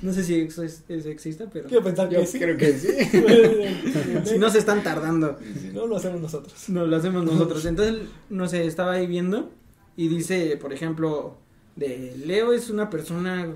No 0.01 0.12
sé 0.14 0.24
si 0.24 0.41
eso, 0.41 0.64
es- 0.64 0.84
exista, 0.89 1.45
pero 1.51 1.68
Quiero 1.70 1.84
pensar 1.84 2.10
Yo 2.10 2.20
que 2.20 2.26
sí. 2.26 2.39
creo 2.39 2.58
que 2.58 2.74
sí. 2.74 2.88
si 4.26 4.38
no 4.39 4.49
se 4.49 4.58
están 4.60 4.84
tardando. 4.84 5.38
Si 5.62 5.68
no, 5.68 5.86
lo 5.88 5.95
hacemos 5.97 6.20
nosotros. 6.22 6.70
No, 6.70 6.86
lo 6.88 6.97
hacemos 6.97 7.24
nosotros. 7.24 7.66
Entonces, 7.66 8.01
no 8.30 8.47
sé, 8.47 8.66
estaba 8.66 8.93
ahí 8.93 9.06
viendo 9.08 9.51
y 9.95 10.08
dice, 10.08 10.58
por 10.58 10.74
ejemplo, 10.74 11.38
de 11.76 12.16
Leo 12.26 12.51
es 12.54 12.70
una 12.72 12.89
persona 12.89 13.54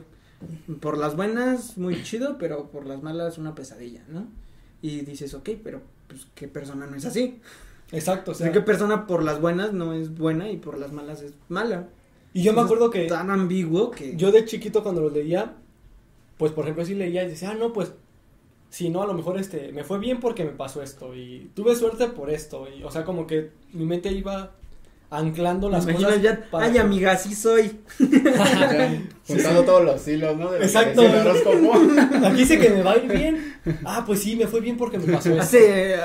por 0.80 0.98
las 0.98 1.16
buenas 1.16 1.78
muy 1.78 2.04
chido, 2.04 2.38
pero 2.38 2.70
por 2.70 2.86
las 2.86 3.02
malas 3.02 3.40
una 3.40 3.56
pesadilla, 3.56 4.04
¿no? 4.08 4.28
Y 4.84 5.02
dices, 5.02 5.34
ok, 5.34 5.50
pero 5.64 5.82
pues 6.08 6.28
qué 6.36 6.48
persona 6.48 6.86
no 6.86 6.96
es 6.96 7.06
así. 7.06 7.40
Exacto, 7.92 8.32
o 8.32 8.34
O 8.34 8.38
sea, 8.38 8.52
qué 8.52 8.62
persona 8.62 9.08
por 9.08 9.24
las 9.24 9.40
buenas 9.40 9.74
no 9.74 9.94
es 9.94 10.16
buena 10.18 10.50
y 10.50 10.58
por 10.58 10.78
las 10.78 10.92
malas 10.92 11.22
es 11.22 11.34
mala. 11.48 11.88
Y 12.34 12.44
yo 12.44 12.54
me 12.54 12.62
acuerdo 12.62 12.90
que 12.90 13.08
Tan 13.08 13.32
ambiguo 13.32 13.92
que... 13.92 14.16
yo 14.16 14.32
de 14.32 14.46
chiquito 14.46 14.84
cuando 14.84 15.02
los 15.02 15.14
leía, 15.14 15.54
pues 16.38 16.52
por 16.52 16.66
ejemplo 16.66 16.86
sí 16.86 16.94
leía 16.94 17.24
y 17.24 17.30
decía, 17.30 17.52
ah, 17.52 17.56
no, 17.56 17.74
pues, 17.74 17.94
si 18.70 18.90
no, 18.90 19.02
a 19.02 19.08
lo 19.08 19.14
mejor 19.14 19.40
este, 19.40 19.72
me 19.72 19.84
fue 19.84 20.00
bien 20.00 20.20
porque 20.20 20.44
me 20.44 20.52
pasó 20.52 20.84
esto 20.84 21.16
y 21.16 21.50
tuve 21.56 21.76
suerte 21.76 22.08
por 22.08 22.30
esto. 22.30 22.68
Y, 22.70 22.84
o 22.84 22.92
sea, 22.92 23.06
como 23.06 23.26
que 23.26 23.52
mi 23.72 23.86
mente 23.86 24.12
iba 24.12 24.52
anclando 25.10 25.70
las 25.70 25.86
cosas. 25.86 26.22
ya, 26.22 26.46
para 26.52 26.66
ay 26.66 26.74
que- 26.74 26.80
amiga, 26.80 27.14
así 27.14 27.34
soy. 27.34 27.80
Juntando 29.28 29.64
todos 29.64 29.86
los 29.86 30.08
hilos, 30.08 30.38
¿no? 30.38 30.52
De 30.52 30.60
lo 30.60 30.60
que 30.60 30.66
Exacto. 30.66 31.02
Aquí 32.26 32.38
dice 32.38 32.60
que 32.60 32.70
me 32.70 32.84
va 32.84 32.92
a 32.92 32.98
ir 32.98 33.10
bien. 33.10 33.56
Ah, 33.86 34.04
pues 34.06 34.22
sí, 34.22 34.36
me 34.36 34.48
fue 34.48 34.60
bien 34.60 34.78
porque 34.78 35.00
me 35.00 35.14
pasó 35.14 35.30
esto. 35.30 35.42
Hace... 35.42 35.96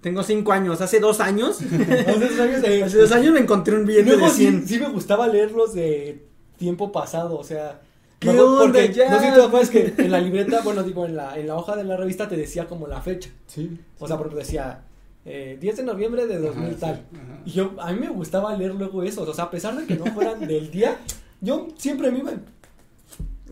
tengo 0.00 0.22
cinco 0.22 0.52
años, 0.52 0.80
hace 0.80 1.00
dos 1.00 1.20
años. 1.20 1.60
Hace 1.62 2.18
dos 2.18 2.40
años 2.40 2.62
de- 2.62 2.82
hace 2.84 2.98
dos 2.98 3.12
años 3.12 3.32
me 3.34 3.40
encontré 3.40 3.74
un 3.76 3.86
billete 3.86 4.10
Luego 4.10 4.26
de 4.26 4.30
sí, 4.32 4.38
100. 4.42 4.68
sí 4.68 4.78
me 4.78 4.88
gustaba 4.88 5.26
leerlos 5.28 5.74
de 5.74 6.26
tiempo 6.56 6.92
pasado, 6.92 7.38
o 7.38 7.44
sea. 7.44 7.80
¿Qué 8.20 8.30
onda, 8.30 8.62
porque, 8.62 8.92
ya? 8.92 9.10
No 9.10 9.18
sé 9.20 9.26
si 9.28 9.34
te 9.34 9.42
acuerdas 9.42 9.70
que 9.70 9.94
en 9.98 10.10
la 10.10 10.20
libreta, 10.20 10.60
bueno, 10.62 10.82
digo, 10.82 11.04
en 11.04 11.16
la, 11.16 11.38
en 11.38 11.46
la 11.46 11.56
hoja 11.56 11.76
de 11.76 11.84
la 11.84 11.96
revista 11.96 12.26
te 12.28 12.36
decía 12.36 12.66
como 12.66 12.86
la 12.86 13.02
fecha. 13.02 13.28
Sí. 13.46 13.78
O 13.98 14.06
sea, 14.06 14.16
por 14.16 14.26
ejemplo, 14.26 14.38
decía 14.44 14.82
eh, 15.26 15.58
10 15.60 15.76
de 15.78 15.82
noviembre 15.82 16.26
de 16.26 16.38
2000 16.38 16.64
Ajá, 16.70 16.76
tal. 16.78 16.96
sí. 17.10 17.18
Y 17.46 17.50
yo, 17.52 17.72
a 17.78 17.92
mí 17.92 18.00
me 18.00 18.08
gustaba 18.08 18.56
leer 18.56 18.74
luego 18.74 19.02
eso. 19.02 19.22
O 19.22 19.34
sea, 19.34 19.44
a 19.44 19.50
pesar 19.50 19.76
de 19.76 19.86
que 19.86 19.96
no 19.96 20.06
fueran 20.14 20.46
del 20.46 20.70
día, 20.70 20.96
yo 21.40 21.68
siempre 21.76 22.10
me 22.10 22.20
iba 22.20 22.32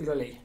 y 0.00 0.04
lo 0.04 0.14
leía. 0.14 0.40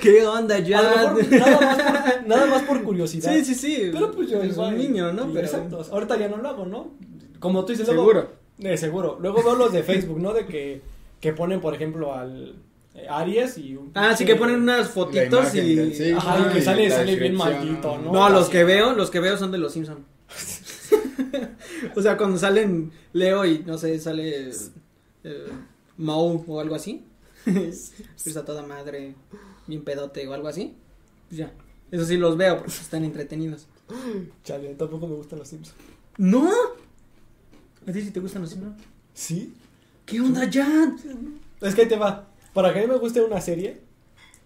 ¿Qué 0.00 0.26
onda, 0.26 0.58
ya? 0.58 0.82
mejor 0.82 1.30
nada 1.30 1.60
más 1.60 1.76
por, 1.76 2.26
nada 2.28 2.46
más 2.46 2.62
por 2.62 2.82
curiosidad. 2.82 3.32
Sí, 3.32 3.44
sí, 3.44 3.54
sí. 3.54 3.90
Pero 3.92 4.10
pues 4.12 4.28
yo 4.28 4.42
es 4.42 4.56
un 4.56 4.76
niño, 4.76 5.12
¿no? 5.12 5.32
Pero 5.32 5.46
Exacto. 5.46 5.82
Ahorita 5.92 6.18
ya 6.18 6.28
no 6.28 6.38
lo 6.38 6.48
hago, 6.48 6.66
¿no? 6.66 6.92
Como 7.38 7.64
tú 7.64 7.72
dices, 7.72 7.86
luego- 7.86 8.02
seguro. 8.02 8.30
Eh, 8.58 8.76
seguro. 8.76 9.18
Luego 9.20 9.42
veo 9.42 9.56
los 9.56 9.72
de 9.72 9.82
Facebook, 9.82 10.18
¿no? 10.20 10.32
De 10.32 10.46
que, 10.46 10.80
que 11.20 11.32
ponen, 11.32 11.60
por 11.60 11.74
ejemplo, 11.74 12.14
al 12.14 12.56
eh, 12.94 13.06
Aries 13.08 13.58
y 13.58 13.76
un... 13.76 13.90
Ah, 13.94 14.16
sí 14.16 14.24
que 14.24 14.36
ponen 14.36 14.62
unas 14.62 14.88
fotitos 14.88 15.54
y 15.54 15.74
del 15.74 16.16
Ajá, 16.16 16.48
y 16.48 16.52
que 16.52 16.58
y 16.58 16.62
sale, 16.62 16.90
sale 16.90 17.16
bien 17.16 17.34
maldito, 17.34 17.98
¿no? 17.98 18.12
No, 18.12 18.28
los 18.30 18.48
que 18.48 18.64
veo, 18.64 18.94
los 18.94 19.10
que 19.10 19.20
veo 19.20 19.36
son 19.36 19.50
de 19.50 19.58
los 19.58 19.72
Simpson. 19.72 20.04
o 21.96 22.02
sea, 22.02 22.16
cuando 22.16 22.38
salen 22.38 22.92
Leo 23.12 23.44
y 23.44 23.60
no 23.60 23.78
sé, 23.78 23.98
sale 23.98 24.50
eh, 25.24 25.46
Moe 25.98 26.42
o 26.46 26.60
algo 26.60 26.74
así. 26.74 27.04
Está 27.46 28.44
toda 28.44 28.62
madre, 28.62 29.14
bien 29.66 29.82
pedote 29.82 30.26
o 30.26 30.32
algo 30.32 30.48
así. 30.48 30.74
Pues 31.28 31.38
ya. 31.38 31.52
Eso 31.90 32.04
sí 32.04 32.16
los 32.16 32.36
veo 32.36 32.58
porque 32.58 32.72
están 32.72 33.04
entretenidos. 33.04 33.66
Chale, 34.44 34.74
tampoco 34.74 35.06
me 35.06 35.14
gustan 35.14 35.38
los 35.38 35.48
Simpsons. 35.48 35.76
¿No? 36.18 36.50
¿A 37.86 37.92
ti 37.92 38.00
sí 38.00 38.10
te 38.10 38.20
gustan 38.20 38.42
los 38.42 38.50
Simpsons? 38.50 38.76
¿Sí? 39.12 39.54
¿Qué 40.06 40.20
onda, 40.20 40.48
ya? 40.48 40.94
Es 41.60 41.74
que 41.74 41.82
ahí 41.82 41.88
te 41.88 41.96
va. 41.96 42.28
Para 42.52 42.72
que 42.72 42.80
a 42.80 42.82
mí 42.82 42.88
me 42.88 42.98
guste 42.98 43.22
una 43.22 43.40
serie, 43.40 43.80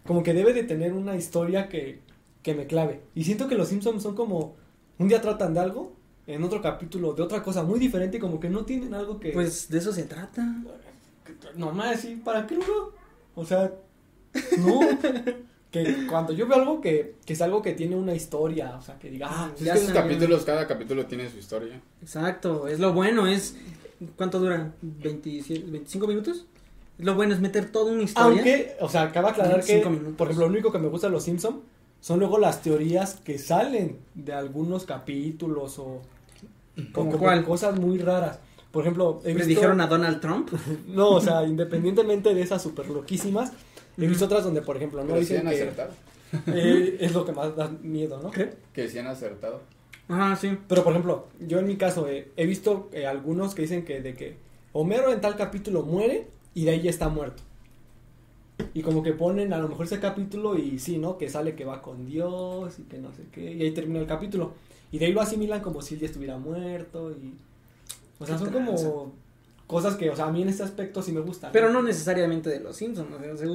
como 0.06 0.22
que 0.22 0.34
debe 0.34 0.52
de 0.52 0.62
tener 0.62 0.92
una 0.92 1.16
historia 1.16 1.68
que, 1.68 2.00
que 2.42 2.54
me 2.54 2.66
clave. 2.66 3.02
Y 3.14 3.24
siento 3.24 3.48
que 3.48 3.54
los 3.54 3.68
Simpsons 3.68 4.02
son 4.02 4.14
como... 4.14 4.56
Un 4.98 5.06
día 5.06 5.20
tratan 5.20 5.54
de 5.54 5.60
algo, 5.60 5.92
en 6.26 6.42
otro 6.42 6.60
capítulo 6.60 7.12
de 7.12 7.22
otra 7.22 7.42
cosa 7.42 7.62
muy 7.62 7.78
diferente, 7.78 8.16
y 8.16 8.20
como 8.20 8.40
que 8.40 8.50
no 8.50 8.64
tienen 8.64 8.94
algo 8.94 9.20
que... 9.20 9.30
Pues 9.30 9.68
de 9.68 9.78
eso 9.78 9.92
se 9.92 10.04
trata. 10.04 10.44
No 11.56 11.72
más, 11.72 12.00
sí, 12.00 12.16
¿para 12.16 12.46
qué 12.46 12.56
no? 12.56 12.90
O 13.36 13.44
sea, 13.44 13.72
no. 14.58 14.80
que 15.70 16.06
cuando 16.08 16.32
yo 16.32 16.46
veo 16.46 16.58
algo 16.58 16.80
que, 16.80 17.16
que 17.26 17.32
es 17.34 17.42
algo 17.42 17.60
que 17.62 17.72
tiene 17.72 17.94
una 17.96 18.14
historia, 18.14 18.74
o 18.78 18.82
sea, 18.82 18.98
que 18.98 19.10
diga, 19.10 19.28
ah, 19.30 19.50
Es 19.54 19.60
Ya 19.64 19.72
que 19.74 19.78
esos 19.80 19.90
sé. 19.90 19.94
capítulos, 19.94 20.44
cada 20.44 20.66
capítulo 20.66 21.06
tiene 21.06 21.28
su 21.30 21.38
historia. 21.38 21.80
Exacto, 22.02 22.66
es 22.68 22.78
lo 22.80 22.92
bueno, 22.92 23.26
es... 23.26 23.56
¿Cuánto 24.16 24.38
dura? 24.38 24.72
¿27, 25.02 25.66
¿25 25.66 26.06
minutos? 26.08 26.46
Lo 26.98 27.14
bueno 27.16 27.34
es 27.34 27.40
meter 27.40 27.70
toda 27.70 27.92
una 27.92 28.02
historia. 28.04 28.28
aunque, 28.36 28.76
o 28.80 28.88
sea, 28.88 29.02
acaba 29.02 29.28
de 29.28 29.32
aclarar 29.42 29.64
que, 29.64 29.84
minutos. 29.84 30.14
por 30.16 30.28
ejemplo, 30.28 30.46
lo 30.46 30.52
único 30.52 30.72
que 30.72 30.78
me 30.78 30.88
gusta 30.88 31.08
de 31.08 31.12
los 31.12 31.24
Simpson 31.24 31.62
son 32.00 32.18
luego 32.20 32.38
las 32.38 32.62
teorías 32.62 33.14
que 33.14 33.38
salen 33.38 33.98
de 34.14 34.32
algunos 34.32 34.84
capítulos 34.84 35.78
o 35.80 36.00
¿Como 36.92 37.18
cosas 37.44 37.78
muy 37.78 37.98
raras. 37.98 38.38
Por 38.70 38.82
ejemplo, 38.84 39.20
he 39.24 39.28
¿Le 39.28 39.34
visto... 39.34 39.48
dijeron 39.48 39.80
a 39.80 39.86
Donald 39.86 40.20
Trump? 40.20 40.50
No, 40.86 41.10
o 41.10 41.20
sea, 41.20 41.44
independientemente 41.44 42.34
de 42.34 42.42
esas 42.42 42.62
super 42.62 42.88
loquísimas, 42.88 43.52
he 44.06 44.08
visto 44.08 44.24
otras 44.26 44.44
donde, 44.44 44.62
por 44.62 44.76
ejemplo, 44.76 45.02
no 45.02 45.08
Pero 45.08 45.20
sí 45.24 45.34
dicen 45.34 45.46
han 45.46 45.52
que 45.52 45.62
acertado. 45.62 45.90
eh, 46.46 46.96
es 47.00 47.12
lo 47.12 47.24
que 47.24 47.32
más 47.32 47.56
da 47.56 47.68
miedo, 47.82 48.20
¿no? 48.22 48.30
¿Qué? 48.30 48.50
Que 48.72 48.88
sí 48.88 48.98
han 48.98 49.06
acertado. 49.06 49.60
Ah, 50.08 50.36
sí. 50.40 50.56
Pero 50.68 50.84
por 50.84 50.92
ejemplo, 50.92 51.26
yo 51.40 51.58
en 51.58 51.66
mi 51.66 51.76
caso 51.76 52.08
eh, 52.08 52.30
he 52.36 52.46
visto 52.46 52.88
eh, 52.92 53.06
algunos 53.06 53.54
que 53.54 53.62
dicen 53.62 53.84
que 53.84 54.00
de 54.00 54.14
que 54.14 54.36
Homero 54.72 55.12
en 55.12 55.20
tal 55.20 55.36
capítulo 55.36 55.82
muere 55.82 56.26
y 56.54 56.64
de 56.64 56.70
ahí 56.72 56.82
ya 56.82 56.90
está 56.90 57.08
muerto. 57.08 57.42
Y 58.74 58.82
como 58.82 59.02
que 59.02 59.12
ponen 59.12 59.52
a 59.52 59.58
lo 59.58 59.68
mejor 59.68 59.86
ese 59.86 60.00
capítulo 60.00 60.56
y 60.58 60.78
sí, 60.78 60.98
¿no? 60.98 61.16
Que 61.16 61.28
sale 61.28 61.54
que 61.54 61.64
va 61.64 61.80
con 61.82 62.06
Dios 62.06 62.78
y 62.78 62.82
que 62.82 62.98
no 62.98 63.12
sé 63.12 63.22
qué. 63.32 63.52
Y 63.52 63.62
ahí 63.62 63.70
termina 63.72 64.00
el 64.00 64.06
capítulo. 64.06 64.52
Y 64.90 64.98
de 64.98 65.06
ahí 65.06 65.12
lo 65.12 65.20
asimilan 65.20 65.60
como 65.60 65.82
si 65.82 65.94
él 65.94 66.00
ya 66.00 66.06
estuviera 66.06 66.38
muerto 66.38 67.10
y... 67.12 67.34
O 68.18 68.26
sea, 68.26 68.36
son 68.38 68.50
tranza. 68.50 68.72
como 68.72 69.12
cosas 69.66 69.94
que, 69.96 70.10
o 70.10 70.16
sea, 70.16 70.26
a 70.26 70.32
mí 70.32 70.42
en 70.42 70.48
este 70.48 70.64
aspecto 70.64 71.02
sí 71.02 71.12
me 71.12 71.20
gustan. 71.20 71.52
Pero 71.52 71.70
no 71.70 71.82
necesariamente 71.82 72.50
de 72.50 72.60
los 72.60 72.76
Simpsons, 72.76 73.08
o 73.12 73.36
sea, 73.36 73.46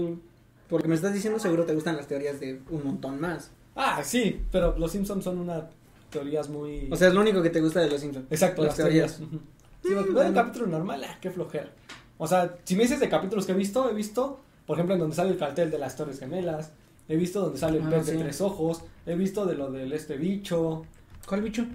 Porque 0.69 0.87
me 0.87 0.95
estás 0.95 1.13
diciendo, 1.13 1.39
seguro 1.39 1.65
te 1.65 1.73
gustan 1.73 1.95
las 1.97 2.07
teorías 2.07 2.39
de 2.39 2.61
un 2.69 2.83
montón 2.83 3.19
más. 3.19 3.51
Ah, 3.75 4.01
sí, 4.03 4.41
pero 4.51 4.77
los 4.77 4.91
Simpsons 4.91 5.23
son 5.23 5.39
unas 5.39 5.63
teorías 6.09 6.49
muy... 6.49 6.87
O 6.91 6.95
sea, 6.95 7.07
es 7.09 7.13
lo 7.13 7.21
único 7.21 7.41
que 7.41 7.49
te 7.49 7.59
gusta 7.61 7.79
de 7.81 7.89
los 7.89 7.99
Simpsons. 8.01 8.25
Exacto, 8.29 8.61
las 8.63 8.69
las 8.69 8.77
teorías. 8.77 9.17
teorías. 9.17 9.41
Sí, 9.83 9.89
porque, 9.95 10.11
bueno, 10.11 10.29
un 10.29 10.35
capítulo 10.35 10.67
normal, 10.67 11.03
ah, 11.03 11.17
qué 11.19 11.29
flojera. 11.31 11.71
O 12.17 12.27
sea, 12.27 12.55
si 12.63 12.75
me 12.75 12.83
dices 12.83 12.99
de 12.99 13.09
capítulos 13.09 13.45
que 13.45 13.51
he 13.51 13.55
visto, 13.55 13.89
he 13.89 13.93
visto, 13.93 14.39
por 14.65 14.77
ejemplo, 14.77 14.93
en 14.95 15.01
donde 15.01 15.15
sale 15.15 15.31
el 15.31 15.37
cartel 15.37 15.69
de 15.71 15.77
las 15.79 15.95
Torres 15.97 16.19
Gemelas, 16.19 16.71
he 17.09 17.17
visto 17.17 17.41
donde 17.41 17.57
sale 17.59 17.79
el 17.79 17.83
Ah, 17.85 17.89
pez 17.89 18.05
sí. 18.05 18.11
de 18.13 18.19
tres 18.19 18.39
ojos, 18.41 18.81
he 19.05 19.15
visto 19.15 19.45
de 19.45 19.55
lo 19.55 19.71
del 19.71 19.91
este 19.91 20.15
bicho, 20.17 20.85
¿Cuál 21.27 21.41
bicho? 21.41 21.65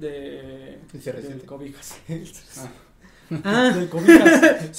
de... 0.00 0.78
Se 1.00 1.12
del 1.22 1.42
cobijas. 1.44 1.96
Ah. 2.56 2.68
Ah, 3.44 3.72
del 3.76 3.88
cobijas. 3.88 4.70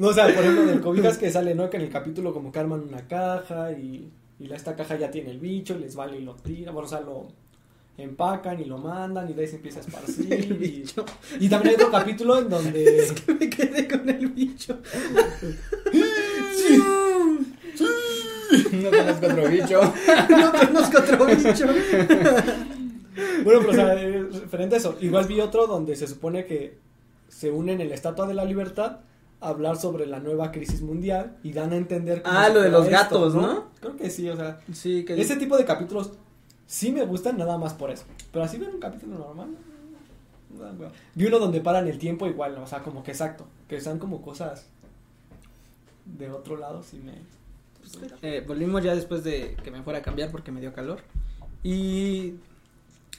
No, 0.00 0.08
o 0.08 0.12
sea, 0.14 0.24
por 0.24 0.42
ejemplo, 0.42 0.64
del 0.64 0.80
cobijas 0.80 1.18
que 1.18 1.30
sale, 1.30 1.54
¿no? 1.54 1.68
Que 1.68 1.76
en 1.76 1.82
el 1.82 1.90
capítulo 1.90 2.32
como 2.32 2.50
que 2.50 2.58
arman 2.58 2.80
una 2.80 3.06
caja 3.06 3.70
y, 3.72 4.10
y 4.38 4.50
esta 4.50 4.74
caja 4.74 4.96
ya 4.96 5.10
tiene 5.10 5.30
el 5.30 5.38
bicho 5.38 5.74
y 5.74 5.80
les 5.80 5.94
vale 5.94 6.16
y 6.16 6.22
lo 6.22 6.34
tira, 6.36 6.72
bueno, 6.72 6.86
o 6.86 6.88
sea, 6.88 7.00
lo... 7.00 7.28
empacan 7.98 8.58
y 8.62 8.64
lo 8.64 8.78
mandan 8.78 9.28
y 9.28 9.34
de 9.34 9.42
ahí 9.42 9.46
se 9.46 9.56
empieza 9.56 9.80
a 9.80 9.82
esparcir. 9.82 10.32
El 10.32 10.52
y, 10.52 10.54
bicho. 10.54 11.04
y 11.38 11.50
también 11.50 11.74
hay 11.74 11.82
otro 11.82 11.90
capítulo 11.90 12.38
en 12.38 12.48
donde... 12.48 13.08
Me 13.38 13.50
quedé 13.50 13.86
con 13.86 14.08
el 14.08 14.28
bicho. 14.28 14.78
No 18.72 18.90
conozco 18.90 19.26
otro 19.26 19.48
bicho. 19.50 19.94
No 20.30 20.52
conozco 20.52 20.98
otro 20.98 21.26
bicho. 21.26 21.66
Bueno, 23.44 23.60
pero 23.60 23.70
o 23.70 23.74
sea, 23.74 23.94
referente 23.94 24.76
a 24.76 24.78
eso. 24.78 24.96
Igual 25.02 25.26
vi 25.26 25.40
otro 25.40 25.66
donde 25.66 25.94
se 25.94 26.06
supone 26.06 26.46
que 26.46 26.78
se 27.28 27.50
unen 27.50 27.82
en 27.82 27.90
la 27.90 27.94
Estatua 27.96 28.26
de 28.26 28.32
la 28.32 28.46
Libertad 28.46 29.00
hablar 29.40 29.76
sobre 29.76 30.06
la 30.06 30.20
nueva 30.20 30.52
crisis 30.52 30.82
mundial 30.82 31.38
y 31.42 31.52
dan 31.52 31.72
a 31.72 31.76
entender... 31.76 32.22
cómo 32.22 32.38
Ah, 32.38 32.48
lo 32.48 32.60
de 32.60 32.70
los 32.70 32.88
gatos, 32.88 33.34
¿no? 33.34 33.42
¿no? 33.42 33.70
Creo 33.80 33.96
que 33.96 34.10
sí, 34.10 34.28
o 34.28 34.36
sea... 34.36 34.60
Sí, 34.72 35.04
que 35.04 35.20
Ese 35.20 35.36
tipo 35.36 35.56
de 35.56 35.64
capítulos 35.64 36.12
sí 36.66 36.92
me 36.92 37.04
gustan 37.04 37.38
nada 37.38 37.58
más 37.58 37.74
por 37.74 37.90
eso. 37.90 38.04
Pero 38.32 38.44
así 38.44 38.58
ver 38.58 38.70
un 38.70 38.80
capítulo 38.80 39.18
normal. 39.18 39.48
no. 40.50 40.88
Vi 41.14 41.26
uno 41.26 41.38
donde 41.38 41.60
paran 41.60 41.88
el 41.88 41.98
tiempo 41.98 42.26
igual, 42.26 42.56
o 42.58 42.66
sea, 42.66 42.82
como 42.82 43.02
que 43.02 43.10
exacto. 43.10 43.46
Que 43.68 43.80
sean 43.80 43.98
como 43.98 44.22
cosas 44.22 44.66
de 46.04 46.30
otro 46.30 46.56
lado, 46.56 46.82
sí 46.82 47.00
me. 47.04 47.14
Eh, 48.22 48.44
volvimos 48.46 48.84
ya 48.84 48.94
después 48.94 49.24
de 49.24 49.56
que 49.64 49.70
me 49.70 49.82
fuera 49.82 50.00
a 50.00 50.02
cambiar 50.02 50.30
porque 50.30 50.52
me 50.52 50.60
dio 50.60 50.72
calor. 50.72 51.00
Y 51.62 52.34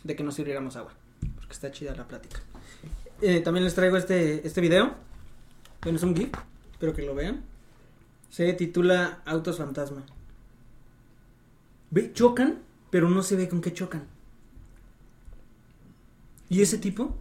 de 0.03 0.15
que 0.15 0.23
nos 0.23 0.35
sirviéramos 0.35 0.75
agua. 0.75 0.93
Porque 1.35 1.53
está 1.53 1.71
chida 1.71 1.95
la 1.95 2.07
plática. 2.07 2.39
Eh, 3.21 3.41
también 3.41 3.63
les 3.63 3.75
traigo 3.75 3.97
este, 3.97 4.45
este 4.47 4.61
video. 4.61 4.93
Bueno, 5.81 5.97
es 5.97 6.03
un 6.03 6.15
GIF. 6.15 6.31
Espero 6.71 6.93
que 6.93 7.01
lo 7.01 7.15
vean. 7.15 7.43
Se 8.29 8.53
titula 8.53 9.21
Autos 9.25 9.57
Fantasma. 9.57 10.03
Ve, 11.89 12.13
chocan, 12.13 12.59
pero 12.89 13.09
no 13.09 13.23
se 13.23 13.35
ve 13.35 13.49
con 13.49 13.61
qué 13.61 13.73
chocan. 13.73 14.03
Y 16.49 16.61
ese 16.61 16.77
tipo, 16.77 17.15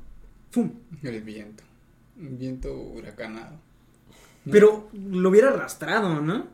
¡fum! 0.50 0.72
El 1.02 1.22
viento. 1.22 1.64
Un 2.16 2.38
viento 2.38 2.72
huracanado. 2.72 3.56
Pero 4.50 4.88
lo 4.92 5.28
hubiera 5.28 5.50
arrastrado, 5.50 6.20
¿no? 6.20 6.46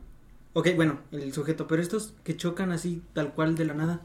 Ok, 0.53 0.69
bueno, 0.75 0.99
el 1.11 1.33
sujeto, 1.33 1.67
pero 1.67 1.81
estos 1.81 2.13
que 2.23 2.35
chocan 2.35 2.71
así, 2.71 3.03
tal 3.13 3.33
cual 3.33 3.55
de 3.55 3.65
la 3.65 3.73
nada. 3.73 4.01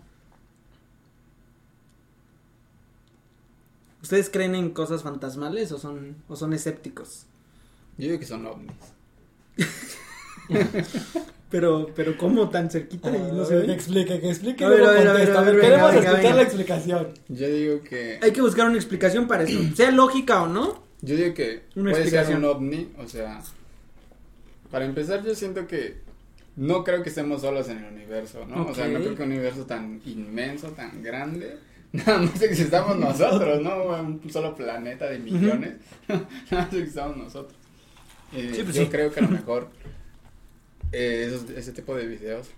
¿Ustedes 4.03 4.29
creen 4.31 4.55
en 4.55 4.71
cosas 4.71 5.03
fantasmales 5.03 5.73
o 5.73 5.79
son, 5.79 6.17
o 6.29 6.37
son 6.37 6.53
escépticos? 6.53 7.27
Yo 7.99 8.09
digo 8.09 8.19
que 8.19 8.27
son 8.27 8.47
ovnis. 8.47 8.73
Pero, 11.51 11.91
pero 11.95 12.17
¿cómo 12.17 12.49
tan 12.49 12.71
cerquita 12.71 13.11
y 13.11 13.13
no 13.31 13.45
se 13.45 13.61
que 13.61 13.67
ve? 13.67 13.73
explique, 13.75 14.21
que 14.21 14.31
explique. 14.31 14.65
A 14.65 14.69
y 14.69 14.71
ver, 14.71 14.79
luego 14.79 14.93
a 14.93 14.95
ver, 14.97 15.09
a 15.09 15.13
ver, 15.13 15.33
contesta. 15.35 15.39
a 15.39 15.43
ver, 15.43 15.61
Queremos 15.61 15.91
venga, 15.93 15.93
venga, 15.93 16.01
escuchar 16.01 16.23
venga. 16.23 16.37
la 16.37 16.43
explicación. 16.43 17.09
Yo 17.29 17.47
digo 17.49 17.83
que. 17.83 18.19
Hay 18.23 18.33
que 18.33 18.41
buscar 18.41 18.67
una 18.67 18.77
explicación 18.77 19.29
para 19.29 19.43
eso, 19.43 19.61
sea 19.77 19.91
lógica 19.91 20.43
o 20.45 20.47
no. 20.47 20.83
Yo 21.03 21.15
digo 21.15 21.35
que 21.35 21.65
Una 21.77 21.91
puede 21.91 22.05
ser 22.07 22.15
explicación. 22.21 22.39
un 22.39 22.45
ovni, 22.51 22.89
o 22.99 23.07
sea, 23.07 23.43
para 24.71 24.87
empezar 24.87 25.23
yo 25.23 25.35
siento 25.35 25.67
que 25.67 25.99
no 26.57 26.85
creo 26.85 27.03
que 27.03 27.11
estemos 27.11 27.43
solos 27.43 27.69
en 27.69 27.85
el 27.85 27.93
universo, 27.93 28.47
¿no? 28.47 28.69
O 28.69 28.75
sea, 28.75 28.89
no 28.89 29.01
creo 29.01 29.15
que 29.15 29.23
un 29.23 29.33
universo 29.33 29.67
tan 29.67 30.01
inmenso, 30.07 30.69
tan 30.69 31.03
grande, 31.03 31.59
nada 31.93 32.17
más 32.19 32.41
existamos 32.41 32.97
nosotros, 32.97 33.61
¿no? 33.61 33.85
Un 34.01 34.23
solo 34.31 34.55
planeta 34.57 35.05
de 35.11 35.19
millones, 35.19 35.75
nada 36.09 36.27
más 36.51 36.73
existamos 36.73 37.19
nosotros. 37.19 37.59
Eh, 38.35 38.53
Sí, 38.55 38.63
pues 38.63 38.75
yo 38.77 38.85
sí. 38.85 38.89
creo 38.91 39.13
que 39.13 39.21
a 39.21 39.23
lo 39.25 39.29
mejor 39.41 39.69
eh, 40.93 41.25
esos- 41.29 41.51
ese 41.51 41.73
tipo 41.73 41.95
de 41.97 42.07
videos, 42.07 42.49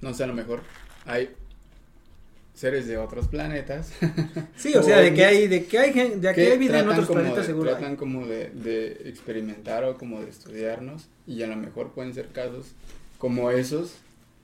no 0.00 0.14
sé, 0.14 0.24
a 0.24 0.26
lo 0.26 0.34
mejor 0.34 0.62
hay 1.06 1.30
seres 2.54 2.86
de 2.86 2.98
otros 2.98 3.28
planetas 3.28 3.92
Sí, 4.56 4.74
o 4.74 4.82
sea, 4.82 4.98
de 4.98 5.14
que 5.14 5.24
hay, 5.24 5.48
de 5.48 5.64
que 5.64 5.78
hay, 5.78 5.92
de 5.92 6.34
que 6.34 6.52
hay 6.52 6.58
vida 6.58 6.80
en 6.80 6.88
otros 6.88 7.06
planetas 7.08 7.38
de- 7.38 7.44
seguro. 7.44 7.70
hay. 7.70 7.76
Tratan 7.76 7.96
como 7.96 8.26
de, 8.26 8.50
de 8.50 9.08
experimentar 9.08 9.84
o 9.84 9.96
como 9.96 10.20
de 10.20 10.28
estudiarnos 10.30 11.06
y 11.26 11.42
a 11.42 11.46
lo 11.46 11.56
mejor 11.56 11.92
pueden 11.92 12.12
ser 12.14 12.28
casos 12.28 12.66
como 13.18 13.50
esos 13.50 13.94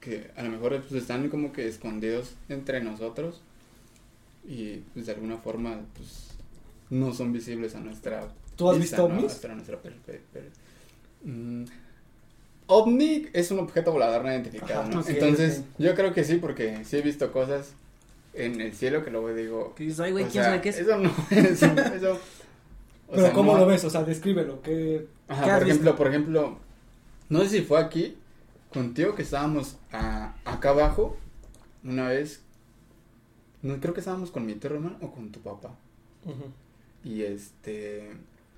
que 0.00 0.30
a 0.36 0.42
lo 0.42 0.50
mejor 0.50 0.80
pues, 0.82 1.02
están 1.02 1.28
como 1.28 1.52
que 1.52 1.66
escondidos 1.68 2.34
entre 2.48 2.80
nosotros 2.82 3.40
y 4.48 4.76
pues 4.94 5.06
de 5.06 5.12
alguna 5.12 5.38
forma 5.38 5.80
pues 5.96 6.28
no 6.90 7.12
son 7.12 7.32
visibles 7.32 7.74
a 7.74 7.80
nuestra 7.80 8.28
¿Tú 8.56 8.70
has 8.70 8.78
visto 8.78 8.96
¿no? 8.96 9.04
ovnis? 9.14 9.22
Nuestra 9.44 9.78
per- 9.80 9.96
Mm, 11.24 11.64
ovni 12.68 13.26
es 13.32 13.50
un 13.50 13.58
objeto 13.60 13.90
volador 13.92 14.24
no 14.24 14.30
identificado, 14.32 14.82
Ajá, 14.82 14.90
¿no? 14.90 15.04
Entonces, 15.06 15.62
yo 15.78 15.94
creo 15.94 16.12
que 16.12 16.24
sí, 16.24 16.36
porque 16.36 16.84
sí 16.84 16.96
he 16.96 17.02
visto 17.02 17.32
cosas 17.32 17.72
en 18.34 18.60
el 18.60 18.74
cielo 18.74 19.04
que 19.04 19.10
luego 19.10 19.32
digo, 19.34 19.74
Que 19.74 19.84
dices, 19.84 20.00
ay, 20.00 20.12
güey, 20.12 20.26
¿quién 20.26 20.44
sabe 20.44 20.60
qué 20.60 20.68
es? 20.70 20.78
Eso 20.78 20.98
no 20.98 21.10
es, 21.30 21.62
eso, 21.62 22.12
o 22.12 22.18
Pero 23.10 23.22
sea, 23.22 23.32
¿cómo 23.32 23.52
no- 23.54 23.60
lo 23.60 23.66
ves? 23.66 23.84
O 23.84 23.90
sea, 23.90 24.04
descríbelo. 24.04 24.62
¿qué... 24.62 25.06
Ajá, 25.28 25.44
¿Qué 25.44 25.50
por 25.52 25.62
ejemplo, 25.62 25.90
visto? 25.90 25.96
por 25.96 26.06
ejemplo, 26.08 26.58
no 27.28 27.40
sé 27.42 27.48
si 27.48 27.62
fue 27.62 27.80
aquí 27.80 28.16
contigo 28.72 29.14
que 29.14 29.22
estábamos 29.22 29.76
a- 29.92 30.34
acá 30.44 30.70
abajo 30.70 31.16
una 31.82 32.08
vez. 32.08 32.40
No 33.62 33.80
creo 33.80 33.94
que 33.94 34.00
estábamos 34.00 34.30
con 34.30 34.44
mi 34.46 34.54
tío 34.54 34.70
Román 34.70 34.96
o 35.00 35.10
con 35.10 35.30
tu 35.32 35.40
papá. 35.40 35.74
Y 37.04 37.22
este 37.22 38.10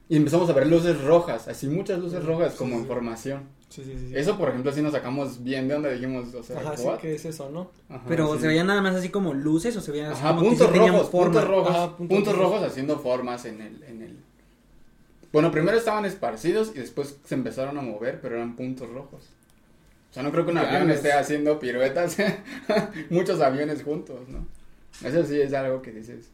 y 0.09 0.17
empezamos 0.17 0.49
a 0.49 0.53
ver 0.53 0.67
luces 0.67 1.01
rojas, 1.03 1.49
así 1.49 1.67
muchas 1.69 1.99
luces 1.99 2.25
rojas 2.25 2.55
como 2.55 2.75
sí. 2.77 2.81
información. 2.83 3.43
Sí, 3.69 3.85
sí, 3.85 3.95
sí. 3.99 4.13
Eso, 4.17 4.39
por 4.39 4.49
ejemplo, 4.49 4.73
sí 4.73 4.81
nos 4.81 4.93
sacamos 4.93 5.45
bien 5.45 5.69
de 5.69 5.75
donde 5.75 5.93
dijimos, 5.93 6.33
o 6.35 6.43
sea, 6.43 6.59
Ajá. 6.61 6.99
¿qué 6.99 7.15
es 7.15 7.25
eso, 7.27 7.51
no? 7.51 7.71
Ajá, 7.91 8.05
Pero 8.09 8.35
sí. 8.35 8.41
se 8.41 8.47
veían 8.47 8.67
nada 8.67 8.81
más 8.81 8.95
así 8.97 9.11
como 9.11 9.35
luces 9.35 9.77
o 9.77 9.83
se 9.83 9.93
veían 9.93 10.13
así 10.13 10.21
Ajá, 10.23 10.35
como 10.35 10.49
puntos 10.49 10.75
rojos, 10.75 11.09
puntos 11.11 11.45
rojos, 11.47 11.71
Ajá, 11.71 11.97
puntos, 11.97 12.17
puntos 12.17 12.35
rojos. 12.37 12.53
rojos. 12.55 12.71
haciendo 12.71 12.99
formas 12.99 13.45
en 13.45 13.61
el, 13.61 13.83
en 13.83 14.03
el. 14.03 14.17
Bueno, 15.33 15.51
primero 15.51 15.77
estaban 15.77 16.07
esparcidos 16.07 16.73
y 16.75 16.79
después 16.79 17.19
se 17.25 17.35
empezaron 17.35 17.77
a 17.77 17.83
mover, 17.83 18.21
pero 18.23 18.37
eran 18.37 18.57
puntos 18.57 18.89
rojos. 18.89 19.25
O 20.11 20.15
sea, 20.15 20.23
no 20.23 20.33
creo 20.33 20.47
que 20.47 20.53
un 20.53 20.59
avión 20.59 20.91
esté 20.91 21.13
haciendo 21.13 21.59
piruetas, 21.59 22.17
muchos 23.11 23.39
aviones 23.43 23.83
juntos, 23.83 24.21
¿no? 24.29 24.47
Eso 25.07 25.23
sí 25.25 25.39
es 25.39 25.53
algo 25.53 25.83
que 25.83 25.93
dices. 25.93 26.31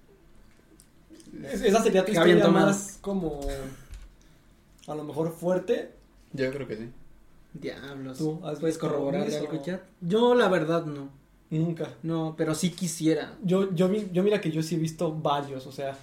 Es- 1.43 1.62
Esa 1.62 1.82
sería 1.82 2.03
tu 2.05 2.12
Que 2.12 2.18
historia 2.18 2.49
más 2.49 2.99
como... 3.01 3.41
A 4.87 4.95
lo 4.95 5.05
mejor 5.05 5.32
fuerte. 5.32 5.93
Yo 6.32 6.51
creo 6.53 6.66
que 6.68 6.76
sí. 6.76 6.91
Diablos. 7.55 8.18
¿Tú 8.18 8.41
has 8.45 8.59
¿Puedes 8.59 8.76
corroborar 8.78 9.22
algo, 9.22 9.62
chat? 9.62 9.80
Yo, 10.01 10.35
la 10.35 10.49
verdad, 10.49 10.85
no. 10.85 11.09
Nunca. 11.51 11.89
No, 12.03 12.35
pero 12.37 12.55
sí 12.55 12.70
quisiera. 12.70 13.35
Yo, 13.43 13.72
yo, 13.74 13.89
vi- 13.89 14.09
yo 14.12 14.22
mira 14.22 14.41
que 14.41 14.51
yo 14.51 14.62
sí 14.62 14.74
he 14.74 14.78
visto 14.78 15.12
varios, 15.14 15.66
o 15.66 15.72
sea... 15.72 15.97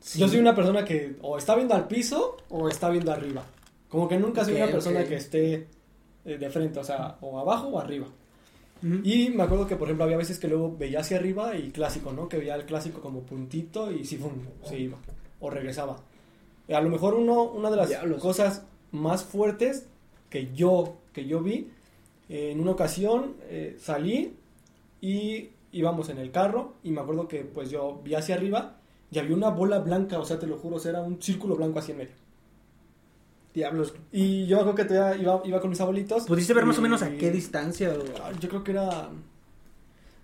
Sí. 0.00 0.18
Yo 0.18 0.28
soy 0.28 0.38
una 0.38 0.54
persona 0.54 0.84
que 0.84 1.16
o 1.22 1.38
está 1.38 1.54
viendo 1.54 1.74
al 1.74 1.86
piso 1.86 2.36
o 2.48 2.68
está 2.68 2.88
viendo 2.90 3.12
arriba. 3.12 3.44
Como 3.88 4.08
que 4.08 4.18
nunca 4.18 4.44
soy 4.44 4.54
una 4.56 4.66
persona 4.66 5.04
que 5.04 5.14
esté 5.16 5.68
eh, 6.24 6.38
de 6.38 6.50
frente, 6.50 6.80
o 6.80 6.84
sea, 6.84 7.18
o 7.20 7.38
abajo 7.38 7.68
o 7.68 7.78
arriba. 7.78 8.06
Y 8.82 9.30
me 9.30 9.44
acuerdo 9.44 9.66
que, 9.66 9.76
por 9.76 9.86
ejemplo, 9.86 10.04
había 10.04 10.16
veces 10.16 10.38
que 10.38 10.48
luego 10.48 10.76
veía 10.76 11.00
hacia 11.00 11.16
arriba 11.16 11.56
y 11.56 11.70
clásico, 11.70 12.12
¿no? 12.12 12.28
Que 12.28 12.36
veía 12.36 12.56
el 12.56 12.64
clásico 12.64 13.00
como 13.00 13.20
puntito 13.20 13.92
y 13.92 14.04
sí, 14.04 14.16
fum, 14.16 14.32
se 14.64 14.78
iba. 14.78 14.98
O 15.40 15.50
regresaba. 15.50 15.98
Y 16.66 16.72
a 16.72 16.80
lo 16.80 16.88
mejor 16.88 17.14
uno, 17.14 17.44
una 17.44 17.70
de 17.70 17.76
las 17.76 17.88
Diablos. 17.88 18.20
cosas 18.20 18.64
más 18.90 19.24
fuertes 19.24 19.86
que 20.30 20.52
yo, 20.54 20.96
que 21.12 21.26
yo 21.26 21.40
vi, 21.40 21.70
eh, 22.28 22.50
en 22.50 22.60
una 22.60 22.72
ocasión 22.72 23.34
eh, 23.42 23.76
salí 23.78 24.34
y 25.00 25.50
íbamos 25.72 26.08
en 26.08 26.18
el 26.18 26.30
carro 26.30 26.74
y 26.82 26.90
me 26.90 27.00
acuerdo 27.00 27.28
que 27.28 27.44
pues 27.44 27.70
yo 27.70 28.00
vi 28.04 28.14
hacia 28.14 28.34
arriba 28.34 28.76
y 29.10 29.18
había 29.18 29.36
una 29.36 29.50
bola 29.50 29.78
blanca, 29.80 30.18
o 30.18 30.24
sea, 30.24 30.38
te 30.38 30.46
lo 30.46 30.56
juro, 30.56 30.76
o 30.76 30.78
sea, 30.78 30.92
era 30.92 31.02
un 31.02 31.20
círculo 31.20 31.56
blanco 31.56 31.78
así 31.78 31.92
en 31.92 31.98
medio. 31.98 32.21
Diablos. 33.54 33.94
Y 34.12 34.46
yo 34.46 34.56
me 34.56 34.62
acuerdo 34.62 34.76
que 34.76 34.84
todavía 34.94 35.22
iba, 35.22 35.42
iba 35.44 35.60
con 35.60 35.70
mis 35.70 35.80
abuelitos. 35.80 36.24
¿Pudiste 36.24 36.54
ver 36.54 36.64
más 36.64 36.78
o 36.78 36.82
menos 36.82 37.02
a 37.02 37.10
qué 37.10 37.30
distancia? 37.30 37.90
o- 37.92 38.38
Yo 38.40 38.48
creo 38.48 38.64
que 38.64 38.70
era. 38.72 39.10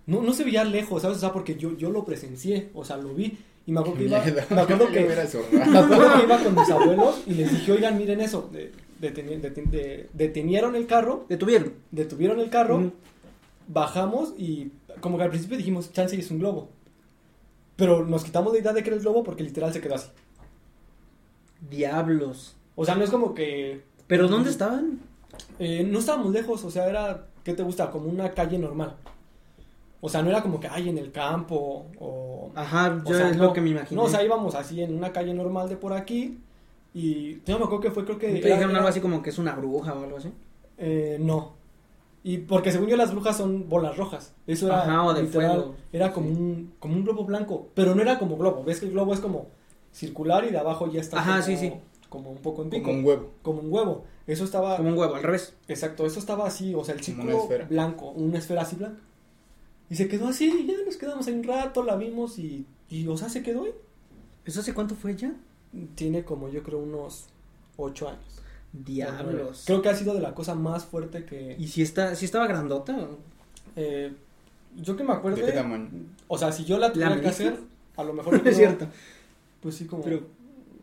No, 0.07 0.23
no 0.23 0.33
se 0.33 0.43
veía 0.43 0.63
lejos, 0.63 1.03
¿sabes? 1.03 1.17
O 1.17 1.19
sea, 1.19 1.31
porque 1.31 1.55
yo, 1.55 1.77
yo 1.77 1.91
lo 1.91 2.03
presencié, 2.05 2.69
o 2.73 2.83
sea, 2.83 2.97
lo 2.97 3.13
vi. 3.13 3.37
Y 3.67 3.71
me 3.71 3.81
acuerdo 3.81 3.99
que 3.99 4.05
iba. 4.05 4.23
Me 4.49 4.61
acuerdo 4.61 4.87
que, 4.91 5.01
me 5.01 5.77
acuerdo 5.79 6.13
que 6.17 6.23
iba 6.23 6.37
con 6.43 6.55
mis 6.55 6.69
abuelos 6.71 7.21
y 7.27 7.33
les 7.35 7.51
dije, 7.51 7.71
oigan, 7.71 7.97
miren 7.97 8.19
eso. 8.21 8.49
De- 8.51 8.71
deteni- 8.99 9.39
deten- 9.39 9.69
de- 9.69 10.09
detenieron 10.13 10.75
el 10.75 10.87
carro, 10.87 11.25
Detuvieron. 11.29 11.73
detuvieron 11.91 12.39
el 12.39 12.49
carro, 12.49 12.91
bajamos 13.67 14.33
y 14.37 14.71
como 15.01 15.17
que 15.17 15.23
al 15.25 15.29
principio 15.29 15.55
dijimos, 15.57 15.93
chance 15.93 16.19
es 16.19 16.31
un 16.31 16.39
globo. 16.39 16.69
Pero 17.75 18.03
nos 18.05 18.23
quitamos 18.23 18.51
la 18.51 18.59
idea 18.59 18.73
de 18.73 18.81
que 18.81 18.89
era 18.89 18.95
el 18.97 19.03
globo 19.03 19.23
porque 19.23 19.43
literal 19.43 19.71
se 19.71 19.79
quedó 19.79 19.93
así. 19.95 20.09
Diablos. 21.69 22.55
O 22.81 22.85
sea, 22.85 22.95
no 22.95 23.03
es 23.03 23.09
como 23.09 23.33
que. 23.33 23.83
¿Pero 24.07 24.29
dónde 24.29 24.49
estaban? 24.49 24.99
Eh, 25.59 25.83
no 25.83 25.99
estábamos 25.99 26.31
lejos, 26.31 26.63
o 26.63 26.71
sea, 26.71 26.87
era, 26.87 27.25
¿qué 27.43 27.53
te 27.53 27.61
gusta? 27.61 27.91
Como 27.91 28.07
una 28.09 28.31
calle 28.31 28.57
normal. 28.57 28.95
O 29.99 30.07
sea, 30.07 30.21
no 30.23 30.29
era 30.29 30.41
como 30.41 30.61
que 30.61 30.67
hay 30.69 30.87
en 30.87 30.97
el 30.97 31.11
campo 31.11 31.87
o... 31.99 32.51
Ajá, 32.55 33.01
o 33.05 33.09
yo 33.09 33.17
sea, 33.17 33.29
es 33.31 33.35
no, 33.37 33.43
lo 33.47 33.53
que 33.53 33.59
me 33.59 33.71
imaginé. 33.71 33.97
No, 33.99 34.05
o 34.07 34.09
sea, 34.09 34.23
íbamos 34.23 34.55
así 34.55 34.81
en 34.81 34.95
una 34.95 35.11
calle 35.11 35.33
normal 35.33 35.67
de 35.67 35.75
por 35.75 35.91
aquí 35.91 36.37
y 36.93 37.41
yo 37.43 37.59
me 37.59 37.65
acuerdo 37.65 37.81
que 37.81 37.91
fue, 37.91 38.05
creo 38.05 38.17
que... 38.17 38.27
¿Te 38.27 38.37
era- 38.39 38.55
dijeron 38.55 38.75
algo 38.77 38.87
así 38.87 39.01
como 39.01 39.21
que 39.21 39.29
es 39.31 39.37
una 39.37 39.53
bruja 39.55 39.93
o 39.93 40.03
algo 40.05 40.15
así? 40.17 40.31
Eh, 40.77 41.17
no. 41.19 41.51
Y 42.23 42.37
porque 42.37 42.71
según 42.71 42.87
yo 42.87 42.95
las 42.95 43.11
brujas 43.11 43.35
son 43.35 43.67
bolas 43.67 43.97
rojas. 43.97 44.33
Eso 44.47 44.67
era 44.67 44.83
Ajá, 44.83 45.03
o 45.03 45.13
de 45.13 45.23
literal, 45.23 45.51
fuego. 45.57 45.75
Era 45.91 46.13
como 46.13 46.27
Sí. 46.29 46.33
un 46.33 46.73
como 46.79 46.93
un 46.95 47.03
globo 47.03 47.25
blanco, 47.25 47.67
pero 47.73 47.93
no 47.93 48.01
era 48.01 48.17
como 48.17 48.37
globo. 48.37 48.63
¿Ves 48.63 48.79
que 48.79 48.85
el 48.85 48.93
globo 48.93 49.13
es 49.13 49.19
como 49.19 49.47
circular 49.91 50.45
y 50.45 50.49
de 50.51 50.59
abajo 50.59 50.89
ya 50.89 51.01
está 51.01 51.19
Ajá, 51.19 51.31
como, 51.33 51.43
sí, 51.43 51.57
sí. 51.57 51.73
Como 52.09 52.31
un 52.31 52.39
poco 52.39 52.63
en 52.63 52.69
pico, 52.71 52.83
Como 52.85 52.99
un 52.99 53.05
huevo. 53.05 53.31
como 53.41 53.61
un 53.61 53.71
huevo. 53.71 54.03
Eso 54.27 54.43
estaba 54.43 54.77
Como 54.77 54.89
un 54.89 54.97
huevo, 54.97 55.15
al 55.15 55.23
revés. 55.23 55.53
Exacto, 55.67 56.05
eso 56.05 56.19
estaba 56.19 56.45
así, 56.47 56.73
o 56.75 56.83
sea, 56.83 56.95
el 56.95 57.01
Como 57.01 57.13
una 57.23 57.23
círculo 57.31 57.43
esfera. 57.43 57.65
blanco, 57.65 58.09
una 58.11 58.37
esfera 58.37 58.61
así 58.63 58.75
blanca. 58.75 58.99
Y 59.89 59.95
se 59.95 60.07
quedó 60.07 60.27
así, 60.27 60.65
ya 60.67 60.73
nos 60.85 60.97
quedamos 60.97 61.25
ahí 61.27 61.33
un 61.33 61.43
rato, 61.43 61.83
la 61.83 61.95
vimos 61.95 62.37
y, 62.39 62.65
y 62.89 63.07
o 63.07 63.17
sea, 63.17 63.29
se 63.29 63.41
quedó 63.43 63.63
ahí. 63.63 63.71
¿Eso 64.45 64.59
hace 64.59 64.73
cuánto 64.73 64.95
fue 64.95 65.15
ya? 65.15 65.33
Tiene 65.95 66.23
como 66.23 66.49
yo 66.49 66.61
creo 66.63 66.79
unos 66.79 67.25
ocho 67.77 68.07
años. 68.09 68.41
Diablos. 68.71 69.63
Creo 69.65 69.81
que 69.81 69.89
ha 69.89 69.95
sido 69.95 70.13
de 70.13 70.21
la 70.21 70.33
cosa 70.35 70.53
más 70.55 70.85
fuerte 70.85 71.25
que... 71.25 71.55
¿Y 71.57 71.67
si, 71.67 71.81
está, 71.81 72.15
si 72.15 72.25
estaba 72.25 72.47
grandota? 72.47 73.07
eh, 73.75 74.13
yo 74.77 74.95
que 74.95 75.03
me 75.03 75.13
acuerdo... 75.13 75.37
¿De 75.37 75.45
qué 75.45 75.51
tamaño? 75.53 75.89
O 76.27 76.37
sea, 76.37 76.51
si 76.51 76.65
yo 76.65 76.77
la 76.77 76.91
tuviera 76.93 77.19
que 77.19 77.27
hacer, 77.27 77.59
a 77.97 78.03
lo 78.03 78.13
mejor... 78.13 78.39
es 78.47 78.55
cierto. 78.57 78.87
Pues 79.61 79.75
sí, 79.75 79.85
como 79.85 80.03
Pero- 80.03 80.21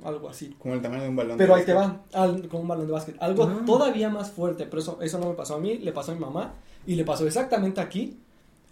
algo 0.04 0.28
así. 0.28 0.54
Como 0.58 0.74
el 0.74 0.82
tamaño 0.82 1.02
de 1.02 1.08
un 1.08 1.16
balón. 1.16 1.36
Pero 1.38 1.54
de 1.54 1.60
ahí 1.60 1.66
te 1.66 1.72
va, 1.74 2.02
al- 2.12 2.48
como 2.48 2.62
un 2.62 2.68
balón 2.68 2.86
de 2.86 2.92
básquet. 2.92 3.16
Algo 3.20 3.44
Ah. 3.44 3.62
todavía 3.66 4.08
más 4.10 4.30
fuerte, 4.30 4.66
pero 4.66 4.80
eso, 4.80 4.98
eso 5.00 5.18
no 5.18 5.28
me 5.28 5.34
pasó 5.34 5.56
a 5.56 5.58
mí, 5.60 5.78
le 5.78 5.92
pasó 5.92 6.12
a 6.12 6.14
mi 6.14 6.20
mamá 6.20 6.54
y 6.86 6.94
le 6.94 7.04
pasó 7.04 7.26
exactamente 7.26 7.80
aquí. 7.80 8.18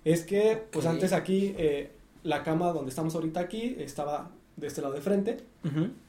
Es 0.05 0.25
que, 0.25 0.63
pues 0.71 0.85
antes 0.87 1.13
aquí, 1.13 1.55
eh, 1.57 1.93
la 2.23 2.43
cama 2.43 2.73
donde 2.73 2.91
estamos 2.91 3.15
ahorita 3.15 3.41
aquí 3.41 3.75
estaba 3.79 4.31
de 4.57 4.67
este 4.67 4.81
lado 4.83 4.95
de 4.95 5.01
frente 5.01 5.39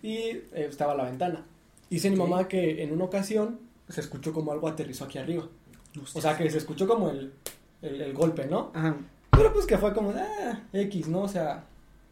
y 0.04 0.12
eh, 0.18 0.44
estaba 0.54 0.94
la 0.96 1.06
ventana. 1.06 1.46
Dice 1.90 2.10
mi 2.10 2.18
Ok. 2.18 2.28
mamá 2.30 2.48
que 2.48 2.84
en 2.84 2.92
una 2.92 3.06
ocasión 3.06 3.60
se 3.88 4.02
escuchó 4.02 4.34
como 4.34 4.52
algo 4.52 4.68
aterrizó 4.68 5.06
aquí 5.06 5.18
arriba. 5.18 5.46
O 6.14 6.22
sea, 6.22 6.38
que 6.38 6.50
se 6.50 6.58
escuchó 6.58 6.88
como 6.88 7.10
el, 7.10 7.32
el, 7.82 8.02
el 8.02 8.14
golpe, 8.14 8.46
¿no? 8.48 8.72
Ajá. 8.74 8.98
Pero 9.32 9.54
pues 9.54 9.66
que 9.66 9.78
fue 9.78 9.94
como, 9.94 10.12
ah, 10.12 10.60
X, 10.74 11.08
¿no? 11.08 11.22
O 11.22 11.28
sea, 11.28 11.64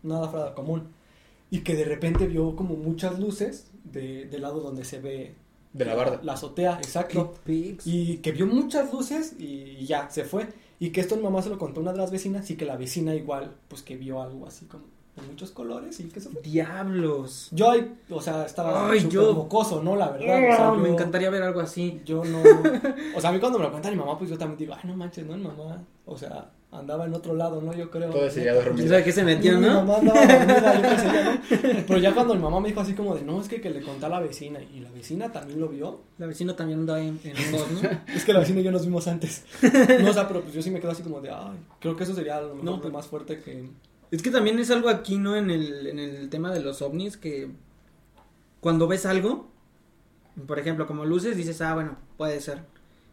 nada 0.03 0.27
fuera 0.29 0.45
de 0.49 0.53
común. 0.53 0.87
Y 1.53 1.59
que 1.61 1.75
de 1.75 1.85
repente 1.85 2.25
vio 2.27 2.55
como 2.55 2.75
muchas 2.75 3.19
luces 3.19 3.67
de, 3.83 4.25
del 4.25 4.41
lado 4.41 4.59
donde 4.61 4.83
se 4.83 4.99
ve 4.99 5.35
De 5.71 5.85
la 5.85 5.93
barda. 5.95 6.19
la 6.23 6.33
azotea, 6.33 6.77
exacto. 6.77 7.33
Y 7.47 8.17
que 8.17 8.31
vio 8.31 8.47
muchas 8.47 8.91
luces 8.91 9.35
y 9.39 9.85
ya, 9.85 10.09
se 10.09 10.23
fue. 10.23 10.47
Y 10.79 10.89
que 10.89 10.99
esto 11.01 11.15
mi 11.15 11.23
mamá 11.23 11.41
se 11.41 11.49
lo 11.49 11.57
contó 11.59 11.79
a 11.79 11.83
una 11.83 11.91
de 11.91 11.99
las 11.99 12.11
vecinas 12.11 12.49
y 12.49 12.55
que 12.55 12.65
la 12.65 12.75
vecina 12.75 13.13
igual, 13.15 13.55
pues 13.67 13.83
que 13.83 13.95
vio 13.95 14.21
algo 14.21 14.47
así 14.47 14.65
como 14.65 14.83
de 15.15 15.21
muchos 15.21 15.51
colores 15.51 15.99
y 15.99 16.05
que 16.05 16.19
se 16.19 16.29
fue. 16.29 16.41
Diablos. 16.41 17.49
Yo 17.51 17.69
ahí, 17.69 17.93
o 18.09 18.19
sea, 18.19 18.45
estaba 18.45 18.89
Ay, 18.89 19.01
súper 19.01 19.13
yo- 19.13 19.33
mocoso, 19.33 19.81
¿no? 19.83 19.95
La 19.95 20.09
verdad. 20.09 20.53
o 20.53 20.55
sea, 20.55 20.71
me 20.71 20.89
encantaría 20.89 21.29
ver 21.29 21.43
algo 21.43 21.59
así. 21.59 22.01
Yo 22.03 22.23
no... 22.25 22.41
O 23.15 23.21
sea, 23.21 23.29
a 23.29 23.33
mí 23.33 23.39
cuando 23.39 23.59
me 23.59 23.65
lo 23.65 23.71
cuenta 23.71 23.91
mi 23.91 23.95
mamá, 23.97 24.17
pues 24.17 24.29
yo 24.31 24.37
también 24.39 24.57
digo, 24.57 24.73
ay, 24.73 24.89
no 24.89 24.97
manches, 24.97 25.23
¿no? 25.25 25.37
Mi 25.37 25.43
mamá, 25.43 25.83
o 26.05 26.17
sea, 26.17 26.49
andaba 26.73 27.05
en 27.05 27.13
otro 27.13 27.33
lado, 27.35 27.61
¿no? 27.61 27.73
Yo 27.73 27.89
creo. 27.89 28.09
Todo 28.09 28.25
ese 28.25 28.41
día 28.41 28.53
¿Quién 28.53 28.65
dormido. 28.65 28.87
sabe 28.89 29.03
qué 29.03 29.11
se 29.11 29.23
metió, 29.23 29.59
Mi 29.59 29.67
no? 29.67 29.83
mamá 29.83 29.97
andaba 29.97 30.25
dormida. 30.25 31.41
Pero 31.87 31.99
ya 31.99 32.13
cuando 32.13 32.35
mi 32.35 32.41
mamá 32.41 32.59
me 32.59 32.69
dijo 32.69 32.81
así 32.81 32.93
como 32.93 33.15
de, 33.15 33.23
no, 33.23 33.39
es 33.41 33.47
que, 33.47 33.61
que 33.61 33.69
le 33.69 33.81
conté 33.81 34.05
a 34.05 34.09
la 34.09 34.19
vecina 34.19 34.59
y 34.61 34.79
la 34.79 34.91
vecina 34.91 35.31
también 35.31 35.59
lo 35.59 35.67
vio. 35.69 36.01
La 36.17 36.25
vecina 36.25 36.55
también 36.55 36.79
andaba 36.79 36.99
en, 36.99 37.19
en 37.23 37.51
dos, 37.51 37.71
¿no? 37.71 37.89
Es 38.15 38.25
que 38.25 38.33
la 38.33 38.39
vecina 38.39 38.61
y 38.61 38.63
yo 38.63 38.71
nos 38.71 38.85
vimos 38.85 39.07
antes. 39.07 39.43
No, 40.01 40.09
o 40.09 40.13
sea, 40.13 40.27
pero 40.27 40.41
pues 40.41 40.53
yo 40.53 40.61
sí 40.61 40.71
me 40.71 40.79
quedo 40.79 40.91
así 40.91 41.03
como 41.03 41.21
de, 41.21 41.29
ay, 41.29 41.57
creo 41.79 41.95
que 41.95 42.03
eso 42.03 42.13
sería 42.13 42.41
lo 42.41 42.55
mejor 42.55 42.63
No, 42.63 42.77
lo 42.83 42.89
más 42.91 43.07
fuerte 43.07 43.39
que... 43.41 43.69
Es 44.11 44.21
que 44.21 44.29
también 44.29 44.59
es 44.59 44.69
algo 44.69 44.89
aquí, 44.89 45.17
¿no? 45.17 45.35
En 45.35 45.49
el, 45.49 45.87
en 45.87 45.97
el 45.99 46.29
tema 46.29 46.51
de 46.51 46.61
los 46.61 46.81
ovnis, 46.83 47.17
que 47.17 47.49
cuando 48.59 48.87
ves 48.87 49.05
algo, 49.05 49.49
por 50.47 50.59
ejemplo, 50.59 50.85
como 50.87 51.03
luces, 51.05 51.35
dices, 51.35 51.61
ah, 51.61 51.73
bueno, 51.73 51.97
puede 52.17 52.39
ser. 52.39 52.59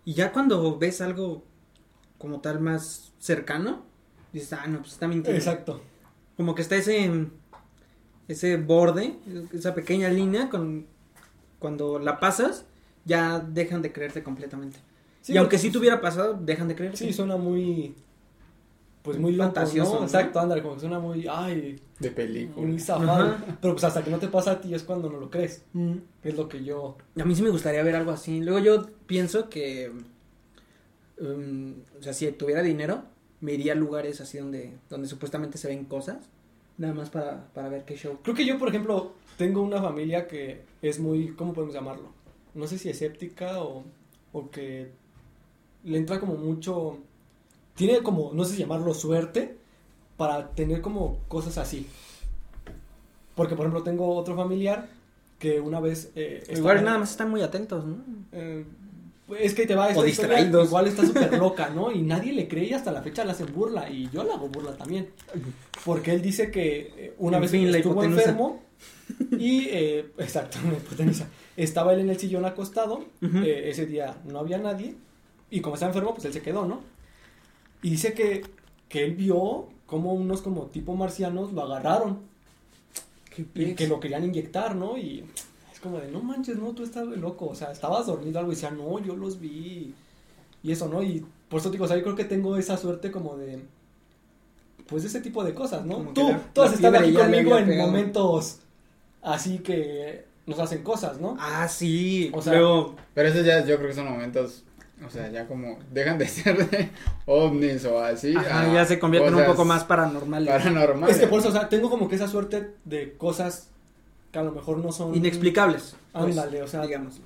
Y 0.05 0.15
ya 0.15 0.31
cuando 0.33 0.79
ves 0.79 1.01
algo 1.01 1.43
como 2.19 2.41
tal 2.41 2.61
más 2.61 3.10
cercano, 3.21 3.85
dices, 4.33 4.53
ah, 4.55 4.67
no, 4.67 4.81
pues 4.81 4.93
está 4.93 5.07
mintiendo. 5.07 5.39
Exacto. 5.39 5.81
Como 6.37 6.57
que 6.57 6.63
está 6.63 6.75
ese, 6.75 7.27
ese 8.27 8.57
borde, 8.57 9.15
esa 9.53 9.75
pequeña 9.75 10.09
línea, 10.09 10.49
con, 10.49 10.87
cuando 11.61 12.01
la 12.01 12.19
pasas, 12.19 12.65
ya 13.05 13.39
dejan 13.39 13.83
de 13.83 13.93
creerte 13.93 14.25
completamente. 14.25 14.79
Sí, 15.21 15.35
y 15.35 15.37
aunque 15.37 15.59
sí 15.59 15.71
tuviera 15.71 16.01
pasado, 16.01 16.35
dejan 16.41 16.67
de 16.67 16.75
creerte. 16.75 16.97
Sí, 16.97 17.13
suena 17.13 17.37
muy... 17.37 17.95
Pues 19.03 19.19
muy 19.19 19.33
loco, 19.33 19.55
Fantasioso, 19.55 19.95
¿no? 19.95 20.01
¿no? 20.01 20.05
Exacto, 20.05 20.41
ándale, 20.41 20.61
como 20.61 20.75
que 20.75 20.81
suena 20.81 20.99
muy, 20.99 21.27
ay, 21.27 21.81
De 21.99 22.11
película. 22.11 22.67
muy 22.67 22.79
zafado. 22.79 23.33
Ajá. 23.33 23.45
Pero 23.61 23.73
pues 23.73 23.85
hasta 23.85 24.05
que 24.05 24.11
no 24.11 24.19
te 24.19 24.29
pasa 24.29 24.53
a 24.53 24.61
ti 24.61 24.75
es 24.75 24.83
cuando 24.83 25.09
no 25.09 25.19
lo 25.19 25.31
crees. 25.31 25.65
Mm. 25.73 25.97
Es 26.23 26.37
lo 26.37 26.49
que 26.51 26.63
yo... 26.63 26.99
A 27.19 27.25
mí 27.25 27.35
sí 27.35 27.43
me 27.43 27.49
gustaría 27.49 27.83
ver 27.83 27.97
algo 27.97 28.11
así. 28.11 28.41
Luego 28.41 28.59
yo 28.59 28.87
pienso 29.07 29.49
que, 29.49 29.91
um, 31.21 31.75
o 31.99 32.03
sea, 32.03 32.13
si 32.13 32.31
tuviera 32.33 32.63
dinero, 32.63 33.03
me 33.41 33.53
iría 33.55 33.73
a 33.73 33.77
lugares 33.77 34.21
así 34.21 34.39
donde, 34.39 34.73
donde 34.89 35.09
supuestamente 35.09 35.59
se 35.59 35.69
ven 35.69 35.85
cosas, 35.85 36.19
nada 36.79 36.95
más 36.95 37.11
para, 37.11 37.47
para 37.55 37.69
ver 37.69 37.85
qué 37.85 37.97
show. 37.97 38.19
Creo 38.23 38.35
que 38.35 38.45
yo, 38.47 38.59
por 38.59 38.69
ejemplo, 38.69 39.13
tengo 39.39 39.63
una 39.63 39.81
familia 39.81 40.27
que 40.29 40.63
es 40.83 40.99
muy, 40.99 41.29
¿cómo 41.35 41.53
podemos 41.53 41.75
llamarlo? 41.75 42.13
No 42.55 42.67
sé 42.67 42.79
si 42.79 42.89
escéptica 42.91 43.63
o, 43.63 43.85
o 44.33 44.51
que 44.51 44.91
le 45.85 45.97
entra 45.99 46.21
como 46.21 46.35
mucho, 46.35 46.99
tiene 47.75 48.03
como, 48.03 48.33
no 48.35 48.45
sé 48.45 48.55
si 48.55 48.59
llamarlo 48.61 48.93
suerte, 48.95 49.57
para 50.17 50.51
tener 50.51 50.81
como 50.83 51.19
cosas 51.29 51.57
así. 51.59 51.87
Porque, 53.35 53.57
por 53.57 53.65
ejemplo, 53.65 53.83
tengo 53.83 54.15
otro 54.17 54.37
familiar 54.37 54.89
que 55.39 55.61
una 55.61 55.81
vez... 55.81 56.13
eh, 56.15 56.43
Igual 56.51 56.77
estaba- 56.77 56.81
nada 56.83 56.99
más 56.99 57.11
están 57.13 57.31
muy 57.31 57.41
atentos, 57.41 57.87
¿no? 57.87 57.97
eh, 58.33 58.65
es 59.39 59.55
que 59.55 59.67
te 59.67 59.75
va 59.75 59.89
esta 59.89 60.01
O 60.01 60.07
historia, 60.07 60.41
igual 60.41 60.87
está 60.87 61.07
súper 61.07 61.39
loca, 61.39 61.71
¿no? 61.71 61.93
Y 61.93 62.03
nadie 62.03 62.33
le 62.33 62.49
cree 62.49 62.65
y 62.65 62.73
hasta 62.73 62.93
la 62.93 63.03
fecha 63.03 63.25
le 63.25 63.33
hacen 63.33 63.53
burla. 63.55 63.91
Y 63.91 64.09
yo 64.11 64.25
le 64.25 64.33
hago 64.33 64.49
burla 64.49 64.77
también. 64.77 65.09
Porque 65.85 66.13
él 66.13 66.23
dice 66.23 66.51
que 66.51 66.93
eh, 66.97 67.15
una 67.19 67.37
En 67.37 67.43
vez 67.43 67.51
fin, 67.51 67.75
estuvo 67.75 68.03
enfermo 68.03 68.63
y, 69.39 69.69
eh, 69.71 70.07
exacto, 70.19 70.59
hipotenusa. 70.67 71.29
Estaba 71.57 71.93
él 71.95 72.01
en 72.01 72.11
el 72.11 72.19
sillón 72.19 72.45
acostado, 72.45 73.05
eh, 73.23 73.65
ese 73.67 73.87
día 73.87 74.17
no 74.25 74.39
había 74.39 74.59
nadie 74.59 74.95
y 75.51 75.61
como 75.61 75.75
estaba 75.75 75.91
enfermo, 75.91 76.15
pues 76.15 76.25
él 76.25 76.33
se 76.33 76.43
quedó, 76.43 76.65
¿no? 76.65 76.81
Y 77.83 77.91
dice 77.91 78.15
que, 78.15 78.43
que 78.89 79.05
él 79.05 79.15
vio 79.15 79.69
como 79.87 80.13
unos 80.13 80.43
como 80.43 80.67
tipo 80.67 80.95
marcianos 80.95 81.53
lo 81.53 81.63
agarraron 81.63 82.21
y 83.55 83.75
que 83.75 83.89
lo 83.89 84.01
querían 84.01 84.25
inyectar, 84.25 84.77
¿no? 84.77 84.97
Y 84.97 85.25
es 85.81 85.83
como 85.83 85.99
de, 85.99 86.11
no 86.11 86.21
manches, 86.21 86.59
no, 86.59 86.73
tú 86.73 86.83
estás 86.85 87.07
loco, 87.07 87.47
o 87.47 87.55
sea, 87.55 87.71
estabas 87.73 88.07
dormido 88.07 88.39
algo 88.39 88.53
y 88.53 88.55
decía, 88.55 88.71
no, 88.71 88.99
yo 88.99 89.17
los 89.17 89.41
vi 89.41 89.95
y 90.63 90.73
eso, 90.73 90.89
¿no? 90.89 91.03
Y 91.03 91.25
por 91.49 91.61
eso 91.61 91.71
digo, 91.71 91.85
o 91.87 91.89
sea, 91.89 91.97
yo 91.97 92.03
creo 92.03 92.17
que 92.17 92.25
tengo 92.25 92.57
esa 92.57 92.77
suerte 92.77 93.11
como 93.11 93.37
de, 93.37 93.61
pues 94.89 95.05
ese 95.05 95.21
tipo 95.21 95.45
de 95.45 95.55
cosas, 95.55 95.85
¿no? 95.87 95.95
Como 95.95 96.13
Tú, 96.13 96.29
la- 96.29 96.39
tú 96.53 96.63
has 96.63 96.73
estado 96.75 96.99
aquí 96.99 97.15
conmigo 97.15 97.57
en 97.57 97.67
pegado. 97.67 97.87
momentos 97.91 98.59
así 99.23 99.59
que 99.61 100.25
nos 100.47 100.59
hacen 100.59 100.83
cosas, 100.83 101.21
¿no? 101.21 101.37
Ah, 101.41 101.69
sí. 101.69 102.31
O 102.35 102.43
sea, 102.43 102.55
Luego, 102.55 102.97
Pero 103.15 103.29
eso 103.29 103.43
ya 103.43 103.65
yo 103.65 103.77
creo 103.77 103.89
que 103.89 103.95
son 103.95 104.07
momentos, 104.11 104.65
o 105.07 105.09
sea, 105.11 105.31
ya 105.31 105.47
como 105.47 105.79
dejan 105.93 106.19
de 106.19 106.27
ser 106.29 106.69
de 106.71 106.91
ovnis 107.27 107.85
o 107.85 108.01
así. 108.01 108.35
ajá, 108.37 108.71
a 108.71 108.75
ya 108.75 108.85
se 108.85 108.99
convierten 108.99 109.35
un 109.35 109.45
poco 109.47 109.65
más 109.65 109.85
paranormales. 109.85 110.49
paranormales. 110.49 111.17
Es 111.17 111.23
que 111.23 111.29
por 111.29 111.39
eso, 111.41 111.49
o 111.49 111.53
sea, 111.53 111.69
tengo 111.69 111.89
como 111.89 112.09
que 112.09 112.17
esa 112.17 112.29
suerte 112.29 112.75
de 112.85 113.13
cosas 113.17 113.69
que 114.33 114.39
a 114.39 114.43
lo 114.43 114.53
mejor 114.53 114.79
no 114.79 114.93
son... 114.93 115.15
Inexplicables. 115.15 115.97
pues, 116.13 116.25
Ándale, 116.37 116.63
o 116.63 116.69
sea, 116.69 116.83
digamos. 116.87 117.21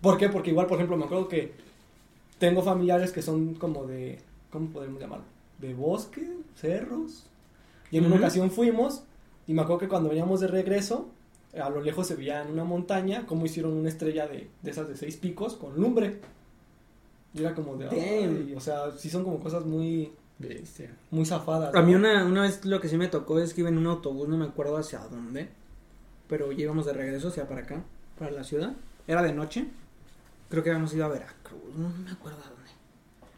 ¿Por 0.00 0.16
qué? 0.18 0.28
Porque 0.28 0.50
igual, 0.50 0.66
por 0.66 0.76
ejemplo, 0.76 0.96
me 0.96 1.04
acuerdo 1.04 1.28
que 1.28 1.52
tengo 2.38 2.62
familiares 2.62 3.12
que 3.12 3.20
son 3.22 3.54
como 3.54 3.84
de, 3.86 4.18
¿cómo 4.50 4.68
podemos 4.70 5.00
llamarlo? 5.00 5.24
De 5.58 5.74
bosque, 5.74 6.26
cerros. 6.56 7.26
Y 7.90 7.98
en 7.98 8.04
una 8.06 8.14
Ujú. 8.14 8.24
ocasión 8.24 8.50
fuimos 8.50 9.02
y 9.46 9.52
me 9.52 9.62
acuerdo 9.62 9.80
que 9.80 9.88
cuando 9.88 10.08
veníamos 10.08 10.40
de 10.40 10.46
regreso, 10.46 11.08
a 11.60 11.68
lo 11.68 11.80
lejos 11.82 12.06
se 12.06 12.14
veía 12.14 12.42
en 12.42 12.50
una 12.52 12.64
montaña 12.64 13.26
cómo 13.26 13.44
hicieron 13.44 13.72
una 13.74 13.88
estrella 13.88 14.26
de, 14.26 14.48
de 14.62 14.70
esas 14.70 14.88
de 14.88 14.96
seis 14.96 15.16
picos 15.16 15.54
con 15.56 15.74
lumbre. 15.78 16.20
Y 17.34 17.40
era 17.40 17.54
como 17.54 17.76
de, 17.76 17.88
ay, 17.88 18.54
o 18.56 18.60
sea, 18.60 18.90
sí 18.96 19.10
son 19.10 19.22
como 19.24 19.38
cosas 19.40 19.64
muy, 19.66 20.12
Bestia. 20.38 20.90
muy 21.10 21.24
zafadas. 21.26 21.74
A 21.74 21.82
mí 21.82 21.92
¿no? 21.92 21.98
una, 21.98 22.24
una 22.24 22.42
vez 22.42 22.64
lo 22.64 22.80
que 22.80 22.88
sí 22.88 22.96
me 22.96 23.08
tocó 23.08 23.38
es 23.38 23.52
que 23.54 23.60
iba 23.60 23.68
en 23.70 23.78
un 23.78 23.86
autobús, 23.86 24.28
no 24.28 24.36
me 24.36 24.46
acuerdo 24.46 24.76
hacia 24.78 25.00
dónde, 25.00 25.48
pero 26.30 26.52
ya 26.52 26.62
íbamos 26.62 26.86
de 26.86 26.92
regreso 26.92 27.28
hacia 27.28 27.48
para 27.48 27.62
acá, 27.62 27.82
para 28.16 28.30
la 28.30 28.44
ciudad. 28.44 28.72
Era 29.08 29.20
de 29.20 29.32
noche, 29.32 29.66
creo 30.48 30.62
que 30.62 30.70
habíamos 30.70 30.94
ido 30.94 31.04
a 31.04 31.08
Veracruz, 31.08 31.74
no, 31.76 31.88
me 31.88 32.12
acuerdo 32.12 32.38
a 32.38 32.48
dónde. 32.48 32.70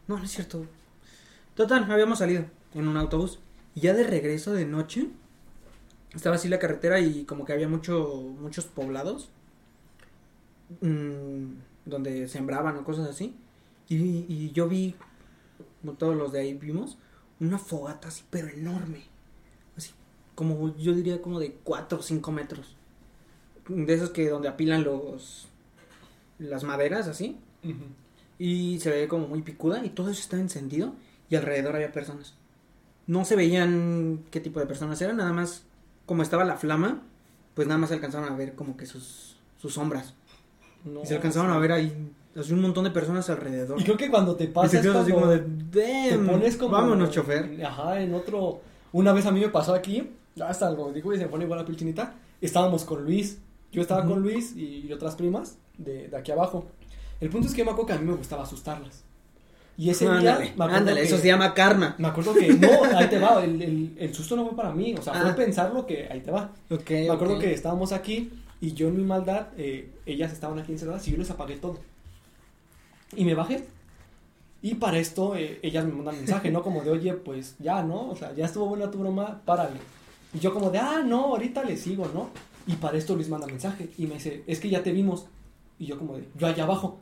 No, 0.07 0.17
no 0.19 0.23
es 0.23 0.31
cierto. 0.31 0.67
Total, 1.55 1.91
habíamos 1.91 2.19
salido 2.19 2.45
en 2.75 2.87
un 2.87 2.95
autobús 2.95 3.39
y 3.73 3.81
ya 3.81 3.93
de 3.93 4.03
regreso 4.05 4.53
de 4.53 4.65
noche 4.65 5.07
estaba 6.13 6.35
así 6.35 6.47
la 6.49 6.59
carretera 6.59 6.99
y 6.99 7.25
como 7.25 7.45
que 7.45 7.53
había 7.53 7.67
mucho, 7.67 8.35
muchos 8.39 8.65
poblados 8.65 9.29
mm, 10.81 11.53
donde 11.85 12.27
sembraban 12.27 12.77
o 12.77 12.83
cosas 12.83 13.09
así. 13.09 13.35
Y, 13.89 13.95
y 13.95 14.51
yo 14.53 14.69
vi, 14.69 14.95
como 15.81 15.93
todos 15.93 16.15
los 16.15 16.31
de 16.31 16.41
ahí 16.41 16.53
vimos, 16.53 16.99
una 17.39 17.57
fogata 17.57 18.09
así, 18.09 18.23
pero 18.29 18.49
enorme. 18.49 19.01
Así, 19.75 19.93
como 20.35 20.75
yo 20.77 20.93
diría 20.93 21.23
como 21.23 21.39
de 21.39 21.53
4 21.63 21.97
o 21.97 22.01
5 22.03 22.31
metros. 22.31 22.75
De 23.67 23.93
esos 23.93 24.09
que 24.09 24.29
donde 24.29 24.47
apilan 24.49 24.83
los 24.83 25.47
las 26.39 26.63
maderas 26.63 27.07
así. 27.07 27.37
Y 28.39 28.79
se 28.79 28.89
ve 28.89 29.07
como 29.07 29.27
muy 29.27 29.41
picuda 29.41 29.85
y 29.85 29.89
todo 29.89 30.09
eso 30.09 30.19
está 30.19 30.37
encendido 30.37 30.93
y 31.29 31.35
alrededor 31.35 31.75
había 31.75 31.91
personas. 31.91 32.33
No 33.07 33.25
se 33.25 33.35
veían 33.35 34.23
qué 34.31 34.39
tipo 34.39 34.59
de 34.59 34.65
personas 34.65 35.01
eran, 35.01 35.17
nada 35.17 35.33
más 35.33 35.63
como 36.05 36.23
estaba 36.23 36.43
la 36.43 36.57
flama, 36.57 37.01
pues 37.53 37.67
nada 37.67 37.77
más 37.77 37.89
se 37.89 37.95
alcanzaron 37.95 38.29
a 38.29 38.35
ver 38.35 38.55
como 38.55 38.75
que 38.75 38.85
sus, 38.85 39.37
sus 39.61 39.73
sombras. 39.73 40.13
No, 40.83 41.03
y 41.03 41.05
se 41.05 41.15
alcanzaron 41.15 41.51
sí. 41.51 41.55
a 41.55 41.59
ver 41.59 41.71
ahí 41.71 42.11
así 42.35 42.51
un 42.51 42.61
montón 42.61 42.83
de 42.83 42.91
personas 42.91 43.29
alrededor. 43.29 43.79
Y 43.79 43.83
creo 43.83 43.95
que 43.97 44.09
cuando 44.09 44.35
te 44.35 44.45
Y 44.45 44.47
pasa 44.47 44.71
te 44.71 44.77
es 44.77 44.83
quedas 44.83 44.97
así 45.03 45.11
como 45.11 45.27
de, 45.27 45.39
te 45.71 46.11
"Damn, 46.11 46.25
pones 46.27 46.57
como... 46.57 46.71
vámonos, 46.71 47.11
chofer. 47.11 47.63
Ajá, 47.63 48.01
en 48.01 48.13
otro... 48.13 48.61
Una 48.91 49.13
vez 49.13 49.25
a 49.25 49.31
mí 49.31 49.39
me 49.39 49.49
pasó 49.49 49.73
aquí, 49.73 50.11
hasta 50.41 50.67
algo, 50.67 50.91
digo, 50.91 51.13
y 51.13 51.17
se 51.17 51.27
pone 51.27 51.45
igual 51.45 51.59
la 51.59 51.65
piel 51.65 51.77
chinita, 51.77 52.15
estábamos 52.41 52.83
con 52.83 53.03
Luis, 53.03 53.39
yo 53.73 53.81
estaba 53.81 54.01
Ujú. 54.01 54.11
con 54.13 54.21
Luis 54.23 54.55
y, 54.55 54.91
otras 54.93 55.15
primas 55.15 55.57
de, 55.77 56.07
de 56.07 56.17
aquí 56.17 56.31
abajo. 56.31 56.65
El 57.19 57.29
punto 57.29 57.47
es 57.47 57.53
que 57.53 57.59
yo 57.59 57.65
me 57.65 57.71
acuerdo 57.71 57.87
que 57.87 57.93
a 57.93 57.97
mí 57.99 58.05
me 58.05 58.15
gustaba 58.15 58.43
asustarlas. 58.43 59.03
Y 59.77 59.89
ese 59.89 60.05
día... 60.05 60.13
Ándale, 60.35 60.53
me 60.55 60.65
ándale, 60.65 61.01
que- 61.01 61.07
eso 61.07 61.17
se 61.17 61.27
llama 61.27 61.53
karma. 61.53 61.95
Me 61.97 62.07
acuerdo 62.07 62.33
que, 62.35 62.47
no, 62.53 62.69
ahí 62.97 63.07
te 63.09 63.17
va, 63.19 63.43
el, 63.43 63.59
el, 63.61 63.95
el 63.97 64.13
susto 64.13 64.35
no 64.35 64.45
fue 64.45 64.55
para 64.55 64.71
mí, 64.71 64.93
o 64.93 65.01
sea, 65.01 65.13
fue 65.13 65.31
Ah. 65.31 65.35
pensarlo 65.35 65.85
que 65.87 66.07
ahí 66.11 66.21
te 66.21 66.29
va. 66.31 66.51
Ok, 66.69 66.89
Me 66.91 67.09
acuerdo 67.09 67.35
ok. 67.35 67.41
que 67.41 67.53
estábamos 67.53 67.91
aquí 67.91 68.31
y 68.61 68.73
yo 68.73 68.87
en 68.89 68.97
mi 68.97 69.03
maldad, 69.03 69.47
eh, 69.57 69.89
ellas 70.05 70.31
estaban 70.31 70.59
aquí 70.59 70.71
encerradas 70.71 71.07
y 71.07 71.11
yo 71.11 71.17
les 71.17 71.29
apagué 71.31 71.55
todo. 71.55 71.79
Y 73.15 73.25
me 73.25 73.33
bajé. 73.35 73.63
Y 74.61 74.75
para 74.75 74.97
esto 74.99 75.35
eh, 75.35 75.59
ellas 75.63 75.85
me 75.85 75.91
mandan 75.91 76.15
mensaje, 76.17 76.49
¿no? 76.51 76.61
Como 76.63 76.81
de, 76.83 76.91
oye, 76.91 77.13
pues 77.13 77.55
ya, 77.59 77.81
¿no? 77.83 78.09
O 78.09 78.15
sea, 78.15 78.33
ya 78.33 78.45
estuvo 78.45 78.67
buena 78.67 78.89
tu 78.91 78.99
broma, 78.99 79.41
párale. 79.43 79.77
Y 80.33 80.39
yo 80.39 80.53
como 80.53 80.69
de, 80.69 80.77
ah, 80.79 81.01
no, 81.05 81.25
ahorita 81.25 81.63
le 81.63 81.75
sigo, 81.77 82.09
¿no? 82.13 82.29
Y 82.67 82.73
para 82.73 82.97
esto 82.97 83.15
Luis 83.15 83.29
manda 83.29 83.47
mensaje 83.47 83.89
y 83.97 84.07
me 84.07 84.15
dice, 84.15 84.43
es 84.47 84.59
que 84.59 84.69
ya 84.69 84.83
te 84.83 84.91
vimos. 84.91 85.25
Y 85.79 85.85
yo 85.87 85.97
como 85.97 86.17
de, 86.17 86.27
yo 86.37 86.47
allá 86.47 86.63
abajo. 86.63 86.99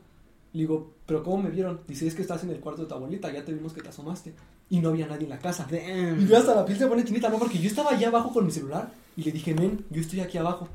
Le 0.52 0.60
digo, 0.60 0.92
pero 1.06 1.22
¿cómo 1.22 1.42
me 1.42 1.50
vieron? 1.50 1.80
Dice, 1.88 2.06
es 2.06 2.14
que 2.14 2.22
estás 2.22 2.42
en 2.44 2.50
el 2.50 2.60
cuarto 2.60 2.82
de 2.82 2.88
tu 2.88 2.94
abuelita, 2.94 3.32
ya 3.32 3.44
te 3.44 3.52
vimos 3.52 3.72
que 3.72 3.80
te 3.80 3.88
asomaste. 3.88 4.34
Y 4.68 4.80
no 4.80 4.90
había 4.90 5.06
nadie 5.06 5.24
en 5.24 5.30
la 5.30 5.38
casa. 5.38 5.66
Damn. 5.70 6.20
Y 6.20 6.26
yo 6.26 6.36
hasta 6.36 6.54
la 6.54 6.64
piel 6.64 6.78
se 6.78 6.86
pone 6.86 7.04
chinita, 7.04 7.28
¿no? 7.28 7.38
Porque 7.38 7.58
yo 7.58 7.68
estaba 7.68 7.90
allá 7.92 8.08
abajo 8.08 8.32
con 8.32 8.44
mi 8.44 8.52
celular 8.52 8.92
y 9.16 9.22
le 9.22 9.32
dije, 9.32 9.54
men, 9.54 9.84
yo 9.90 10.00
estoy 10.00 10.20
aquí 10.20 10.38
abajo. 10.38 10.68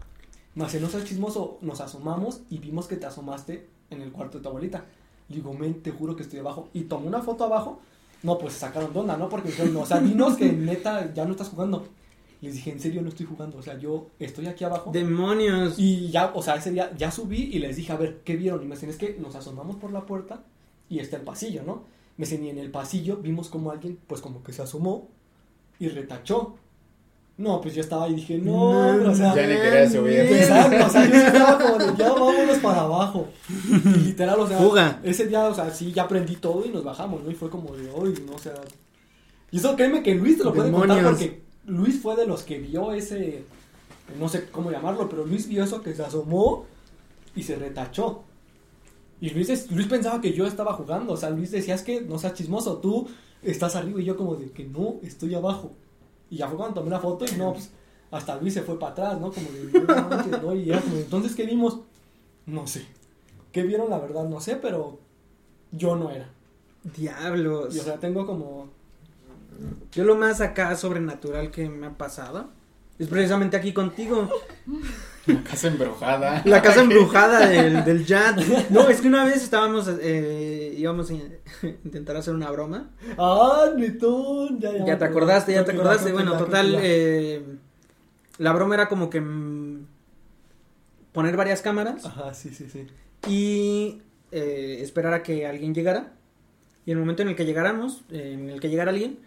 Más 0.55 0.73
no 0.81 0.89
seas 0.89 1.03
chismoso, 1.05 1.59
nos 1.61 1.81
asomamos 1.81 2.41
y 2.49 2.57
vimos 2.57 2.87
que 2.87 2.95
te 2.95 3.05
asomaste 3.05 3.67
en 3.91 4.01
el 4.01 4.11
cuarto 4.11 4.39
de 4.39 4.43
tu 4.43 4.49
abuelita. 4.49 4.85
Le 5.29 5.35
digo, 5.35 5.53
men, 5.53 5.81
te 5.81 5.91
juro 5.91 6.15
que 6.15 6.23
estoy 6.23 6.39
abajo. 6.39 6.69
Y 6.73 6.81
tomé 6.81 7.07
una 7.07 7.21
foto 7.21 7.43
abajo. 7.43 7.79
No, 8.23 8.39
pues 8.39 8.53
sacaron 8.53 8.91
de 8.91 8.99
onda, 8.99 9.17
¿no? 9.17 9.29
Porque 9.29 9.49
dijeron, 9.49 9.73
no, 9.73 9.81
o 9.81 9.85
sea, 9.85 9.99
dinos 9.99 10.35
que 10.35 10.51
neta 10.51 11.13
ya 11.13 11.25
no 11.25 11.31
estás 11.31 11.49
jugando. 11.49 11.87
Les 12.41 12.53
dije, 12.53 12.71
en 12.71 12.79
serio 12.79 13.01
no 13.01 13.09
estoy 13.09 13.25
jugando. 13.25 13.57
O 13.57 13.61
sea, 13.61 13.77
yo 13.79 14.09
estoy 14.19 14.47
aquí 14.47 14.63
abajo. 14.63 14.91
Demonios. 14.91 15.75
Y 15.77 16.09
ya, 16.09 16.31
o 16.35 16.41
sea, 16.41 16.55
ese 16.55 16.71
día 16.71 16.91
ya 16.95 17.11
subí 17.11 17.49
y 17.51 17.59
les 17.59 17.75
dije, 17.75 17.91
a 17.91 17.97
ver, 17.97 18.21
¿qué 18.23 18.35
vieron? 18.35 18.61
Y 18.61 18.65
me 18.65 18.75
decían, 18.75 18.91
es 18.91 18.97
que 18.97 19.17
nos 19.19 19.35
asomamos 19.35 19.77
por 19.77 19.91
la 19.91 20.05
puerta 20.05 20.43
y 20.89 20.99
está 20.99 21.17
el 21.17 21.23
pasillo, 21.23 21.63
¿no? 21.65 21.83
Me 22.17 22.25
decían, 22.25 22.43
y 22.43 22.49
en 22.49 22.59
el 22.59 22.71
pasillo 22.71 23.17
vimos 23.17 23.49
como 23.49 23.71
alguien, 23.71 23.99
pues 24.07 24.21
como 24.21 24.43
que 24.43 24.53
se 24.53 24.61
asomó 24.61 25.07
y 25.79 25.87
retachó. 25.89 26.55
No, 27.37 27.61
pues 27.61 27.75
yo 27.75 27.81
estaba 27.81 28.05
ahí 28.05 28.13
y 28.13 28.15
dije, 28.15 28.39
no, 28.39 28.95
pero, 28.97 29.11
o 29.11 29.15
sea, 29.15 29.35
Ya 29.35 29.45
ni 29.45 29.53
quería 29.53 29.87
subir. 29.87 30.19
Exacto, 30.21 30.87
o 30.87 30.89
sea, 30.89 31.07
yo 31.07 31.15
estaba 31.15 31.59
como 31.59 31.77
de, 31.77 31.95
ya 31.95 32.11
vámonos 32.11 32.57
para 32.57 32.81
abajo. 32.81 33.27
Y 33.69 33.99
literal, 33.99 34.39
o 34.39 34.47
sea, 34.47 34.57
Fuga. 34.57 34.99
ese 35.03 35.27
día, 35.27 35.43
o 35.45 35.53
sea, 35.53 35.69
sí, 35.69 35.91
ya 35.91 36.03
aprendí 36.03 36.37
todo 36.37 36.65
y 36.65 36.69
nos 36.69 36.83
bajamos, 36.83 37.23
¿no? 37.23 37.29
Y 37.29 37.35
fue 37.35 37.51
como 37.51 37.75
de, 37.75 37.91
hoy, 37.91 38.15
no, 38.25 38.33
o 38.33 38.39
sea. 38.39 38.53
Y 39.51 39.57
eso 39.57 39.75
créeme 39.75 40.01
que 40.01 40.15
Luis 40.15 40.39
te 40.39 40.45
lo 40.45 40.53
puede 40.53 40.71
contar 40.71 41.03
porque 41.03 41.46
Luis 41.67 42.01
fue 42.01 42.15
de 42.15 42.25
los 42.25 42.43
que 42.43 42.57
vio 42.57 42.93
ese, 42.93 43.43
no 44.17 44.27
sé 44.29 44.49
cómo 44.49 44.71
llamarlo, 44.71 45.07
pero 45.09 45.25
Luis 45.25 45.47
vio 45.47 45.63
eso 45.63 45.81
que 45.81 45.93
se 45.93 46.03
asomó 46.03 46.65
y 47.35 47.43
se 47.43 47.55
retachó. 47.55 48.23
Y 49.19 49.29
Luis, 49.31 49.71
Luis 49.71 49.87
pensaba 49.87 50.21
que 50.21 50.33
yo 50.33 50.47
estaba 50.47 50.73
jugando, 50.73 51.13
o 51.13 51.17
sea, 51.17 51.29
Luis 51.29 51.51
decía, 51.51 51.75
es 51.75 51.83
que 51.83 52.01
no 52.01 52.17
seas 52.17 52.33
chismoso, 52.33 52.77
tú 52.77 53.07
estás 53.43 53.75
arriba 53.75 54.01
y 54.01 54.05
yo 54.05 54.15
como 54.15 54.35
de 54.35 54.51
que 54.51 54.65
no, 54.65 54.95
estoy 55.03 55.35
abajo. 55.35 55.73
Y 56.29 56.37
ya 56.37 56.47
fue 56.47 56.57
cuando 56.57 56.75
tomé 56.75 56.87
una 56.87 56.99
foto 56.99 57.25
y 57.25 57.37
no, 57.37 57.53
pues 57.53 57.71
hasta 58.11 58.37
Luis 58.37 58.53
se 58.53 58.61
fue 58.61 58.79
para 58.79 58.93
atrás, 58.93 59.19
¿no? 59.19 59.31
Como 59.31 59.49
de, 59.49 59.81
no, 59.81 60.09
manches, 60.09 60.41
no, 60.41 60.55
y 60.55 60.69
era 60.69 60.81
como, 60.81 60.95
entonces, 60.95 61.35
¿qué 61.35 61.45
vimos? 61.45 61.79
No 62.45 62.65
sé. 62.65 62.85
¿Qué 63.51 63.63
vieron? 63.63 63.89
La 63.89 63.99
verdad, 63.99 64.23
no 64.27 64.39
sé, 64.39 64.55
pero 64.55 64.99
yo 65.71 65.95
no 65.95 66.11
era. 66.11 66.29
Diablos. 66.95 67.75
Y 67.75 67.79
o 67.79 67.83
sea, 67.83 67.99
tengo 67.99 68.25
como... 68.25 68.56
Yo 69.91 70.03
lo 70.03 70.15
más 70.15 70.41
acá 70.41 70.75
sobrenatural 70.75 71.51
que 71.51 71.69
me 71.69 71.87
ha 71.87 71.97
pasado 71.97 72.49
es 72.99 73.07
precisamente 73.07 73.57
aquí 73.57 73.73
contigo. 73.73 74.29
La 75.27 75.43
casa 75.43 75.67
embrujada. 75.67 76.41
La 76.45 76.61
casa 76.61 76.81
embrujada 76.81 77.47
del, 77.47 77.83
del 77.83 78.05
Jad. 78.05 78.37
No, 78.69 78.87
es 78.89 79.01
que 79.01 79.07
una 79.07 79.25
vez 79.25 79.43
estábamos, 79.43 79.87
eh, 80.01 80.73
íbamos 80.77 81.09
a 81.11 81.13
intentar 81.83 82.15
hacer 82.15 82.33
una 82.33 82.49
broma. 82.49 82.89
¡Ah, 83.17 83.65
Netón! 83.75 84.59
Ya, 84.59 84.71
ya, 84.71 84.85
Ya 84.85 84.97
te 84.97 85.05
acordaste, 85.05 85.53
ya 85.53 85.65
te 85.65 85.73
acordaste. 85.73 86.11
Bueno, 86.13 86.37
total, 86.37 86.77
eh, 86.81 87.43
la 88.37 88.53
broma 88.53 88.75
era 88.75 88.87
como 88.87 89.09
que 89.09 89.21
poner 91.11 91.35
varias 91.35 91.61
cámaras 91.61 92.05
Ajá, 92.05 92.33
sí, 92.35 92.49
sí, 92.53 92.69
sí. 92.71 92.85
y 93.27 94.01
eh, 94.31 94.77
esperar 94.81 95.13
a 95.13 95.23
que 95.23 95.45
alguien 95.45 95.73
llegara. 95.73 96.13
Y 96.85 96.91
en 96.91 96.97
el 96.97 97.01
momento 97.01 97.21
en 97.23 97.29
el 97.29 97.35
que 97.35 97.45
llegáramos, 97.45 98.03
eh, 98.11 98.31
en 98.33 98.49
el 98.49 98.59
que 98.61 98.69
llegara 98.69 98.91
alguien, 98.91 99.19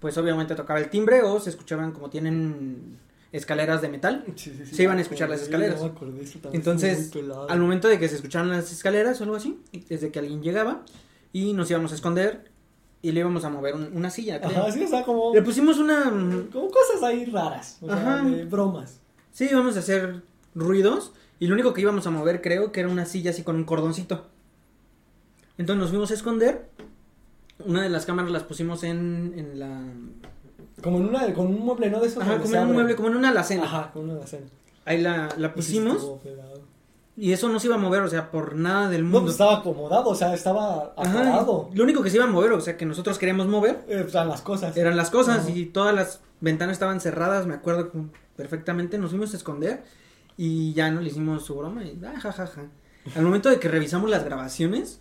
pues 0.00 0.16
obviamente 0.18 0.54
tocaba 0.54 0.78
el 0.80 0.90
timbre 0.90 1.22
o 1.22 1.40
se 1.40 1.50
escuchaban 1.50 1.92
como 1.92 2.10
tienen 2.10 2.98
escaleras 3.32 3.82
de 3.82 3.88
metal. 3.88 4.24
Sí, 4.36 4.52
sí, 4.56 4.64
sí, 4.66 4.74
Se 4.74 4.82
iban 4.84 4.98
a 4.98 5.00
escuchar 5.00 5.28
las 5.28 5.42
escaleras. 5.42 5.82
acordé, 5.82 6.24
Entonces, 6.52 7.10
al 7.48 7.58
momento 7.60 7.88
de 7.88 7.98
que 7.98 8.08
se 8.08 8.16
escucharan 8.16 8.48
las 8.50 8.70
escaleras 8.70 9.20
o 9.20 9.24
algo 9.24 9.36
así, 9.36 9.58
desde 9.88 10.10
que 10.12 10.18
alguien 10.20 10.42
llegaba 10.42 10.82
y 11.32 11.52
nos 11.52 11.70
íbamos 11.70 11.90
a 11.92 11.94
esconder 11.96 12.50
y 13.02 13.12
le 13.12 13.20
íbamos 13.20 13.44
a 13.44 13.50
mover 13.50 13.74
un- 13.74 13.90
una 13.96 14.08
silla. 14.10 14.40
Ajá, 14.42 14.70
sí, 14.70 14.84
o 14.84 14.88
sea, 14.88 15.02
como... 15.04 15.34
Le 15.34 15.42
pusimos 15.42 15.78
una... 15.78 16.04
Como 16.52 16.70
cosas 16.70 17.02
ahí 17.02 17.24
raras, 17.26 17.78
o 17.82 17.86
sea, 17.86 17.96
Ajá. 17.96 18.22
de 18.24 18.44
bromas. 18.44 19.00
Sí, 19.32 19.48
íbamos 19.50 19.76
a 19.76 19.80
hacer 19.80 20.22
ruidos 20.54 21.12
y 21.40 21.48
lo 21.48 21.54
único 21.54 21.74
que 21.74 21.80
íbamos 21.80 22.06
a 22.06 22.10
mover 22.10 22.40
creo 22.40 22.70
que 22.72 22.80
era 22.80 22.88
una 22.88 23.04
silla 23.04 23.30
así 23.32 23.42
con 23.42 23.56
un 23.56 23.64
cordoncito. 23.64 24.26
Entonces 25.58 25.80
nos 25.80 25.90
fuimos 25.90 26.10
a 26.10 26.14
esconder. 26.14 26.68
Una 27.64 27.82
de 27.82 27.88
las 27.88 28.04
cámaras 28.06 28.30
las 28.30 28.42
pusimos 28.42 28.82
en, 28.84 29.34
en 29.36 29.58
la... 29.58 29.80
Como 30.82 30.98
en 30.98 31.06
una, 31.08 31.32
con 31.34 31.46
un 31.46 31.60
mueble, 31.64 31.88
¿no? 31.90 32.00
De 32.00 32.08
esos 32.08 32.22
Ajá, 32.22 32.38
como 32.38 32.54
en 32.54 32.62
un 32.66 32.72
mueble, 32.72 32.96
como 32.96 33.08
en 33.08 33.16
una 33.16 33.28
alacena. 33.30 33.64
Ajá, 33.64 33.90
con 33.92 34.04
una 34.04 34.14
alacena. 34.14 34.46
Ahí 34.84 35.00
la, 35.00 35.28
pusimos 35.54 36.06
y 37.16 37.32
eso 37.32 37.48
no 37.48 37.60
se 37.60 37.68
iba 37.68 37.76
a 37.76 37.78
mover, 37.78 38.02
o 38.02 38.08
sea, 38.08 38.30
por 38.32 38.56
nada 38.56 38.88
del 38.90 39.02
No, 39.04 39.06
mundo. 39.10 39.20
pues 39.22 39.32
estaba 39.34 39.58
acomodado, 39.58 40.08
o 40.10 40.14
sea, 40.16 40.34
estaba 40.34 40.92
apagado. 40.96 41.70
Lo 41.72 41.84
único 41.84 42.02
que 42.02 42.10
se 42.10 42.16
iba 42.16 42.24
a 42.24 42.28
mover, 42.28 42.50
o 42.52 42.60
sea, 42.60 42.76
que 42.76 42.84
nosotros 42.86 43.18
queríamos 43.18 43.46
mover, 43.46 43.84
Eh, 43.88 44.04
o 44.04 44.10
sea, 44.10 44.24
las 44.24 44.42
cosas. 44.42 44.76
eran 44.76 44.96
las 44.96 45.10
cosas 45.10 45.38
Ajá. 45.46 45.50
y 45.50 45.66
todas 45.66 45.94
las 45.94 46.20
ventanas 46.40 46.72
estaban 46.74 47.00
cerradas, 47.00 47.46
me 47.46 47.54
acuerdo 47.54 47.92
perfectamente, 48.34 48.98
nos 48.98 49.10
fuimos 49.10 49.32
a 49.32 49.36
esconder 49.36 49.84
y 50.36 50.72
ya 50.74 50.90
no 50.90 51.00
le 51.00 51.08
hicimos 51.08 51.44
su 51.44 51.54
broma 51.54 51.84
y 51.84 52.00
ah, 52.04 52.18
ja, 52.20 52.32
ja, 52.32 52.46
ja. 52.48 52.62
Al 53.14 53.22
momento 53.22 53.48
de 53.48 53.60
que 53.60 53.68
revisamos 53.68 54.10
las 54.10 54.24
grabaciones, 54.24 55.00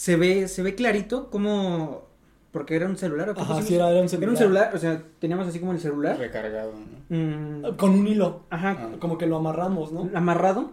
se 0.00 0.16
ve, 0.16 0.48
se 0.48 0.62
ve 0.62 0.74
clarito 0.74 1.28
como, 1.28 2.06
porque 2.52 2.74
era 2.74 2.86
un 2.86 2.96
celular, 2.96 3.28
¿o 3.28 3.38
Ajá, 3.38 3.60
sí, 3.60 3.74
era, 3.74 3.90
era 3.90 4.00
un 4.00 4.08
celular. 4.08 4.22
Era 4.22 4.30
un 4.32 4.36
celular, 4.38 4.70
o 4.74 4.78
sea, 4.78 5.02
teníamos 5.18 5.46
así 5.46 5.58
como 5.60 5.72
el 5.72 5.78
celular, 5.80 6.16
Recargado, 6.16 6.72
¿no? 7.10 7.16
mm, 7.16 7.76
Con 7.76 7.90
un 7.90 8.08
hilo. 8.08 8.44
ajá, 8.48 8.78
Ah. 8.80 8.88
Como 8.98 9.18
que 9.18 9.26
lo 9.26 9.36
amarramos, 9.36 9.92
¿no? 9.92 10.08
amarrado 10.14 10.70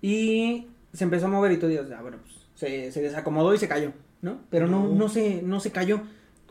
y 0.00 0.68
se 0.94 1.04
empezó 1.04 1.26
a 1.26 1.28
mover 1.28 1.52
y 1.52 1.58
tú 1.58 1.66
dices, 1.68 1.86
ah, 1.94 2.00
bueno, 2.00 2.16
pues 2.22 2.34
se, 2.54 2.90
se 2.92 3.02
desacomodó 3.02 3.52
y 3.52 3.58
se 3.58 3.68
cayó, 3.68 3.92
¿no? 4.22 4.38
Pero 4.48 4.66
no, 4.68 4.84
No. 4.88 4.94
no 4.94 5.08
se, 5.10 5.42
no 5.42 5.60
se 5.60 5.70
cayó, 5.70 6.00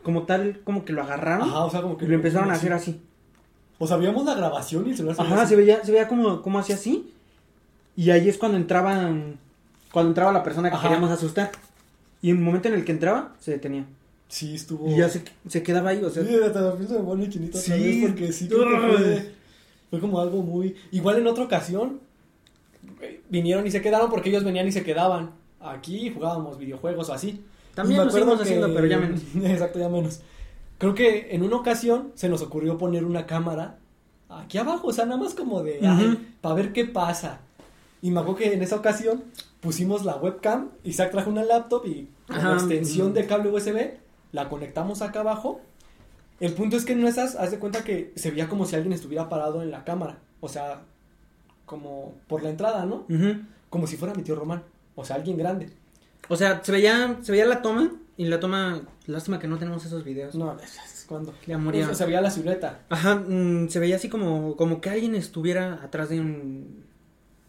como 0.04 0.22
tal, 0.22 0.60
como 0.62 0.84
que 0.84 0.92
lo 0.92 1.02
agarraron 1.02 1.48
Ajá, 1.48 1.64
o 1.64 1.70
sea, 1.70 1.82
como 1.82 1.96
que 1.96 2.04
y 2.04 2.08
lo 2.08 2.14
empezaron 2.14 2.52
a 2.52 2.54
hacer 2.54 2.72
así. 2.72 3.02
O 3.80 3.88
sea, 3.88 3.96
veíamos 3.96 4.24
la 4.24 4.34
grabación 4.36 4.86
y 4.86 4.90
el 4.90 4.96
celular 4.96 5.16
Ajá, 5.18 5.42
así. 5.42 5.50
se 5.50 5.56
veía, 5.56 5.84
se 5.84 5.90
veía 5.90 6.06
como, 6.06 6.40
como 6.40 6.60
hacía 6.60 6.76
así. 6.76 7.12
Y 7.96 8.10
ahí 8.10 8.28
es 8.28 8.38
cuando 8.38 8.56
entraban, 8.58 9.38
cuando 9.92 10.10
entraba 10.10 10.30
la 10.32 10.44
persona 10.44 10.70
que 10.70 10.76
Ajá. 10.76 10.84
queríamos 10.88 11.10
asustar. 11.10 11.50
Y 12.22 12.30
en 12.30 12.38
el 12.38 12.42
momento 12.42 12.68
en 12.68 12.74
el 12.74 12.84
que 12.84 12.92
entraba, 12.92 13.34
se 13.40 13.50
detenía. 13.52 13.84
Sí, 14.28 14.54
estuvo. 14.54 14.88
Y 14.88 14.96
ya 14.96 15.08
se, 15.10 15.22
se 15.48 15.62
quedaba 15.62 15.90
ahí, 15.90 16.02
o 16.02 16.08
sea. 16.08 16.24
Sí, 16.24 16.34
hasta 16.42 16.60
la 16.62 16.74
me 16.74 16.86
pone 16.86 17.28
chinito 17.28 17.58
otra 17.58 17.76
Sí. 17.76 17.82
vez 17.82 18.06
porque 18.10 18.32
sí 18.32 18.48
creo 18.48 18.64
que 18.68 18.78
fue, 18.96 19.32
fue 19.90 20.00
como 20.00 20.20
algo 20.20 20.42
muy... 20.42 20.74
Igual 20.92 21.18
en 21.18 21.26
otra 21.26 21.44
ocasión 21.44 22.00
eh, 23.00 23.20
vinieron 23.28 23.66
y 23.66 23.70
se 23.70 23.82
quedaron 23.82 24.08
porque 24.08 24.30
ellos 24.30 24.44
venían 24.44 24.66
y 24.66 24.72
se 24.72 24.82
quedaban. 24.84 25.30
Aquí 25.60 26.10
jugábamos 26.14 26.58
videojuegos 26.58 27.08
o 27.10 27.12
así. 27.12 27.44
También 27.74 27.98
me 27.98 28.04
lo 28.04 28.10
acuerdo 28.10 28.34
haciendo, 28.42 28.68
que- 28.68 28.72
pero 28.74 28.86
ya 28.86 28.98
menos. 28.98 29.20
Exacto, 29.44 29.78
ya 29.78 29.88
menos. 29.88 30.20
Creo 30.78 30.94
que 30.94 31.28
en 31.30 31.42
una 31.42 31.56
ocasión 31.56 32.12
se 32.14 32.28
nos 32.28 32.42
ocurrió 32.42 32.78
poner 32.78 33.04
una 33.04 33.26
cámara 33.26 33.78
aquí 34.28 34.58
abajo, 34.58 34.88
o 34.88 34.92
sea, 34.92 35.04
nada 35.04 35.18
más 35.20 35.34
como 35.34 35.62
de, 35.62 35.78
para 36.40 36.54
ver 36.54 36.72
qué 36.72 36.84
pasa. 36.86 37.40
Y 38.02 38.10
me 38.10 38.20
acuerdo 38.20 38.38
que 38.40 38.52
en 38.52 38.62
esa 38.62 38.76
ocasión 38.76 39.24
pusimos 39.60 40.04
la 40.04 40.16
webcam, 40.16 40.70
Isaac 40.82 41.12
trajo 41.12 41.30
una 41.30 41.44
laptop 41.44 41.86
y 41.86 42.08
con 42.26 42.36
la 42.36 42.54
extensión 42.54 43.14
de 43.14 43.26
cable 43.26 43.50
USB 43.50 43.92
la 44.32 44.48
conectamos 44.48 45.02
acá 45.02 45.20
abajo. 45.20 45.60
El 46.40 46.52
punto 46.54 46.76
es 46.76 46.84
que 46.84 46.94
en 46.94 47.06
esas, 47.06 47.36
haz 47.36 47.52
de 47.52 47.60
cuenta 47.60 47.84
que 47.84 48.12
se 48.16 48.32
veía 48.32 48.48
como 48.48 48.66
si 48.66 48.74
alguien 48.74 48.92
estuviera 48.92 49.28
parado 49.28 49.62
en 49.62 49.70
la 49.70 49.84
cámara, 49.84 50.18
o 50.40 50.48
sea, 50.48 50.82
como 51.64 52.14
por 52.26 52.42
la 52.42 52.50
entrada, 52.50 52.84
¿no? 52.84 53.06
Ujú. 53.08 53.42
Como 53.70 53.86
si 53.86 53.96
fuera 53.96 54.14
mi 54.14 54.22
tío 54.22 54.34
Román, 54.34 54.64
o 54.96 55.04
sea, 55.04 55.16
alguien 55.16 55.38
grande. 55.38 55.70
O 56.28 56.36
sea, 56.36 56.60
se 56.64 56.72
veía, 56.72 57.18
se 57.22 57.30
veía 57.30 57.46
la 57.46 57.62
toma 57.62 57.92
y 58.16 58.24
la 58.24 58.40
toma, 58.40 58.82
lástima 59.06 59.38
que 59.38 59.46
no 59.46 59.58
tenemos 59.58 59.84
esos 59.86 60.02
videos. 60.02 60.34
No, 60.34 60.56
cuando. 61.06 61.34
Ya 61.46 61.58
moría. 61.58 61.94
Se 61.94 62.04
veía 62.04 62.20
la 62.20 62.30
silueta. 62.30 62.80
Ajá, 62.88 63.14
mm, 63.16 63.68
se 63.68 63.78
veía 63.78 63.96
así 63.96 64.08
como, 64.08 64.56
como 64.56 64.80
que 64.80 64.90
alguien 64.90 65.14
estuviera 65.14 65.74
atrás 65.84 66.08
de 66.08 66.20
un, 66.20 66.84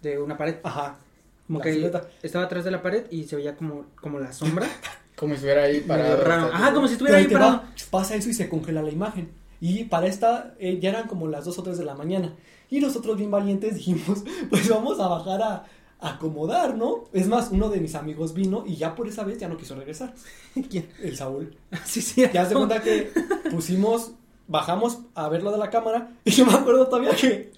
de 0.04 0.20
una 0.20 0.38
pared. 0.38 0.58
Ajá. 0.64 1.00
Como 1.48 1.60
la 1.60 1.66
que 1.66 1.74
silueta. 1.74 2.08
estaba 2.22 2.46
atrás 2.46 2.64
de 2.64 2.72
la 2.72 2.82
pared 2.84 3.06
y 3.10 3.24
se 3.24 3.36
veía 3.36 3.56
como, 3.56 3.86
como 4.00 4.20
la 4.20 4.32
sombra. 4.32 4.68
Como 5.16 5.34
si 5.34 5.36
estuviera 5.36 5.64
ahí 5.64 5.80
parado. 5.82 6.24
raro. 6.24 6.50
Ajá, 6.52 6.74
como 6.74 6.88
si 6.88 6.96
Pero 6.96 7.16
estuviera 7.16 7.18
ahí 7.20 7.26
ahí 7.26 7.32
parado. 7.32 7.52
va, 7.58 7.74
pasa 7.92 8.16
eso 8.16 8.30
y 8.30 8.34
se 8.34 8.50
congela 8.50 8.82
la 8.82 8.90
imagen. 8.90 9.30
Y 9.62 9.84
para 9.86 10.08
esta 10.08 10.56
eh, 10.60 10.80
ya 10.82 10.90
eran 10.90 11.08
como 11.08 11.28
las 11.28 11.46
2 11.46 11.60
o 11.60 11.64
3 11.64 11.78
de 11.78 11.86
la 11.86 11.94
mañana. 11.94 12.34
Y 12.70 12.80
nosotros 12.80 13.16
bien 13.18 13.30
valientes 13.30 13.76
dijimos, 13.76 14.24
pues 14.50 14.68
vamos 14.68 15.00
a 15.00 15.08
bajar 15.08 15.42
a, 15.44 15.66
a 16.00 16.10
acomodar, 16.16 16.76
¿no? 16.76 17.06
Es 17.14 17.28
más, 17.28 17.50
uno 17.52 17.70
de 17.70 17.80
mis 17.80 17.94
amigos 17.94 18.34
vino 18.34 18.64
y 18.66 18.76
ya 18.76 18.96
por 18.96 19.08
esa 19.08 19.24
vez 19.24 19.38
ya 19.38 19.48
no 19.48 19.56
quiso 19.56 19.76
regresar. 19.76 20.16
¿Quién? 20.70 20.90
El 21.02 21.16
Saúl. 21.16 21.56
Sí, 21.86 22.02
sí. 22.02 22.26
Ya 22.34 22.46
se 22.48 22.56
cuenta 22.56 22.82
que 22.82 23.12
pusimos, 23.52 24.14
bajamos 24.48 25.00
a 25.16 25.30
ver 25.30 25.44
lo 25.44 25.52
de 25.52 25.58
la 25.58 25.70
cámara 25.70 26.12
y 26.26 26.32
yo 26.32 26.46
me 26.46 26.54
acuerdo 26.54 26.88
todavía 26.88 27.12
que, 27.16 27.52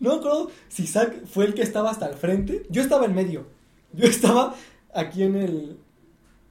no 0.00 0.10
me 0.10 0.16
acuerdo 0.16 0.50
si 0.68 0.86
Zack 0.86 1.26
fue 1.26 1.44
el 1.46 1.54
que 1.54 1.62
estaba 1.62 1.90
hasta 1.90 2.06
el 2.08 2.14
frente, 2.14 2.66
yo 2.70 2.82
estaba 2.82 3.04
en 3.06 3.14
medio, 3.14 3.46
yo 3.92 4.06
estaba 4.06 4.54
aquí 4.94 5.22
en 5.22 5.36
el, 5.36 5.76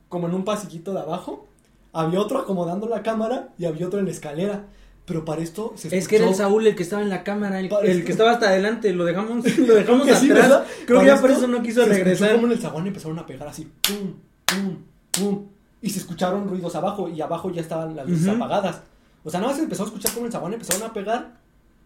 como 0.09 0.27
en 0.27 0.33
un 0.35 0.45
pasillito 0.45 0.93
de 0.93 0.99
abajo, 0.99 1.47
había 1.91 2.19
otro 2.19 2.39
acomodando 2.39 2.87
la 2.87 3.03
cámara 3.03 3.49
y 3.57 3.65
había 3.65 3.87
otro 3.87 3.99
en 3.99 4.05
la 4.05 4.11
escalera, 4.11 4.65
pero 5.05 5.25
para 5.25 5.41
esto 5.41 5.73
se 5.75 5.95
Es 5.95 6.07
que 6.07 6.15
era 6.15 6.25
el 6.25 6.31
escuchó- 6.31 6.43
Saúl 6.49 6.65
el 6.67 6.75
que 6.75 6.83
estaba 6.83 7.01
en 7.01 7.09
la 7.09 7.23
cámara, 7.23 7.59
el, 7.59 7.69
el 7.83 8.05
que 8.05 8.11
estaba 8.13 8.31
hasta 8.31 8.47
adelante, 8.47 8.93
lo 8.93 9.05
dejamos, 9.05 9.45
lo 9.57 9.73
dejamos 9.75 10.07
que 10.07 10.15
sí, 10.15 10.31
atrás. 10.31 10.49
¿verdad? 10.49 10.65
Creo 10.85 10.99
que 10.99 11.05
Para 11.05 11.15
ya 11.15 11.21
por 11.21 11.31
esto 11.31 11.43
eso 11.45 11.51
no 11.51 11.61
quiso 11.61 11.81
se 11.83 11.91
escuchó 11.91 12.03
regresar. 12.03 12.31
como 12.35 12.45
en 12.47 12.51
el 12.53 12.59
zaguán 12.59 12.87
empezaron 12.87 13.19
a 13.19 13.25
pegar 13.25 13.47
así, 13.47 13.69
pum, 13.81 14.13
pum, 14.45 14.77
pum, 15.11 15.45
y 15.81 15.89
se 15.89 15.99
escucharon 15.99 16.47
ruidos 16.47 16.73
abajo, 16.75 17.09
y 17.09 17.19
abajo 17.21 17.51
ya 17.51 17.61
estaban 17.61 17.95
las 17.95 18.07
luces 18.07 18.27
Ujú. 18.27 18.35
apagadas. 18.37 18.81
O 19.23 19.29
sea, 19.29 19.39
nada 19.39 19.51
más 19.51 19.57
se 19.57 19.63
empezó 19.63 19.83
a 19.83 19.85
escuchar 19.87 20.11
como 20.13 20.25
el 20.25 20.31
zaguán 20.31 20.53
empezaron 20.53 20.83
a 20.83 20.93
pegar, 20.93 21.37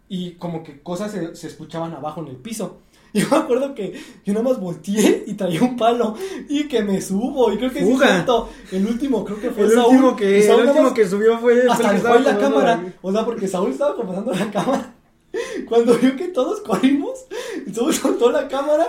y 0.08 0.32
como 0.32 0.62
que 0.62 0.80
cosas 0.82 1.12
se, 1.12 1.36
se 1.36 1.46
escuchaban 1.48 1.92
abajo 1.94 2.20
en 2.22 2.28
el 2.28 2.36
piso. 2.36 2.78
Y 3.12 3.20
yo 3.22 3.28
me 3.30 3.36
acuerdo 3.38 3.74
que 3.74 3.98
yo 4.24 4.32
nada 4.34 4.44
más 4.44 4.60
volteé 4.60 5.24
y 5.26 5.34
traía 5.34 5.62
un 5.62 5.76
palo, 5.76 6.14
y 6.48 6.68
que 6.68 6.82
me 6.82 7.00
subo, 7.00 7.52
y 7.52 7.58
creo 7.58 7.70
que 7.70 7.80
sí 7.80 7.84
es 7.86 7.92
Fuga. 7.94 8.08
cierto. 8.08 8.48
El 8.72 8.86
último, 8.86 9.24
creo 9.24 9.40
que 9.40 9.50
fue 9.50 9.64
El 9.64 9.70
Saúl. 9.72 9.94
último 9.94 10.16
que, 10.16 10.38
el 10.38 10.42
Saúl 10.44 10.60
nada 10.66 10.72
último 10.72 10.94
que 10.94 11.08
subió 11.08 11.38
fue 11.38 11.62
hasta 11.68 11.94
el 11.94 12.02
que 12.02 12.20
la 12.20 12.38
cámara. 12.38 12.94
O 13.02 13.12
sea, 13.12 13.24
porque 13.24 13.48
Saúl 13.48 13.70
estaba 13.70 13.92
acomodando 13.92 14.32
la 14.32 14.50
cámara. 14.52 14.94
Cuando 15.66 15.96
vio 15.98 16.16
que 16.16 16.28
todos 16.28 16.60
corrimos, 16.60 17.26
Saúl 17.72 17.94
soltó 17.94 18.30
la 18.30 18.48
cámara 18.48 18.88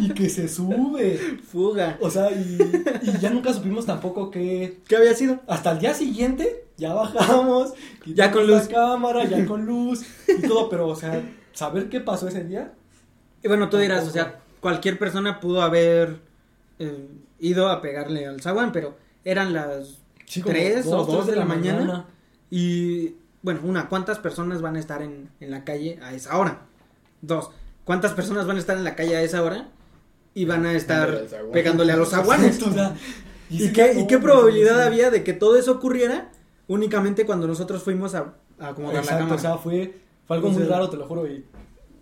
y 0.00 0.10
que 0.10 0.28
se 0.28 0.48
sube. 0.48 1.18
Fuga. 1.50 1.98
O 2.00 2.10
sea, 2.10 2.30
y, 2.30 2.58
y 3.02 3.18
ya 3.18 3.30
nunca 3.30 3.52
supimos 3.52 3.86
tampoco 3.86 4.30
que. 4.30 4.80
¿Qué 4.86 4.96
había 4.96 5.14
sido? 5.14 5.40
Hasta 5.46 5.72
el 5.72 5.78
día 5.78 5.94
siguiente 5.94 6.64
ya 6.76 6.94
bajamos. 6.94 7.74
Ya 8.06 8.32
con 8.32 8.46
luz. 8.46 8.62
La 8.62 8.68
cámara, 8.68 9.24
ya 9.24 9.46
con 9.46 9.66
luz 9.66 10.04
y 10.28 10.46
todo. 10.46 10.68
Pero, 10.68 10.88
o 10.88 10.96
sea, 10.96 11.22
saber 11.52 11.88
qué 11.88 12.00
pasó 12.00 12.28
ese 12.28 12.44
día. 12.44 12.72
Y 13.42 13.48
bueno, 13.48 13.68
tú 13.68 13.78
dirás, 13.78 14.06
o 14.06 14.10
sea, 14.10 14.40
cualquier 14.60 14.98
persona 14.98 15.40
pudo 15.40 15.62
haber 15.62 16.20
eh, 16.78 17.08
ido 17.40 17.68
a 17.68 17.80
pegarle 17.80 18.26
al 18.26 18.40
zaguán, 18.40 18.72
pero 18.72 18.96
eran 19.24 19.52
las 19.52 20.02
Sí, 20.32 20.40
como 20.40 20.54
tres 20.54 20.86
o 20.86 20.90
dos, 20.90 21.06
dos 21.06 21.16
tres 21.16 21.26
de 21.26 21.36
la 21.36 21.44
mañana. 21.44 22.06
Y 22.50 23.16
bueno, 23.42 23.60
una, 23.64 23.88
¿cuántas 23.88 24.18
personas 24.18 24.62
van 24.62 24.76
a 24.76 24.80
estar 24.80 25.02
en, 25.02 25.30
en 25.40 25.50
la 25.50 25.64
calle 25.64 25.98
a 26.02 26.14
esa 26.14 26.36
hora? 26.36 26.62
Dos, 27.20 27.50
¿cuántas 27.84 28.12
personas 28.12 28.46
van 28.46 28.56
a 28.56 28.60
estar 28.60 28.76
en 28.76 28.84
la 28.84 28.94
calle 28.94 29.16
a 29.16 29.22
esa 29.22 29.42
hora? 29.42 29.68
Y 30.34 30.46
van 30.46 30.64
a 30.64 30.72
estar 30.72 31.26
Pegándole 31.52 31.92
a 31.92 31.96
los 31.96 32.08
sea, 32.08 32.22
¿Y, 33.50 33.70
qué, 33.72 33.92
¿Y 34.00 34.06
qué 34.06 34.18
probabilidad 34.18 34.76
sí. 34.76 34.82
había 34.86 35.10
de 35.10 35.22
que 35.22 35.34
todo 35.34 35.56
eso 35.56 35.72
ocurriera 35.72 36.30
únicamente 36.68 37.26
cuando 37.26 37.46
nosotros 37.46 37.82
fuimos 37.82 38.14
a, 38.14 38.34
a 38.58 38.68
acomodar 38.68 39.04
la 39.04 39.18
cámara? 39.18 39.34
o 39.34 39.38
sea, 39.38 39.58
fue, 39.58 39.94
fue 40.26 40.36
algo 40.36 40.48
muy 40.48 40.62
raro, 40.62 40.88
te 40.88 40.96
lo 40.96 41.06
juro. 41.06 41.26
Y, 41.26 41.44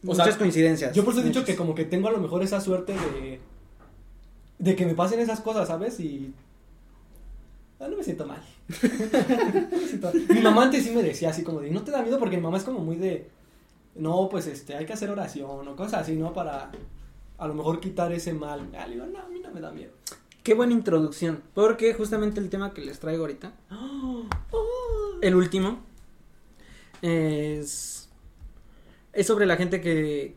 o 0.05 0.07
Muchas 0.07 0.27
sea, 0.27 0.39
coincidencias. 0.39 0.95
Yo 0.95 1.05
por 1.05 1.13
eso 1.13 1.23
he 1.23 1.25
dicho 1.25 1.41
Muchas. 1.41 1.55
que 1.55 1.57
como 1.57 1.75
que 1.75 1.85
tengo 1.85 2.07
a 2.07 2.13
lo 2.13 2.19
mejor 2.19 2.43
esa 2.45 2.61
suerte 2.61 2.93
de 2.93 3.41
de 4.61 4.77
que 4.77 4.87
me 4.87 4.95
pasen 4.95 5.19
esas 5.21 5.41
cosas, 5.41 5.67
¿sabes? 5.67 5.99
Y 6.01 6.33
ah, 7.81 7.89
no 7.89 7.97
me 7.97 8.05
siento 8.05 8.27
mal. 8.27 8.43
No 9.71 9.77
me 9.79 9.87
siento 9.87 10.13
mal. 10.13 10.27
Mi 10.29 10.41
mamá 10.41 10.65
antes 10.65 10.85
sí 10.85 10.91
me 10.91 11.03
decía 11.03 11.31
así 11.31 11.43
como 11.43 11.61
de, 11.61 11.71
"No 11.71 11.83
te 11.83 11.91
da 11.91 12.03
miedo?" 12.03 12.19
porque 12.19 12.37
mi 12.37 12.43
mamá 12.43 12.59
es 12.59 12.65
como 12.65 12.81
muy 12.81 12.97
de 12.97 13.29
no, 13.97 14.29
pues 14.31 14.47
este, 14.47 14.77
hay 14.77 14.87
que 14.87 14.93
hacer 14.93 15.11
oración 15.11 15.67
o 15.67 15.77
cosas 15.77 16.03
así, 16.03 16.15
¿no? 16.15 16.33
Para 16.33 16.71
a 17.39 17.49
lo 17.49 17.55
mejor 17.55 17.81
quitar 17.81 18.13
ese 18.13 18.33
mal. 18.33 18.71
Ah, 18.79 18.87
le 18.87 18.95
digo, 18.95 19.07
"No, 19.07 19.19
a 19.19 19.29
mí 19.29 19.41
no 19.41 19.51
me 19.51 19.61
da 19.61 19.73
miedo." 19.73 19.93
Qué 20.43 20.55
buena 20.55 20.73
introducción, 20.73 21.43
porque 21.55 21.93
justamente 21.93 22.41
el 22.41 22.49
tema 22.49 22.73
que 22.73 22.81
les 22.83 22.99
traigo 22.99 23.23
ahorita, 23.23 23.53
el 25.23 25.35
último, 25.35 25.81
es, 27.03 28.09
es 29.13 29.27
sobre 29.27 29.45
la 29.45 29.57
gente 29.57 29.81
que, 29.83 30.35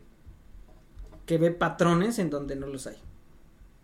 que 1.24 1.38
ve 1.38 1.52
patrones 1.52 2.18
en 2.18 2.28
donde 2.28 2.54
no 2.54 2.66
los 2.66 2.86
hay. 2.86 2.96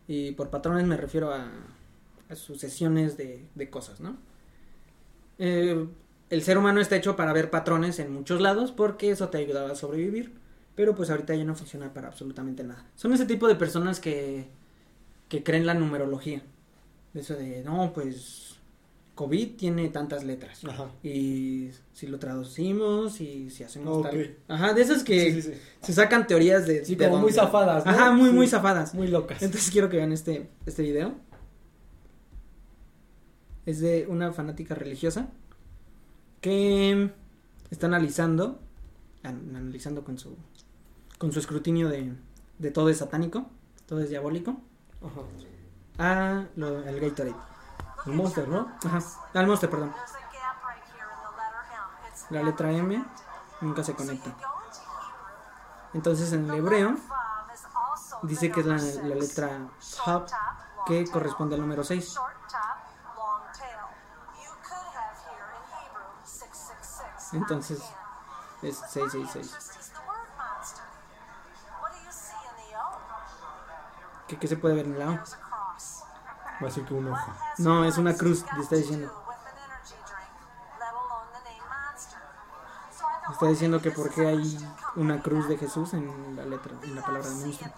Y 0.09 0.33
por 0.33 0.51
patrones 0.51 0.87
me 0.87 0.97
refiero 0.97 1.33
a 1.33 1.51
sucesiones 2.39 3.17
de, 3.17 3.47
de 3.55 3.71
cosas, 3.71 4.01
¿no? 4.01 4.17
Eh, 5.39 5.87
el 6.31 6.43
ser 6.43 6.59
humano 6.59 6.81
está 6.81 6.97
hecho 6.97 7.17
para 7.17 7.33
ver 7.33 7.51
patrones 7.51 7.99
en 7.99 8.13
muchos 8.13 8.41
lados 8.41 8.73
porque 8.73 9.11
eso 9.11 9.29
te 9.31 9.39
ayudaba 9.39 9.71
a 9.73 9.75
sobrevivir, 9.75 10.33
pero 10.75 10.95
pues 10.95 11.11
ahorita 11.11 11.35
ya 11.35 11.45
no 11.45 11.55
funciona 11.55 11.93
para 11.93 12.09
absolutamente 12.09 12.63
nada. 12.63 12.87
Son 12.95 13.13
ese 13.13 13.27
tipo 13.27 13.49
de 13.49 13.55
personas 13.57 14.01
que 14.01 14.49
que 15.29 15.45
creen 15.45 15.65
la 15.65 15.75
numerología. 15.75 16.43
Eso 17.15 17.35
de, 17.37 17.63
no, 17.63 17.93
pues 17.95 18.57
COVID 19.15 19.57
tiene 19.57 19.89
tantas 19.91 20.25
letras. 20.25 20.65
Ajá. 20.65 20.91
Y 21.05 21.71
si 21.93 22.09
lo 22.09 22.19
traducimos 22.19 23.21
y 23.21 23.49
si 23.51 23.63
hacemos 23.63 23.99
Ok. 23.99 24.11
tal. 24.11 24.37
Ajá, 24.49 24.73
de 24.75 24.83
esas 24.83 25.05
que 25.05 25.33
Sí, 25.33 25.43
sí, 25.43 25.53
sí. 25.53 25.61
se 25.83 25.93
sacan 25.93 26.27
teorías 26.27 26.67
de. 26.67 26.85
Sí, 26.85 26.97
de 26.97 27.09
como 27.09 27.21
muy 27.23 27.33
zafadas, 27.33 27.85
¿no? 27.87 27.93
Ajá, 27.93 28.11
muy, 28.11 28.31
muy 28.31 28.49
zafadas. 28.49 28.93
Muy 28.93 29.07
locas. 29.07 29.41
Entonces 29.43 29.71
quiero 29.71 29.89
que 29.89 29.99
vean 29.99 30.11
este, 30.11 30.49
este 30.67 30.83
video. 30.83 31.15
Es 33.71 33.79
de 33.81 34.07
una 34.09 34.33
fanática 34.33 34.75
religiosa 34.75 35.29
que 36.41 37.15
está 37.71 37.87
analizando, 37.87 38.59
an- 39.23 39.55
analizando 39.55 40.03
con 40.03 40.19
su, 40.19 40.37
con 41.19 41.31
su 41.31 41.39
escrutinio 41.39 41.89
de, 41.89 42.13
de 42.59 42.71
todo 42.73 42.89
es 42.89 42.99
satánico, 42.99 43.47
todo 43.87 44.01
es 44.01 44.11
diabólico, 44.11 44.57
Ajá. 45.99 46.05
a 46.05 46.47
lo, 46.57 46.83
el 46.83 46.99
Gatorade. 46.99 47.37
El 48.07 48.13
Monster, 48.15 48.49
¿no? 48.49 48.73
Ajá, 48.85 49.01
al 49.35 49.47
Monster, 49.47 49.71
perdón. 49.71 49.93
La 52.31 52.43
letra 52.43 52.73
M 52.73 53.05
nunca 53.61 53.85
se 53.85 53.95
conecta. 53.95 54.37
Entonces 55.95 56.33
en 56.33 56.49
el 56.51 56.57
hebreo 56.57 56.97
dice 58.23 58.51
que 58.51 58.61
es 58.61 58.67
la, 58.67 58.77
letra 59.15 59.69
Hab 60.07 60.27
que 60.87 61.05
corresponde 61.09 61.55
al 61.55 61.61
número 61.61 61.85
6. 61.85 62.17
In 67.33 67.45
the 67.47 67.55
O? 72.77 72.99
¿Qué, 74.29 74.39
qué 74.39 74.47
se 74.47 74.57
puede 74.57 74.75
ver 74.75 74.87
en 74.87 74.99
la 74.99 75.11
O? 75.11 75.13
There's 75.15 75.35
a 75.35 75.39
cross. 75.39 76.05
Va 76.63 76.69
a 76.69 76.71
ser 76.71 76.85
que 76.85 76.95
un 76.95 77.09
ojo. 77.09 77.33
No, 77.59 77.85
es 77.85 77.99
una 77.99 78.15
cruz, 78.15 78.45
te 78.45 78.61
está 78.61 78.77
diciendo. 78.77 79.13
Está 83.33 83.47
diciendo 83.47 83.81
que 83.81 83.91
this 83.91 83.99
por 83.99 84.09
is 84.09 84.15
qué 84.15 84.27
a 84.27 84.29
hay 84.29 84.71
una 84.97 85.23
cruz 85.23 85.49
de. 85.49 85.57
Jesús 85.57 85.95
en 85.95 86.37
la 86.37 86.45
letra, 86.45 86.75
en 86.83 86.95
la 86.95 87.03
palabra 87.03 87.29
de 87.29 87.35
monstruo. 87.37 87.73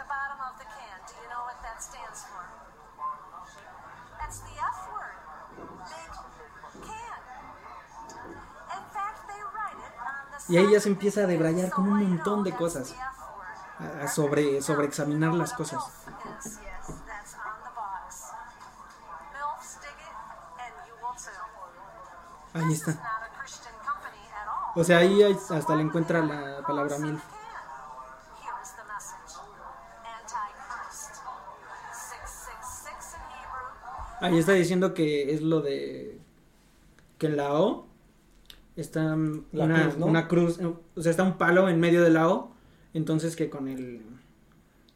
Y 10.48 10.56
ahí 10.56 10.70
ya 10.72 10.80
se 10.80 10.88
empieza 10.88 11.22
a 11.22 11.26
debrayar 11.26 11.70
con 11.70 11.88
un 11.88 12.08
montón 12.08 12.42
de 12.42 12.54
cosas. 12.54 12.94
sobre, 14.14 14.60
sobre 14.62 14.86
examinar 14.86 15.34
las 15.34 15.52
cosas. 15.52 15.82
Ahí 22.54 22.72
está. 22.72 22.98
O 24.74 24.84
sea, 24.84 24.98
ahí 24.98 25.22
hasta 25.22 25.74
le 25.74 25.82
encuentra 25.82 26.20
la 26.22 26.62
palabra 26.66 26.98
mil. 26.98 27.16
the 27.16 27.20
can. 27.20 27.32
Here 28.40 28.54
is 28.62 28.72
the 28.72 28.84
message. 28.88 29.36
Antichrist. 30.04 31.20
666 31.92 33.14
in 33.14 33.20
Hebrew. 33.30 34.26
Ahí 34.26 34.38
está 34.38 34.52
diciendo 34.52 34.94
que 34.94 35.34
es 35.34 35.42
lo 35.42 35.60
de 35.60 36.20
que 37.18 37.26
en 37.26 37.36
la 37.36 37.52
O 37.52 37.91
está 38.76 39.16
mm, 39.16 39.44
una, 39.52 39.82
cruz, 39.82 39.98
¿no? 39.98 40.06
una 40.06 40.28
cruz, 40.28 40.58
eh, 40.60 40.66
o 40.66 41.02
sea, 41.02 41.10
está 41.10 41.22
un 41.22 41.38
palo 41.38 41.68
en 41.68 41.80
medio 41.80 42.02
de 42.02 42.10
la 42.10 42.28
O, 42.28 42.52
entonces 42.94 43.36
que 43.36 43.50
con 43.50 43.68
el 43.68 44.02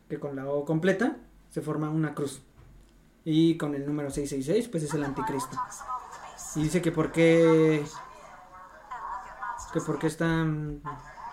que 0.09 0.21
con 0.21 0.37
la 0.37 0.47
O 0.47 0.65
completa 0.65 1.17
se 1.51 1.61
forma 1.61 1.91
una 1.91 2.15
cruz. 2.15 2.43
Y 3.25 3.57
con 3.57 3.75
el 3.75 3.85
número 3.85 4.11
666, 4.11 4.69
pues 4.69 4.85
es 4.85 4.95
el 4.95 5.03
anticristo. 5.03 5.57
Y 6.55 6.63
dice 6.63 6.81
que 6.81 6.93
por 6.93 7.11
qué, 7.11 7.85
que 9.73 9.81
por 9.81 9.99
qué 9.99 10.07
están 10.07 10.81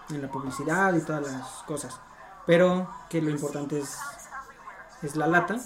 en 0.10 0.22
la 0.22 0.28
publicidad 0.30 0.96
y 0.96 1.02
todas 1.02 1.32
las 1.32 1.64
cosas. 1.64 2.00
Pero 2.48 2.90
que 3.10 3.22
lo 3.22 3.30
importante 3.30 3.80
es, 3.80 3.98
es 5.04 5.16
la 5.16 5.28
lata, 5.28 5.62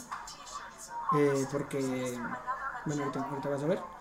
eh, 1.16 1.48
porque, 1.52 1.80
bueno, 2.86 3.04
ahorita, 3.04 3.22
ahorita 3.24 3.50
vas 3.50 3.64
a 3.64 3.68
ver. 3.68 3.97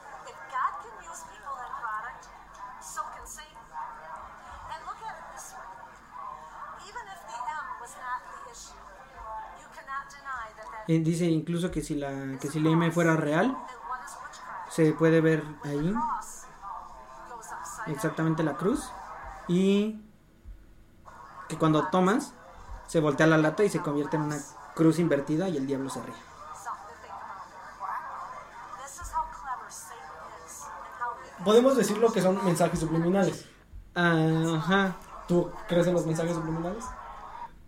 Dice 10.87 11.27
incluso 11.27 11.71
que 11.71 11.83
si 11.83 11.95
la, 11.95 12.39
que 12.39 12.49
si 12.49 12.61
la 12.61 12.71
M 12.71 12.91
fuera 12.91 13.17
real, 13.17 13.57
se 14.71 14.93
puede 14.93 15.21
ver 15.21 15.43
ahí 15.65 15.95
exactamente 17.87 18.43
la 18.43 18.57
cruz 18.57 18.91
y 19.49 20.01
que 21.49 21.57
cuando 21.57 21.89
tomas 21.89 22.35
se 22.87 23.01
voltea 23.01 23.27
la 23.27 23.39
lata 23.39 23.65
y 23.65 23.69
se 23.69 23.81
convierte 23.81 24.17
en 24.17 24.23
una 24.23 24.39
cruz 24.75 24.99
invertida 24.99 25.49
y 25.49 25.57
el 25.57 25.67
diablo 25.67 25.91
se 25.91 26.03
ríe. 26.03 26.15
Podemos 31.45 31.77
decir 31.77 31.99
lo 31.99 32.13
que 32.13 32.23
son 32.23 32.45
mensajes 32.45 32.81
subliminales. 32.81 33.47
Ajá. 33.95 34.97
¿Tú 35.29 35.51
crees 35.69 35.87
en 35.87 35.95
los 35.95 36.07
mensajes 36.07 36.35
subliminales? 36.35 36.85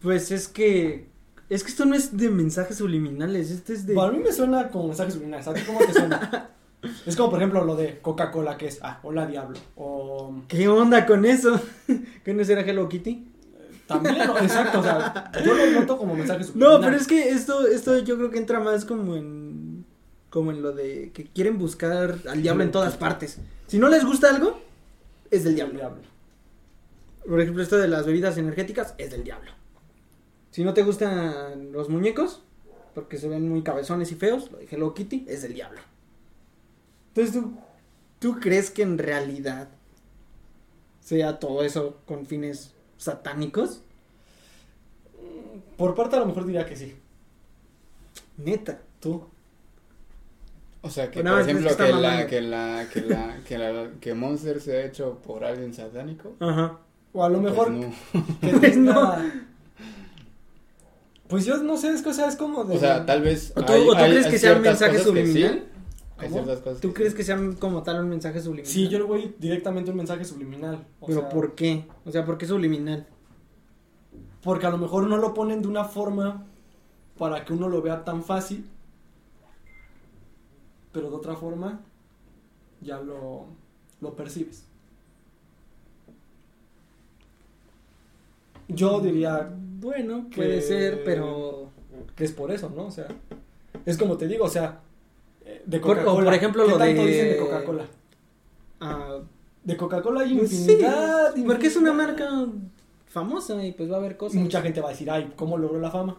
Pues 0.01 0.31
es 0.31 0.49
que 0.49 1.08
es 1.49 1.63
que 1.65 1.71
esto 1.71 1.85
no 1.85 1.95
es 1.95 2.17
de 2.17 2.29
mensajes 2.31 2.77
subliminales, 2.77 3.51
esto 3.51 3.73
es 3.73 3.87
de 3.87 3.95
Para 3.95 4.13
mí 4.13 4.19
me 4.19 4.33
suena 4.33 4.69
como 4.69 4.89
mensajes 4.89 5.15
subliminales. 5.15 5.49
¿A 5.49 5.55
ti 5.55 5.63
cómo 5.67 5.79
te 5.81 5.93
suena? 5.93 6.51
es 7.07 7.17
como, 7.17 7.31
por 7.31 7.39
ejemplo, 7.39 7.65
lo 7.65 7.75
de 7.77 7.99
Coca-Cola, 8.01 8.57
que 8.57 8.67
es, 8.69 8.79
ah, 8.83 9.01
hola 9.03 9.27
diablo. 9.27 9.59
O 9.77 10.43
¿Qué 10.49 10.69
onda 10.69 11.07
con 11.07 11.25
eso? 11.25 11.61
¿Qué 12.25 12.35
no 12.35 12.45
será 12.45 12.61
Hello 12.63 12.89
Kitty? 12.89 13.27
también, 13.87 14.19
¿no? 14.19 14.39
exacto, 14.39 14.81
o 14.81 14.83
sea, 14.83 15.33
yo 15.43 15.55
lo 15.55 15.81
noto 15.81 15.97
como 15.97 16.15
mensajes 16.15 16.49
No, 16.55 16.73
subliminales. 16.77 16.85
pero 16.85 16.97
es 16.99 17.07
que 17.07 17.31
esto 17.31 17.67
esto 17.67 17.99
yo 18.01 18.17
creo 18.19 18.31
que 18.31 18.37
entra 18.37 18.61
más 18.61 18.85
como 18.85 19.17
en 19.17 19.87
como 20.29 20.51
en 20.51 20.61
lo 20.61 20.73
de 20.73 21.11
que 21.15 21.25
quieren 21.25 21.57
buscar 21.57 22.19
al 22.29 22.43
diablo 22.43 22.65
en 22.65 22.71
todas 22.71 22.99
partes. 22.99 23.39
Si 23.67 23.79
no 23.79 23.89
les 23.89 24.05
gusta 24.05 24.29
algo, 24.29 24.61
es 25.31 25.45
del 25.45 25.55
diablo. 25.55 25.79
diablo. 25.79 26.03
Por 27.27 27.41
ejemplo, 27.41 27.63
esto 27.63 27.79
de 27.79 27.89
las 27.89 28.05
bebidas 28.05 28.37
energéticas 28.37 28.95
es 28.99 29.11
del 29.11 29.25
diablo. 29.25 29.51
Si 30.59 30.65
no 30.65 30.75
te 30.75 30.83
gustan 30.83 31.71
los 31.71 31.89
muñecos, 31.89 32.43
porque 32.93 33.17
se 33.17 33.29
ven 33.29 33.49
muy 33.49 33.63
cabezones 33.63 34.11
y 34.11 34.17
feos, 34.17 34.51
lo 34.51 34.59
de 34.59 34.67
Hello 34.69 34.93
Kitty 34.93 35.25
es 35.29 35.43
del 35.43 35.55
diablo. 35.55 35.79
Entonces, 37.15 37.33
¿tú, 37.33 37.53
¿tú 38.19 38.41
crees 38.41 38.73
que 38.73 38.83
en 38.83 38.99
realidad 38.99 39.69
sea 40.99 41.39
todo 41.39 41.63
eso 41.63 41.99
con 42.07 42.27
fines 42.27 42.75
satánicos? 42.97 43.83
Por 45.77 45.95
parte 45.95 46.17
a 46.17 46.19
lo 46.19 46.27
mejor 46.27 46.45
diría 46.45 46.67
que 46.67 46.75
sí. 46.75 46.97
Neta. 48.37 48.81
¿Tú? 48.99 49.29
O 50.83 50.91
sea, 50.91 51.09
que 51.09 51.23
por 51.23 51.37
que 51.37 51.41
ejemplo, 51.53 51.77
que, 51.77 51.93
la, 51.93 52.27
que, 52.27 52.41
la, 52.41 52.89
que, 52.93 53.01
la, 53.03 53.37
que, 53.47 53.59
la, 53.59 53.91
que 54.01 54.13
Monster 54.13 54.61
se 54.61 54.77
ha 54.77 54.87
hecho 54.87 55.21
por 55.25 55.45
alguien 55.45 55.73
satánico. 55.73 56.35
Ajá. 56.41 56.81
O 57.13 57.23
a 57.23 57.29
lo 57.29 57.41
pues 57.41 57.53
mejor 57.53 57.71
no. 57.71 57.93
que 58.41 58.49
Pues 58.59 58.77
no. 58.77 59.48
Pues 61.29 61.45
yo 61.45 61.57
no 61.63 61.77
sé, 61.77 61.91
es 61.93 62.03
que 62.03 62.09
o 62.11 62.15
sea, 62.15 62.27
es 62.29 62.37
como 62.37 62.65
de... 62.65 62.77
O 62.77 62.81
sea, 62.81 63.05
tal 63.05 63.23
vez. 63.23 63.53
¿O 63.57 63.63
tú- 63.63 63.73
hay- 63.73 63.83
o 63.83 63.93
tú 63.93 63.97
hay- 63.99 64.11
crees 64.11 64.27
hay 64.27 64.33
que 64.33 64.39
sea 64.39 64.57
un 64.57 64.63
mensaje 64.63 64.99
subliminal? 64.99 65.65
hay 66.17 66.31
cosas 66.31 66.81
¿Tú 66.81 66.89
que 66.89 66.95
crees 66.95 67.13
sí. 67.13 67.17
que 67.19 67.25
sea 67.25 67.39
como 67.61 67.83
tal 67.83 68.03
un 68.03 68.09
mensaje 68.09 68.41
subliminal? 68.41 68.73
Sí, 68.73 68.89
yo 68.89 68.99
le 68.99 69.05
voy 69.05 69.35
directamente 69.39 69.91
a 69.91 69.93
un 69.93 69.99
mensaje 69.99 70.25
subliminal. 70.25 70.85
o 71.01 71.07
Pero 71.07 71.21
sea, 71.21 71.29
¿por 71.29 71.55
qué? 71.55 71.85
O 72.05 72.11
sea, 72.11 72.25
¿por 72.25 72.39
qué 72.39 72.47
subliminal? 72.47 73.07
Porque 74.43 74.67
a 74.67 74.71
lo 74.71 74.79
mejor 74.79 75.07
no 75.07 75.17
lo 75.19 75.35
ponen 75.35 75.63
de 75.63 75.69
una 75.69 75.85
forma 75.85 76.45
para 77.19 77.45
que 77.45 77.53
uno 77.53 77.69
lo 77.69 77.83
vea 77.83 78.05
tan 78.05 78.23
fácil, 78.25 78.65
pero 80.93 81.11
de 81.11 81.17
otra 81.17 81.37
forma 81.37 81.81
ya 82.81 83.01
lo, 83.01 83.45
lo 84.01 84.15
percibes. 84.15 84.65
Yo 88.69 89.01
diría 89.01 89.51
Bueno, 89.81 90.27
Que- 90.31 90.37
puede 90.37 90.61
ser, 90.63 91.05
pero... 91.05 91.71
que 92.17 92.25
es 92.25 92.33
por 92.33 92.51
eso, 92.51 92.71
¿no? 92.75 92.87
O 92.87 92.91
sea, 92.91 93.07
es 93.87 93.97
como 93.97 94.17
te 94.17 94.27
digo, 94.27 94.45
o 94.45 94.49
sea, 94.51 94.81
eh, 95.45 95.63
de 95.65 95.81
Coca-Cola. 95.81 96.25
por 96.25 96.35
ejemplo, 96.35 96.65
¿Qué 96.65 96.71
lo 96.73 96.79
tanto 96.79 97.03
de- 97.03 97.09
dicen 97.09 97.29
de 97.31 97.37
Coca-Cola? 97.39 97.85
ah, 98.81 99.19
De 99.65 99.77
Coca-Cola 99.77 100.21
hay 100.23 100.37
pues 100.37 100.51
sí, 100.51 100.57
infinidad, 100.63 101.35
porque 101.47 101.67
es 101.69 101.77
una 101.77 101.93
marca 101.93 102.29
famosa 103.07 103.65
y 103.65 103.73
pues 103.73 103.91
va 103.91 103.97
a 103.97 103.99
haber 103.99 104.13
Y 104.13 104.17
cosas. 104.17 104.41
mucha 104.41 104.63
gente 104.63 104.81
va 104.81 104.89
a 104.89 104.93
decir, 104.93 105.11
ay, 105.11 105.33
¿cómo 105.37 105.57
logró 105.59 105.79
la 105.81 105.91
fama? 105.91 106.17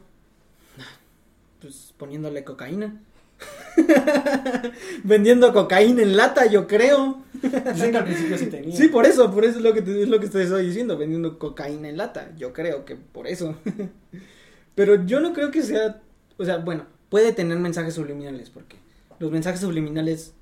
Pues 1.62 1.94
poniéndole 1.98 2.44
cocaína. 2.46 3.02
Vendiendo 5.04 5.52
cocaína 5.54 6.02
en 6.02 6.16
lata, 6.18 6.46
yo 6.46 6.68
creo. 6.68 7.22
Dicen 7.42 7.92
que 7.92 7.98
al 7.98 8.06
principio 8.06 8.38
sí 8.38 8.46
tenía. 8.48 8.76
Sí, 8.76 8.88
por 8.90 9.06
eso, 9.06 9.32
por 9.32 9.46
eso 9.46 9.58
es 9.58 9.64
lo 9.64 9.74
que 9.74 9.82
te, 9.82 10.04
es 10.04 10.10
lo 10.10 10.20
que 10.20 10.28
te 10.28 10.44
estoy 10.44 10.66
diciendo, 10.66 10.98
vendiendo 10.98 11.38
cocaína 11.40 11.90
en 11.90 11.98
lata. 11.98 12.32
Yo 12.38 12.54
creo 12.54 12.86
que 12.86 12.96
por 12.96 13.28
eso. 13.28 13.56
Pero 14.76 15.06
yo 15.06 15.20
no 15.20 15.34
creo 15.34 15.52
que 15.52 15.62
sea, 15.62 16.02
o 16.38 16.46
sea, 16.46 16.58
bueno, 16.58 16.86
puede 17.10 17.34
tener 17.34 17.58
mensajes 17.60 17.94
subliminales 17.94 18.50
porque 18.50 18.78
los 19.20 19.32
mensajes 19.32 19.60
subliminales 19.60 20.34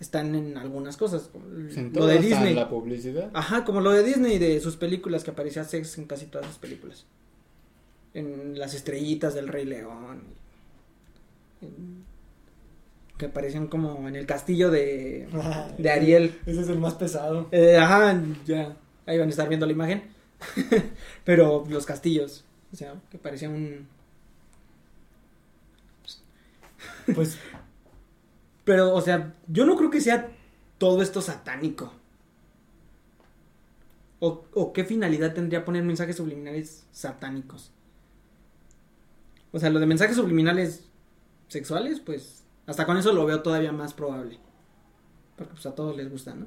están 0.00 0.34
en 0.34 0.58
algunas 0.58 0.96
cosas, 0.98 1.30
como 1.32 1.46
en 1.46 1.92
lo 1.94 2.06
de 2.06 2.18
Disney. 2.18 2.54
la 2.54 2.68
publicidad. 2.68 3.30
Ajá, 3.32 3.64
como 3.64 3.80
lo 3.80 3.92
de 3.92 4.02
Disney 4.02 4.38
de 4.38 4.60
sus 4.60 4.76
películas 4.76 5.24
que 5.24 5.30
aparecía 5.30 5.64
sex 5.64 5.96
en 5.96 6.04
casi 6.04 6.26
todas 6.26 6.46
sus 6.46 6.56
películas. 6.58 7.06
En 8.12 8.58
las 8.58 8.74
estrellitas 8.74 9.34
del 9.34 9.48
Rey 9.48 9.64
León. 9.64 10.22
en- 11.62 12.04
que 13.18 13.26
aparecían 13.26 13.66
como 13.66 14.08
en 14.08 14.16
el 14.16 14.26
castillo 14.26 14.70
de, 14.70 15.28
Ah, 15.32 15.68
de 15.78 15.90
Ariel. 15.90 16.38
Ese 16.46 16.60
es 16.60 16.68
el 16.68 16.78
más 16.78 16.94
pesado. 16.94 17.48
Eh, 17.50 17.76
ajá, 17.76 18.20
ya. 18.44 18.76
Ahí 19.06 19.18
van 19.18 19.28
a 19.28 19.30
estar 19.30 19.48
viendo 19.48 19.66
la 19.66 19.72
imagen. 19.72 20.02
Pero 21.24 21.64
los 21.68 21.86
castillos. 21.86 22.44
O 22.72 22.76
sea, 22.76 22.94
que 23.10 23.18
parecía 23.18 23.48
un. 23.48 23.88
Pues 27.14 27.38
Pero, 28.64 28.94
o 28.94 29.00
sea, 29.00 29.34
yo 29.46 29.64
no 29.64 29.76
creo 29.76 29.90
que 29.90 30.00
sea 30.00 30.28
todo 30.76 31.00
esto 31.00 31.22
satánico. 31.22 31.92
O, 34.18 34.44
o 34.54 34.72
qué 34.72 34.84
finalidad 34.84 35.34
tendría 35.34 35.64
poner 35.64 35.84
mensajes 35.84 36.16
subliminales 36.16 36.84
satánicos. 36.90 37.70
O 39.52 39.58
sea, 39.58 39.70
lo 39.70 39.78
de 39.78 39.86
mensajes 39.86 40.16
subliminales 40.16 40.84
sexuales, 41.48 42.00
pues 42.00 42.45
hasta 42.66 42.86
con 42.86 42.96
eso 42.96 43.12
lo 43.12 43.26
veo 43.26 43.42
todavía 43.42 43.72
más 43.72 43.94
probable. 43.94 44.38
Porque 45.36 45.52
pues 45.52 45.66
a 45.66 45.74
todos 45.74 45.96
les 45.96 46.10
gusta, 46.10 46.34
¿no? 46.34 46.46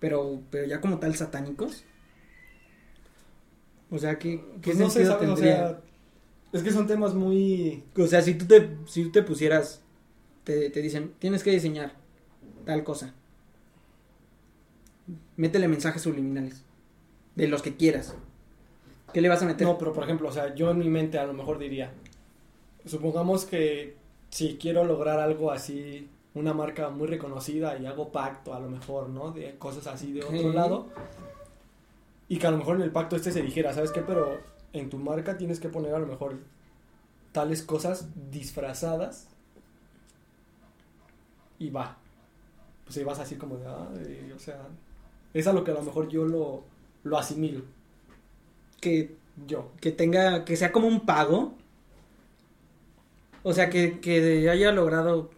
Pero, 0.00 0.40
pero 0.50 0.66
ya 0.66 0.80
como 0.80 0.98
tal 0.98 1.14
satánicos. 1.14 1.84
O 3.90 3.98
sea, 3.98 4.18
¿qué, 4.18 4.44
qué 4.60 4.72
pues 4.72 4.78
no 4.78 4.90
sé, 4.90 5.04
tendría? 5.04 5.36
sea, 5.36 5.80
es 6.52 6.62
que 6.62 6.72
son 6.72 6.86
temas 6.86 7.14
muy... 7.14 7.84
O 7.96 8.06
sea, 8.06 8.22
si 8.22 8.34
tú 8.34 8.46
te, 8.46 8.76
si 8.86 9.04
tú 9.04 9.12
te 9.12 9.22
pusieras, 9.22 9.82
te, 10.44 10.70
te 10.70 10.82
dicen, 10.82 11.12
tienes 11.18 11.42
que 11.42 11.50
diseñar 11.50 11.92
tal 12.64 12.84
cosa. 12.84 13.14
Métele 15.36 15.68
mensajes 15.68 16.02
subliminales. 16.02 16.64
De 17.34 17.48
los 17.48 17.62
que 17.62 17.76
quieras. 17.76 18.14
¿Qué 19.12 19.20
le 19.20 19.28
vas 19.28 19.42
a 19.42 19.46
meter? 19.46 19.66
No, 19.66 19.78
pero 19.78 19.92
por 19.92 20.04
ejemplo, 20.04 20.28
o 20.28 20.32
sea, 20.32 20.54
yo 20.54 20.70
en 20.70 20.78
mi 20.78 20.88
mente 20.88 21.18
a 21.18 21.24
lo 21.24 21.32
mejor 21.32 21.58
diría, 21.58 21.92
supongamos 22.84 23.44
que 23.44 23.96
si 24.30 24.56
quiero 24.58 24.84
lograr 24.84 25.20
algo 25.20 25.50
así, 25.50 26.08
una 26.34 26.52
marca 26.54 26.90
muy 26.90 27.06
reconocida 27.06 27.76
y 27.78 27.86
hago 27.86 28.10
pacto 28.12 28.54
a 28.54 28.60
lo 28.60 28.68
mejor, 28.70 29.08
¿no? 29.08 29.32
De 29.32 29.56
cosas 29.58 29.86
así 29.86 30.12
de 30.12 30.22
otro 30.24 30.52
lado. 30.52 30.86
Y 32.28 32.38
que 32.38 32.46
a 32.46 32.50
lo 32.50 32.58
mejor 32.58 32.76
en 32.76 32.82
el 32.82 32.90
pacto 32.92 33.16
este 33.16 33.32
se 33.32 33.42
dijera, 33.42 33.72
¿sabes 33.72 33.90
qué? 33.90 34.02
Pero 34.02 34.38
en 34.72 34.90
tu 34.90 34.98
marca 34.98 35.36
tienes 35.38 35.60
que 35.60 35.68
poner 35.70 35.94
a 35.94 35.98
lo 35.98 36.06
mejor 36.06 36.36
tales 37.32 37.62
cosas 37.62 38.08
disfrazadas. 38.30 39.28
Y 41.58 41.70
va. 41.70 41.96
Pues 42.84 42.96
ahí 42.98 43.04
vas 43.04 43.18
así 43.18 43.36
como 43.36 43.56
de, 43.56 43.66
"Ay", 43.66 44.32
o 44.34 44.38
sea, 44.38 44.60
es 45.34 45.46
a 45.46 45.52
lo 45.52 45.64
que 45.64 45.70
a 45.72 45.74
lo 45.74 45.82
mejor 45.82 46.08
yo 46.08 46.24
lo, 46.24 46.64
lo 47.04 47.18
asimilo. 47.18 47.62
que, 48.80 49.16
Yo. 49.46 49.72
que 49.80 49.90
tenga, 49.90 50.44
que 50.44 50.56
sea 50.56 50.70
como 50.70 50.86
un 50.86 51.00
pago. 51.00 51.54
O 53.48 53.54
sea, 53.54 53.70
que, 53.70 53.98
que 54.00 54.50
haya 54.50 54.72
logrado 54.72 55.30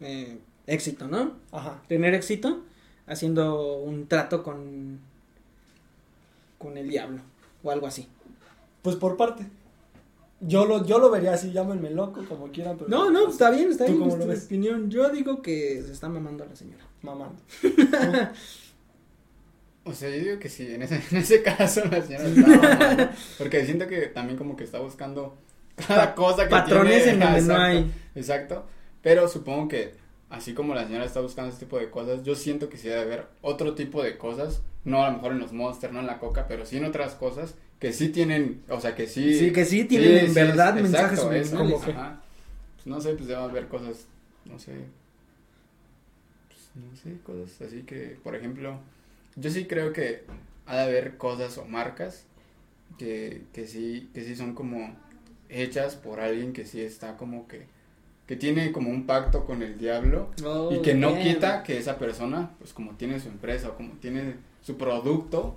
eh, 0.00 0.38
éxito, 0.66 1.08
¿no? 1.08 1.32
Ajá. 1.52 1.82
Tener 1.86 2.14
éxito 2.14 2.62
haciendo 3.06 3.76
un 3.76 4.06
trato 4.06 4.42
con, 4.42 4.98
con 6.56 6.78
el 6.78 6.88
diablo. 6.88 7.20
O 7.62 7.70
algo 7.70 7.86
así. 7.86 8.08
Pues 8.80 8.96
por 8.96 9.18
parte. 9.18 9.44
Yo 10.40 10.64
lo, 10.64 10.86
yo 10.86 10.98
lo 11.00 11.10
vería 11.10 11.34
así, 11.34 11.52
llámenme 11.52 11.90
loco, 11.90 12.24
como 12.26 12.50
quieran. 12.50 12.78
Pero 12.78 12.88
No, 12.88 13.10
no, 13.10 13.28
está 13.28 13.50
bien, 13.50 13.70
está 13.72 13.84
¿Tú 13.84 13.92
bien. 13.98 14.08
cómo 14.08 14.26
ves? 14.26 14.46
opinión. 14.46 14.88
Yo 14.90 15.10
digo 15.10 15.42
que 15.42 15.82
se 15.84 15.92
está 15.92 16.08
mamando 16.08 16.44
a 16.44 16.46
la 16.46 16.56
señora. 16.56 16.84
Mamando. 17.02 17.42
O 19.84 19.94
sea, 19.94 20.10
yo 20.10 20.16
digo 20.22 20.38
que 20.38 20.48
sí, 20.50 20.66
en 20.66 20.82
ese, 20.82 21.02
en 21.10 21.16
ese 21.16 21.42
caso 21.42 21.82
la 21.86 22.02
señora 22.02 22.24
está 22.28 22.46
mamando, 22.46 23.10
porque 23.38 23.64
siento 23.64 23.86
que 23.86 24.02
también 24.08 24.36
como 24.36 24.54
que 24.54 24.64
está 24.64 24.80
buscando 24.80 25.34
cada 25.86 26.14
cosa 26.14 26.44
que 26.44 26.50
Patrones 26.50 27.04
tiene. 27.04 27.10
en 27.12 27.20
donde 27.20 27.42
no 27.42 27.54
Exacto, 27.54 27.62
hay. 27.62 27.92
Exacto, 28.14 28.66
pero 29.02 29.28
supongo 29.28 29.68
que 29.68 29.94
así 30.30 30.52
como 30.54 30.74
la 30.74 30.84
señora 30.86 31.04
está 31.04 31.20
buscando 31.20 31.50
ese 31.50 31.60
tipo 31.60 31.78
de 31.78 31.90
cosas, 31.90 32.22
yo 32.22 32.34
siento 32.34 32.68
que 32.68 32.76
sí 32.76 32.88
debe 32.88 33.00
haber 33.02 33.26
otro 33.42 33.74
tipo 33.74 34.02
de 34.02 34.18
cosas, 34.18 34.62
no 34.84 35.02
a 35.04 35.08
lo 35.10 35.16
mejor 35.16 35.32
en 35.32 35.38
los 35.38 35.52
Monster, 35.52 35.92
no 35.92 36.00
en 36.00 36.06
la 36.06 36.18
Coca, 36.18 36.46
pero 36.48 36.66
sí 36.66 36.76
en 36.76 36.84
otras 36.84 37.14
cosas 37.14 37.54
que 37.78 37.92
sí 37.92 38.08
tienen, 38.08 38.62
o 38.68 38.80
sea, 38.80 38.94
que 38.94 39.06
sí... 39.06 39.38
Sí, 39.38 39.52
que 39.52 39.64
sí 39.64 39.84
tienen 39.84 40.26
en 40.26 40.34
verdad 40.34 40.76
es- 40.76 40.82
mensajes 40.82 41.20
exacto, 41.20 41.56
como 41.56 41.80
que, 41.80 41.90
ajá. 41.92 42.20
Pues 42.76 42.86
no 42.86 43.00
sé, 43.00 43.14
pues 43.14 43.28
debe 43.28 43.40
haber 43.40 43.68
cosas, 43.68 44.06
no 44.44 44.58
sé, 44.58 44.72
pues, 46.48 46.70
no 46.74 46.96
sé, 46.96 47.20
cosas 47.22 47.60
así 47.66 47.82
que, 47.82 48.18
por 48.22 48.34
ejemplo, 48.34 48.78
yo 49.36 49.50
sí 49.50 49.66
creo 49.66 49.92
que 49.92 50.24
ha 50.66 50.76
de 50.76 50.82
haber 50.82 51.16
cosas 51.16 51.56
o 51.58 51.64
marcas 51.64 52.24
que, 52.98 53.42
que 53.52 53.66
sí, 53.66 54.10
que 54.12 54.24
sí 54.24 54.34
son 54.36 54.54
como 54.54 54.94
hechas 55.48 55.96
por 55.96 56.20
alguien 56.20 56.52
que 56.52 56.64
sí 56.64 56.80
está 56.80 57.16
como 57.16 57.46
que, 57.48 57.66
que 58.26 58.36
tiene 58.36 58.72
como 58.72 58.90
un 58.90 59.06
pacto 59.06 59.44
con 59.46 59.62
el 59.62 59.78
diablo 59.78 60.30
Oh, 60.44 60.70
y 60.72 60.82
que 60.82 60.94
no 60.94 61.14
bien. 61.14 61.34
quita 61.34 61.62
que 61.62 61.78
esa 61.78 61.98
persona, 61.98 62.50
pues 62.58 62.72
como 62.72 62.92
tiene 62.92 63.18
su 63.20 63.28
empresa 63.28 63.68
o 63.70 63.74
como 63.76 63.92
tiene 63.94 64.34
su 64.62 64.76
producto, 64.76 65.56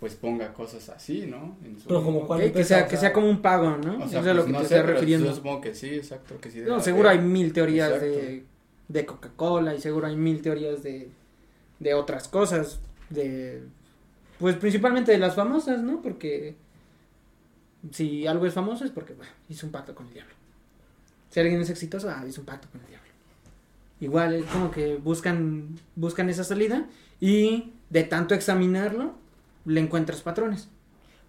pues 0.00 0.14
ponga 0.14 0.52
cosas 0.52 0.88
así, 0.88 1.26
¿no? 1.28 1.56
En 1.64 1.78
su- 1.80 1.88
Pero 1.88 2.02
como 2.02 2.20
Ok, 2.20 2.26
cuál 2.26 2.52
que 2.52 2.64
sea, 2.64 2.84
que 2.84 2.90
sea, 2.90 3.00
sea 3.00 3.12
como 3.12 3.28
un 3.28 3.40
pago, 3.40 3.76
¿no? 3.76 3.94
o 3.98 4.00
Eso 4.00 4.08
sea, 4.08 4.20
es 4.20 4.26
a 4.26 4.34
lo 4.34 4.42
pues, 4.42 4.46
que 4.46 4.52
no 4.52 4.58
te 4.60 4.66
sé, 4.66 4.74
estás 4.76 4.90
refiriendo. 4.90 5.26
Yo 5.28 5.34
supongo 5.34 5.60
que 5.60 5.74
sí, 5.74 5.88
exacto, 5.94 6.40
que 6.40 6.50
sí. 6.50 6.60
No, 6.60 6.72
haber. 6.74 6.84
seguro 6.84 7.08
hay 7.08 7.18
mil 7.20 7.52
teorías 7.52 7.90
Exacto. 7.92 8.06
de, 8.18 8.44
de 8.88 9.06
Coca-Cola 9.06 9.74
y 9.74 9.80
seguro 9.80 10.06
hay 10.08 10.16
mil 10.16 10.42
teorías 10.42 10.82
de, 10.82 11.08
de 11.80 11.94
otras 11.94 12.26
cosas, 12.28 12.80
de 13.10 13.62
pues 14.38 14.56
principalmente 14.56 15.12
de 15.12 15.18
las 15.18 15.36
famosas, 15.36 15.82
¿no? 15.82 16.02
Porque 16.02 16.56
si 17.90 18.26
algo 18.26 18.46
es 18.46 18.54
famoso 18.54 18.84
es 18.84 18.90
porque 18.90 19.14
bueno, 19.14 19.32
hizo 19.48 19.66
un 19.66 19.72
pacto 19.72 19.94
con 19.94 20.06
el 20.06 20.14
diablo. 20.14 20.34
Si 21.30 21.40
alguien 21.40 21.60
es 21.60 21.70
exitoso, 21.70 22.10
ah, 22.10 22.24
hizo 22.28 22.40
un 22.40 22.46
pacto 22.46 22.68
con 22.70 22.80
el 22.80 22.86
diablo. 22.86 23.08
Igual 24.00 24.34
es 24.34 24.44
como 24.46 24.70
que 24.70 24.96
buscan 24.96 25.78
buscan 25.96 26.28
esa 26.28 26.44
salida 26.44 26.86
y 27.20 27.72
de 27.90 28.04
tanto 28.04 28.34
examinarlo 28.34 29.14
le 29.64 29.80
encuentras 29.80 30.22
patrones 30.22 30.68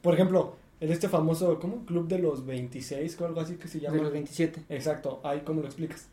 Por 0.01 0.15
ejemplo, 0.15 0.55
en 0.79 0.91
este 0.91 1.07
famoso, 1.07 1.59
¿cómo? 1.59 1.85
Club 1.85 2.07
de 2.07 2.19
los 2.19 2.45
26 2.45 3.21
o 3.21 3.25
algo 3.27 3.41
así 3.41 3.55
que 3.55 3.67
se 3.67 3.79
llama. 3.79 3.95
de 3.97 4.03
los 4.03 4.11
27. 4.11 4.63
Exacto, 4.69 5.21
ahí 5.23 5.41
cómo 5.45 5.61
lo 5.61 5.67
explicas. 5.67 6.07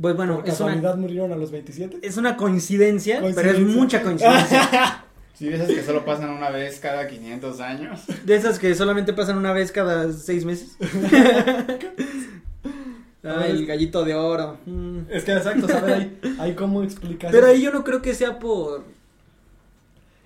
Pues 0.00 0.14
bueno, 0.14 0.40
¿Por 0.40 0.48
es 0.48 0.60
una, 0.60 0.68
casualidad 0.68 0.96
murieron 0.98 1.32
a 1.32 1.36
los 1.36 1.50
27? 1.50 2.00
es 2.06 2.16
una 2.18 2.36
coincidencia, 2.36 3.16
pero 3.20 3.28
es 3.30 3.34
Coincidencia. 3.56 3.80
mucha 3.80 4.02
coincidencia. 4.02 5.04
Sí, 5.36 5.50
de 5.50 5.56
esas 5.56 5.68
que 5.68 5.82
solo 5.82 6.06
pasan 6.06 6.30
una 6.30 6.48
vez 6.48 6.80
cada 6.80 7.06
500 7.06 7.60
años. 7.60 8.00
De 8.24 8.34
esas 8.34 8.58
que 8.58 8.74
solamente 8.74 9.12
pasan 9.12 9.36
una 9.36 9.52
vez 9.52 9.70
cada 9.70 10.10
seis 10.10 10.46
meses. 10.46 10.78
ah, 13.22 13.46
el 13.46 13.66
gallito 13.66 14.02
de 14.02 14.14
oro. 14.14 14.56
Mm. 14.64 15.00
Es 15.10 15.24
que 15.24 15.32
exacto, 15.32 15.68
¿sabes? 15.68 15.94
Ahí, 15.94 16.18
ahí 16.38 16.54
cómo 16.54 16.82
explicas. 16.82 17.30
Pero 17.30 17.48
ahí 17.48 17.60
yo 17.60 17.70
no 17.70 17.84
creo 17.84 18.00
que 18.00 18.14
sea 18.14 18.38
por... 18.38 18.84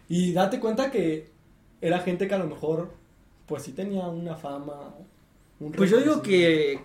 Y 0.09 0.33
date 0.33 0.61
cuenta 0.61 0.93
que 0.93 1.29
era 1.81 1.99
gente 1.99 2.29
que 2.29 2.35
a 2.35 2.39
lo 2.39 2.47
mejor, 2.47 2.93
pues 3.47 3.65
sí 3.65 3.73
tenía 3.73 4.07
una 4.07 4.37
fama. 4.37 4.95
un 5.59 5.73
Pues 5.73 5.91
yo 5.91 5.99
digo 5.99 6.23
que... 6.23 6.79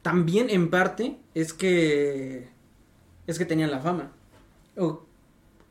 También 0.00 0.48
en 0.48 0.70
parte 0.70 1.18
es 1.34 1.52
que... 1.52 2.48
Es 3.26 3.38
que 3.38 3.44
tenían 3.44 3.70
la 3.70 3.80
fama. 3.80 4.12
O, 4.78 5.04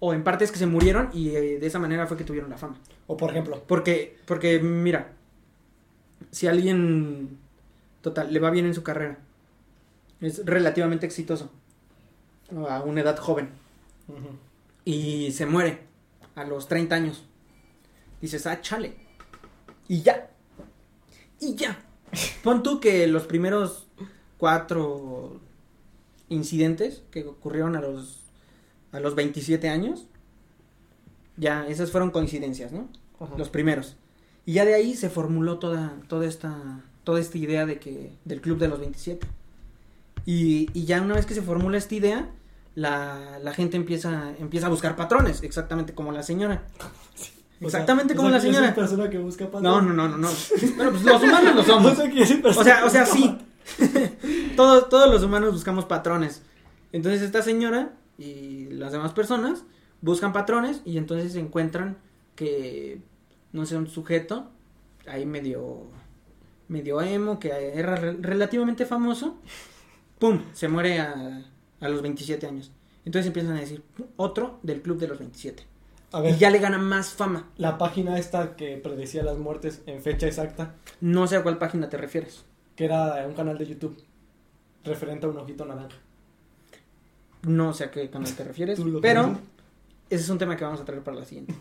o 0.06 0.14
en 0.14 0.22
parte 0.22 0.44
es 0.44 0.52
que 0.52 0.60
se 0.60 0.66
murieron 0.66 1.10
y 1.14 1.30
eh, 1.30 1.60
de 1.60 1.66
esa 1.66 1.80
manera 1.80 2.08
fue 2.08 2.18
que 2.18 2.26
tuvieron 2.26 2.50
la 2.50 2.58
fama. 2.58 2.78
O 3.08 3.16
por 3.16 3.30
ejemplo, 3.30 3.64
Porque, 3.66 4.18
porque 4.26 4.60
mira, 4.60 5.14
si 6.30 6.46
alguien, 6.46 7.38
total, 8.02 8.34
le 8.34 8.42
va 8.42 8.50
bien 8.50 8.66
en 8.66 8.74
su 8.74 8.84
carrera, 8.84 9.20
es 10.20 10.46
relativamente 10.46 11.06
exitoso, 11.06 11.50
a 12.68 12.82
una 12.82 13.00
edad 13.00 13.16
joven, 13.16 13.52
y 14.84 15.32
se 15.32 15.46
muere 15.46 15.80
a 16.36 16.44
los 16.44 16.68
30 16.68 16.96
años, 16.96 17.24
dices, 18.20 18.46
ah, 18.46 18.60
chale, 18.60 18.96
y 19.88 20.02
ya, 20.02 20.30
y 21.40 21.56
ya. 21.56 21.80
Pon 22.44 22.62
tú 22.62 22.82
que 22.82 23.08
los 23.08 23.24
primeros 23.24 23.88
cuatro 24.38 25.40
incidentes 26.28 27.04
que 27.10 27.24
ocurrieron 27.24 27.78
a 27.78 27.80
los, 27.80 28.23
a 28.94 29.00
los 29.02 29.16
27 29.16 29.68
años, 29.68 30.06
ya, 31.36 31.68
esas 31.68 31.92
fueron 31.92 32.12
coincidencias, 32.12 32.72
¿no? 32.72 32.88
ajá. 33.20 33.34
los 33.38 33.50
primeros. 33.50 33.98
Y 34.46 34.54
ya 34.54 34.66
de 34.66 34.76
ahí 34.76 34.96
se 34.96 35.10
formuló 35.10 35.58
toda, 35.60 35.94
toda 36.08 36.26
esta, 36.26 36.82
toda 37.04 37.20
esta 37.20 37.38
idea 37.38 37.66
de 37.66 37.80
que, 37.80 38.12
del 38.24 38.40
club 38.40 38.60
de 38.60 38.68
los 38.68 38.80
27. 38.80 39.28
Y, 40.26 40.70
y 40.74 40.86
ya 40.86 41.02
una 41.02 41.16
vez 41.16 41.26
que 41.26 41.34
se 41.34 41.42
formula 41.42 41.78
esta 41.78 41.96
idea, 41.96 42.30
la, 42.76 43.40
la 43.42 43.54
gente 43.54 43.78
empieza, 43.78 44.34
empieza 44.40 44.68
a 44.68 44.70
buscar 44.70 44.96
patrones, 44.96 45.44
exactamente 45.44 45.94
como 45.94 46.12
la 46.12 46.24
señora. 46.24 46.64
O 47.62 47.70
sea, 47.70 47.80
Exactamente 47.80 48.14
o 48.14 48.18
como 48.18 48.28
sea, 48.28 48.38
la 48.40 48.44
señora. 48.44 48.76
persona 48.76 49.10
que 49.10 49.18
busca 49.20 49.46
patrón. 49.46 49.64
No, 49.64 49.82
no, 49.82 49.94
no, 49.94 50.10
no, 50.10 50.18
no. 50.18 50.30
Bueno, 50.76 50.92
pues 50.92 51.04
los 51.04 51.24
humanos 51.24 51.56
lo 51.56 51.64
somos. 51.64 51.98
O 51.98 52.64
sea, 52.64 52.84
O 52.84 52.90
sea, 52.90 53.06
sí. 53.06 53.38
todos, 54.58 54.90
todos 54.90 55.10
los 55.10 55.24
humanos 55.24 55.54
buscamos 55.54 55.86
patrones. 55.86 56.42
Entonces 56.92 57.22
esta 57.22 57.42
señora 57.42 57.94
y 58.18 58.66
las 58.70 58.92
demás 58.92 59.14
personas 59.14 59.64
buscan 60.02 60.34
patrones 60.34 60.82
y 60.86 60.98
entonces 60.98 61.36
encuentran 61.36 61.98
que, 62.36 63.02
no 63.52 63.66
sé, 63.66 63.78
un 63.78 63.88
sujeto 63.88 64.50
ahí 65.08 65.26
medio, 65.26 65.84
medio 66.68 67.02
emo, 67.02 67.40
que 67.40 67.50
era 67.76 67.96
re- 67.96 68.18
relativamente 68.20 68.86
famoso, 68.86 69.38
¡pum! 70.20 70.42
Se 70.54 70.68
muere 70.68 71.00
a, 71.00 71.44
a 71.80 71.90
los 71.90 72.02
27 72.02 72.46
años. 72.48 72.72
Entonces 73.06 73.28
empiezan 73.28 73.56
a 73.58 73.60
decir, 73.60 73.84
otro 74.16 74.60
del 74.64 74.82
club 74.82 74.98
de 75.00 75.08
los 75.08 75.20
27. 75.20 75.64
A 76.14 76.22
ver, 76.22 76.36
Y 76.36 76.38
ya 76.38 76.50
le 76.52 76.60
gana 76.60 76.78
más 76.78 77.10
fama. 77.14 77.50
la 77.58 77.78
página 77.78 78.18
esta 78.20 78.56
que 78.56 78.78
predecía 78.78 79.24
las 79.24 79.38
muertes 79.38 79.82
en 79.88 80.02
fecha 80.02 80.28
exacta, 80.28 80.76
No 81.02 81.28
sé 81.28 81.36
a 81.38 81.44
cuál 81.44 81.58
página 81.58 81.90
te 81.90 81.98
refieres. 81.98 82.46
que 82.76 82.86
era 82.86 83.26
un 83.28 83.34
canal 83.34 83.58
de 83.58 83.66
YouTube 83.68 83.98
referente 84.84 85.26
a 85.26 85.30
un 85.30 85.38
ojito 85.38 85.66
naranja. 85.66 85.98
No 87.44 87.74
sé 87.74 87.86
a 87.86 87.92
qué 87.92 88.10
canal 88.10 88.32
te 88.34 88.44
refieres, 88.44 88.78
¿Tú 88.80 88.86
lo 88.86 89.02
pero 89.02 89.38
ese 90.10 90.24
es 90.24 90.30
un 90.30 90.38
tema 90.38 90.56
que 90.56 90.64
vamos 90.64 90.80
a 90.82 90.86
traer 90.86 91.02
para 91.04 91.18
la 91.18 91.26
siguiente. 91.26 91.54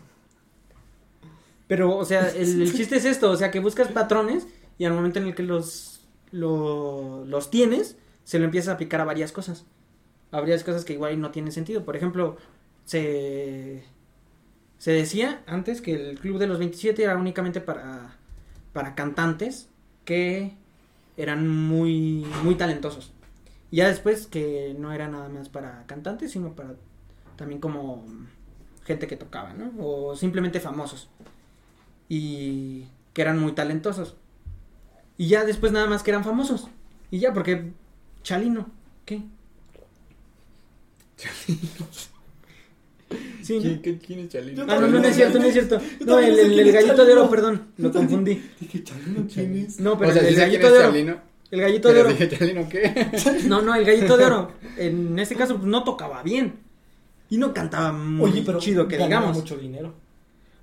Pero, 1.67 1.97
o 1.97 2.05
sea, 2.05 2.29
el, 2.29 2.61
el 2.61 2.73
chiste 2.73 2.97
es 2.97 3.05
esto, 3.05 3.31
o 3.31 3.35
sea, 3.37 3.49
que 3.51 3.59
buscas 3.59 3.87
patrones 3.87 4.47
y 4.77 4.85
al 4.85 4.93
momento 4.93 5.19
en 5.19 5.25
el 5.27 5.35
que 5.35 5.43
los, 5.43 6.01
lo- 6.31 7.23
los 7.25 7.49
tienes, 7.49 7.97
se 8.25 8.37
lo 8.39 8.45
empiezas 8.45 8.69
a 8.69 8.73
aplicar 8.73 9.01
a 9.01 9.05
varias 9.05 9.31
cosas. 9.31 9.65
A 10.31 10.39
varias 10.39 10.63
cosas 10.63 10.83
que 10.85 10.93
igual 10.93 11.19
no 11.19 11.31
tienen 11.31 11.51
sentido. 11.51 11.85
Por 11.85 11.95
ejemplo, 11.95 12.37
se, 12.85 13.83
se 14.77 14.91
decía 14.91 15.41
antes 15.47 15.81
que 15.81 15.93
el 16.11 16.19
Club 16.19 16.37
de 16.37 16.47
los 16.47 16.59
27 16.59 17.03
era 17.03 17.15
únicamente 17.17 17.61
para, 17.61 18.17
para 18.73 18.93
cantantes 18.95 19.69
que 20.05 20.53
eran 21.17 21.47
muy, 21.47 22.25
muy 22.43 22.55
talentosos. 22.55 23.12
Y 23.73 23.77
ya 23.77 23.87
después 23.87 24.27
que 24.27 24.75
no 24.77 24.93
era 24.93 25.07
nada 25.07 25.29
más 25.29 25.49
para 25.49 25.83
cantantes, 25.87 26.31
sino 26.31 26.53
para 26.55 26.75
también 27.37 27.59
como 27.59 28.05
gente 28.83 29.07
que 29.07 29.15
tocaba, 29.17 29.53
¿no? 29.53 29.71
O 29.83 30.15
simplemente 30.15 30.59
famosos. 30.59 31.09
Y 32.07 32.85
que 33.13 33.23
eran 33.23 33.39
muy 33.39 33.53
talentosos. 33.53 34.15
Y 35.17 35.27
ya 35.27 35.43
después 35.43 35.71
nada 35.71 35.87
más 35.87 36.03
que 36.03 36.11
eran 36.11 36.23
famosos. 36.23 36.67
Y 37.09 37.17
ya, 37.17 37.33
porque 37.33 37.71
Chalino, 38.21 38.69
¿qué? 39.05 39.23
Sí, 43.41 43.59
¿no? 43.59 43.81
¿Quién, 43.81 43.97
quién 43.97 44.19
es 44.19 44.29
Chalino? 44.29 44.65
Ah, 44.67 44.75
no, 44.79 44.87
no, 44.87 44.99
no 44.99 45.07
es 45.07 45.15
cierto, 45.15 45.39
no 45.39 45.45
es 45.45 45.53
cierto. 45.53 45.79
No, 46.05 46.19
el, 46.19 46.37
el- 46.59 46.71
gallito 46.71 47.05
de 47.05 47.13
oro, 47.13 47.23
Chalino. 47.23 47.29
perdón, 47.31 47.67
lo 47.77 47.91
confundí. 47.91 48.39
Dije, 48.59 48.83
Chalino, 48.83 49.27
¿quién 49.33 49.55
es? 49.57 49.79
No, 49.79 49.97
pero 49.97 50.11
o 50.11 50.13
sea, 50.13 50.21
el, 50.21 50.35
¿sí 50.35 50.39
gallito 50.39 50.67
es 50.67 50.73
de 50.73 50.79
oro. 50.79 50.89
Chalino? 50.89 51.32
El 51.53 51.61
gallito 51.61 51.93
de 51.93 51.99
oro. 52.01 52.09
dije, 52.09 52.27
¿Chalino 52.29 52.67
qué? 52.67 53.11
No, 53.47 53.61
no, 53.61 53.75
el 53.75 53.85
gallito 53.85 54.17
de 54.17 54.25
oro. 54.25 54.51
En 54.77 55.19
este 55.19 55.35
caso, 55.35 55.55
pues, 55.57 55.67
no 55.67 55.83
tocaba 55.83 56.23
bien. 56.23 56.55
Y 57.29 57.37
no 57.37 57.53
cantaba 57.53 57.91
muy 57.93 58.31
Oye, 58.31 58.43
pero 58.43 58.59
chido, 58.59 58.87
que 58.87 58.97
ganaba 58.97 59.21
digamos. 59.21 59.37
mucho 59.37 59.57
dinero 59.57 59.93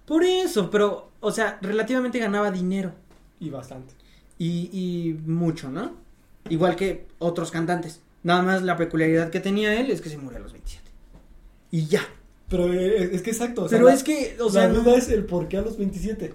Por 0.04 0.24
eso, 0.24 0.68
pero, 0.70 1.12
o 1.20 1.30
sea, 1.30 1.58
relativamente 1.62 2.18
ganaba 2.18 2.50
dinero. 2.50 2.92
y 3.38 3.50
bastante. 3.50 3.94
Y, 4.38 4.68
y 4.72 5.12
mucho, 5.30 5.70
¿no? 5.70 5.92
Igual 6.48 6.74
que 6.74 7.06
otros 7.20 7.50
cantantes. 7.52 8.00
Nada 8.24 8.42
más 8.42 8.62
la 8.62 8.76
peculiaridad 8.76 9.30
que 9.30 9.38
tenía 9.40 9.78
él 9.80 9.90
es 9.92 10.00
que 10.00 10.08
se 10.10 10.18
murió 10.18 10.38
a 10.38 10.42
los 10.42 10.52
27. 10.52 10.90
Y 11.70 11.86
ya. 11.86 12.02
Pero 12.48 12.72
eh, 12.72 13.10
es 13.12 13.22
que 13.22 13.30
exacto. 13.30 13.62
o 13.64 13.68
sea, 13.68 13.78
Pero 13.78 13.88
la- 13.88 13.94
es 13.94 14.02
que, 14.02 14.36
o 14.40 14.50
sea, 14.50 14.66
la 14.66 14.72
no- 14.74 14.80
duda 14.82 14.96
es 14.96 15.08
el 15.08 15.24
por 15.24 15.46
qué 15.46 15.58
a 15.58 15.62
los 15.62 15.78
27. 15.78 16.34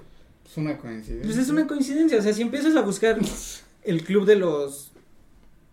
Es 0.50 0.58
una 0.58 0.78
coincidencia. 0.78 1.26
Pues 1.26 1.38
es 1.38 1.50
una 1.50 1.68
coincidencia, 1.68 2.18
o 2.20 2.22
sea, 2.22 2.32
si 2.34 2.42
empiezas 2.42 2.74
a 2.78 2.82
buscar 2.82 3.18
el 3.86 4.04
club 4.04 4.26
de 4.26 4.36
los, 4.36 4.92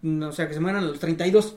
no, 0.03 0.29
o 0.29 0.33
sea, 0.33 0.49
que 0.49 0.55
se 0.55 0.61
mueran 0.61 0.85
a 0.85 0.87
los 0.87 0.99
32, 0.99 1.57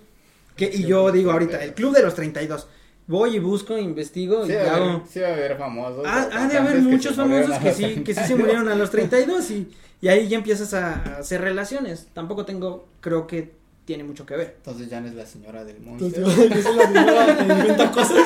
que, 0.56 0.65
y 0.65 0.72
Sí, 0.77 0.86
yo 0.86 1.11
digo 1.11 1.32
ahorita, 1.32 1.57
32. 1.57 1.69
el 1.69 1.73
club 1.76 1.94
de 1.95 2.02
los 2.03 2.15
32, 2.15 2.68
voy 3.07 3.36
y 3.36 3.40
busco, 3.40 3.77
investigo 3.77 4.45
Sí, 4.45 4.53
y 4.53 4.56
va 4.56 4.61
a 4.61 4.76
haber, 4.76 4.90
hago... 4.90 5.03
sí 5.10 5.19
va 5.19 5.27
a 5.27 5.34
haber 5.34 5.57
famosos. 5.57 6.06
Ha, 6.07 6.48
de 6.48 6.57
haber 6.57 6.77
muchos 6.82 7.15
famosos 7.15 7.57
que 7.60 7.73
sí, 7.73 7.84
que 8.03 8.14
sí 8.14 8.22
se 8.22 8.27
32. 8.36 8.40
murieron 8.40 8.68
a 8.69 8.76
los 8.76 8.90
32 8.90 9.52
y, 9.52 9.69
y 10.02 10.07
ahí 10.07 10.27
ya 10.27 10.38
empiezas 10.38 10.73
a, 10.73 11.18
hacer 11.19 11.41
relaciones. 11.41 12.07
Tampoco 12.14 12.45
tengo, 12.45 12.88
creo 13.02 13.27
que 13.27 13.52
tiene 13.86 14.03
mucho 14.03 14.26
que 14.26 14.36
ver. 14.36 14.53
Entonces 14.57 14.90
Jan 14.90 15.06
es 15.06 15.14
la 15.14 15.26
señora 15.27 15.64
del 15.64 15.77
Entonces, 15.77 16.19
yo 16.26 16.32
soy 16.32 16.49
la 16.77 16.88
señora 16.88 17.38
que 17.38 17.44
inventa 17.53 17.91
cosas. 17.91 18.18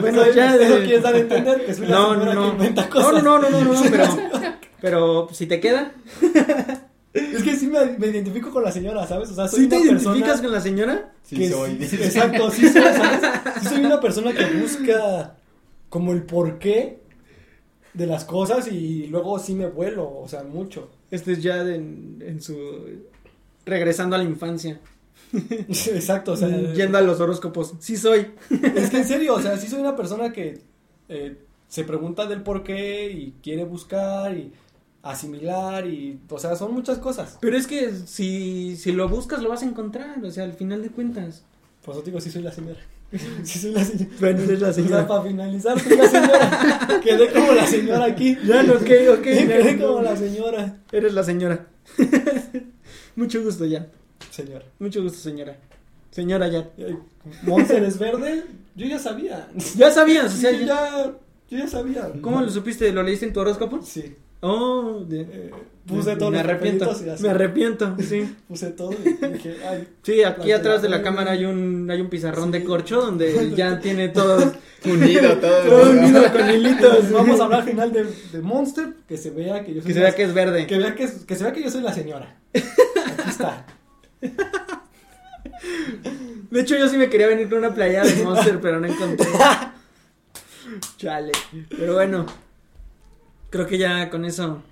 Bueno, 0.00 0.22
Eso- 0.24 0.32
ya, 0.34 0.54
Eso 0.56 0.78
quieres 0.78 1.02
dar 1.02 1.14
a 1.14 1.18
entender 1.18 1.64
que 1.66 1.74
soy 1.74 1.86
la 1.86 1.96
No, 1.96 2.12
señora 2.14 2.34
no, 2.34 2.40
que 2.42 2.46
no. 2.48 2.52
inventa 2.52 2.82
No, 2.84 2.90
cosas. 2.90 3.22
no, 3.24 3.38
no, 3.40 3.50
no, 3.50 3.64
no, 3.64 3.72
no, 3.74 3.82
pero, 3.90 4.04
pero 4.80 5.28
si 5.32 5.46
te 5.46 5.58
queda, 5.58 5.92
Es 7.16 7.42
que 7.42 7.56
sí 7.56 7.66
me, 7.66 7.98
me 7.98 8.08
identifico 8.08 8.50
con 8.50 8.62
la 8.62 8.72
señora, 8.72 9.06
¿sabes? 9.06 9.30
O 9.30 9.34
sea, 9.34 9.48
soy 9.48 9.64
¿sí 9.64 9.68
te 9.68 9.76
una 9.76 9.90
persona 9.90 10.16
identificas 10.16 10.40
con 10.40 10.52
la 10.52 10.60
señora? 10.60 11.12
Sí, 11.22 11.36
que 11.36 11.50
soy. 11.50 11.84
sí, 11.86 11.96
exacto, 11.96 12.50
sí 12.50 12.68
soy, 12.68 12.82
¿sabes? 12.82 13.20
Sí 13.62 13.68
soy 13.68 13.84
una 13.84 14.00
persona 14.00 14.32
que 14.32 14.44
busca 14.60 15.36
como 15.88 16.12
el 16.12 16.22
porqué 16.22 17.00
de 17.94 18.06
las 18.06 18.24
cosas 18.24 18.70
y 18.70 19.06
luego 19.06 19.38
sí 19.38 19.54
me 19.54 19.66
vuelo, 19.66 20.18
o 20.18 20.28
sea, 20.28 20.42
mucho. 20.42 20.90
Este 21.10 21.32
es 21.32 21.42
ya 21.42 21.62
en, 21.62 22.18
en 22.20 22.42
su... 22.42 22.56
regresando 23.64 24.16
a 24.16 24.18
la 24.18 24.24
infancia, 24.24 24.80
Exacto, 25.68 26.32
o 26.32 26.36
sea, 26.36 26.48
yendo 26.72 26.98
a 26.98 27.02
los 27.02 27.20
horóscopos. 27.20 27.74
Sí 27.80 27.96
soy. 27.96 28.32
es 28.76 28.90
que 28.90 28.98
en 28.98 29.06
serio, 29.06 29.34
o 29.34 29.40
sea, 29.40 29.56
sí 29.56 29.68
soy 29.68 29.80
una 29.80 29.96
persona 29.96 30.32
que 30.32 30.60
eh, 31.08 31.36
se 31.68 31.84
pregunta 31.84 32.26
del 32.26 32.42
porqué 32.42 33.10
y 33.10 33.34
quiere 33.42 33.64
buscar 33.64 34.36
y 34.36 34.52
asimilar 35.10 35.86
y, 35.86 36.18
o 36.28 36.38
sea, 36.38 36.56
son 36.56 36.72
muchas 36.74 36.98
cosas. 36.98 37.38
Pero 37.40 37.56
es 37.56 37.66
que 37.66 37.92
si, 38.06 38.76
si 38.76 38.92
lo 38.92 39.08
buscas 39.08 39.42
lo 39.42 39.48
vas 39.48 39.62
a 39.62 39.66
encontrar, 39.66 40.22
o 40.24 40.30
sea, 40.30 40.44
al 40.44 40.52
final 40.54 40.82
de 40.82 40.88
cuentas. 40.90 41.42
Por 41.84 41.94
eso 41.94 42.02
digo, 42.02 42.20
sí 42.20 42.30
soy 42.30 42.42
la 42.42 42.52
señora. 42.52 42.80
Sí 43.44 43.58
soy 43.60 43.72
la 43.72 43.84
señora. 43.84 44.10
Bueno, 44.18 44.42
eres 44.42 44.60
la 44.60 44.68
O 44.68 44.72
sea, 44.72 44.82
señora. 44.84 45.06
para 45.06 45.22
finalizar, 45.22 45.78
soy 45.80 45.96
la 45.96 46.08
señora. 46.08 47.00
Quedé 47.04 47.32
como 47.32 47.52
la 47.52 47.66
señora 47.66 48.04
aquí. 48.04 48.36
Ya, 48.44 48.62
no, 48.64 48.72
ok, 48.74 48.90
ok. 49.18 49.22
Quedé 49.22 49.76
como 49.78 49.96
no. 49.96 50.02
la 50.02 50.16
señora. 50.16 50.76
Eres 50.90 51.14
la 51.14 51.22
señora. 51.22 51.66
Mucho 53.16 53.42
gusto, 53.42 53.64
ya. 53.64 53.86
Señora. 54.30 54.64
Mucho 54.78 55.02
gusto, 55.02 55.18
señora. 55.18 55.56
Señora, 56.10 56.48
ya. 56.48 56.68
Monster 57.42 57.82
es 57.84 57.98
verde. 57.98 58.44
Yo 58.74 58.86
ya 58.86 58.98
sabía. 58.98 59.48
Ya 59.76 59.90
sabías, 59.90 60.34
o 60.34 60.36
sea, 60.36 60.50
yo 60.52 60.66
ya- 60.66 60.66
ya, 60.66 61.12
yo 61.50 61.58
ya 61.58 61.68
sabía. 61.68 62.10
¿Cómo 62.20 62.40
lo 62.40 62.50
supiste? 62.50 62.92
¿Lo 62.92 63.02
leíste 63.02 63.26
en 63.26 63.32
tu 63.32 63.40
horóscopo? 63.40 63.80
Sí. 63.82 64.16
Oh, 64.40 65.02
de- 65.08 65.22
Eh, 65.22 65.50
puse 65.86 66.14
me 66.16 66.38
arrepiento. 66.38 66.84
papelitos 66.86 67.06
y 67.06 67.10
así. 67.10 67.22
Me 67.22 67.28
arrepiento, 67.30 67.96
sí. 68.00 68.36
Puse 68.48 68.70
todo 68.70 68.92
y 68.92 69.26
dije, 69.32 69.56
ay, 69.68 69.88
Sí, 70.02 70.22
aquí 70.24 70.52
atrás 70.52 70.82
de 70.82 70.88
la 70.88 71.02
cámara 71.02 71.32
hay 71.32 71.44
un 71.46 71.88
hay 71.90 72.00
un 72.00 72.08
pizarrón 72.10 72.52
Sí. 72.52 72.58
de 72.58 72.64
corcho 72.64 73.00
donde 73.00 73.52
ya 73.56 73.80
tiene 73.80 74.08
todo 74.10 74.52
Unido 74.84 75.36
todo. 75.38 75.62
todo 75.62 75.90
unido 75.90 76.32
con 76.32 76.50
hilitos. 76.50 77.10
Vamos 77.10 77.40
a 77.40 77.44
hablar 77.44 77.60
al 77.62 77.66
final 77.68 77.92
de, 77.92 78.04
de 78.04 78.40
Monster, 78.40 78.88
que 79.08 79.16
se 79.16 79.30
vea 79.30 79.64
que 79.64 79.74
yo 79.74 79.80
soy 79.82 79.88
Que 79.88 79.94
se 79.94 80.00
la- 80.00 80.06
vea 80.06 80.14
que 80.14 80.22
es 80.24 80.34
verde. 80.34 80.66
que 80.66 80.78
vea 80.78 80.94
que, 80.94 81.08
que 81.26 81.34
se 81.34 81.42
vea 81.44 81.52
que 81.52 81.62
yo 81.62 81.70
soy 81.70 81.80
la 81.82 81.92
señora. 81.92 82.36
Aquí 82.54 83.28
está. 83.30 83.66
De 86.50 86.60
hecho, 86.60 86.76
yo 86.76 86.88
sí 86.88 86.96
me 86.96 87.08
quería 87.10 87.26
venir 87.26 87.48
con 87.48 87.58
una 87.58 87.74
playera 87.74 88.04
de 88.04 88.22
Monster, 88.22 88.60
pero 88.60 88.78
no 88.80 88.86
encontré. 88.86 89.26
Chale. 90.96 91.32
Pero 91.76 91.94
bueno, 91.94 92.26
creo 93.50 93.66
que 93.66 93.78
ya 93.78 94.10
con 94.10 94.24
eso, 94.24 94.62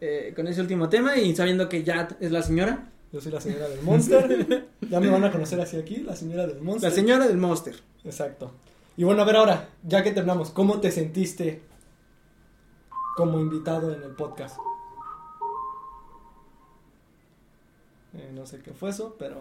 eh, 0.00 0.32
con 0.34 0.46
ese 0.46 0.60
último 0.60 0.88
tema 0.88 1.16
y 1.16 1.34
sabiendo 1.34 1.68
que 1.68 1.82
ya 1.82 2.08
es 2.20 2.30
la 2.30 2.42
señora, 2.42 2.90
Yo 3.12 3.20
soy 3.20 3.32
la 3.32 3.40
señora 3.40 3.68
del 3.68 3.82
Monster. 3.82 4.66
Ya 4.90 5.00
me 5.00 5.08
van 5.08 5.24
a 5.24 5.32
conocer 5.32 5.60
así 5.60 5.76
aquí, 5.78 5.96
la 5.98 6.14
señora 6.14 6.46
del 6.46 6.60
Monster. 6.60 6.90
la 6.90 6.94
señora 6.94 7.26
del 7.26 7.38
Monster. 7.38 7.74
Exacto. 8.04 8.52
Y 8.96 9.04
bueno, 9.04 9.22
a 9.22 9.24
ver 9.24 9.36
ahora, 9.36 9.68
ya 9.82 10.02
que 10.02 10.12
terminamos, 10.12 10.50
¿cómo 10.50 10.80
te 10.80 10.90
sentiste 10.90 11.62
como 13.16 13.40
invitado 13.40 13.94
en 13.94 14.02
el 14.02 14.10
podcast? 14.10 14.56
Eh, 18.16 18.30
no 18.34 18.46
sé 18.46 18.60
qué 18.60 18.72
fue 18.72 18.90
eso, 18.90 19.16
pero 19.18 19.36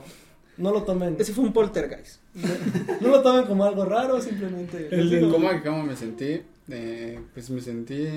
no 0.58 0.72
lo 0.72 0.84
tomen, 0.84 1.18
Ese 1.20 1.34
fue 1.34 1.44
un 1.44 1.54
poltergeist. 1.54 2.22
no 3.02 3.08
lo 3.10 3.22
tomen 3.22 3.46
como 3.46 3.64
algo 3.66 3.86
raro, 3.86 4.20
simplemente. 4.22 4.88
El 4.92 5.10
digo, 5.10 5.32
¿Cómo, 5.32 5.50
cómo 5.64 5.84
me 5.84 5.96
sentí? 5.96 6.42
Eh, 6.70 7.20
pues 7.34 7.50
me 7.50 7.60
sentí, 7.62 8.08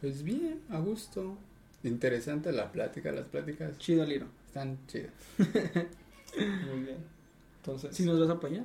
pues 0.00 0.22
bien, 0.22 0.60
a 0.70 0.78
gusto. 0.78 1.36
Interesante 1.84 2.50
la 2.52 2.72
plática, 2.72 3.12
las 3.12 3.26
pláticas 3.28 3.78
Chido, 3.78 4.04
Liro. 4.04 4.26
están 4.46 4.78
chidas. 4.88 5.12
Muy 5.38 6.80
bien. 6.84 6.96
Entonces, 7.58 7.94
Si 7.96 8.04
nos 8.04 8.18
vas 8.20 8.28
a 8.30 8.32
apoyar. 8.32 8.64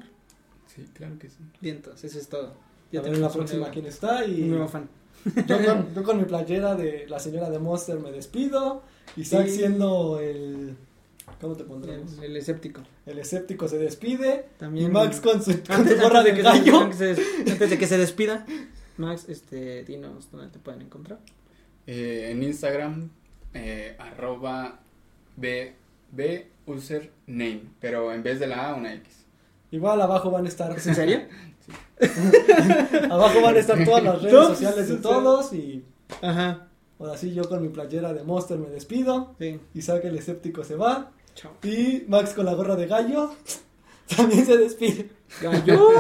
Sí, 0.73 0.85
claro 0.93 1.17
que 1.19 1.29
sí. 1.29 1.37
Bien, 1.61 1.75
entonces 1.77 2.11
eso 2.11 2.19
es 2.19 2.27
todo. 2.27 2.47
a 2.47 2.51
ver 2.51 2.55
en 2.91 3.01
la 3.03 3.03
tenemos 3.03 3.33
un 3.35 3.39
próxima 3.39 3.69
quién 3.69 3.85
está 3.85 4.25
y 4.25 4.43
un 4.43 4.49
nuevo 4.51 4.67
fan. 4.67 4.87
yo 5.47 5.63
con, 5.63 5.93
yo 5.93 6.03
con 6.03 6.17
mi 6.17 6.25
playera 6.25 6.75
de 6.75 7.05
la 7.07 7.19
señora 7.19 7.49
de 7.49 7.59
Monster 7.59 7.99
me 7.99 8.11
despido. 8.11 8.81
Isaac 9.15 9.47
Sí. 9.47 9.57
siendo 9.57 10.19
el 10.19 10.75
¿cómo 11.41 11.55
te 11.55 11.63
pondremos? 11.63 12.17
El, 12.19 12.23
el 12.25 12.37
escéptico. 12.37 12.81
El 13.05 13.19
escéptico 13.19 13.67
se 13.67 13.77
despide 13.77 14.45
También. 14.57 14.87
y 14.87 14.89
Max 14.91 15.19
con 15.21 15.43
su, 15.43 15.61
con 15.63 15.75
Antes, 15.77 15.97
su 15.97 16.01
gorra 16.03 16.19
antes 16.19 16.35
de 16.35 16.41
se- 16.41 16.47
gallo. 16.49 16.79
antes 16.81 16.99
de 16.99 17.15
que 17.15 17.15
se- 17.15 17.51
antes 17.51 17.69
de 17.69 17.77
que 17.77 17.87
se 17.87 17.97
despida, 17.97 18.45
Max, 18.97 19.25
este, 19.29 19.83
dinos 19.83 20.29
dónde 20.31 20.47
te 20.49 20.59
pueden 20.59 20.81
encontrar. 20.81 21.19
Eh, 21.87 22.29
en 22.31 22.43
Instagram, 22.43 23.09
eh, 23.53 23.95
arroba 23.99 24.79
B, 25.35 25.75
B 26.11 26.47
username, 26.65 27.61
pero 27.81 28.13
en 28.13 28.23
vez 28.23 28.39
de 28.39 28.47
la 28.47 28.69
A, 28.69 28.75
una 28.75 28.93
X. 28.93 29.25
Igual 29.71 30.01
abajo 30.01 30.29
van 30.31 30.45
a 30.45 30.49
estar 30.49 30.71
¿Es 30.77 30.85
en 30.87 30.95
serio? 30.95 31.21
abajo 33.09 33.41
van 33.41 33.55
a 33.55 33.59
estar 33.59 33.83
todas 33.83 34.03
las 34.03 34.21
redes 34.21 34.47
sociales 34.47 34.87
de 34.89 34.95
todos 34.97 35.53
y 35.53 35.83
Ajá. 36.21 36.67
Ahora 37.03 37.17
sí 37.17 37.33
yo 37.33 37.47
con 37.49 37.61
mi 37.61 37.69
playera 37.69 38.13
de 38.13 38.23
Monster 38.23 38.57
me 38.57 38.69
despido. 38.69 39.35
Sí. 39.39 39.59
Isaac 39.73 40.05
el 40.05 40.15
escéptico 40.17 40.63
se 40.63 40.75
va 40.75 41.11
Chao. 41.35 41.51
y 41.63 42.03
Max 42.07 42.33
con 42.33 42.45
la 42.45 42.53
gorra 42.53 42.75
de 42.75 42.87
gallo 42.87 43.31
también 44.15 44.45
se 44.45 44.57
despide. 44.57 45.09
Gallo. 45.41 45.89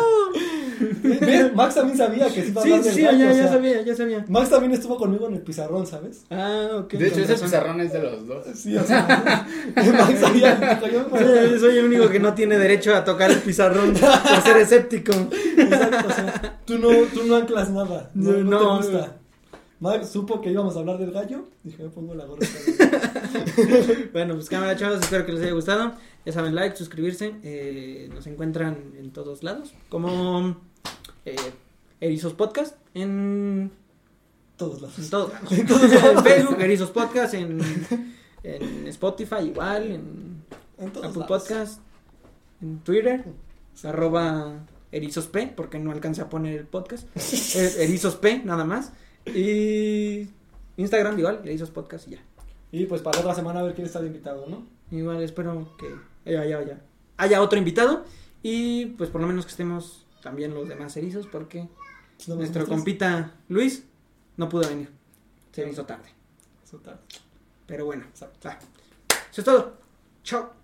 ¿Ves? 1.03 1.53
Max 1.55 1.75
también 1.75 1.97
sabía 1.97 2.27
que 2.27 2.41
se 2.41 2.47
iba 2.49 2.61
a 2.61 2.63
Sí, 2.63 2.69
del 2.71 2.83
sí, 2.83 3.01
gallo, 3.03 3.17
ya, 3.19 3.25
o 3.25 3.29
ya 3.29 3.43
sea, 3.43 3.51
sabía, 3.51 3.81
ya 3.83 3.95
sabía. 3.95 4.25
Max 4.27 4.49
también 4.49 4.73
estuvo 4.73 4.97
conmigo 4.97 5.27
en 5.27 5.35
el 5.35 5.41
pizarrón, 5.41 5.85
¿sabes? 5.87 6.25
Ah, 6.29 6.69
ok. 6.79 6.93
de 6.93 7.07
hecho, 7.07 7.21
ese 7.21 7.35
pizarrón 7.35 7.79
es 7.81 7.93
de 7.93 7.99
los 8.01 8.27
dos. 8.27 8.45
Sí, 8.55 8.75
o 8.75 8.83
sea, 8.83 9.47
Max 9.75 10.19
sabía, 10.19 10.81
yo 10.91 11.07
Sí, 11.17 11.59
soy 11.59 11.77
el 11.77 11.85
único 11.85 12.09
que 12.09 12.19
no 12.19 12.33
tiene 12.33 12.57
derecho 12.57 12.93
a 12.95 13.03
tocar 13.03 13.31
el 13.31 13.39
pizarrón 13.39 13.93
por 13.93 14.41
ser 14.41 14.57
escéptico. 14.57 15.13
Exacto, 15.57 16.07
o 16.07 16.11
sea, 16.11 16.59
tú 16.65 16.77
no, 16.79 16.89
tú 17.13 17.23
no 17.25 17.35
anclas 17.35 17.69
nada, 17.69 18.09
no, 18.13 18.31
No, 18.31 18.37
no 18.37 18.49
no, 18.49 18.79
te 18.79 18.87
gusta. 18.87 19.17
Max 19.83 20.09
supo 20.11 20.39
que 20.39 20.49
íbamos 20.49 20.77
a 20.77 20.79
hablar 20.79 20.97
del 20.97 21.11
gallo, 21.11 21.49
dije, 21.61 21.83
me 21.83 21.89
pongo 21.89 22.15
la 22.15 22.23
gorra. 22.25 22.47
Bueno, 24.13 24.35
pues 24.35 24.47
cámara 24.47 24.77
chavos, 24.77 25.01
espero 25.01 25.25
que 25.25 25.33
les 25.33 25.41
haya 25.41 25.51
gustado. 25.51 25.93
Ya 26.25 26.31
saben, 26.31 26.55
like, 26.55 26.77
suscribirse. 26.77 27.35
eh, 27.43 28.09
nos 28.13 28.25
encuentran 28.27 28.93
en 28.97 29.11
todos 29.11 29.43
lados. 29.43 29.73
Como 29.89 30.55
eh, 31.25 31.35
Erizos 31.99 32.33
Podcast. 32.33 32.77
En, 32.93 33.71
Todos 34.55 34.81
lados. 34.81 34.97
en 34.99 35.09
todos 35.09 35.31
lados. 35.33 35.51
en 36.17 36.23
Facebook, 36.23 36.61
Erizos 36.61 36.91
Podcast. 36.91 37.33
En, 37.33 37.59
en 38.43 38.87
Spotify, 38.87 39.41
igual. 39.47 39.83
En 39.91 40.43
En 40.77 40.91
todos 40.93 41.07
Apple 41.07 41.21
lados. 41.21 41.43
Podcast. 41.43 41.81
En 42.61 42.79
Twitter. 42.79 43.25
Arroba 43.83 44.65
Erizos 44.93 45.25
P, 45.27 45.47
porque 45.47 45.77
no 45.79 45.91
alcancé 45.91 46.21
a 46.21 46.29
poner 46.29 46.57
el 46.57 46.67
podcast. 46.67 47.05
Es 47.17 47.55
Erizos 47.79 48.15
P, 48.15 48.43
nada 48.45 48.63
más. 48.63 48.93
Y 49.25 50.27
Instagram, 50.77 51.17
igual, 51.19 51.41
Erizos 51.45 51.69
Podcast 51.71 52.07
y 52.07 52.11
ya. 52.11 52.23
Y 52.71 52.85
pues 52.85 53.01
para 53.01 53.17
la 53.17 53.21
otra 53.21 53.35
semana 53.35 53.59
a 53.59 53.63
ver 53.63 53.75
quién 53.75 53.85
está 53.85 54.01
de 54.01 54.07
invitado, 54.07 54.45
¿no? 54.47 54.65
Igual 54.91 55.21
espero 55.23 55.75
que 55.77 56.35
haya, 56.37 56.57
haya, 56.59 56.81
haya 57.17 57.41
otro 57.41 57.57
invitado 57.57 58.05
y 58.41 58.87
pues 58.97 59.09
por 59.09 59.21
lo 59.21 59.27
menos 59.27 59.45
que 59.45 59.51
estemos 59.51 60.05
también 60.21 60.53
los 60.53 60.67
demás 60.67 60.95
erizos 60.97 61.27
porque 61.27 61.67
nuestro 62.27 62.35
nosotros- 62.37 62.69
compita 62.69 63.35
Luis 63.49 63.83
no 64.37 64.49
pudo 64.49 64.67
venir. 64.67 64.89
Se 65.51 65.67
hizo 65.69 65.85
tarde. 65.85 66.09
Eso 66.65 66.77
está. 66.77 66.99
Pero 67.67 67.85
bueno, 67.85 68.05
Exacto. 68.09 68.49
va. 68.49 68.57
eso 69.31 69.41
es 69.41 69.45
todo. 69.45 69.73
Chao. 70.23 70.62